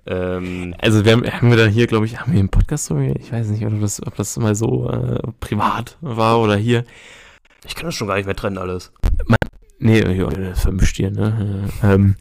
Ähm, 0.05 0.73
Also 0.79 1.03
wir 1.03 1.11
haben, 1.13 1.25
haben 1.25 1.49
wir 1.49 1.57
dann 1.57 1.69
hier, 1.69 1.87
glaube 1.87 2.05
ich, 2.05 2.19
haben 2.19 2.31
wir 2.31 2.39
einen 2.39 2.49
Podcast 2.49 2.91
ich 2.91 3.31
weiß 3.31 3.47
nicht, 3.49 3.65
ob 3.65 3.79
das, 3.81 4.05
ob 4.05 4.15
das 4.15 4.37
mal 4.37 4.55
so 4.55 4.89
äh, 4.89 5.19
privat 5.39 5.97
war 6.01 6.39
oder 6.39 6.55
hier. 6.55 6.85
ich 7.65 7.75
kann 7.75 7.85
das 7.87 7.95
schon 7.95 8.07
gar 8.07 8.15
nicht 8.15 8.25
mehr 8.25 8.35
trennen, 8.35 8.57
alles. 8.57 8.91
Nee, 9.79 10.03
vermischt 10.55 10.97
hier, 10.97 11.11
ne? 11.11 11.69
Äh, 11.83 11.93
Ähm, 11.93 12.15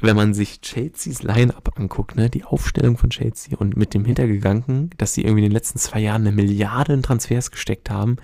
wenn 0.00 0.14
man 0.16 0.32
sich 0.32 0.60
Chelseas 0.60 1.22
Line-Up 1.22 1.72
anguckt, 1.76 2.14
ne, 2.16 2.30
die 2.30 2.44
Aufstellung 2.44 2.96
von 2.96 3.10
Chelsea 3.10 3.56
und 3.58 3.76
mit 3.76 3.94
dem 3.94 4.04
Hintergedanken, 4.04 4.90
dass 4.96 5.14
sie 5.14 5.22
irgendwie 5.22 5.40
in 5.40 5.50
den 5.50 5.52
letzten 5.52 5.78
zwei 5.78 5.98
Jahren 6.00 6.22
eine 6.22 6.32
Milliarde 6.32 6.92
in 6.92 7.02
Transfers 7.02 7.50
gesteckt 7.50 7.90
haben, 7.90 8.16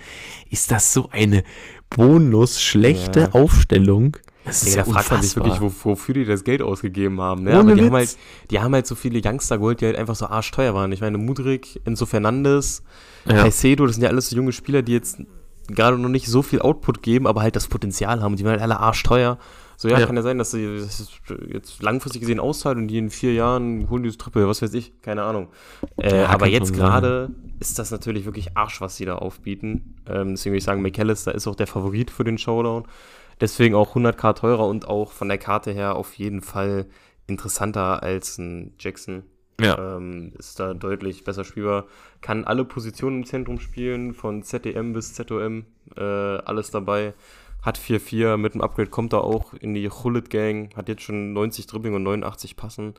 ist 0.50 0.70
das 0.70 0.92
so 0.92 1.08
eine 1.10 1.42
bonus 1.90 2.62
schlechte 2.62 3.20
Ja. 3.20 3.32
Aufstellung. 3.32 4.16
Das 4.44 4.62
ist 4.62 4.72
Digga, 4.72 4.82
ja 4.82 4.84
da 4.84 4.92
fragt 4.92 5.10
man 5.10 5.22
sich 5.22 5.36
wirklich, 5.36 5.60
wo, 5.60 5.72
wofür 5.84 6.14
die 6.14 6.24
das 6.24 6.44
Geld 6.44 6.60
ausgegeben 6.62 7.20
haben. 7.20 7.44
Ne? 7.44 7.58
Ohne 7.58 7.72
Aber 7.72 7.74
die 7.74 7.82
haben, 7.86 7.92
halt, 7.94 8.16
die 8.50 8.60
haben 8.60 8.74
halt 8.74 8.86
so 8.86 8.94
viele 8.94 9.20
Youngster 9.24 9.56
geholt, 9.58 9.80
die 9.80 9.86
halt 9.86 9.96
einfach 9.96 10.14
so 10.14 10.26
arschteuer 10.26 10.74
waren. 10.74 10.92
Ich 10.92 11.00
meine, 11.00 11.18
Mudrik, 11.18 11.80
Enzo 11.84 12.04
Fernandes, 12.06 12.82
ja. 13.26 13.42
Caicedo, 13.42 13.86
das 13.86 13.96
sind 13.96 14.02
ja 14.04 14.10
alles 14.10 14.28
so 14.28 14.36
junge 14.36 14.52
Spieler, 14.52 14.82
die 14.82 14.92
jetzt 14.92 15.18
gerade 15.68 15.98
noch 15.98 16.08
nicht 16.08 16.26
so 16.26 16.42
viel 16.42 16.60
Output 16.60 17.02
geben, 17.02 17.26
aber 17.26 17.42
halt 17.42 17.56
das 17.56 17.68
Potenzial 17.68 18.20
haben. 18.22 18.36
Die 18.36 18.44
waren 18.44 18.52
halt 18.52 18.62
alle 18.62 18.80
arschteuer. 18.80 19.38
So, 19.76 19.88
ja, 19.88 19.98
Ja. 19.98 20.06
kann 20.06 20.14
ja 20.16 20.22
sein, 20.22 20.38
dass 20.38 20.52
sie 20.52 20.78
das 20.78 21.08
jetzt 21.48 21.82
langfristig 21.82 22.20
gesehen 22.20 22.38
auszahlt 22.38 22.78
und 22.78 22.86
die 22.88 22.98
in 22.98 23.10
vier 23.10 23.32
Jahren 23.32 23.90
holen 23.90 24.04
dieses 24.04 24.18
Triple, 24.18 24.46
was 24.46 24.62
weiß 24.62 24.72
ich, 24.74 24.92
keine 25.02 25.24
Ahnung. 25.24 25.48
Äh, 25.96 26.22
Ja, 26.22 26.28
aber 26.28 26.46
jetzt 26.46 26.72
gerade 26.72 27.30
ist 27.58 27.78
das 27.78 27.90
natürlich 27.90 28.24
wirklich 28.24 28.56
Arsch, 28.56 28.80
was 28.80 28.96
sie 28.96 29.04
da 29.04 29.16
aufbieten. 29.16 29.96
Ähm, 30.08 30.30
deswegen 30.30 30.52
würde 30.52 30.58
ich 30.58 30.64
sagen, 30.64 30.80
McAllister 30.82 31.34
ist 31.34 31.46
auch 31.48 31.56
der 31.56 31.66
Favorit 31.66 32.10
für 32.12 32.22
den 32.24 32.38
Showdown. 32.38 32.84
Deswegen 33.40 33.74
auch 33.74 33.96
100k 33.96 34.34
teurer 34.34 34.66
und 34.68 34.86
auch 34.86 35.10
von 35.10 35.28
der 35.28 35.38
Karte 35.38 35.72
her 35.72 35.96
auf 35.96 36.14
jeden 36.14 36.40
Fall 36.40 36.86
interessanter 37.26 38.02
als 38.02 38.38
ein 38.38 38.74
Jackson. 38.78 39.24
Ja. 39.60 39.96
Ähm, 39.96 40.32
ist 40.38 40.58
da 40.58 40.74
deutlich 40.74 41.24
besser 41.24 41.44
spielbar. 41.44 41.86
Kann 42.20 42.44
alle 42.44 42.64
Positionen 42.64 43.18
im 43.18 43.26
Zentrum 43.26 43.60
spielen, 43.60 44.14
von 44.14 44.42
ZDM 44.42 44.92
bis 44.92 45.14
ZOM, 45.14 45.64
äh, 45.96 46.00
alles 46.00 46.70
dabei. 46.70 47.14
Hat 47.62 47.78
4-4, 47.78 48.36
mit 48.36 48.54
dem 48.54 48.60
Upgrade 48.60 48.90
kommt 48.90 49.12
er 49.14 49.24
auch 49.24 49.54
in 49.54 49.74
die 49.74 49.88
Hullet 49.88 50.28
Gang, 50.28 50.74
hat 50.76 50.88
jetzt 50.88 51.02
schon 51.02 51.32
90 51.32 51.66
Dribbling 51.66 51.94
und 51.94 52.02
89 52.02 52.56
Passen. 52.56 52.94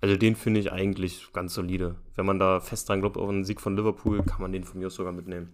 Also 0.00 0.16
den 0.16 0.36
finde 0.36 0.60
ich 0.60 0.70
eigentlich 0.70 1.32
ganz 1.32 1.54
solide. 1.54 1.96
Wenn 2.14 2.26
man 2.26 2.38
da 2.38 2.60
fest 2.60 2.88
dran 2.88 3.00
glaubt 3.00 3.16
auf 3.16 3.28
einen 3.28 3.44
Sieg 3.44 3.60
von 3.60 3.76
Liverpool, 3.76 4.22
kann 4.22 4.40
man 4.40 4.52
den 4.52 4.64
von 4.64 4.78
mir 4.78 4.88
aus 4.88 4.94
sogar 4.94 5.12
mitnehmen. 5.12 5.52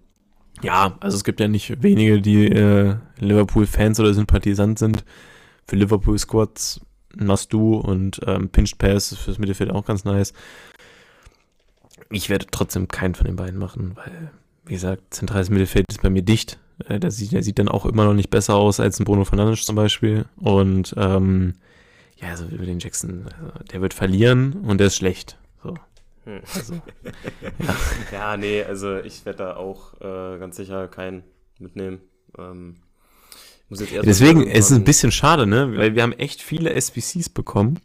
Ja, 0.62 0.96
also 1.00 1.16
es 1.16 1.24
gibt 1.24 1.40
ja 1.40 1.48
nicht 1.48 1.82
wenige, 1.82 2.20
die 2.20 2.46
äh, 2.46 2.96
Liverpool-Fans 3.18 4.00
oder 4.00 4.12
Sympathisant 4.12 4.78
sind. 4.78 5.04
Für 5.66 5.76
Liverpool-Squads 5.76 6.80
Nastu 7.14 7.76
und 7.76 8.20
ähm, 8.26 8.48
Pinched 8.48 8.78
Pass 8.78 9.12
ist 9.12 9.18
fürs 9.18 9.38
Mittelfeld 9.38 9.70
auch 9.70 9.84
ganz 9.84 10.04
nice. 10.04 10.32
Ich 12.10 12.28
werde 12.28 12.46
trotzdem 12.50 12.88
keinen 12.88 13.14
von 13.14 13.26
den 13.26 13.36
beiden 13.36 13.58
machen, 13.58 13.92
weil, 13.96 14.32
wie 14.64 14.74
gesagt, 14.74 15.14
zentrales 15.14 15.50
Mittelfeld 15.50 15.86
ist 15.88 16.02
bei 16.02 16.10
mir 16.10 16.22
dicht. 16.22 16.58
Äh, 16.88 16.98
der, 16.98 17.10
sieht, 17.10 17.32
der 17.32 17.42
sieht 17.42 17.58
dann 17.58 17.68
auch 17.68 17.86
immer 17.86 18.04
noch 18.04 18.14
nicht 18.14 18.30
besser 18.30 18.54
aus 18.54 18.80
als 18.80 18.98
ein 18.98 19.04
Bruno 19.04 19.24
Fernandes 19.24 19.64
zum 19.64 19.76
Beispiel. 19.76 20.26
Und 20.36 20.94
ähm, 20.96 21.54
ja, 22.16 22.28
also 22.28 22.46
über 22.46 22.64
den 22.64 22.78
Jackson, 22.78 23.26
also, 23.40 23.64
der 23.72 23.80
wird 23.80 23.94
verlieren 23.94 24.52
und 24.64 24.78
der 24.78 24.88
ist 24.88 24.96
schlecht. 24.96 25.38
So. 25.62 25.74
Hm. 26.24 26.40
Also, 26.54 26.74
ja. 26.74 27.76
ja, 28.12 28.36
nee, 28.36 28.62
also 28.62 28.98
ich 28.98 29.24
werde 29.24 29.38
da 29.38 29.56
auch 29.56 29.94
äh, 30.00 30.38
ganz 30.38 30.56
sicher 30.56 30.88
keinen 30.88 31.24
mitnehmen. 31.58 32.00
Ähm, 32.38 32.76
Deswegen 33.70 34.42
ist 34.42 34.70
es 34.70 34.76
ein 34.76 34.84
bisschen 34.84 35.12
schade, 35.12 35.46
ne? 35.46 35.76
Weil 35.76 35.94
wir 35.94 36.02
haben 36.02 36.12
echt 36.12 36.42
viele 36.42 36.72
SBCs 36.74 37.28
bekommen 37.28 37.78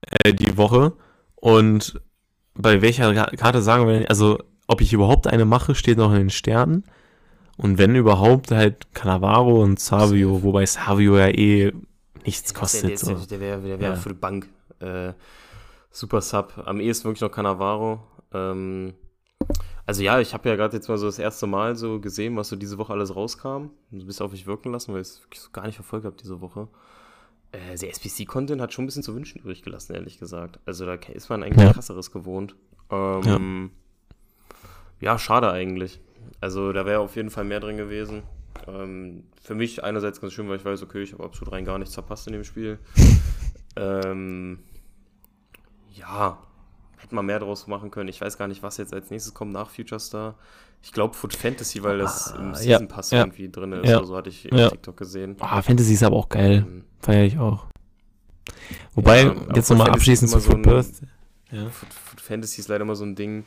äh, 0.00 0.32
die 0.32 0.56
Woche. 0.56 0.92
Und 1.36 2.00
bei 2.54 2.80
welcher 2.80 3.12
Karte 3.36 3.60
sagen 3.60 3.86
wir, 3.86 4.08
also 4.08 4.38
ob 4.66 4.80
ich 4.80 4.92
überhaupt 4.92 5.26
eine 5.26 5.44
mache, 5.44 5.74
steht 5.74 5.98
noch 5.98 6.10
in 6.12 6.18
den 6.18 6.30
Sternen. 6.30 6.84
Und 7.56 7.78
wenn 7.78 7.94
überhaupt, 7.94 8.50
halt 8.50 8.94
Cannavaro 8.94 9.62
und 9.62 9.78
Savio, 9.78 10.42
wobei 10.42 10.66
Savio 10.66 11.18
ja 11.18 11.28
eh 11.28 11.72
nichts 12.24 12.54
kostet. 12.54 13.02
Der, 13.02 13.14
der, 13.14 13.26
der 13.26 13.40
wäre 13.40 13.64
wär, 13.64 13.80
wär 13.80 13.88
ja. 13.90 13.96
für 13.96 14.08
die 14.08 14.14
Bank. 14.14 14.48
Äh, 14.80 15.12
super 15.90 16.20
Sub. 16.20 16.62
Am 16.64 16.80
ehesten 16.80 17.04
wirklich 17.04 17.20
noch 17.20 17.30
Cannavaro. 17.30 18.00
Ähm, 18.32 18.94
also 19.86 20.02
ja, 20.02 20.18
ich 20.20 20.32
habe 20.32 20.48
ja 20.48 20.56
gerade 20.56 20.76
jetzt 20.76 20.88
mal 20.88 20.96
so 20.96 21.06
das 21.06 21.18
erste 21.18 21.46
Mal 21.46 21.76
so 21.76 22.00
gesehen, 22.00 22.36
was 22.36 22.48
so 22.48 22.56
diese 22.56 22.78
Woche 22.78 22.92
alles 22.92 23.14
rauskam. 23.14 23.70
Ein 23.92 24.06
bisschen 24.06 24.24
auf 24.24 24.32
mich 24.32 24.46
wirken 24.46 24.72
lassen, 24.72 24.94
weil 24.94 25.02
ich 25.02 25.08
es 25.32 25.52
gar 25.52 25.66
nicht 25.66 25.74
verfolgt 25.74 26.06
habe 26.06 26.16
diese 26.20 26.40
Woche. 26.40 26.68
Äh, 27.52 27.76
der 27.76 27.90
SPC-Content 27.90 28.60
hat 28.60 28.72
schon 28.72 28.84
ein 28.84 28.86
bisschen 28.86 29.02
zu 29.02 29.14
wünschen 29.14 29.40
übrig 29.40 29.62
gelassen, 29.62 29.94
ehrlich 29.94 30.18
gesagt. 30.18 30.58
Also 30.64 30.86
da 30.86 30.94
ist 30.94 31.28
man 31.28 31.42
eigentlich 31.42 31.66
ja. 31.66 31.72
krasseres 31.72 32.10
gewohnt. 32.10 32.56
Ähm, 32.90 33.70
ja. 35.00 35.12
ja. 35.12 35.18
schade 35.18 35.50
eigentlich. 35.50 36.00
Also 36.40 36.72
da 36.72 36.86
wäre 36.86 37.00
auf 37.00 37.16
jeden 37.16 37.30
Fall 37.30 37.44
mehr 37.44 37.60
drin 37.60 37.76
gewesen. 37.76 38.22
Ähm, 38.66 39.24
für 39.42 39.54
mich 39.54 39.84
einerseits 39.84 40.20
ganz 40.20 40.32
schön, 40.32 40.48
weil 40.48 40.56
ich 40.56 40.64
weiß, 40.64 40.82
okay, 40.82 41.02
ich 41.02 41.12
habe 41.12 41.24
absolut 41.24 41.52
rein 41.52 41.66
gar 41.66 41.78
nichts 41.78 41.94
verpasst 41.94 42.26
in 42.26 42.32
dem 42.32 42.44
Spiel. 42.44 42.78
ähm, 43.76 44.60
ja, 45.92 46.38
hätte 47.04 47.14
man 47.14 47.26
mehr 47.26 47.38
daraus 47.38 47.66
machen 47.66 47.90
können. 47.90 48.08
Ich 48.08 48.20
weiß 48.20 48.38
gar 48.38 48.48
nicht, 48.48 48.62
was 48.62 48.78
jetzt 48.78 48.92
als 48.94 49.10
nächstes 49.10 49.34
kommt 49.34 49.52
nach 49.52 49.70
Future 49.70 50.00
Star. 50.00 50.34
Ich 50.82 50.92
glaube 50.92 51.14
Food 51.14 51.34
Fantasy, 51.34 51.82
weil 51.82 51.98
das 51.98 52.32
ah, 52.32 52.38
im 52.38 52.54
Season 52.54 52.88
Pass 52.88 53.10
ja, 53.10 53.20
irgendwie 53.20 53.50
drin 53.50 53.72
ist. 53.72 53.88
Ja, 53.88 54.04
so 54.04 54.16
hatte 54.16 54.30
ich 54.30 54.44
ja. 54.44 54.70
TikTok 54.70 54.96
gesehen. 54.96 55.36
Ah, 55.40 55.62
Fantasy 55.62 55.94
ist 55.94 56.02
aber 56.02 56.16
auch 56.16 56.28
geil. 56.28 56.64
Ähm, 56.66 56.84
Feiere 57.00 57.24
ich 57.24 57.38
auch. 57.38 57.66
Wobei, 58.94 59.22
ja, 59.22 59.34
jetzt 59.54 59.70
nochmal 59.70 59.90
abschließend 59.90 60.30
zu 60.30 60.40
Food 60.40 60.62
Birth. 60.62 61.02
Ja. 61.50 61.68
Food, 61.68 61.92
Food, 61.92 62.20
Fantasy 62.20 62.60
ist 62.60 62.68
leider 62.68 62.82
immer 62.82 62.96
so 62.96 63.04
ein 63.04 63.14
Ding, 63.14 63.44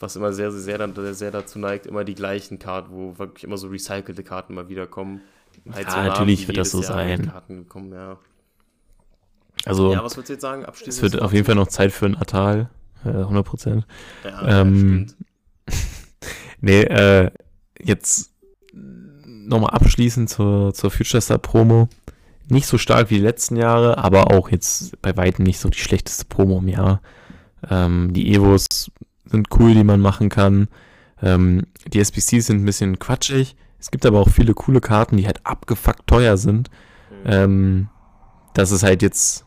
was 0.00 0.16
immer 0.16 0.32
sehr, 0.32 0.50
sehr, 0.50 0.78
sehr, 0.94 1.14
sehr 1.14 1.30
dazu 1.30 1.58
neigt, 1.58 1.86
immer 1.86 2.04
die 2.04 2.14
gleichen 2.14 2.58
Karten, 2.58 2.92
wo 2.92 3.18
wirklich 3.18 3.44
immer 3.44 3.56
so 3.56 3.68
recycelte 3.68 4.24
Karten 4.24 4.54
mal 4.54 4.68
wiederkommen. 4.68 5.20
Halt 5.72 5.86
ja, 5.86 5.92
so 5.92 5.98
natürlich 5.98 6.48
wird 6.48 6.58
das 6.58 6.70
so 6.70 6.82
Jahr 6.82 6.92
sein. 6.92 7.30
Karten 7.30 7.68
kommen, 7.68 7.92
ja. 7.92 8.18
Also, 9.64 9.92
ja, 9.92 10.02
was 10.02 10.16
würdest 10.16 10.28
du 10.28 10.32
jetzt 10.34 10.42
sagen? 10.42 10.66
Es 10.86 11.00
wird 11.00 11.20
auf 11.22 11.32
jeden 11.32 11.46
Fall 11.46 11.54
noch 11.54 11.68
Zeit 11.68 11.92
für 11.92 12.06
ein 12.06 12.16
Atal. 12.16 12.68
100 13.10 13.44
Prozent. 13.44 13.86
Ja, 14.24 14.60
ähm, 14.60 15.06
nee, 16.60 16.82
äh, 16.82 17.30
jetzt 17.80 18.32
nochmal 18.72 19.70
abschließend 19.70 20.28
zur, 20.30 20.72
zur 20.74 20.90
Future 20.90 21.20
Star 21.20 21.38
Promo. 21.38 21.88
Nicht 22.48 22.66
so 22.66 22.78
stark 22.78 23.10
wie 23.10 23.16
die 23.16 23.20
letzten 23.20 23.56
Jahre, 23.56 23.98
aber 23.98 24.30
auch 24.30 24.50
jetzt 24.50 25.00
bei 25.00 25.16
weitem 25.16 25.44
nicht 25.44 25.58
so 25.58 25.68
die 25.68 25.78
schlechteste 25.78 26.26
Promo 26.26 26.58
im 26.58 26.68
Jahr. 26.68 27.00
Ähm, 27.70 28.12
die 28.12 28.34
Evos 28.34 28.90
sind 29.24 29.48
cool, 29.58 29.74
die 29.74 29.84
man 29.84 30.00
machen 30.00 30.28
kann. 30.28 30.68
Ähm, 31.22 31.62
die 31.88 32.00
SBCs 32.00 32.46
sind 32.46 32.62
ein 32.62 32.66
bisschen 32.66 32.98
quatschig. 32.98 33.56
Es 33.78 33.90
gibt 33.90 34.04
aber 34.04 34.20
auch 34.20 34.28
viele 34.28 34.54
coole 34.54 34.80
Karten, 34.80 35.16
die 35.16 35.26
halt 35.26 35.44
abgefuckt 35.44 36.06
teuer 36.06 36.36
sind. 36.36 36.70
Mhm. 37.10 37.30
Ähm, 37.30 37.88
das 38.54 38.70
ist 38.70 38.82
halt 38.82 39.02
jetzt 39.02 39.44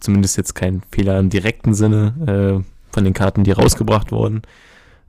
zumindest 0.00 0.36
jetzt 0.36 0.54
kein 0.54 0.82
Fehler 0.90 1.18
im 1.18 1.30
direkten 1.30 1.74
Sinne. 1.74 2.64
Äh, 2.64 2.64
von 2.92 3.04
den 3.04 3.14
Karten, 3.14 3.44
die 3.44 3.52
rausgebracht 3.52 4.12
wurden. 4.12 4.42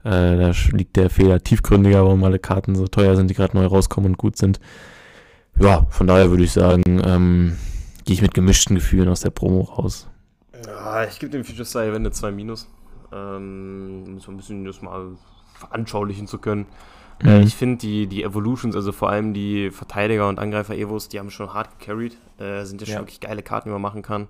Äh, 0.04 0.36
da 0.36 0.52
liegt 0.72 0.96
der 0.96 1.10
Fehler 1.10 1.42
tiefgründiger, 1.42 2.04
warum 2.04 2.24
alle 2.24 2.38
Karten 2.38 2.74
so 2.74 2.86
teuer 2.86 3.16
sind, 3.16 3.28
die 3.28 3.34
gerade 3.34 3.56
neu 3.56 3.66
rauskommen 3.66 4.12
und 4.12 4.18
gut 4.18 4.36
sind. 4.36 4.60
Ja, 5.58 5.86
von 5.90 6.06
daher 6.06 6.30
würde 6.30 6.44
ich 6.44 6.52
sagen, 6.52 6.82
ähm, 7.04 7.56
gehe 8.04 8.14
ich 8.14 8.22
mit 8.22 8.34
gemischten 8.34 8.74
Gefühlen 8.74 9.08
aus 9.08 9.20
der 9.20 9.30
Promo 9.30 9.62
raus. 9.62 10.08
Ja, 10.66 11.04
ich 11.04 11.18
gebe 11.18 11.30
dem 11.30 11.44
Future 11.44 11.64
Style 11.64 11.92
Wende 11.92 12.10
2 12.10 12.32
Minus. 12.32 12.68
Ähm, 13.12 14.04
um 14.06 14.20
so 14.20 14.32
ein 14.32 14.36
bisschen 14.36 14.64
das 14.64 14.82
mal 14.82 15.12
veranschaulichen 15.54 16.26
zu 16.26 16.38
können. 16.38 16.66
Mhm. 17.22 17.28
Äh, 17.28 17.42
ich 17.42 17.54
finde 17.54 17.78
die, 17.78 18.06
die 18.06 18.24
Evolutions, 18.24 18.74
also 18.74 18.92
vor 18.92 19.10
allem 19.10 19.34
die 19.34 19.70
Verteidiger 19.70 20.28
und 20.28 20.38
Angreifer-Evos, 20.38 21.08
die 21.08 21.18
haben 21.18 21.30
schon 21.30 21.52
hart 21.54 21.78
gecarried. 21.78 22.16
Äh, 22.38 22.64
sind 22.64 22.80
ja 22.80 22.86
schon 22.86 22.94
ja. 22.94 23.00
wirklich 23.00 23.20
geile 23.20 23.42
Karten, 23.42 23.68
die 23.68 23.72
man 23.72 23.82
machen 23.82 24.02
kann. 24.02 24.28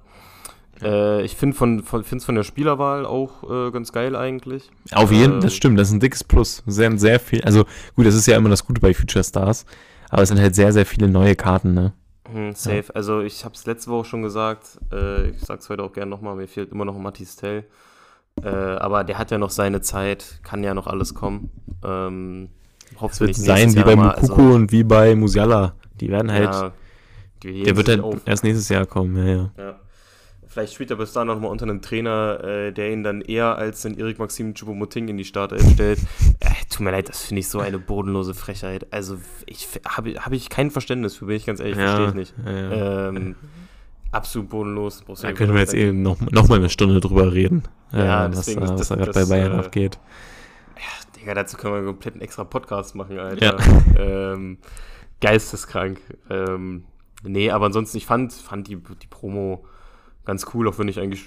Äh, 0.83 1.23
ich 1.23 1.37
finde 1.37 1.57
von, 1.57 1.83
von, 1.83 2.05
von 2.05 2.35
der 2.35 2.43
Spielerwahl 2.43 3.07
auch 3.07 3.49
äh, 3.51 3.71
ganz 3.71 3.93
geil 3.93 4.17
eigentlich. 4.17 4.71
Auf 4.93 5.13
jeden, 5.13 5.39
äh, 5.39 5.41
das 5.41 5.55
stimmt, 5.55 5.79
das 5.79 5.89
ist 5.89 5.95
ein 5.95 6.01
dickes 6.01 6.25
Plus. 6.25 6.63
Sehr, 6.67 6.97
sehr 6.99 7.21
viel. 7.21 7.43
Also 7.43 7.65
gut, 7.95 8.07
das 8.07 8.15
ist 8.15 8.27
ja 8.27 8.37
immer 8.37 8.49
das 8.49 8.67
Gute 8.67 8.81
bei 8.81 8.93
Future 8.95 9.25
Stars, 9.25 9.67
aber 10.11 10.23
es 10.23 10.29
sind 10.29 10.41
halt 10.41 10.55
sehr, 10.55 10.73
sehr 10.73 10.87
viele 10.87 11.09
neue 11.09 11.37
Karten, 11.37 11.75
ne? 11.75 11.93
Mhm, 12.33 12.55
safe. 12.55 12.85
Ja. 12.89 12.95
Also 12.95 13.21
ich 13.21 13.45
habe 13.45 13.55
es 13.55 13.67
letzte 13.67 13.91
Woche 13.91 14.07
schon 14.07 14.23
gesagt, 14.23 14.79
äh, 14.93 15.29
ich 15.31 15.41
sag's 15.41 15.69
heute 15.69 15.83
auch 15.83 15.93
gerne 15.93 16.11
nochmal, 16.11 16.35
mir 16.35 16.49
fehlt 16.49 16.73
immer 16.73 16.85
noch 16.85 16.99
Matis 16.99 17.37
Tell. 17.37 17.65
Äh, 18.43 18.49
aber 18.49 19.05
der 19.05 19.19
hat 19.19 19.31
ja 19.31 19.39
noch 19.39 19.51
seine 19.51 19.81
Zeit, 19.81 20.41
kann 20.43 20.65
ja 20.65 20.75
noch 20.75 20.89
alles 20.89 21.15
kommen. 21.15 21.51
Ähm, 21.85 22.49
es 23.01 23.21
wird 23.21 23.37
sein 23.37 23.75
wie 23.75 23.83
bei 23.83 23.97
Mukuku 23.97 24.33
also, 24.33 24.55
und 24.55 24.73
wie 24.73 24.83
bei 24.83 25.15
Musiala. 25.15 25.75
Die 26.01 26.11
werden 26.11 26.33
halt. 26.33 26.53
Ja, 26.53 26.73
die 27.43 27.63
der 27.63 27.77
wird 27.77 27.89
halt 27.89 28.03
erst 28.25 28.43
nächstes 28.43 28.69
Jahr 28.69 28.87
kommen, 28.87 29.17
ja, 29.17 29.35
ja. 29.35 29.51
ja. 29.57 29.77
Vielleicht 30.55 30.75
spielt 30.75 30.89
er 30.93 30.97
bis 30.99 31.13
dahin 31.13 31.27
noch 31.27 31.41
mal 31.41 31.49
unter 31.49 31.65
einem 31.65 31.83
Trainer, 31.83 32.39
äh, 32.45 32.73
der 32.73 32.93
ihn 32.93 33.03
dann 33.03 33.23
eher 33.23 33.59
als 33.59 33.83
den 33.83 33.99
Erik 33.99 34.21
Maxim 34.21 34.55
Choupo-Moting 34.55 35.09
in 35.09 35.17
die 35.17 35.25
Startelf 35.25 35.69
stellt. 35.73 35.99
Äh, 36.39 36.51
tut 36.71 36.79
mir 36.79 36.93
leid, 36.93 37.09
das 37.09 37.25
finde 37.25 37.41
ich 37.41 37.49
so 37.49 37.59
eine 37.59 37.81
bodenlose 37.81 38.35
Frechheit. 38.35 38.87
Also 38.93 39.19
ich 39.47 39.67
habe 39.85 40.15
hab 40.15 40.33
ich 40.33 40.49
kein 40.51 40.71
Verständnis 40.71 41.17
für, 41.17 41.27
bin 41.27 41.35
ich 41.35 41.45
ganz 41.45 41.59
ehrlich, 41.59 41.77
ja, 41.77 41.97
verstehe 41.97 42.09
ich 42.09 42.15
nicht. 42.15 42.35
Ja, 42.47 42.53
ja. 42.53 43.09
Ähm, 43.09 43.35
absolut 44.13 44.49
bodenlos. 44.49 45.03
Da 45.23 45.33
können 45.33 45.55
wir 45.55 45.61
jetzt 45.61 45.75
eben 45.75 46.03
noch, 46.03 46.21
noch 46.21 46.49
mal 46.49 46.61
eine 46.61 46.71
Stunde 46.71 47.01
drüber 47.01 47.33
reden, 47.33 47.65
ja, 47.91 48.27
äh, 48.27 48.29
was, 48.29 48.47
deswegen, 48.47 48.61
was, 48.61 48.79
was 48.79 48.89
da 48.89 48.95
gerade 48.95 49.13
bei 49.13 49.25
Bayern 49.25 49.55
äh, 49.55 49.57
abgeht. 49.57 49.99
Ja, 50.77 51.21
Digga, 51.21 51.35
dazu 51.35 51.57
können 51.57 51.73
wir 51.73 51.79
einen 51.79 51.87
kompletten 51.89 52.21
extra 52.21 52.45
Podcast 52.45 52.95
machen, 52.95 53.19
Alter. 53.19 53.57
Ähm, 53.99 54.59
geisteskrank. 55.21 55.99
Ähm, 56.31 56.85
nee, 57.25 57.51
aber 57.51 57.67
ansonsten, 57.67 57.97
ich 57.97 58.07
fand, 58.07 58.33
fand 58.33 58.69
die, 58.69 58.77
die 58.77 59.09
Promo 59.09 59.65
ganz 60.25 60.47
cool, 60.55 60.69
auch 60.69 60.79
wenn 60.79 60.89
ich 60.89 60.99
eigentlich, 61.01 61.25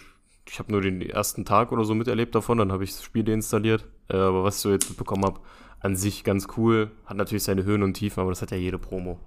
ich 0.47 0.59
habe 0.59 0.71
nur 0.71 0.81
den 0.81 1.01
ersten 1.01 1.45
Tag 1.45 1.71
oder 1.71 1.83
so 1.83 1.95
miterlebt 1.95 2.35
davon, 2.35 2.57
dann 2.57 2.71
habe 2.71 2.83
ich 2.83 2.91
das 2.91 3.03
Spiel 3.03 3.23
deinstalliert. 3.23 3.87
Äh, 4.09 4.17
aber 4.17 4.43
was 4.43 4.57
ich 4.57 4.61
so 4.61 4.71
jetzt 4.71 4.89
mitbekommen 4.89 5.25
habe, 5.25 5.39
an 5.79 5.95
sich 5.95 6.23
ganz 6.23 6.47
cool. 6.57 6.91
Hat 7.05 7.17
natürlich 7.17 7.43
seine 7.43 7.63
Höhen 7.63 7.83
und 7.83 7.93
Tiefen, 7.93 8.21
aber 8.21 8.31
das 8.31 8.41
hat 8.41 8.51
ja 8.51 8.57
jede 8.57 8.77
Promo. 8.77 9.19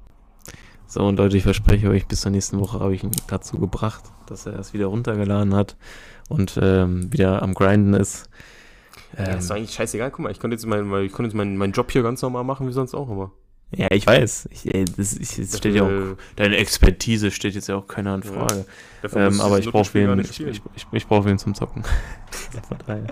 So, 0.87 1.07
und 1.07 1.17
Leute, 1.17 1.37
ich 1.37 1.45
verspreche 1.45 1.89
euch, 1.89 2.07
bis 2.07 2.23
zur 2.23 2.33
nächsten 2.33 2.59
Woche 2.59 2.81
habe 2.81 2.95
ich 2.95 3.05
ihn 3.05 3.13
dazu 3.29 3.59
gebracht, 3.59 4.03
dass 4.27 4.47
er 4.47 4.59
es 4.59 4.73
wieder 4.73 4.87
runtergeladen 4.87 5.55
hat 5.55 5.77
und 6.29 6.59
ähm, 6.61 7.13
wieder 7.13 7.43
am 7.43 7.55
Grinden 7.55 7.95
ist. 7.95 8.29
Ähm, 9.17 9.27
ja, 9.27 9.35
ist 9.35 9.51
eigentlich 9.53 9.73
scheißegal. 9.73 10.11
Guck 10.11 10.21
mal, 10.21 10.33
ich 10.33 10.41
konnte 10.41 10.57
jetzt, 10.57 10.67
mein, 10.67 10.93
ich 11.05 11.13
konnte 11.13 11.29
jetzt 11.29 11.37
meinen, 11.37 11.57
meinen 11.57 11.73
Job 11.73 11.93
hier 11.93 12.03
ganz 12.03 12.23
normal 12.23 12.43
machen, 12.43 12.67
wie 12.67 12.73
sonst 12.73 12.95
auch 12.95 13.09
immer. 13.09 13.31
Ja, 13.77 13.87
ich 13.91 14.07
weiß. 14.07 14.49
Ich, 14.51 14.75
ey, 14.75 14.85
das, 14.85 15.17
ich, 15.17 15.37
das 15.37 15.59
steht 15.59 15.77
ja 15.77 15.85
auch, 15.85 16.17
deine 16.37 16.57
Expertise 16.57 17.31
steht 17.31 17.55
jetzt 17.55 17.69
ja 17.69 17.77
auch 17.77 17.87
keiner 17.87 18.17
in 18.17 18.23
Frage. 18.25 18.65
Ja, 19.03 19.27
ähm, 19.27 19.41
aber 19.41 19.59
ich 19.61 19.71
brauche 19.71 19.95
wen, 19.95 20.19
ich, 20.19 20.41
ich, 20.41 20.61
ich, 20.75 20.87
ich 20.91 21.07
brauche 21.07 21.25
wen 21.27 21.39
zum 21.39 21.55
Zocken. 21.55 21.85
von 22.69 22.79
daher, 22.87 23.07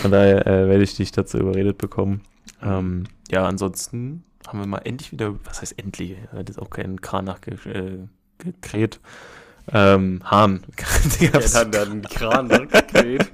von 0.00 0.10
daher 0.10 0.46
äh, 0.46 0.68
werde 0.68 0.82
ich 0.82 0.96
dich 0.96 1.12
dazu 1.12 1.38
überredet 1.38 1.76
bekommen. 1.76 2.22
Ähm, 2.62 3.04
ja, 3.30 3.44
ansonsten 3.46 4.24
haben 4.46 4.58
wir 4.58 4.66
mal 4.66 4.78
endlich 4.78 5.12
wieder, 5.12 5.34
was 5.44 5.60
heißt 5.60 5.78
endlich? 5.78 6.16
Das 6.32 6.56
ist 6.56 6.58
auch 6.58 6.70
kein 6.70 7.00
Kran 7.00 7.26
nachgekräht. 7.26 8.96
Äh, 8.96 8.98
Ähm, 9.72 10.20
Hahn. 10.24 10.62
Ja, 11.20 11.30
dann, 11.30 11.70
dann 11.70 11.90
einen 11.90 12.02
Kran 12.02 12.46
nachgekräht. 12.46 13.30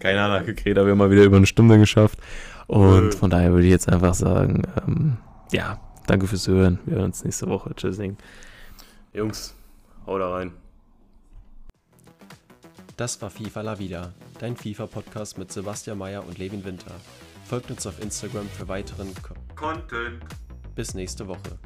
Keiner 0.00 0.28
nachgekräht, 0.28 0.76
aber 0.76 0.86
wir 0.86 0.90
haben 0.92 0.98
mal 0.98 1.10
wieder 1.10 1.22
über 1.24 1.36
eine 1.36 1.46
Stunde 1.46 1.78
geschafft. 1.78 2.18
Und 2.66 3.14
von 3.14 3.30
daher 3.30 3.52
würde 3.52 3.64
ich 3.64 3.70
jetzt 3.70 3.88
einfach 3.88 4.14
sagen, 4.14 4.62
ähm, 4.86 5.16
ja, 5.52 5.80
danke 6.06 6.26
fürs 6.26 6.48
Hören. 6.48 6.78
Wir 6.84 6.96
hören 6.96 7.06
uns 7.06 7.24
nächste 7.24 7.48
Woche. 7.48 7.74
Tschüssing. 7.74 8.16
Jungs, 9.12 9.54
hau 10.06 10.18
da 10.18 10.30
rein. 10.30 10.52
Das 12.96 13.20
war 13.20 13.30
FIFA 13.30 13.60
La 13.60 13.78
Vida, 13.78 14.12
dein 14.38 14.56
FIFA-Podcast 14.56 15.38
mit 15.38 15.52
Sebastian 15.52 15.98
Mayer 15.98 16.26
und 16.26 16.38
Levin 16.38 16.64
Winter. 16.64 16.92
Folgt 17.44 17.70
uns 17.70 17.86
auf 17.86 18.02
Instagram 18.02 18.48
für 18.48 18.66
weiteren 18.68 19.12
Ko 19.22 19.34
Content. 19.54 20.24
Bis 20.74 20.94
nächste 20.94 21.28
Woche. 21.28 21.58